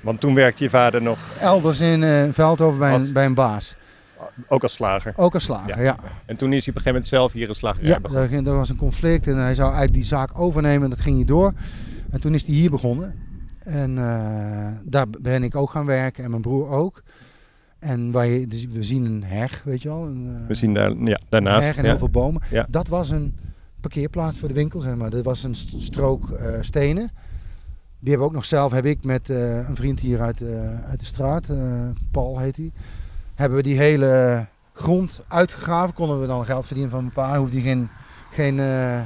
Want 0.01 0.19
toen 0.19 0.33
werkte 0.33 0.63
je 0.63 0.69
vader 0.69 1.01
nog 1.01 1.19
Elders 1.39 1.79
in 1.79 2.03
eh 2.03 2.23
Veldhoven 2.31 2.79
bij 2.79 2.91
Als- 2.91 3.01
een, 3.01 3.13
bij 3.13 3.25
een 3.25 3.33
baas. 3.33 3.75
ook 4.47 4.63
als 4.63 4.73
slager. 4.73 5.13
Ook 5.15 5.33
als 5.33 5.43
slager, 5.43 5.81
ja. 5.83 5.97
En 6.25 6.35
toen 6.37 6.53
is 6.53 6.65
hij 6.65 6.73
op 6.73 6.75
een 6.75 6.83
gegeven 6.83 6.85
moment 6.91 7.05
zelf 7.07 7.31
hier 7.31 7.49
een 7.49 7.55
slagerij 7.55 7.87
Ja, 7.89 7.99
begonnen. 7.99 8.31
er, 8.31 8.47
er 8.47 8.55
was 8.55 8.69
een 8.69 8.75
conflict 8.77 9.27
en 9.27 9.37
hij 9.37 9.55
zou 9.55 9.67
eigenlijk 9.67 9.93
die 9.93 10.03
zaak 10.05 10.39
overnemen 10.39 10.83
en 10.83 10.89
dat 10.89 11.01
ging 11.01 11.17
niet 11.17 11.27
door. 11.27 11.53
En 12.09 12.19
toen 12.21 12.33
is 12.33 12.45
hij 12.45 12.55
hier 12.55 12.69
begonnen. 12.69 13.15
En 13.63 13.97
eh, 13.97 14.67
daar 14.83 15.05
ben 15.21 15.43
ik 15.43 15.55
ook 15.55 15.69
gaan 15.69 15.85
werken 15.85 16.23
en 16.23 16.29
mijn 16.29 16.41
broer 16.41 16.69
ook. 16.69 17.03
En 17.79 18.11
je, 18.11 18.47
dus 18.47 18.65
we 18.65 18.83
zien 18.83 19.05
een 19.05 19.23
heg, 19.23 19.61
weet 19.63 19.81
je 19.81 19.87
wel. 19.89 20.05
Een, 20.05 20.37
eh, 20.41 20.47
We 20.47 20.53
zien 20.55 20.73
daar, 20.73 20.89
ja, 20.89 20.95
een 20.95 21.17
daarnaast. 21.29 21.67
heg 21.67 21.77
en 21.77 21.83
ja. 21.83 21.89
heel 21.89 21.97
veel 21.97 22.09
bomen. 22.09 22.41
Ja. 22.51 22.65
Dat 22.69 22.87
was 22.87 23.09
een 23.09 23.35
parkeerplaats 23.81 24.37
voor 24.37 24.47
de 24.47 24.53
winkel, 24.53 24.79
zeg 24.79 24.95
maar. 24.95 25.09
Dat 25.09 25.23
was 25.23 25.43
een 25.43 25.55
st- 25.55 25.81
strook 25.81 26.29
eh, 26.31 26.47
stenen. 26.61 27.11
Die 27.99 28.09
hebben 28.09 28.19
we 28.19 28.25
ook 28.33 28.33
nog 28.33 28.45
zelf, 28.45 28.71
heb 28.71 28.85
ik 28.85 29.03
met 29.03 29.29
eh, 29.29 29.67
een 29.69 29.75
vriend 29.75 29.99
hier 29.99 30.21
uit, 30.21 30.41
eh, 30.41 30.79
uit 30.89 30.99
de 30.99 31.05
straat, 31.05 31.49
eh, 31.49 31.57
Paul 32.11 32.37
heet 32.39 32.55
hij. 32.57 32.71
Hebben 33.35 33.57
we 33.57 33.63
die 33.63 33.77
hele 33.77 34.45
grond 34.73 35.23
uitgegraven. 35.27 35.93
Konden 35.93 36.21
we 36.21 36.27
dan 36.27 36.45
geld 36.45 36.65
verdienen 36.65 36.91
van 36.91 37.01
mijn 37.01 37.13
pa. 37.13 37.37
Hoefde 37.37 37.55
hij 37.59 37.65
geen, 37.65 37.89
geen 38.31 38.59
eh, 38.59 38.99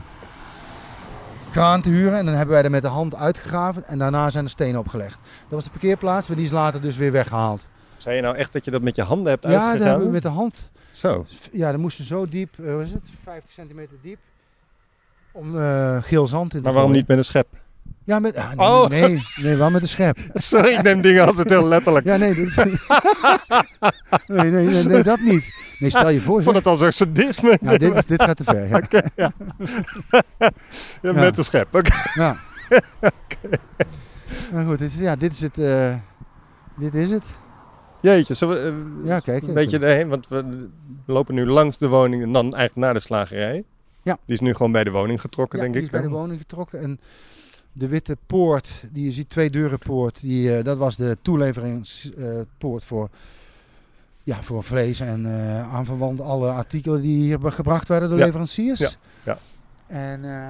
kraan 1.52 1.82
te 1.82 1.90
huren. 1.90 2.18
En 2.18 2.26
dan 2.26 2.34
hebben 2.36 2.56
wij 2.56 2.64
er 2.64 2.72
met 2.72 2.82
de 2.82 2.88
hand 2.88 3.16
uitgegraven. 3.16 3.88
En 3.88 3.98
daarna 3.98 4.30
zijn 4.30 4.44
er 4.44 4.50
stenen 4.50 4.80
opgelegd. 4.80 5.18
Dat 5.22 5.50
was 5.50 5.64
de 5.64 5.70
parkeerplaats, 5.70 6.28
maar 6.28 6.38
die 6.38 6.46
is 6.46 6.52
later 6.52 6.82
dus 6.82 6.98
weer 6.98 7.12
weggehaald. 7.12 7.68
Zei 7.98 8.16
je 8.16 8.22
nou 8.22 8.36
echt 8.36 8.54
dat 8.54 8.66
je 8.66 8.72
dat 8.72 8.82
met 8.82 8.96
je 8.96 9.02
handen 9.04 9.30
hebt 9.32 9.44
Ja, 9.44 9.50
dat 9.50 9.60
uitgegraven? 9.60 9.90
hebben 9.90 10.08
we 10.08 10.14
met 10.14 10.22
de 10.24 10.30
hand. 10.40 10.70
Zo. 10.92 11.26
Ja, 11.52 11.72
dan 11.72 11.80
moesten 11.80 12.06
zo 12.06 12.26
diep, 12.26 12.56
wat 12.58 12.82
is 12.82 12.92
het, 12.92 13.04
50 13.24 13.52
centimeter 13.52 13.96
diep. 14.02 14.20
Om 15.32 15.60
eh, 15.60 16.04
geel 16.04 16.28
zand 16.28 16.44
in 16.54 16.58
te 16.58 16.64
Maar 16.64 16.74
waarom 16.74 16.82
gooien. 16.92 16.98
niet 16.98 17.08
met 17.08 17.18
een 17.18 17.24
schep? 17.32 17.48
Ja, 18.04 18.20
met, 18.20 18.36
ah, 18.36 18.48
nee, 18.50 18.58
Oh. 18.68 18.88
nee, 18.90 19.24
nee, 19.36 19.56
wel 19.56 19.70
met 19.72 19.82
een 19.82 19.88
schep. 19.88 20.18
Sorry, 20.34 20.70
ik 20.74 20.82
neem 20.84 21.02
dingen 21.02 21.26
altijd 21.26 21.50
heel 21.50 21.68
letterlijk. 21.68 22.06
Ja, 22.06 22.18
nee, 22.18 22.34
dat, 22.36 22.56
nee, 24.28 24.52
nee, 24.52 24.66
nee, 24.66 24.84
nee, 24.84 25.04
dat 25.04 25.20
niet. 25.20 25.54
Nee, 25.80 25.90
stel 25.90 26.10
je 26.10 26.22
voor. 26.22 26.38
Ik 26.38 26.44
vond 26.44 26.56
het 26.56 26.68
al 26.68 26.76
zo'n 26.76 26.92
sadisme. 26.92 27.58
Ja, 27.62 27.78
dit, 27.78 27.96
is, 27.96 28.06
dit 28.06 28.24
gaat 28.24 28.38
te 28.38 28.44
ver. 28.44 28.68
Ja. 29.16 29.32
Ja, 31.02 31.14
Met 31.14 31.38
een 31.38 31.44
schep. 31.44 31.76
Oké. 31.76 31.92
Ja. 32.14 32.36
Maar 34.54 34.66
goed, 34.66 34.80
dit 34.80 34.92
is, 34.92 34.98
ja, 35.00 35.16
dit 35.16 35.32
is 35.32 35.42
het. 35.42 35.58
eh, 35.58 35.96
dit 36.78 36.94
is 36.94 37.10
het. 37.10 37.24
Jeetje, 38.02 38.48
we 38.48 38.58
eh, 38.60 39.08
Ja, 39.10 39.20
kijk. 39.20 39.44
een 39.44 39.54
beetje 39.54 39.80
erheen? 39.80 40.08
Want 40.10 40.28
we 40.28 40.68
lopen 41.06 41.36
nu 41.36 41.46
langs 41.46 41.78
de 41.78 41.88
woning 41.88 42.24
en 42.24 42.32
dan 42.32 42.44
eigenlijk 42.44 42.76
naar 42.76 42.94
de 42.94 43.00
slagerij. 43.00 43.64
Ja. 44.04 44.18
Die 44.26 44.36
is 44.36 44.40
nu 44.42 44.54
gewoon 44.54 44.72
bij 44.72 44.84
de 44.84 44.92
woning 44.92 45.22
getrokken, 45.22 45.58
Ja, 45.58 45.64
denk 45.64 45.76
die 45.76 45.84
ik. 45.84 45.92
is 45.92 46.00
bij 46.00 46.08
de 46.10 46.16
woning 46.16 46.40
getrokken. 46.40 46.82
En 46.82 47.00
de 47.74 47.88
witte 47.88 48.18
poort, 48.26 48.70
die 48.92 49.06
je 49.06 49.12
ziet, 49.12 49.30
twee 49.30 49.50
deuren 49.50 49.80
poort, 49.80 50.22
die, 50.22 50.58
eh, 50.58 50.64
dat 50.64 50.78
was 50.78 50.96
de 50.96 51.18
toeleveringspoort 51.22 52.84
voor, 52.84 53.10
ja, 54.24 54.42
voor 54.44 54.64
vlees 54.64 55.00
en 55.00 55.26
eh 55.26 55.74
aanverwant 55.74 56.22
alle 56.22 56.50
artikelen 56.50 57.02
die 57.02 57.24
hier 57.24 57.40
gebracht 57.52 57.88
werden 57.88 58.10
door 58.10 58.18
Ja. 58.18 58.26
leveranciers. 58.26 58.80
Ja, 58.80 58.90
ja. 59.24 59.38
En 59.88 60.26
eh, 60.26 60.50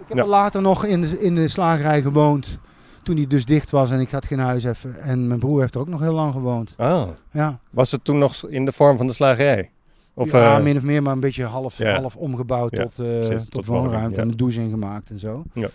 ik 0.00 0.04
heb 0.08 0.16
Ja. 0.16 0.22
er 0.22 0.28
later 0.28 0.62
nog 0.62 0.84
in 0.84 1.00
de, 1.00 1.20
in 1.20 1.34
de 1.34 1.48
slagerij 1.48 2.02
gewoond, 2.02 2.58
toen 3.02 3.14
die 3.16 3.26
dus 3.26 3.44
dicht 3.44 3.70
was 3.70 3.90
en 3.90 4.00
ik 4.00 4.10
had 4.10 4.24
geen 4.24 4.38
huis 4.38 4.64
even. 4.64 5.00
En 5.00 5.26
mijn 5.26 5.40
broer 5.40 5.60
heeft 5.60 5.74
er 5.74 5.80
ook 5.80 5.88
nog 5.88 6.00
heel 6.00 6.14
lang 6.14 6.32
gewoond. 6.32 6.74
Ah, 6.76 7.08
Ja, 7.30 7.58
was 7.70 7.90
het 7.90 8.04
toen 8.04 8.18
nog 8.18 8.46
in 8.48 8.64
de 8.64 8.72
vorm 8.72 8.96
van 8.96 9.06
de 9.06 9.12
slagerij? 9.12 9.70
Of, 10.16 10.30
ja 10.32 10.58
min 10.58 10.76
of 10.76 10.82
meer, 10.82 11.02
maar 11.02 11.12
een 11.12 11.20
beetje 11.20 11.44
half, 11.44 11.78
Ja. 11.78 12.00
half 12.00 12.16
omgebouwd 12.16 12.76
Ja, 12.76 12.82
tot, 12.84 13.50
tot, 13.50 13.66
woonruimte 13.66 14.16
ja. 14.16 14.22
en 14.22 14.28
een 14.28 14.36
douche 14.36 14.60
ingemaakt 14.60 15.10
en 15.10 15.18
zo. 15.18 15.42
Ja. 15.52 15.68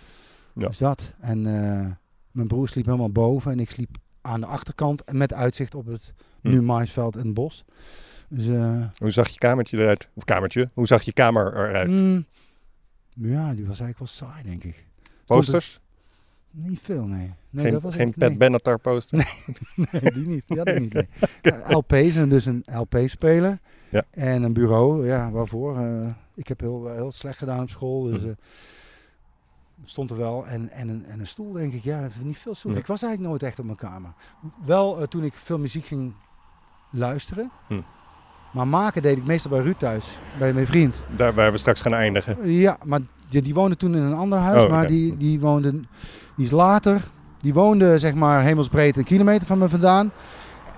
Ja. 0.54 0.66
Dus 0.66 0.78
dat. 0.78 1.12
En 1.20 1.46
eh, 1.46 1.86
mijn 2.30 2.48
broer 2.48 2.68
sliep 2.68 2.84
helemaal 2.84 3.10
boven 3.10 3.52
en 3.52 3.60
ik 3.60 3.70
sliep 3.70 3.96
aan 4.20 4.40
de 4.40 4.46
achterkant 4.46 5.04
en 5.04 5.16
met 5.16 5.32
uitzicht 5.32 5.74
op 5.74 5.86
het 5.86 6.12
Hm. 6.40 6.48
nu 6.50 6.62
maisveld 6.62 7.16
en 7.16 7.24
het 7.24 7.34
bos. 7.34 7.64
Dus 8.28 8.48
eh, 8.48 8.84
Hoe 8.98 9.10
zag 9.10 9.28
je 9.28 9.38
kamertje 9.38 9.78
eruit? 9.78 10.08
Of 10.14 10.24
kamertje? 10.24 10.70
Hoe 10.74 10.86
zag 10.86 11.02
je 11.02 11.12
kamer 11.12 11.52
eruit? 11.52 11.90
mm, 11.90 12.24
ja, 13.14 13.54
die 13.54 13.66
was 13.66 13.80
eigenlijk 13.80 13.98
wel 13.98 14.06
saai, 14.08 14.42
denk 14.42 14.64
ik. 14.64 14.86
Posters? 15.26 15.80
Niet 16.50 16.80
veel, 16.82 17.04
nee. 17.04 17.32
nee 17.50 17.64
geen 17.64 17.72
dat 17.72 17.82
was 17.82 17.94
geen 17.94 18.10
Pat 18.14 18.28
nee. 18.28 18.36
Benatar 18.36 18.78
poster? 18.78 19.18
Nee, 19.92 20.12
die 20.12 20.26
niet. 20.26 20.44
Die 20.46 20.56
had 20.58 20.68
ik 20.68 20.80
niet. 20.80 20.92
Nee. 20.92 21.06
LP's 21.78 22.16
en 22.16 22.28
dus 22.28 22.44
een 22.46 22.64
LP-speler. 22.72 23.58
Ja. 23.88 24.04
En 24.10 24.42
een 24.42 24.52
bureau. 24.52 25.06
Ja, 25.06 25.30
waarvoor? 25.30 25.78
Eh, 25.78 26.08
ik 26.34 26.48
heb 26.48 26.60
heel, 26.60 26.88
heel 26.88 27.12
slecht 27.12 27.38
gedaan 27.38 27.62
op 27.62 27.70
school. 27.70 28.02
Dus 28.02 28.20
Mhm. 28.20 28.32
Eh, 29.80 29.88
stond 29.88 30.10
er 30.10 30.16
wel. 30.16 30.46
En, 30.46 30.70
en, 30.70 30.88
een, 30.88 31.04
en 31.06 31.20
een 31.20 31.26
stoel, 31.26 31.52
denk 31.52 31.72
ik. 31.72 31.82
Ja, 31.82 32.08
niet 32.22 32.38
veel 32.38 32.54
stoel. 32.54 32.72
Nee. 32.72 32.80
Ik 32.80 32.86
was 32.86 33.02
eigenlijk 33.02 33.32
nooit 33.32 33.42
echt 33.50 33.58
op 33.58 33.64
mijn 33.64 33.76
kamer. 33.76 34.12
Wel 34.64 35.00
eh, 35.00 35.06
toen 35.06 35.24
ik 35.24 35.34
veel 35.34 35.58
muziek 35.58 35.84
ging 35.84 36.12
luisteren. 36.90 37.50
Hm. 37.68 37.80
Maar 38.52 38.68
maken 38.68 39.02
deed 39.02 39.16
ik 39.16 39.24
meestal 39.24 39.50
bij 39.50 39.60
Ruud 39.60 39.78
thuis. 39.78 40.18
Bij 40.38 40.52
mijn 40.52 40.66
vriend. 40.66 40.96
Daar 41.16 41.34
waar 41.34 41.52
we 41.52 41.58
straks 41.58 41.80
gaan 41.80 41.94
eindigen. 41.94 42.50
Ja, 42.50 42.78
maar 42.84 43.00
die, 43.28 43.42
die 43.42 43.54
woonde 43.54 43.76
toen 43.76 43.94
in 43.94 44.02
een 44.02 44.14
ander 44.14 44.38
huis. 44.38 44.64
Oh, 44.64 44.70
maar 44.70 44.86
die, 44.86 45.16
die 45.16 45.40
woonde, 45.40 45.70
die 46.36 46.44
is 46.44 46.50
later, 46.50 47.02
die 47.38 47.54
woonde 47.54 47.98
zeg 47.98 48.14
maar 48.14 48.42
hemelsbreed 48.42 48.96
een 48.96 49.04
kilometer 49.04 49.46
van 49.46 49.58
me 49.58 49.68
vandaan. 49.68 50.12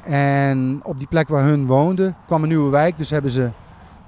En 0.05 0.81
op 0.83 0.99
die 0.99 1.07
plek 1.07 1.29
waar 1.29 1.45
hun 1.45 1.67
woonden 1.67 2.17
kwam 2.27 2.43
een 2.43 2.49
nieuwe 2.49 2.71
wijk. 2.71 2.99
Dus 2.99 3.11
hebben 3.11 3.31
ze 3.31 3.51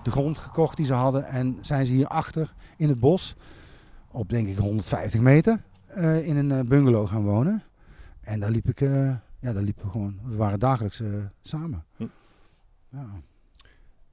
de 0.02 0.10
grond 0.10 0.38
gekocht 0.38 0.76
die 0.76 0.86
ze 0.86 0.94
hadden. 0.94 1.24
En 1.24 1.58
zijn 1.60 1.86
ze 1.86 1.92
hierachter 1.92 2.52
in 2.76 2.88
het 2.88 3.00
bos, 3.00 3.36
op 4.14 4.30
denk 4.30 4.48
ik 4.48 4.58
150 4.58 5.20
meter, 5.20 5.60
eh, 5.86 6.26
in 6.26 6.36
een 6.36 6.50
eh, 6.50 6.60
bungalow 6.60 7.08
gaan 7.08 7.22
wonen. 7.22 7.62
En 8.20 8.40
daar 8.40 8.50
liep 8.50 8.68
ik, 8.68 8.80
eh, 8.80 9.14
ja, 9.40 9.52
daar 9.52 9.62
liepen 9.62 9.84
we 9.84 9.90
gewoon, 9.90 10.20
we 10.24 10.36
waren 10.36 10.58
dagelijks 10.58 11.02
samen. 11.42 11.84
Hm. 11.96 12.06
Ja. 12.88 13.06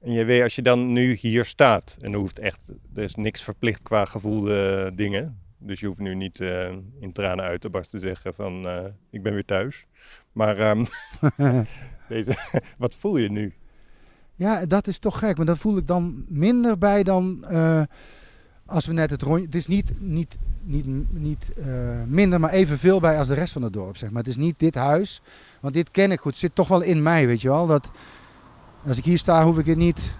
En 0.00 0.12
je 0.12 0.24
weet, 0.24 0.42
als 0.42 0.54
je 0.54 0.62
dan 0.62 0.92
nu 0.92 1.14
hier 1.14 1.44
staat, 1.44 1.98
en 2.00 2.12
er 2.12 2.18
hoeft 2.18 2.38
echt, 2.38 2.68
er 2.94 3.02
is 3.02 3.14
niks 3.14 3.42
verplicht 3.42 3.82
qua 3.82 4.04
gevoelde 4.04 4.90
dingen. 4.94 5.38
Dus 5.58 5.80
je 5.80 5.86
hoeft 5.86 5.98
nu 5.98 6.14
niet 6.14 6.40
in 7.00 7.12
tranen 7.12 7.44
uit 7.44 7.60
te 7.60 7.70
barsten 7.70 8.00
te 8.00 8.06
zeggen 8.06 8.34
van, 8.34 8.66
ik 9.10 9.22
ben 9.22 9.32
weer 9.32 9.44
thuis. 9.44 9.86
Maar 10.32 10.58
ehm, 10.58 10.84
deze, 12.08 12.34
wat 12.78 12.96
voel 12.96 13.16
je 13.16 13.30
nu? 13.30 13.54
Ja, 14.34 14.66
dat 14.66 14.86
is 14.86 14.98
toch 14.98 15.18
gek. 15.18 15.36
Maar 15.36 15.46
daar 15.46 15.56
voel 15.56 15.76
ik 15.76 15.86
dan 15.86 16.24
minder 16.28 16.78
bij 16.78 17.02
dan 17.02 17.44
als 18.72 18.86
we 18.86 18.92
net 18.92 19.10
het 19.10 19.22
rondje... 19.22 19.44
Het 19.44 19.54
is 19.54 19.66
niet, 19.66 19.90
niet, 19.98 20.38
niet, 20.62 20.86
niet 21.12 21.52
eh, 21.58 21.66
minder, 22.06 22.40
maar 22.40 22.50
evenveel 22.50 23.00
bij 23.00 23.18
als 23.18 23.28
de 23.28 23.34
rest 23.34 23.52
van 23.52 23.62
het 23.62 23.72
dorp. 23.72 23.96
Zeg 23.96 24.10
maar. 24.10 24.22
Het 24.22 24.30
is 24.30 24.36
niet 24.36 24.58
dit 24.58 24.74
huis, 24.74 25.22
want 25.60 25.74
dit 25.74 25.90
ken 25.90 26.12
ik 26.12 26.20
goed. 26.20 26.30
Het 26.30 26.40
zit 26.40 26.54
toch 26.54 26.68
wel 26.68 26.80
in 26.80 27.02
mij, 27.02 27.26
weet 27.26 27.40
je 27.40 27.48
wel. 27.48 27.66
Dat, 27.66 27.90
als 28.86 28.98
ik 28.98 29.04
hier 29.04 29.18
sta, 29.18 29.44
hoef 29.44 29.58
ik 29.58 29.66
het 29.66 29.76
niet, 29.76 30.16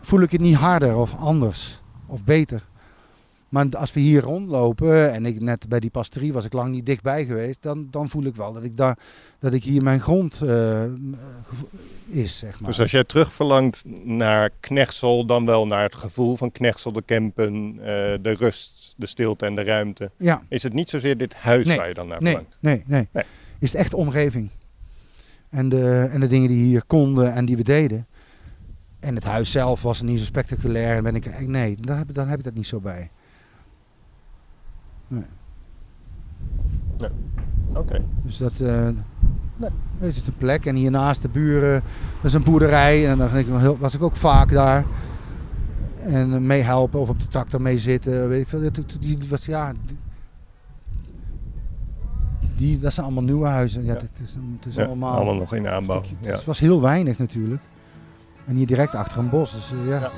voel 0.00 0.20
ik 0.20 0.30
het 0.30 0.40
niet 0.40 0.54
harder 0.54 0.96
of 0.96 1.14
anders 1.14 1.82
of 2.06 2.24
beter. 2.24 2.68
Maar 3.50 3.66
als 3.76 3.92
we 3.92 4.00
hier 4.00 4.22
rondlopen 4.22 5.12
en 5.12 5.26
ik 5.26 5.40
net 5.40 5.68
bij 5.68 5.80
die 5.80 5.90
pastorie 5.90 6.32
was 6.32 6.44
ik 6.44 6.52
lang 6.52 6.72
niet 6.72 6.86
dichtbij 6.86 7.24
geweest, 7.24 7.62
dan, 7.62 7.86
dan 7.90 8.08
voel 8.08 8.24
ik 8.24 8.34
wel 8.34 8.52
dat 8.52 8.64
ik 8.64 8.76
daar 8.76 8.98
dat 9.38 9.52
ik 9.52 9.64
hier 9.64 9.82
mijn 9.82 10.00
grond 10.00 10.40
eh, 10.42 10.82
is, 12.06 12.38
zeg 12.38 12.60
maar. 12.60 12.70
Dus 12.70 12.80
als 12.80 12.90
jij 12.90 13.04
terugverlangt 13.04 13.82
naar 14.04 14.50
Knechtsel, 14.60 15.26
dan 15.26 15.46
wel 15.46 15.66
naar 15.66 15.82
het 15.82 15.94
gevoel 15.94 16.36
van 16.36 16.52
Knechtsel, 16.52 16.92
de 16.92 17.02
campen, 17.04 17.72
eh, 17.78 17.84
de 18.22 18.32
rust, 18.32 18.94
de 18.96 19.06
stilte 19.06 19.46
en 19.46 19.54
de 19.54 19.62
ruimte. 19.62 20.10
ja, 20.16 20.42
Is 20.48 20.62
het 20.62 20.72
niet 20.72 20.90
zozeer 20.90 21.18
dit 21.18 21.34
huis 21.34 21.66
Nee, 21.66 21.76
waar 21.76 21.88
je 21.88 21.94
dan 21.94 22.08
naar 22.08 22.22
verlangt? 22.22 22.56
nee, 22.60 22.82
nee, 22.86 23.08
Nee. 23.12 23.24
Is 23.58 23.72
het 23.72 23.80
echt 23.80 23.90
de 23.90 23.96
omgeving. 23.96 24.50
En 25.48 25.68
de, 25.68 26.08
en 26.12 26.20
de 26.20 26.26
dingen 26.26 26.48
die 26.48 26.64
hier 26.64 26.84
konden 26.86 27.32
en 27.32 27.44
die 27.44 27.56
we 27.56 27.62
deden. 27.62 28.06
En 29.00 29.14
het 29.14 29.24
huis 29.24 29.50
zelf 29.50 29.82
was 29.82 30.02
niet 30.02 30.18
zo 30.18 30.24
spectaculair. 30.24 30.96
En 30.96 31.02
ben 31.02 31.14
ik, 31.14 31.46
nee, 31.46 31.76
dan 31.80 31.96
heb, 31.96 32.14
dan 32.14 32.28
heb 32.28 32.38
ik 32.38 32.44
dat 32.44 32.54
niet 32.54 32.66
zo 32.66 32.80
bij. 32.80 33.10
Oké. 37.74 38.04
Dus 38.22 38.36
dat, 38.36 38.60
eh 38.60 38.88
nee, 39.56 39.70
dit 40.00 40.14
is 40.16 40.24
de 40.24 40.32
plek. 40.32 40.66
En 40.66 40.76
hiernaast 40.76 41.22
de 41.22 41.28
buren, 41.28 41.82
dat 42.16 42.24
is 42.24 42.32
een 42.32 42.42
boerderij. 42.44 43.08
En 43.08 43.18
dan 43.18 43.76
was 43.78 43.94
ik 43.94 44.02
ook 44.02 44.16
vaak 44.16 44.52
daar. 44.52 44.84
En 46.00 46.32
eh, 46.34 46.38
meehelpen 46.40 47.00
of 47.00 47.08
op 47.08 47.20
de 47.20 47.28
tractor 47.28 47.62
mee 47.62 47.78
zitten. 47.78 48.28
Weet 48.28 48.40
ik 48.40 48.48
veel. 48.48 48.70
Die, 49.00 49.18
was, 49.28 49.44
ja, 49.46 49.72
die, 52.56 52.78
dat 52.80 52.92
zijn 52.92 53.06
allemaal 53.06 53.24
nieuwe 53.24 53.46
huizen. 53.46 53.84
Ja, 53.84 53.92
Ja. 53.92 53.98
Het 54.00 54.20
is, 54.22 54.34
het 54.56 54.66
is 54.66 54.74
Ja, 54.74 54.84
allemaal... 54.84 55.14
allemaal 55.14 55.34
nog 55.34 55.54
in 55.54 55.68
aanbouw. 55.68 56.02
stukje- 56.02 56.26
Ja. 56.26 56.32
Het 56.32 56.44
was 56.44 56.58
heel 56.58 56.80
weinig 56.80 57.18
natuurlijk. 57.18 57.62
En 58.46 58.54
hier 58.56 58.66
direct 58.66 58.94
achter 58.94 59.18
een 59.18 59.28
bos. 59.30 59.52
Dus 59.52 59.72
eh, 59.72 59.88
ja. 59.88 60.10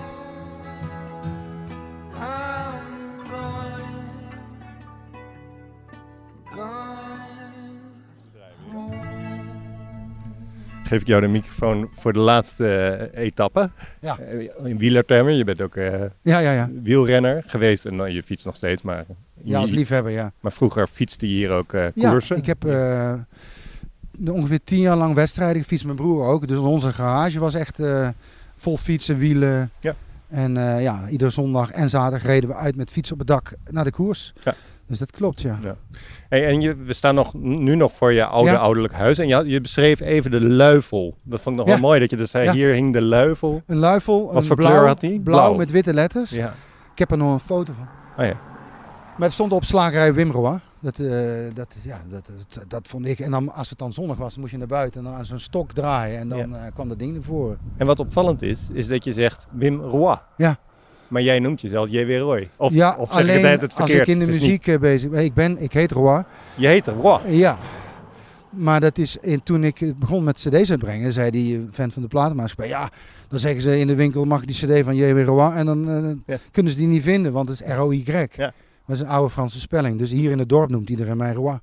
Geef 10.92 11.00
ik 11.00 11.06
jou 11.06 11.20
de 11.20 11.26
microfoon 11.28 11.88
voor 11.98 12.12
de 12.12 12.18
laatste 12.18 12.68
eh, 13.12 13.24
etappe. 13.24 13.70
Ja. 14.00 14.18
Eh, 14.18 14.48
In 14.64 14.78
wielertermen, 14.78 15.36
je 15.36 15.44
bent 15.44 15.60
ook 15.60 15.76
eh, 15.76 16.00
Ja, 16.22 16.38
ja, 16.38 16.52
ja. 16.52 16.68
wielrenner 16.82 17.42
geweest 17.46 17.84
en 17.84 17.96
nou, 17.96 18.08
je 18.10 18.22
fietst 18.22 18.44
nog 18.44 18.56
steeds, 18.56 18.82
maar, 18.82 19.04
Ja, 19.42 19.58
als 19.58 19.70
liefhebber, 19.70 20.12
ja. 20.12 20.32
maar 20.40 20.52
vroeger 20.52 20.86
fietste 20.86 21.28
je 21.28 21.34
hier 21.34 21.50
ook 21.50 21.72
eh, 21.72 21.86
Ja, 21.94 22.10
koersen. 22.10 22.36
ik 22.36 22.46
heb 22.46 22.60
de- 22.60 24.32
ongeveer 24.32 24.60
tien 24.64 24.80
jaar 24.80 24.96
lang 24.96 25.14
wedstrijden 25.14 25.62
gefietst. 25.62 25.84
Mijn 25.84 25.96
broer 25.96 26.26
ook. 26.26 26.48
Dus 26.48 26.58
onze 26.58 26.92
garage 26.92 27.38
was 27.40 27.54
echt 27.54 27.80
vol 28.56 28.76
fietsen, 28.76 29.18
wielen. 29.18 29.70
Ja. 29.80 29.94
En 30.28 30.52
ja, 30.80 31.08
iedere 31.08 31.30
zondag 31.30 31.70
en 31.70 31.90
zaterdag 31.90 32.26
reden 32.26 32.48
we 32.48 32.54
uit 32.54 32.76
met 32.76 32.90
fiets 32.90 33.12
op 33.12 33.18
het 33.18 33.26
dak 33.26 33.52
naar 33.70 33.84
de 33.84 33.90
koers. 33.90 34.32
Ja. 34.42 34.54
Dus 34.92 35.00
dat 35.00 35.10
klopt, 35.10 35.40
ja. 35.40 35.58
Ja. 35.62 35.76
Hey, 36.28 36.46
en 36.46 36.60
je, 36.60 36.76
we 36.76 36.92
staan 36.92 37.14
nog, 37.14 37.34
nu 37.34 37.74
nog 37.74 37.92
voor 37.92 38.12
je 38.12 38.24
oude 38.24 38.50
Ja. 38.50 38.56
ouderlijk 38.56 38.94
huis. 38.94 39.18
En 39.18 39.28
je, 39.28 39.42
je 39.46 39.60
beschreef 39.60 40.00
even 40.00 40.30
de 40.30 40.40
luifel. 40.40 41.14
Dat 41.22 41.40
vond 41.40 41.54
ik 41.58 41.60
nog 41.64 41.66
Ja. 41.74 41.80
wel 41.80 41.88
mooi 41.88 42.00
dat 42.00 42.10
je 42.10 42.16
dus 42.16 42.30
zei, 42.30 42.50
hier 42.50 42.72
hing 42.74 42.92
de 42.92 43.02
luifel. 43.02 43.62
Een 43.66 43.76
luifel, 43.76 44.26
Wat 44.32 44.36
een 44.42 44.46
voor 44.46 44.56
blauw, 44.56 44.70
kleur 44.72 44.86
had 44.86 45.00
die? 45.00 45.20
Blauw, 45.20 45.38
Blauw. 45.44 45.54
met 45.56 45.70
witte 45.70 45.94
letters. 45.94 46.30
Ja. 46.30 46.54
Ik 46.92 46.98
heb 46.98 47.10
er 47.10 47.16
nog 47.16 47.32
een 47.32 47.40
foto 47.40 47.72
van. 47.72 47.88
Oh 48.18 48.24
ja. 48.30 48.40
Maar 49.16 49.26
het 49.26 49.32
stond 49.32 49.52
op 49.52 49.64
slagerij 49.64 50.14
Wimroa. 50.14 50.60
Dat, 50.80 50.98
eh, 50.98 51.08
dat, 51.54 51.74
ja, 51.82 52.00
dat, 52.10 52.28
dat, 52.54 52.64
dat 52.68 52.88
vond 52.88 53.06
ik. 53.06 53.20
En 53.20 53.30
dan, 53.30 53.52
als 53.54 53.70
het 53.70 53.78
dan 53.78 53.92
zonnig 53.92 54.16
was, 54.16 54.36
moest 54.36 54.50
je 54.52 54.58
naar 54.58 54.66
buiten 54.66 55.00
en 55.00 55.06
dan 55.10 55.16
aan 55.18 55.26
zo'n 55.26 55.38
stok 55.38 55.72
draaien. 55.72 56.18
En 56.18 56.28
dan 56.28 56.38
Ja. 56.38 56.44
eh, 56.56 56.72
kwam 56.74 56.88
dat 56.88 56.98
ding 56.98 57.12
naar 57.12 57.22
voren. 57.22 57.58
En 57.76 57.86
wat 57.86 58.00
opvallend 58.00 58.42
is, 58.42 58.68
is 58.72 58.88
dat 58.88 59.04
je 59.04 59.12
zegt 59.12 59.46
Wim 59.50 59.80
Roy. 59.80 60.16
Ja. 60.36 60.56
Maar 61.12 61.22
jij 61.22 61.38
noemt 61.38 61.60
jezelf 61.60 61.88
J.W. 61.90 62.18
Roy. 62.18 62.50
Of, 62.56 62.72
ja, 62.72 62.96
of 62.98 63.10
alleen 63.10 63.44
het 63.44 63.60
het 63.60 63.74
als 63.80 63.90
ik 63.90 64.06
in 64.06 64.18
de 64.18 64.26
muziek 64.26 64.66
eh, 64.66 64.78
bezig 64.78 65.10
ben. 65.10 65.24
Ik, 65.24 65.34
ben, 65.34 65.62
ik 65.62 65.72
heet 65.72 65.94
niet- 65.94 66.24
je 66.56 66.66
heet 66.66 66.86
Roy. 66.86 67.20
Ja. 67.26 67.58
Maar 68.50 68.80
dat 68.80 68.98
is 68.98 69.16
in, 69.16 69.42
toen 69.42 69.64
ik 69.64 69.92
begon 69.98 70.24
met 70.24 70.36
cd's 70.36 70.70
uitbrengen, 70.70 71.12
zei 71.12 71.30
die 71.30 71.66
fan 71.72 71.90
van 71.90 72.02
de 72.02 72.08
platenmaatschappij, 72.08 72.68
ja, 72.68 72.90
dan 73.28 73.38
zeggen 73.38 73.62
ze 73.62 73.78
in 73.78 73.86
de 73.86 73.94
winkel, 73.94 74.24
mag 74.24 74.42
ik 74.42 74.46
die 74.46 74.56
cd 74.78 74.84
van 74.84 74.96
J.W. 74.96 75.24
Roy? 75.24 75.52
En 75.52 75.66
dan 75.66 75.88
eh, 75.90 76.10
Ja. 76.26 76.38
kunnen 76.50 76.72
ze 76.72 76.78
die 76.78 76.86
niet 76.86 77.02
vinden, 77.02 77.32
want 77.32 77.48
het 77.48 77.60
is 77.60 77.74
R-O-Y. 77.74 78.02
Ja. 78.36 78.52
Dat 78.86 78.96
is 78.96 79.00
een 79.00 79.06
oude 79.08 79.30
Franse 79.30 79.60
spelling. 79.60 79.98
Dus 79.98 80.10
hier 80.10 80.30
in 80.30 80.38
het 80.38 80.48
dorp 80.48 80.70
noemt 80.70 80.90
iedereen 80.90 81.16
mij 81.16 81.32
Roy. 81.32 81.58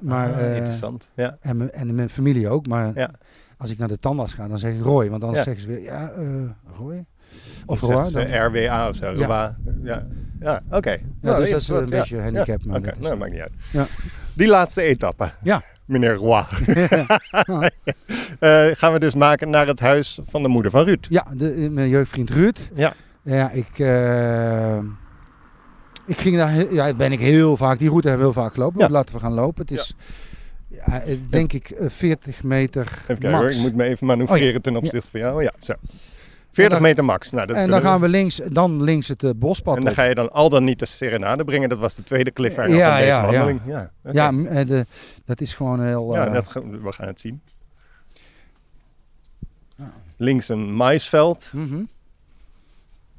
Maar, 0.00 0.32
Ah, 0.32 0.40
eh, 0.50 0.56
interessant. 0.56 1.10
Ja. 1.14 1.36
en, 1.40 1.56
mijn- 1.56 1.70
en 1.72 1.94
mijn 1.94 2.10
familie 2.10 2.48
ook. 2.48 2.66
Maar 2.66 2.90
Ja. 2.94 3.10
als 3.58 3.70
ik 3.70 3.78
naar 3.78 3.88
de 3.88 3.98
tandarts 3.98 4.32
ga, 4.32 4.48
dan 4.48 4.58
zeg 4.58 4.74
ik 4.74 4.82
Roy. 4.82 5.10
Want 5.10 5.22
anders 5.24 5.44
Ja. 5.44 5.52
zeggen 5.52 5.62
ze 5.62 5.68
weer, 5.68 5.82
ja, 5.82 6.08
eh 6.10 6.24
Roy? 6.78 7.04
Of, 7.66 7.80
dan- 7.80 8.46
RWA 8.46 8.88
of 8.88 8.96
zo. 8.96 9.14
Ja. 9.16 9.56
Ja, 9.82 10.06
ja. 10.40 10.62
oké. 10.70 10.90
Ja, 10.90 10.98
Nou, 11.20 11.40
dus 11.40 11.50
dat 11.50 11.60
is 11.60 11.68
een 11.68 11.76
interessant. 11.76 11.90
beetje 11.90 12.20
handicap. 12.20 12.64
Maar 12.64 12.80
is 12.80 12.98
nou, 12.98 13.16
maakt 13.16 13.32
niet 13.32 13.40
uit. 13.40 13.52
Ja. 13.72 13.86
Die 14.34 14.48
laatste 14.48 14.82
etappe. 14.82 15.30
Ja. 15.42 15.62
Meneer 15.84 16.14
Roy. 16.14 16.44
Eh, 18.38 18.66
gaan 18.72 18.92
we 18.92 18.98
dus 18.98 19.14
maken 19.14 19.50
naar 19.50 19.66
het 19.66 19.80
huis 19.80 20.18
van 20.26 20.42
de 20.42 20.48
moeder 20.48 20.70
van 20.70 20.84
Ruud. 20.84 21.06
Ja, 21.08 21.26
de, 21.36 21.52
eh, 21.52 21.68
mijn 21.70 21.88
jeugdvriend 21.88 22.30
Ruud. 22.30 22.70
Ja. 22.74 22.92
Ja, 23.22 23.50
ik, 23.50 23.78
eh, 23.78 24.78
ik 26.06 26.16
ging 26.18 26.36
daar, 26.36 26.72
ja, 26.72 26.94
ben 26.94 27.12
ik 27.12 27.18
heel 27.20 27.56
vaak, 27.56 27.78
die 27.78 27.88
route 27.88 28.08
hebben 28.08 28.26
we 28.26 28.32
heel 28.32 28.42
vaak 28.42 28.54
gelopen. 28.54 28.80
Ja. 28.80 28.88
Laten 28.88 29.14
we 29.14 29.20
gaan 29.20 29.32
lopen. 29.32 29.62
Het 29.62 29.70
is, 29.70 29.94
ja. 30.68 31.00
eh, 31.02 31.16
denk 31.30 31.52
ik, 31.52 31.70
eh, 31.70 31.88
40 31.90 32.42
meter 32.42 32.82
Even 32.82 33.04
kijken 33.06 33.30
max. 33.30 33.42
hoor, 33.42 33.50
ik 33.50 33.58
moet 33.60 33.74
me 33.74 33.84
even 33.84 34.06
manoeuvreren 34.06 34.54
Oh 34.56 34.60
ten 34.60 34.76
opzichte 34.76 35.10
van 35.10 35.20
jou. 35.20 35.42
Ja, 35.42 35.52
zo. 35.58 35.72
40 36.52 36.78
dan- 36.78 36.82
meter 36.88 37.04
max. 37.04 37.30
Nou, 37.30 37.46
dat 37.46 37.56
en 37.56 37.70
dan 37.70 37.80
gaan 37.80 38.00
we 38.00 38.08
links, 38.08 38.36
dan 38.48 38.82
links 38.82 39.08
het 39.08 39.22
eh, 39.22 39.30
bospad 39.36 39.74
En 39.76 39.80
dan 39.80 39.90
op. 39.90 39.96
ga 39.96 40.04
je 40.04 40.14
dan 40.14 40.32
al 40.32 40.48
dan 40.48 40.64
niet 40.64 40.78
de 40.78 40.86
serenade 40.86 41.44
brengen. 41.44 41.68
Dat 41.68 41.78
was 41.78 41.94
de 41.94 42.02
tweede 42.02 42.32
cliffhanger 42.32 42.76
Ja, 42.76 42.88
van 42.88 42.96
deze 42.96 43.08
ja, 43.08 43.16
ja. 43.16 43.22
wandeling. 43.26 43.60
Ja. 43.66 43.90
Ja, 44.12 44.30
m- 44.30 44.46
eh, 44.46 44.66
de, 44.66 44.86
dat 45.24 45.40
is 45.40 45.54
gewoon 45.54 45.82
heel... 45.84 46.14
Ja, 46.14 46.26
eh, 46.26 46.32
dat, 46.32 46.52
we 46.52 46.92
gaan 46.92 47.06
het 47.06 47.20
zien. 47.20 47.40
Ja. 49.76 49.92
Links 50.16 50.48
een 50.48 50.74
maisveld 50.74 51.50
mhm. 51.54 51.82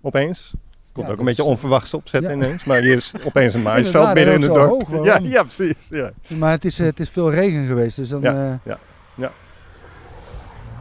opeens. 0.01 0.53
Komt 0.91 1.05
Ja, 1.07 1.11
ook 1.11 1.19
een 1.19 1.25
beetje 1.25 1.43
onverwachts 1.43 1.93
opzet 1.93 2.23
Ja. 2.23 2.31
ineens. 2.31 2.63
Maar 2.63 2.79
hier 2.81 2.95
is 2.95 3.11
opeens 3.25 3.53
een 3.53 3.61
maisveld 3.61 4.13
midden 4.13 4.33
in 4.33 4.41
het 4.41 4.53
dorp. 4.53 4.87
hoog, 4.87 5.05
ja, 5.09 5.19
ja, 5.23 5.43
precies. 5.43 5.87
Ja. 5.89 6.11
Maar 6.27 6.51
het 6.51 6.65
is, 6.65 6.77
het 6.77 6.99
is 6.99 7.09
veel 7.09 7.31
regen 7.31 7.65
geweest, 7.65 7.95
dus 7.95 8.09
dan... 8.09 8.21
Ja, 8.21 8.59
ja. 8.65 8.79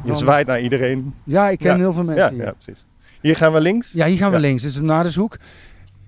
Dan- 0.06 0.16
zwaait 0.18 0.46
naar 0.46 0.60
iedereen. 0.60 1.14
ja, 1.24 1.48
ik 1.48 1.58
ken 1.58 1.70
Ja, 1.70 1.76
heel 1.76 1.92
veel 1.92 2.04
mensen 2.04 2.24
Ja, 2.24 2.30
hier. 2.30 2.44
ja, 2.44 2.52
precies. 2.52 2.86
Hier 3.20 3.36
gaan 3.36 3.52
we 3.52 3.60
links. 3.60 3.92
Ja, 3.92 4.06
hier 4.06 4.16
gaan 4.18 4.30
we 4.30 4.36
Ja. 4.36 4.42
links. 4.42 4.62
Dit 4.62 4.70
is 4.70 4.76
de 4.76 4.82
Nadershoek. 4.82 5.36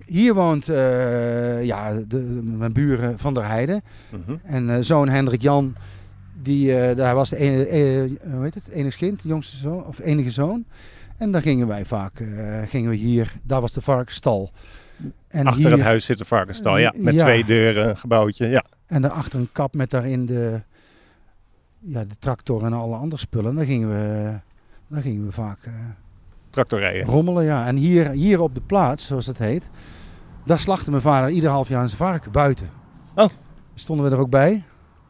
Hier 0.05 0.33
woont 0.33 0.69
eh, 0.69 1.63
ja, 1.63 1.93
de, 2.07 2.17
mijn 2.43 2.73
buren 2.73 3.19
van 3.19 3.33
der 3.33 3.47
Heide. 3.47 3.81
Mhm. 4.09 4.35
En 4.43 4.69
eh, 4.69 4.77
zoon 4.81 5.09
Hendrik 5.09 5.41
Jan, 5.41 5.75
die, 6.41 6.75
eh, 6.79 6.95
daar 6.97 7.15
was 7.15 7.29
de 7.29 7.35
eh, 7.37 8.31
hoe 8.33 8.43
heet 8.43 8.53
het, 8.53 8.67
enigst 8.69 8.97
kind, 8.99 9.21
de 9.21 9.27
jongste 9.27 9.57
zoon, 9.57 9.85
of 9.85 9.99
enige 9.99 10.29
zoon. 10.29 10.65
En 11.17 11.31
daar 11.31 11.41
gingen 11.41 11.67
wij 11.67 11.85
vaak, 11.85 12.23
gingen 12.69 12.89
we 12.89 12.95
hier, 12.95 13.33
daar 13.43 13.61
was 13.61 13.71
de 13.73 13.81
varkensstal. 13.81 14.51
En 15.27 15.45
Achter 15.47 15.61
hier, 15.63 15.71
het 15.71 15.81
huis 15.81 16.05
zit 16.05 16.19
een 16.19 16.25
varkensstal. 16.25 16.77
Ja, 16.77 16.93
met 16.97 17.19
twee 17.19 17.43
deuren, 17.43 17.97
gebouwtje. 17.97 18.47
Ja. 18.47 18.63
En 18.87 19.01
daarachter 19.01 19.39
een 19.39 19.49
kap 19.51 19.73
met 19.73 19.89
daarin 19.89 20.25
de, 20.25 20.61
ja, 21.85 22.03
de 22.03 22.15
tractor 22.19 22.63
en 22.63 22.73
alle 22.73 22.95
andere 22.95 23.21
spullen. 23.21 23.55
Daar 23.55 23.65
gingen 23.65 23.89
we, 23.89 24.33
daar 24.87 25.01
gingen 25.01 25.25
we 25.25 25.31
vaak 25.31 25.57
eh, 25.63 25.73
Tractorrijden. 26.49 27.05
rommelen. 27.05 27.43
Ja. 27.43 27.65
En 27.67 27.75
hier, 27.75 28.09
hier 28.09 28.41
op 28.41 28.55
de 28.55 28.61
plaats, 28.61 29.05
zoals 29.07 29.25
het 29.25 29.37
heet, 29.37 29.69
daar 30.45 30.59
slachtte 30.59 30.89
mijn 30.89 31.01
vader 31.01 31.29
ieder 31.29 31.49
half 31.49 31.67
jaar 31.67 31.87
zijn 31.89 32.01
varken 32.01 32.31
buiten. 32.31 32.69
Oh. 33.15 33.29
Stonden 33.75 34.05
we 34.05 34.11
er 34.11 34.19
ook 34.21 34.29
bij? 34.29 34.63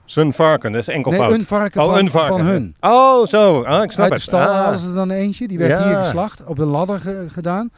Zijn 0.05 0.34
varken, 0.34 0.71
dat 0.71 0.82
is 0.82 0.88
enkelvoud. 0.88 1.30
Nee, 1.30 1.39
een 1.39 1.45
varken, 1.45 1.82
oh, 1.82 1.89
van, 1.89 1.97
een 1.97 2.09
varken. 2.09 2.38
van 2.38 2.45
hun. 2.45 2.76
Oh, 2.80 3.26
zo. 3.26 3.61
Ah, 3.61 3.84
ik 3.84 3.91
snap 3.91 4.05
Uit 4.11 4.13
de 4.13 4.19
stal 4.19 4.39
Ah. 4.39 4.61
hadden 4.61 4.80
ze 4.80 4.88
er 4.89 4.95
dan 4.95 5.09
eentje, 5.11 5.47
die 5.47 5.57
werd 5.57 5.69
Ja. 5.71 5.88
hier 5.88 5.97
geslacht, 5.97 6.43
op 6.45 6.55
de 6.55 6.65
ladder 6.65 6.99
ge- 6.99 7.28
gedaan. 7.30 7.71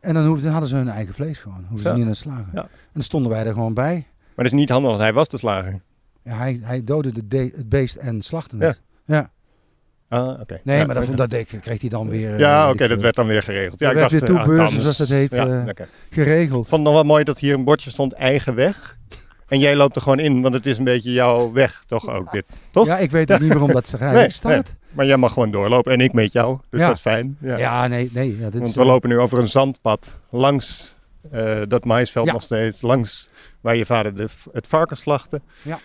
En 0.00 0.14
dan 0.14 0.26
hoefden, 0.26 0.50
hadden 0.50 0.68
ze 0.68 0.76
hun 0.76 0.88
eigen 0.88 1.14
vlees 1.14 1.38
gewoon, 1.38 1.64
hoefden 1.68 1.90
ze 1.90 1.96
niet 1.96 2.04
naar 2.04 2.14
te 2.14 2.20
slagen. 2.20 2.48
Ja. 2.54 2.62
En 2.62 2.68
dan 2.92 3.02
stonden 3.02 3.30
wij 3.30 3.46
er 3.46 3.52
gewoon 3.52 3.74
bij. 3.74 3.94
Maar 4.34 4.44
dat 4.44 4.46
is 4.46 4.52
niet 4.52 4.68
handig, 4.68 4.88
want 4.90 5.02
hij 5.02 5.12
was 5.12 5.28
de 5.28 5.38
slager. 5.38 5.80
Ja, 6.28 6.36
hij, 6.36 6.58
hij 6.62 6.84
doodde 6.84 7.12
de 7.12 7.28
de- 7.28 7.52
het 7.56 7.68
beest 7.68 7.96
en 7.96 8.22
slachtte 8.22 8.56
het. 8.58 8.80
Ja. 9.06 9.30
Ah, 10.08 10.40
oké. 10.40 10.60
Nee, 10.64 10.78
Ja, 10.78 10.86
maar 10.86 10.94
dat, 11.16 11.30
dat 11.30 11.44
kreeg 11.60 11.80
hij 11.80 11.88
dan 11.88 12.08
weer 12.08 12.32
eh, 12.32 12.38
Ja, 12.38 12.64
weet 12.64 12.74
oké, 12.74 12.82
ik 12.84 12.90
dat 12.90 13.00
werd 13.00 13.14
dan 13.14 13.26
weer 13.26 13.42
geregeld. 13.42 13.80
Ja, 13.80 13.88
ik 13.90 13.94
werd 13.96 14.10
dacht, 14.10 14.22
weer 14.22 14.30
eh, 14.30 14.36
toebeurzen, 14.36 14.66
anders- 14.66 14.82
zoals 14.82 14.96
dat 14.96 15.08
heet, 15.08 15.30
Ja, 15.32 15.46
eh. 15.46 15.66
Ik 15.68 15.86
geregeld. 16.10 16.68
vond 16.68 16.70
het 16.70 16.80
nog 16.80 16.92
wel 16.92 17.02
mooi 17.12 17.24
dat 17.24 17.38
hier 17.38 17.54
een 17.54 17.64
bordje 17.64 17.90
stond 17.90 18.12
eigen 18.12 18.54
weg. 18.54 18.96
En 19.46 19.58
jij 19.58 19.76
loopt 19.76 19.96
er 19.96 20.02
gewoon 20.02 20.18
in, 20.18 20.42
want 20.42 20.54
het 20.54 20.66
is 20.66 20.78
een 20.78 20.84
beetje 20.84 21.12
jouw 21.12 21.52
weg 21.52 21.82
toch 21.86 22.08
ook 22.08 22.32
dit, 22.32 22.60
toch? 22.70 22.86
Ja, 22.86 22.98
ik 22.98 23.10
weet 23.10 23.32
ook 23.32 23.40
niet 23.40 23.52
waarom 23.52 23.72
dat 23.72 23.92
er 23.92 24.12
Nee, 24.12 24.30
staat. 24.30 24.74
Maar 24.90 25.06
jij 25.06 25.16
mag 25.16 25.32
gewoon 25.32 25.50
doorlopen 25.50 25.92
en 25.92 26.00
ik 26.00 26.12
met 26.12 26.32
jou, 26.32 26.58
dus 26.70 26.80
Ja. 26.80 26.86
dat 26.86 26.96
is 26.96 27.02
fijn. 27.02 27.36
Ja. 27.40 27.56
Ja, 27.58 27.86
nee, 27.86 28.10
nee. 28.12 28.36
Ja, 28.38 28.44
dit 28.44 28.52
Want 28.54 28.66
is, 28.66 28.74
we 28.74 28.80
eh, 28.80 28.86
lopen 28.86 29.08
nu 29.08 29.18
over 29.18 29.38
een 29.38 29.48
zandpad 29.48 30.16
langs 30.30 30.96
eh, 31.30 31.60
dat 31.68 31.84
maisveld 31.84 32.32
nog 32.32 32.42
steeds, 32.42 32.82
langs 32.82 33.30
waar 33.60 33.76
je 33.76 33.86
vader 33.86 34.14
de, 34.14 34.26
het 34.52 34.66
varken 34.66 34.96
slachtte. 34.96 35.40
Ja. 35.62 35.78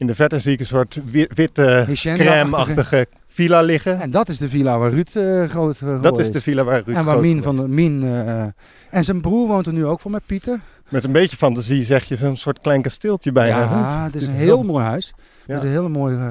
In 0.00 0.06
de 0.06 0.14
verte 0.14 0.38
zie 0.38 0.52
ik 0.52 0.60
een 0.60 0.66
soort 0.66 0.98
wi- 1.10 1.28
witte, 1.34 1.86
crème-achtige 2.02 3.06
villa 3.26 3.60
liggen. 3.62 4.00
En 4.00 4.10
dat 4.10 4.28
is 4.28 4.38
de 4.38 4.48
villa 4.48 4.78
waar 4.78 4.90
Ruud 4.92 5.08
eh, 5.16 5.48
groot 5.48 5.76
geworden 5.76 6.02
Dat 6.02 6.18
is 6.18 6.30
de 6.32 6.40
villa 6.40 6.64
waar 6.64 6.82
Ruud 6.84 6.96
En 6.96 7.04
waar 7.04 7.20
Mien 7.20 7.42
van 7.42 7.56
de 7.56 7.68
Mien. 7.68 8.02
eh, 8.02 8.42
en 8.90 9.04
zijn 9.04 9.20
broer 9.20 9.48
woont 9.48 9.66
er 9.66 9.72
nu 9.72 9.86
ook 9.86 10.00
voor 10.00 10.10
met 10.10 10.26
Pieter. 10.26 10.60
Met 10.88 11.04
een 11.04 11.12
beetje 11.12 11.36
fantasie 11.36 11.82
zeg 11.84 12.04
je 12.04 12.16
zo'n 12.16 12.36
soort 12.36 12.60
klein 12.60 12.82
kasteeltje 12.82 13.32
bijna. 13.32 13.58
ja, 13.58 14.04
het 14.04 14.14
is 14.14 14.26
een 14.26 14.34
heel 14.34 14.62
mooi 14.62 14.84
huis. 14.84 15.12
Ja. 15.46 15.54
Met 15.54 15.62
een 15.64 15.70
hele 15.70 15.88
mooie 15.88 16.16
eh, 16.16 16.26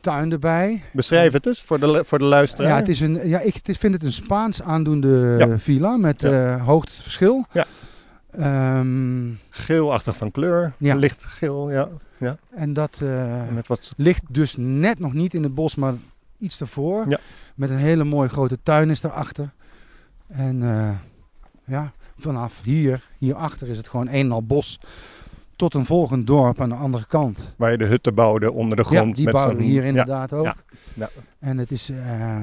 tuin 0.00 0.32
erbij. 0.32 0.82
Beschrijf 0.92 1.32
het 1.32 1.42
dus 1.42 1.60
voor 1.62 1.80
de, 1.80 2.02
voor 2.06 2.18
de 2.18 2.24
luisteraar. 2.24 2.70
Ja, 2.70 2.76
het 2.76 2.88
is 2.88 3.00
een, 3.00 3.28
ja, 3.28 3.40
ik 3.40 3.60
vind 3.64 3.94
het 3.94 4.02
een 4.02 4.12
Spaans 4.12 4.62
aandoende 4.62 5.34
Ja. 5.38 5.58
villa 5.58 5.96
met 5.96 6.20
Ja. 6.20 6.54
eh 6.56 6.64
hoogteverschil. 6.66 7.46
Ja. 7.52 7.66
Ehm, 8.30 9.28
Geelachtig 9.50 10.16
van 10.16 10.30
kleur. 10.30 10.72
Licht 10.78 11.24
geel, 11.24 11.70
ja. 11.70 11.88
En 12.50 12.72
dat 12.72 12.98
eh, 13.02 13.48
En 13.48 13.54
met 13.54 13.66
wat 13.66 13.92
ligt 13.96 14.22
dus 14.28 14.54
net 14.58 14.98
nog 14.98 15.12
niet 15.12 15.34
in 15.34 15.42
het 15.42 15.54
bos, 15.54 15.74
maar 15.74 15.94
iets 16.38 16.60
ervoor. 16.60 17.08
Ja. 17.08 17.18
Met 17.54 17.70
een 17.70 17.76
hele 17.76 18.04
mooie 18.04 18.28
grote 18.28 18.58
tuin 18.62 18.90
is 18.90 19.00
daarachter. 19.00 19.50
En 20.26 20.62
eh, 20.62 20.90
ja, 21.64 21.92
vanaf 22.18 22.62
hier, 22.62 23.08
hierachter 23.18 23.68
is 23.68 23.76
het 23.76 23.88
gewoon 23.88 24.08
een 24.08 24.14
en 24.14 24.32
al 24.32 24.42
bos. 24.42 24.80
Tot 25.56 25.74
een 25.74 25.84
volgend 25.84 26.26
dorp 26.26 26.60
aan 26.60 26.68
de 26.68 26.74
andere 26.74 27.06
kant. 27.06 27.52
waar 27.56 27.70
je 27.70 27.78
de 27.78 27.86
hutten 27.86 28.14
bouwde 28.14 28.52
onder 28.52 28.76
de 28.76 28.84
grond. 28.84 29.08
ja, 29.08 29.12
die 29.14 29.24
met 29.24 29.34
bouwen 29.34 29.56
we 29.56 29.62
hier 29.62 29.82
ja. 29.82 29.88
inderdaad 29.88 30.32
ook. 30.32 30.44
ja, 30.44 30.56
ja. 30.94 31.08
En 31.38 31.58
het 31.58 31.70
is, 31.70 31.88
eh, 31.88 32.42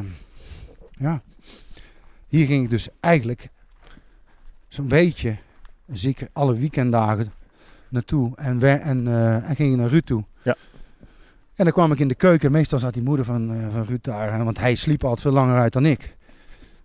ja, 0.91 1.21
hier 2.27 2.45
ging 2.45 2.63
ik 2.63 2.69
dus 2.69 2.89
eigenlijk 2.99 3.49
zo'n 4.67 4.87
beetje, 4.87 5.37
zeker 5.87 6.27
alle 6.33 6.55
weekenddagen 6.55 7.31
naartoe 7.89 8.31
en, 8.35 8.59
we, 8.59 8.69
en, 8.69 9.07
eh, 9.07 9.49
en 9.49 9.55
ging 9.55 9.71
ik 9.73 9.79
naar 9.79 9.89
Ruud 9.89 10.05
toe. 10.05 10.23
Ja. 10.41 10.55
En 11.55 11.63
dan 11.63 11.73
kwam 11.73 11.91
ik 11.91 11.99
in 11.99 12.07
de 12.07 12.15
keuken, 12.15 12.51
meestal 12.51 12.79
zat 12.79 12.93
die 12.93 13.03
moeder 13.03 13.25
van, 13.25 13.51
eh, 13.53 13.57
van 13.73 13.83
Ruud 13.83 14.03
daar, 14.03 14.43
want 14.43 14.59
hij 14.59 14.75
sliep 14.75 15.03
altijd 15.03 15.21
veel 15.21 15.31
langer 15.31 15.55
uit 15.59 15.73
dan 15.73 15.85
ik. 15.85 16.15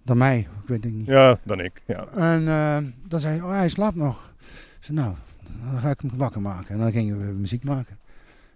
Dan 0.04 0.16
mij, 0.18 0.38
ik 0.38 0.68
weet 0.68 0.84
het 0.84 0.92
niet. 0.92 1.06
Ja, 1.06 1.36
dan 1.42 1.60
ik. 1.60 1.82
Ja. 1.86 2.06
En 2.14 2.48
eh, 2.48 2.76
dan 3.08 3.20
zei 3.20 3.38
hij, 3.38 3.46
oh 3.46 3.52
hij 3.52 3.68
slaapt 3.68 3.96
nog. 3.96 4.30
Ik 4.78 4.84
zei, 4.88 4.98
nou, 4.98 5.12
dan 5.70 5.80
ga 5.80 5.90
ik 5.90 6.00
hem 6.00 6.10
wakker 6.16 6.40
maken. 6.40 6.74
En 6.74 6.78
dan 6.80 6.92
gingen 6.92 7.18
we 7.26 7.32
muziek 7.32 7.64
maken. 7.64 7.98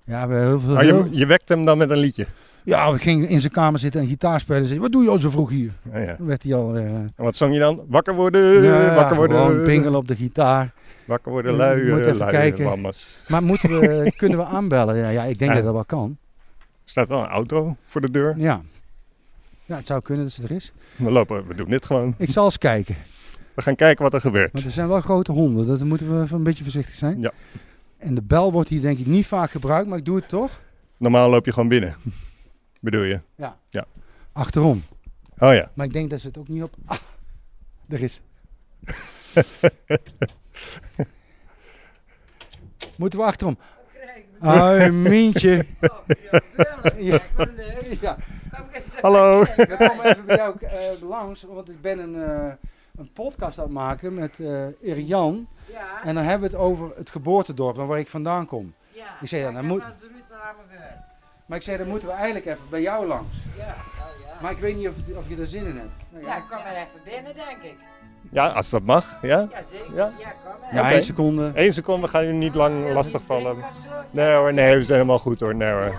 Ja, 0.05 0.29
we 0.29 0.35
hebben 0.35 0.49
heel 0.49 0.61
veel... 0.61 0.79
Heel- 0.79 0.99
Oh, 0.99 1.07
je, 1.13 1.19
je 1.19 1.27
wekt 1.27 1.49
hem 1.49 1.65
dan 1.65 1.79
met 1.79 1.91
een 1.91 1.99
liedje. 1.99 2.27
ja, 2.65 2.93
we 2.93 2.99
gingen 2.99 3.29
in 3.29 3.41
zijn 3.41 3.53
kamer 3.53 3.81
zitten 3.81 4.01
en 4.01 4.07
gitaar 4.07 4.41
spelen. 4.41 4.63
En 4.63 4.69
zei, 4.69 4.81
wat 4.81 4.93
doe 4.93 5.03
je 5.03 5.09
al 5.11 5.19
zo 5.19 5.31
vroeg 5.31 5.51
hier? 5.51 5.73
Ja, 5.93 5.99
ja. 5.99 6.15
Dan 6.19 6.27
werd 6.27 6.43
hij 6.43 6.55
al... 6.55 6.77
En 6.77 7.13
wat 7.17 7.37
zong 7.37 7.53
je 7.53 7.59
dan? 7.61 7.85
Wakker 7.89 8.15
worden, 8.15 8.63
ja, 8.63 8.95
wakker 8.95 9.17
worden. 9.17 9.37
gewoon 9.37 9.65
pingelen 9.65 9.99
op 9.99 10.09
de 10.09 10.17
gitaar. 10.17 10.73
Wakker 11.07 11.33
worden, 11.33 11.53
Je 11.53 11.59
lui, 11.59 11.91
moet 11.91 12.01
even 12.01 12.17
lui, 12.17 12.31
kijken. 12.31 12.65
wammes. 12.65 13.19
Maar 13.29 13.43
moeten 13.43 13.81
we, 13.81 14.13
kunnen 14.17 14.39
we 14.39 14.45
aanbellen? 14.45 14.97
Ja, 14.97 15.09
ja 15.09 15.23
ik 15.25 15.39
denk 15.39 15.51
Ja. 15.51 15.57
dat 15.57 15.65
dat 15.65 15.75
wel 15.75 15.85
kan. 15.85 16.17
Er 16.59 16.93
staat 16.93 17.09
wel 17.09 17.21
een 17.21 17.27
auto 17.29 17.77
voor 17.87 18.01
de 18.01 18.11
deur. 18.11 18.35
Ja. 18.39 18.63
Ja, 19.65 19.77
het 19.77 19.87
zou 19.87 20.03
kunnen 20.03 20.25
dat 20.25 20.33
ze 20.33 20.43
er 20.43 20.51
is. 20.51 20.73
We 20.97 21.11
lopen, 21.11 21.47
we 21.47 21.55
doen 21.55 21.71
dit 21.71 21.87
gewoon. 21.87 22.15
Ik 22.19 22.31
zal 22.31 22.45
eens 22.45 22.59
kijken. 22.59 22.97
We 23.55 23.63
gaan 23.63 23.75
kijken 23.75 24.03
wat 24.05 24.15
er 24.15 24.21
gebeurt. 24.21 24.53
Maar 24.53 24.65
er 24.65 24.71
zijn 24.71 24.89
wel 24.89 25.01
grote 25.01 25.33
honden. 25.33 25.67
Dat 25.67 25.85
moeten 25.85 26.21
we 26.27 26.35
een 26.35 26.43
beetje 26.43 26.63
voorzichtig 26.63 26.95
zijn. 26.95 27.21
Ja. 27.21 27.33
En 27.99 28.15
de 28.15 28.23
bel 28.23 28.53
wordt 28.53 28.69
hier 28.69 28.81
denk 28.81 28.99
ik 28.99 29.07
niet 29.07 29.27
vaak 29.27 29.51
gebruikt, 29.51 29.89
maar 29.89 29.99
ik 29.99 30.05
doe 30.05 30.17
het 30.17 30.29
toch. 30.29 30.61
Normaal 30.97 31.31
loop 31.31 31.45
je 31.45 31.53
gewoon 31.53 31.69
binnen. 31.69 31.97
Bedoel 32.81 33.03
je? 33.03 33.21
Achterom. 34.33 34.83
Oh 35.39 35.53
ja. 35.53 35.71
Maar 35.75 35.87
ik 35.87 35.93
denk 35.93 36.11
dat 36.11 36.21
ze 36.21 36.27
het 36.27 36.39
ook 36.39 36.49
niet 36.49 36.63
op... 36.63 36.75
Ah, 36.87 36.99
er 37.89 38.03
is. 38.03 38.21
Moeten 42.97 43.19
we 43.19 43.25
achterom? 43.25 43.59
Hoi, 44.41 44.91
Mientje. 44.91 45.67
Ja. 46.99 47.21
ja. 48.01 48.17
Hallo. 49.01 49.45
We 49.57 49.77
komen 49.79 50.05
even 50.05 50.27
bij 50.27 50.37
jou 50.37 50.57
eh, 50.61 51.03
langs, 51.09 51.43
want 51.43 51.69
ik 51.69 51.81
ben 51.81 51.99
een, 51.99 52.15
eh, 52.25 52.53
een 52.97 53.13
podcast 53.13 53.59
aan 53.59 53.65
het 53.65 53.73
maken 53.73 54.15
met 54.15 54.37
Jan. 54.97 55.49
Ja, 55.67 56.03
En 56.05 56.15
dan 56.15 56.25
hebben 56.25 56.51
we 56.51 56.57
het 56.57 56.65
over 56.65 56.97
het 56.97 57.11
geboortedorp, 57.11 57.77
dan 57.77 57.87
waar 57.87 57.99
ik 57.99 58.09
vandaan 58.09 58.47
kom. 58.47 58.75
ja. 58.93 59.05
Ik 59.21 59.29
zei, 59.29 59.43
ja, 59.43 59.53
dan 59.53 59.63
ik 59.63 59.69
moet-. 59.69 59.83
Maar 61.47 61.59
ik 61.59 61.65
zei, 61.65 61.77
dan 61.77 61.89
moeten 61.89 62.09
we 62.09 62.15
eigenlijk 62.15 62.47
even 62.47 62.69
bij 62.71 62.81
jou 62.81 63.07
langs. 63.07 63.37
Ja, 63.57 63.65
oh 63.65 64.27
ja. 64.27 64.37
Maar 64.41 64.51
ik 64.51 64.59
weet 64.59 64.77
niet 64.77 64.89
of, 64.89 64.95
of 65.17 65.29
je 65.29 65.37
er 65.37 65.47
zin 65.47 65.67
in 65.67 65.77
hebt. 65.77 65.93
Nou 66.09 66.25
Ja, 66.25 66.41
kom 66.41 66.59
maar 66.59 66.75
even 66.75 67.01
binnen, 67.05 67.35
denk 67.35 67.63
ik. 67.63 67.75
Ja, 68.31 68.47
als 68.47 68.71
dat 68.71 68.83
mag. 68.83 69.19
Ja? 69.23 69.29
Ja, 69.29 69.49
zeker. 69.71 69.95
Ja? 69.95 70.13
Ja, 70.19 70.35
kom 70.45 70.53
maar. 70.73 70.85
Ja, 70.85 70.93
één 70.93 71.03
seconde. 71.03 71.51
Eén 71.55 71.73
seconde, 71.73 72.07
we 72.07 72.13
gaan 72.13 72.25
u 72.25 72.33
niet 72.33 72.55
lang 72.55 72.87
je 72.87 72.93
lastigvallen. 72.93 73.57
Nee 74.11 74.35
hoor, 74.35 74.53
nee, 74.53 74.77
we 74.77 74.83
zijn 74.83 74.99
helemaal 74.99 75.19
goed 75.19 75.41
hoor. 75.41 75.55
Nee 75.55 75.73
hoor. 75.73 75.95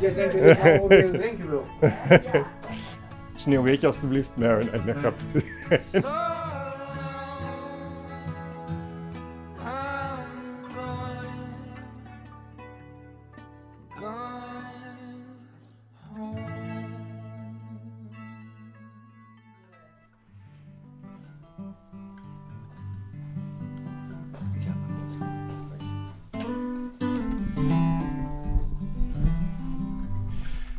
Jij 0.00 0.14
denkt 0.14 0.32
dat 0.32 0.42
ik 0.42 0.62
allemaal 0.62 0.88
weer 0.88 1.10
drinken 1.10 1.50
wil. 1.50 1.62
Sneeuwwitje 3.36 3.86
alstublieft. 3.86 4.30
Nee 4.34 4.48
hoor, 4.48 4.64
nee, 4.84 4.94
nee, 4.94 6.02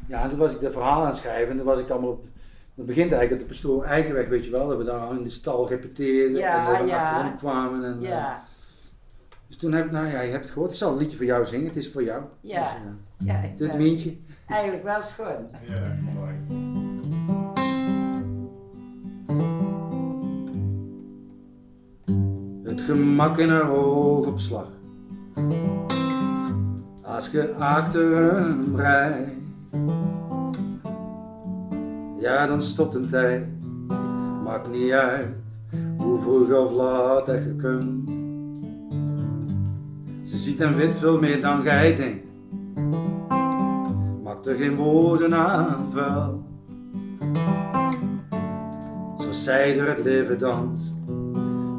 Ja, 0.07 0.29
toen 0.29 0.37
was 0.37 0.53
ik 0.53 0.59
de 0.59 0.71
verhaal 0.71 1.01
aan 1.01 1.07
het 1.07 1.15
schrijven 1.15 1.49
en 1.49 1.57
toen 1.57 1.65
was 1.65 1.79
ik 1.79 1.89
allemaal 1.89 2.09
op... 2.09 2.25
Dat 2.75 2.85
begint 2.85 3.11
eigenlijk 3.11 3.41
op 3.41 3.47
de 3.47 3.53
pastoor 3.53 3.83
Eikenweg, 3.83 4.27
weet 4.27 4.45
je 4.45 4.51
wel. 4.51 4.67
Dat 4.67 4.77
we 4.77 4.83
daar 4.83 5.11
in 5.11 5.23
de 5.23 5.29
stal 5.29 5.69
repeteerden 5.69 6.39
Ja, 6.39 6.59
en 6.67 6.73
dat 6.73 6.81
we 6.81 6.87
ja. 6.87 7.03
achterom 7.03 7.37
kwamen. 7.37 7.83
En, 7.83 8.03
eh, 8.03 8.09
Ja, 8.09 8.43
dus 9.47 9.57
toen 9.57 9.71
heb 9.71 9.85
ik, 9.85 9.91
nou 9.91 10.07
ja, 10.07 10.21
je 10.21 10.31
hebt 10.31 10.43
het 10.43 10.53
gehoord. 10.53 10.71
Ik 10.71 10.77
zal 10.77 10.91
een 10.91 10.97
liedje 10.97 11.17
voor 11.17 11.25
jou 11.25 11.45
zingen, 11.45 11.65
het 11.67 11.75
is 11.75 11.91
voor 11.91 12.03
jou. 12.03 12.23
Ja. 12.41 12.61
Dus, 12.61 13.27
eh, 13.27 13.27
ja. 13.27 13.41
dit 13.57 13.67
ben 13.67 13.77
Mientje. 13.77 14.17
Eigenlijk 14.47 14.83
wel 14.83 15.01
schoon. 15.01 15.47
Ja, 15.67 15.95
mooi. 16.13 16.33
Het 22.63 22.81
gemak 22.81 23.37
in 23.37 23.49
haar 23.49 23.69
oogopslag. 23.69 24.67
Als 27.01 27.29
je 27.29 27.53
achter 27.53 28.35
hem 28.35 28.75
rijdt. 28.75 29.44
Ja, 32.25 32.47
dan 32.47 32.61
stopt 32.61 32.95
een 32.95 33.09
tijd. 33.09 33.45
Maakt 34.43 34.71
niet 34.71 34.91
uit 34.91 35.27
hoe 35.97 36.19
vroeg 36.19 36.51
of 36.51 36.71
laat 36.71 37.25
dat 37.25 37.35
je 37.35 37.55
kunt. 37.55 38.09
Ze 40.29 40.37
ziet 40.37 40.59
hem 40.59 40.75
wit 40.75 40.95
veel 40.95 41.19
meer 41.19 41.41
dan 41.41 41.61
jij 41.63 41.95
denkt. 41.95 42.25
Maakt 44.23 44.47
er 44.47 44.55
geen 44.55 44.75
woorden 44.75 45.33
aan 45.33 45.91
vuil. 45.91 46.43
Zoals 49.17 49.43
zij 49.43 49.75
door 49.75 49.87
het 49.87 50.03
leven 50.03 50.39
danst. 50.39 50.95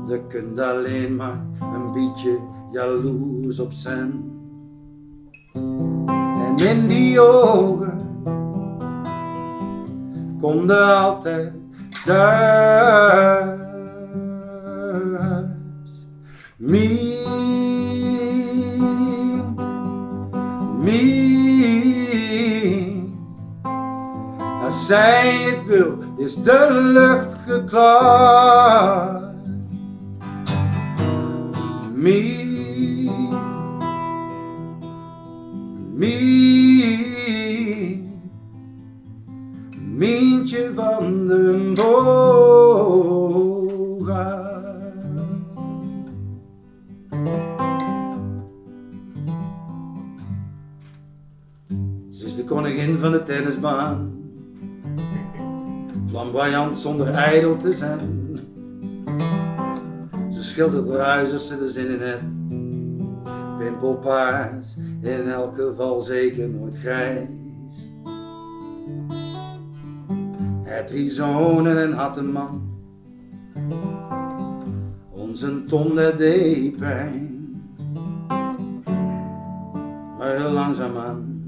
Je 0.09 0.21
kunt 0.29 0.59
alleen 0.59 1.17
maar 1.17 1.47
een 1.61 1.93
beetje 1.93 2.39
jaloers 2.73 3.59
op 3.59 3.73
zijn. 3.73 4.25
En 5.53 6.57
in 6.57 6.89
die 6.89 7.21
ogen 7.21 7.96
komt 10.47 10.71
er 10.71 10.83
altijd 10.83 11.53
thuis. 12.05 13.59
Mien, 16.57 17.15
Mien. 20.79 22.07
Als 24.65 24.87
zij 24.87 25.33
het 25.33 25.65
wil, 25.67 25.99
is 26.17 26.43
de 26.43 26.69
lucht 26.71 27.37
geklaard. 27.47 29.35
Mien, 31.95 33.11
Mien, 35.95 36.36
Mientje 39.97 40.71
van 40.75 41.29
den 41.29 41.75
Boga. 41.75 43.25
Ze 52.11 52.25
is 52.25 52.37
de 52.37 52.45
koningin 52.45 52.99
van 52.99 53.13
de 53.13 53.23
tennisbaan, 53.23 54.13
flamboyant 56.09 56.79
zonder 56.79 57.07
ijdel 57.09 57.57
te 57.57 57.73
zijn. 57.73 58.39
Ze 60.31 60.45
schildert 60.45 60.99
huis 60.99 61.33
als 61.33 61.47
ze 61.47 61.59
er 61.63 61.69
zin 61.69 61.89
in 61.89 62.01
heeft. 62.01 62.25
Pimpelpaars 63.59 64.77
in 65.01 65.29
elk 65.31 65.55
geval 65.55 66.01
zeker 66.01 66.49
nooit 66.49 66.77
grijs. 66.77 67.46
Het 70.77 70.87
drie 70.87 71.11
zonen 71.11 71.83
en 71.83 71.93
had 71.93 72.17
een 72.17 72.33
man, 72.33 72.63
onze 75.11 75.65
Tom 75.65 75.95
dat 75.95 76.19
deed 76.19 76.77
pijn. 76.77 77.63
Maar 80.19 80.37
heel 80.37 80.51
langzaamaan 80.51 81.43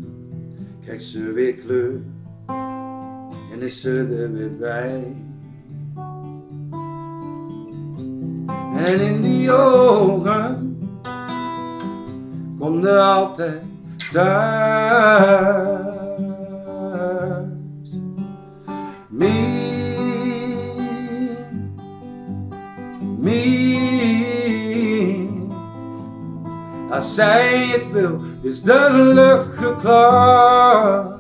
krijgt 0.83 1.03
ze 1.03 1.33
weer 1.33 1.55
kleur 1.55 2.01
en 3.53 3.61
is 3.61 3.81
ze 3.81 4.17
er 4.21 4.33
weer 4.33 4.57
bij. 4.57 5.17
En 8.77 9.01
in 9.01 9.23
die 9.23 9.53
ogen 9.53 10.77
komt 12.59 12.85
er 12.85 12.99
altijd 12.99 13.63
thuis. 14.13 15.88
Mien, 19.19 19.59
Mien, 23.19 24.73
als 26.91 27.15
zij 27.15 27.67
het 27.67 27.93
wil, 27.93 28.21
is 28.43 28.63
de 28.63 29.11
lucht 29.15 29.57
geklaard. 29.57 31.18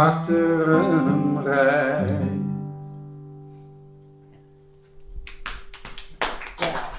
Achter 0.00 0.68
hem 0.68 1.38
rijdt. 1.44 2.34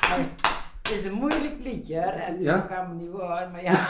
Maar 0.09 0.19
het 0.81 0.91
is 0.91 1.05
een 1.05 1.13
moeilijk 1.13 1.55
liedje. 1.59 1.99
En 1.99 2.33
het 2.35 2.43
Ja? 2.43 2.59
kan 2.59 2.87
me 2.89 2.93
niet 3.03 3.11
horen, 3.11 3.51
maar 3.51 3.63
ja, 3.63 3.87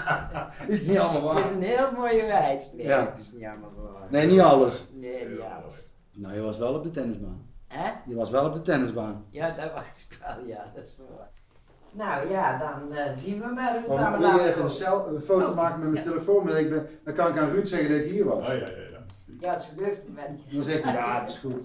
Is 0.66 0.82
niet 0.82 0.98
allemaal 0.98 1.34
het 1.34 1.44
is 1.44 1.50
een 1.50 1.62
heel 1.62 1.92
mooie 1.92 2.26
wijs. 2.26 2.72
Nee, 2.72 2.86
Ja. 2.86 3.06
het 3.06 3.18
is 3.18 3.32
niet 3.32 3.44
allemaal 3.44 3.70
waar. 3.92 4.06
Nee, 4.10 4.26
niet 4.26 4.40
alles. 4.40 4.84
Nee, 4.92 5.28
niet 5.28 5.40
alles. 5.60 5.90
Nou, 6.12 6.34
je 6.34 6.40
was 6.40 6.58
wel 6.58 6.74
op 6.74 6.82
de 6.82 6.90
tennisbaan. 6.90 7.46
Hè? 7.68 7.90
Je 8.06 8.14
was 8.14 8.30
wel 8.30 8.44
op 8.46 8.52
de 8.52 8.62
tennisbaan. 8.62 9.24
Ja, 9.30 9.50
dat 9.50 9.72
was 9.72 10.06
ik 10.10 10.18
wel, 10.22 10.46
ja, 10.46 10.70
dat 10.74 10.84
is 10.84 10.96
waar. 10.98 11.28
Nou 11.96 12.30
ja, 12.30 12.58
dan 12.58 12.96
eh, 12.96 13.12
zien 13.18 13.40
we 13.40 13.46
maar 13.46 13.72
hoe 13.86 13.98
het 13.98 14.00
Maar 14.10 14.18
wil 14.18 14.28
je 14.28 14.34
even 14.34 14.44
een, 14.46 14.52
afloopt. 14.52 14.70
cel- 14.72 15.08
een 15.14 15.20
foto 15.20 15.46
Oh, 15.46 15.54
maken 15.56 15.78
met 15.80 15.90
mijn 15.90 16.04
ja. 16.04 16.10
telefoon? 16.10 16.44
Want 16.46 16.58
ik 16.58 16.70
ben, 16.70 16.86
dan 17.04 17.14
kan 17.14 17.28
ik 17.28 17.38
aan 17.38 17.50
Ruud 17.50 17.66
zeggen 17.66 17.88
dat 17.88 17.98
ik 17.98 18.10
hier 18.10 18.24
was. 18.24 18.46
ja, 18.46 18.52
ja, 18.52 18.58
ja. 18.66 18.98
Ja, 19.40 19.50
het 19.52 19.64
gebeurt 19.64 20.08
me 20.08 20.14
wel. 20.14 20.24
Dan 20.52 20.62
zegt 20.62 20.82
hij, 20.82 20.92
ja, 20.92 21.20
het 21.20 21.28
is 21.28 21.36
goed. 21.38 21.62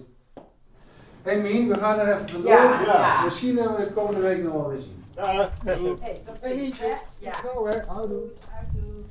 Hé 1.22 1.30
hey 1.32 1.40
Mien, 1.40 1.68
we 1.68 1.74
gaan 1.78 1.98
er 1.98 2.08
even 2.14 2.28
vandoor. 2.28 2.50
Ja, 2.50 2.80
ja. 2.80 3.24
Misschien 3.24 3.56
hebben 3.56 3.76
we 3.76 3.84
de 3.84 3.92
komende 3.92 4.20
week 4.20 4.42
nog 4.42 4.52
wel 4.52 4.68
weer 4.68 4.80
zien. 4.80 5.04
Ja, 5.16 5.48
Hey, 5.64 6.20
tot 6.24 6.36
Hey, 6.40 6.50
ziens, 6.58 6.80
hè? 6.80 6.92
Ja. 7.18 7.32
Nou 7.44 7.70
hè, 7.70 7.78
houdoe. 7.86 8.20
Houdoe. 8.48 9.04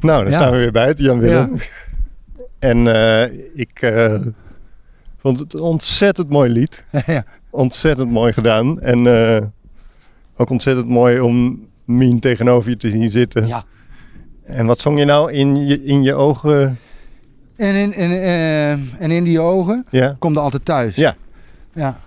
Nou, 0.00 0.22
dan 0.22 0.32
Ja. 0.32 0.38
staan 0.38 0.50
we 0.52 0.56
weer 0.58 0.72
buiten, 0.72 1.04
Jan 1.04 1.18
Willem. 1.18 1.56
En 2.58 2.86
eh, 2.94 3.58
ik 3.58 3.80
eh, 3.82 4.20
vond 5.26 5.38
het 5.38 5.54
een 5.54 5.60
ontzettend 5.60 6.28
mooi 6.28 6.50
lied. 6.50 6.84
ja. 7.06 7.24
Ontzettend 7.50 8.10
mooi 8.10 8.32
gedaan. 8.32 8.80
En 8.80 9.06
eh, 9.06 9.42
ook 10.36 10.50
ontzettend 10.50 10.88
mooi 10.88 11.20
om 11.20 11.66
Mien 11.84 12.20
tegenover 12.20 12.70
je 12.70 12.76
te 12.76 12.90
zien 12.90 13.10
zitten. 13.10 13.46
ja. 13.46 13.64
En 14.44 14.66
wat 14.66 14.78
zong 14.78 14.98
je 14.98 15.04
nou 15.04 15.32
in 15.32 15.66
je, 15.66 15.84
in 15.84 16.02
je 16.02 16.14
ogen? 16.14 16.78
En 17.56 17.74
in, 17.74 17.92
in, 17.92 18.10
eh, 18.10 18.70
en 19.02 19.10
in 19.10 19.24
die 19.24 19.40
ogen 19.40 19.86
Ja, 19.90 20.16
komt 20.18 20.36
er 20.36 20.42
altijd 20.42 20.64
thuis. 20.64 20.94
Ja. 20.96 21.14
Ja, 21.72 22.00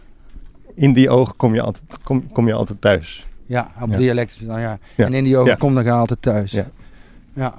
in 0.76 0.94
die 0.94 1.10
ogen 1.10 1.36
kom 1.36 1.54
je 1.56 1.62
altijd, 1.62 1.84
kom, 2.04 2.32
kom 2.32 2.48
je 2.48 2.54
altijd 2.54 2.82
thuis. 2.82 3.28
ja 3.46 3.72
op 3.82 3.90
Ja. 3.92 3.98
dialect 3.98 4.48
dan 4.48 4.60
ja. 4.62 4.78
Ja. 4.96 5.06
En 5.06 5.14
in 5.14 5.24
die 5.24 5.38
ogen 5.38 5.50
Ja. 5.52 5.56
komt 5.56 5.78
er 5.78 5.92
altijd 5.92 6.22
thuis. 6.22 6.52
Ja. 6.52 6.66
ja. 7.34 7.54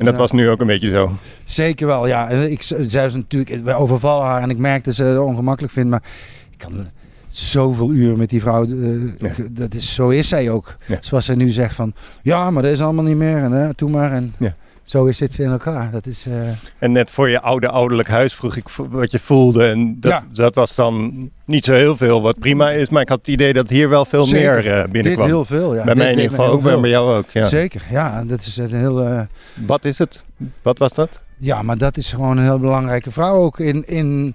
En 0.00 0.06
dat 0.06 0.14
Ja. 0.14 0.20
was 0.20 0.32
nu 0.32 0.48
ook 0.48 0.60
een 0.60 0.66
beetje 0.66 0.88
zo. 0.88 1.12
Zeker 1.44 1.86
wel, 1.86 2.06
ja. 2.06 2.28
Ik, 2.28 2.62
zij 2.62 3.04
was 3.04 3.14
natuurlijk, 3.14 3.64
wij 3.64 3.74
overvallen 3.74 4.26
haar 4.26 4.42
en 4.42 4.50
ik 4.50 4.58
merk 4.58 4.84
dat 4.84 4.94
ze 4.94 5.04
het 5.04 5.18
ongemakkelijk 5.18 5.72
vindt, 5.72 5.90
maar 5.90 6.02
ik 6.50 6.58
kan 6.58 6.86
zoveel 7.28 7.90
uren 7.92 8.18
met 8.18 8.30
die 8.30 8.40
vrouw, 8.40 8.64
eh, 8.64 9.18
Ja. 9.18 9.30
dat 9.50 9.74
is, 9.74 9.94
zo 9.94 10.08
is 10.08 10.28
zij 10.28 10.50
ook. 10.50 10.76
Ja. 10.86 10.98
Zoals 11.00 11.24
zij 11.24 11.34
nu 11.34 11.48
zegt 11.48 11.74
van, 11.74 11.92
ja, 12.22 12.50
maar 12.50 12.62
dat 12.62 12.72
is 12.72 12.80
allemaal 12.82 13.04
niet 13.04 13.16
meer 13.16 13.36
en 13.36 13.52
hè, 13.52 13.68
doe 13.76 13.90
maar. 13.90 14.12
En 14.12 14.34
Ja. 14.38 14.54
Zo 14.90 15.04
is 15.04 15.20
het 15.20 15.38
in 15.38 15.50
elkaar. 15.50 15.90
Dat 15.90 16.06
is, 16.06 16.26
eh, 16.26 16.48
En 16.78 16.92
net 16.92 17.10
voor 17.10 17.28
je 17.28 17.40
oude 17.40 17.68
ouderlijk 17.68 18.08
huis 18.08 18.34
vroeg 18.34 18.56
ik 18.56 18.68
wat 18.68 19.10
je 19.10 19.18
voelde. 19.18 19.66
En 19.66 19.96
dat, 20.00 20.10
Ja. 20.12 20.22
dat 20.32 20.54
was 20.54 20.74
dan 20.74 21.30
niet 21.44 21.64
zo 21.64 21.72
heel 21.74 21.96
veel, 21.96 22.22
wat 22.22 22.38
prima 22.38 22.70
is. 22.70 22.88
Maar 22.90 23.02
ik 23.02 23.08
had 23.08 23.18
het 23.18 23.28
idee 23.28 23.52
dat 23.52 23.68
hier 23.68 23.88
wel 23.88 24.04
veel 24.04 24.24
Zeker. 24.24 24.62
meer 24.64 24.82
dit 24.82 24.90
binnenkwam. 24.92 25.26
heel 25.26 25.44
veel, 25.44 25.74
ja. 25.74 25.84
bij 25.84 25.94
Dit 25.94 26.02
mij 26.02 26.12
in 26.12 26.16
ieder 26.18 26.30
geval 26.30 26.46
ook, 26.52 26.60
heel 26.62 26.80
bij 26.80 26.80
veel. 26.80 26.88
jou 26.90 27.16
ook. 27.16 27.30
Ja. 27.30 27.46
Zeker, 27.46 27.82
ja. 27.90 28.24
Dat 28.24 28.40
is 28.40 28.56
een 28.56 28.74
heel... 28.74 29.00
eh, 29.04 29.20
Wat 29.66 29.84
is 29.84 29.98
het? 29.98 30.24
Wat 30.62 30.78
was 30.78 30.92
dat? 30.94 31.20
Ja, 31.36 31.62
maar 31.62 31.78
dat 31.78 31.96
is 31.96 32.12
gewoon 32.12 32.36
een 32.36 32.44
heel 32.44 32.58
belangrijke 32.58 33.10
vrouw 33.10 33.34
ook 33.36 33.58
in, 33.60 33.86
in, 33.86 34.34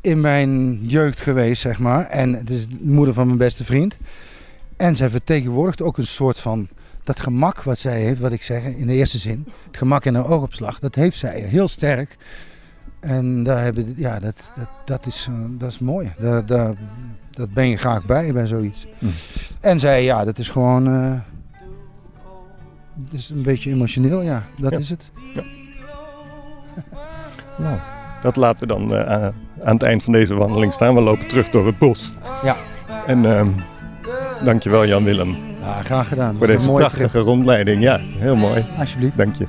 in 0.00 0.20
mijn 0.20 0.78
jeugd 0.86 1.20
geweest, 1.20 1.60
zeg 1.62 1.78
maar. 1.78 2.06
En 2.06 2.32
het 2.34 2.50
is 2.50 2.68
de 2.68 2.78
moeder 2.82 3.14
van 3.14 3.26
mijn 3.26 3.38
beste 3.38 3.64
vriend. 3.64 3.96
En 4.76 4.96
zij 4.96 5.10
vertegenwoordigt 5.10 5.82
ook 5.82 5.98
een 5.98 6.06
soort 6.06 6.40
van 6.40 6.68
dat 7.04 7.20
gemak 7.20 7.62
wat 7.62 7.78
zij 7.78 8.00
heeft, 8.00 8.20
wat 8.20 8.32
ik 8.32 8.42
zeg 8.42 8.64
in 8.64 8.86
de 8.86 8.92
eerste 8.94 9.18
zin. 9.18 9.44
Het 9.66 9.76
gemak 9.76 10.04
in 10.04 10.14
haar 10.14 10.28
oogopslag, 10.30 10.78
dat 10.78 10.94
heeft 10.94 11.18
zij 11.18 11.40
heel 11.40 11.68
sterk. 11.68 12.16
En 13.00 13.42
daar 13.42 13.62
hebben, 13.62 13.94
ja, 13.96 14.18
dat, 14.18 14.52
dat, 14.56 14.68
dat, 14.84 15.06
is, 15.06 15.26
eh, 15.30 15.34
dat 15.50 15.70
is 15.70 15.78
mooi. 15.78 16.12
Daar, 16.18 16.46
daar, 16.46 16.74
dat 17.30 17.52
ben 17.52 17.68
je 17.68 17.76
graag 17.76 18.04
bij, 18.06 18.32
bij 18.32 18.46
zoiets. 18.46 18.86
Hm. 18.98 19.06
En 19.60 19.80
zij, 19.80 20.04
ja, 20.04 20.24
dat 20.24 20.38
is 20.38 20.48
gewoon... 20.48 20.86
eh, 20.86 21.12
dat 22.94 23.12
is 23.12 23.28
een 23.30 23.42
beetje 23.42 23.70
emotioneel, 23.70 24.22
ja. 24.22 24.42
Dat 24.58 24.70
Ja. 24.72 24.78
is 24.78 24.88
het. 24.90 25.10
Nou, 27.58 27.78
dat 28.22 28.36
laten 28.36 28.68
we 28.68 28.74
dan 28.74 28.94
eh, 28.96 29.22
aan 29.62 29.72
het 29.74 29.82
eind 29.82 30.02
van 30.02 30.12
deze 30.12 30.34
wandeling 30.34 30.72
staan. 30.72 30.94
We 30.94 31.00
lopen 31.00 31.26
terug 31.28 31.50
door 31.50 31.66
het 31.66 31.78
bos. 31.78 32.10
Ja. 32.42 32.56
En 33.06 33.24
ehm 33.24 33.48
dankjewel 34.44 34.86
Jan 34.86 35.04
Willem 35.04 35.36
Ja, 35.60 35.82
graag 35.82 36.08
gedaan. 36.08 36.36
voor 36.36 36.46
deze 36.46 36.58
een 36.58 36.66
mooie 36.66 36.78
prachtige 36.78 37.18
rondleiding. 37.18 37.82
Ja, 37.82 37.98
heel 38.00 38.36
mooi. 38.36 38.66
Alsjeblieft. 38.78 39.16
Dank 39.16 39.34
je. 39.34 39.46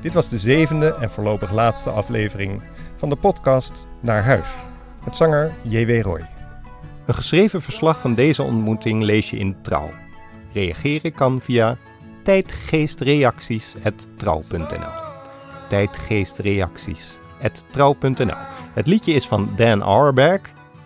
Dit 0.00 0.12
was 0.12 0.28
de 0.28 0.38
zevende 0.38 0.94
en 0.94 1.10
voorlopig 1.10 1.52
laatste 1.52 1.90
aflevering 1.90 2.62
van 2.96 3.08
de 3.08 3.16
podcast 3.16 3.88
Naar 4.00 4.24
Huis. 4.24 4.48
Met 5.04 5.16
zanger 5.16 5.52
J.W. 5.62 6.02
Roy. 6.02 6.20
Een 7.06 7.14
geschreven 7.14 7.62
verslag 7.62 8.00
van 8.00 8.14
deze 8.14 8.42
ontmoeting 8.42 9.02
lees 9.02 9.30
je 9.30 9.36
in 9.36 9.56
Trouw. 9.62 9.90
Reageren 10.52 11.12
kan 11.12 11.40
via 11.40 11.76
tijdgeestreacties.trouw.nl 12.22 15.08
Tijdgeestreacties.trouw.nl 17.40 18.46
Het 18.72 18.86
liedje 18.86 19.12
is 19.12 19.26
van 19.26 19.48
Dan 19.56 19.82
Auerberg. 19.82 20.40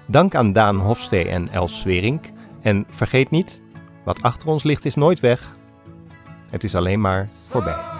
Dank 0.06 0.34
aan 0.34 0.52
Daan 0.52 0.76
Hofstee 0.76 1.28
en 1.28 1.48
Els 1.48 1.80
Swerink. 1.80 2.30
En 2.62 2.86
vergeet 2.90 3.30
niet, 3.30 3.60
wat 4.04 4.22
achter 4.22 4.48
ons 4.48 4.62
ligt 4.62 4.84
is 4.84 4.94
nooit 4.94 5.20
weg. 5.20 5.56
Het 6.50 6.64
is 6.64 6.74
alleen 6.74 7.00
maar 7.00 7.28
voorbij. 7.48 7.93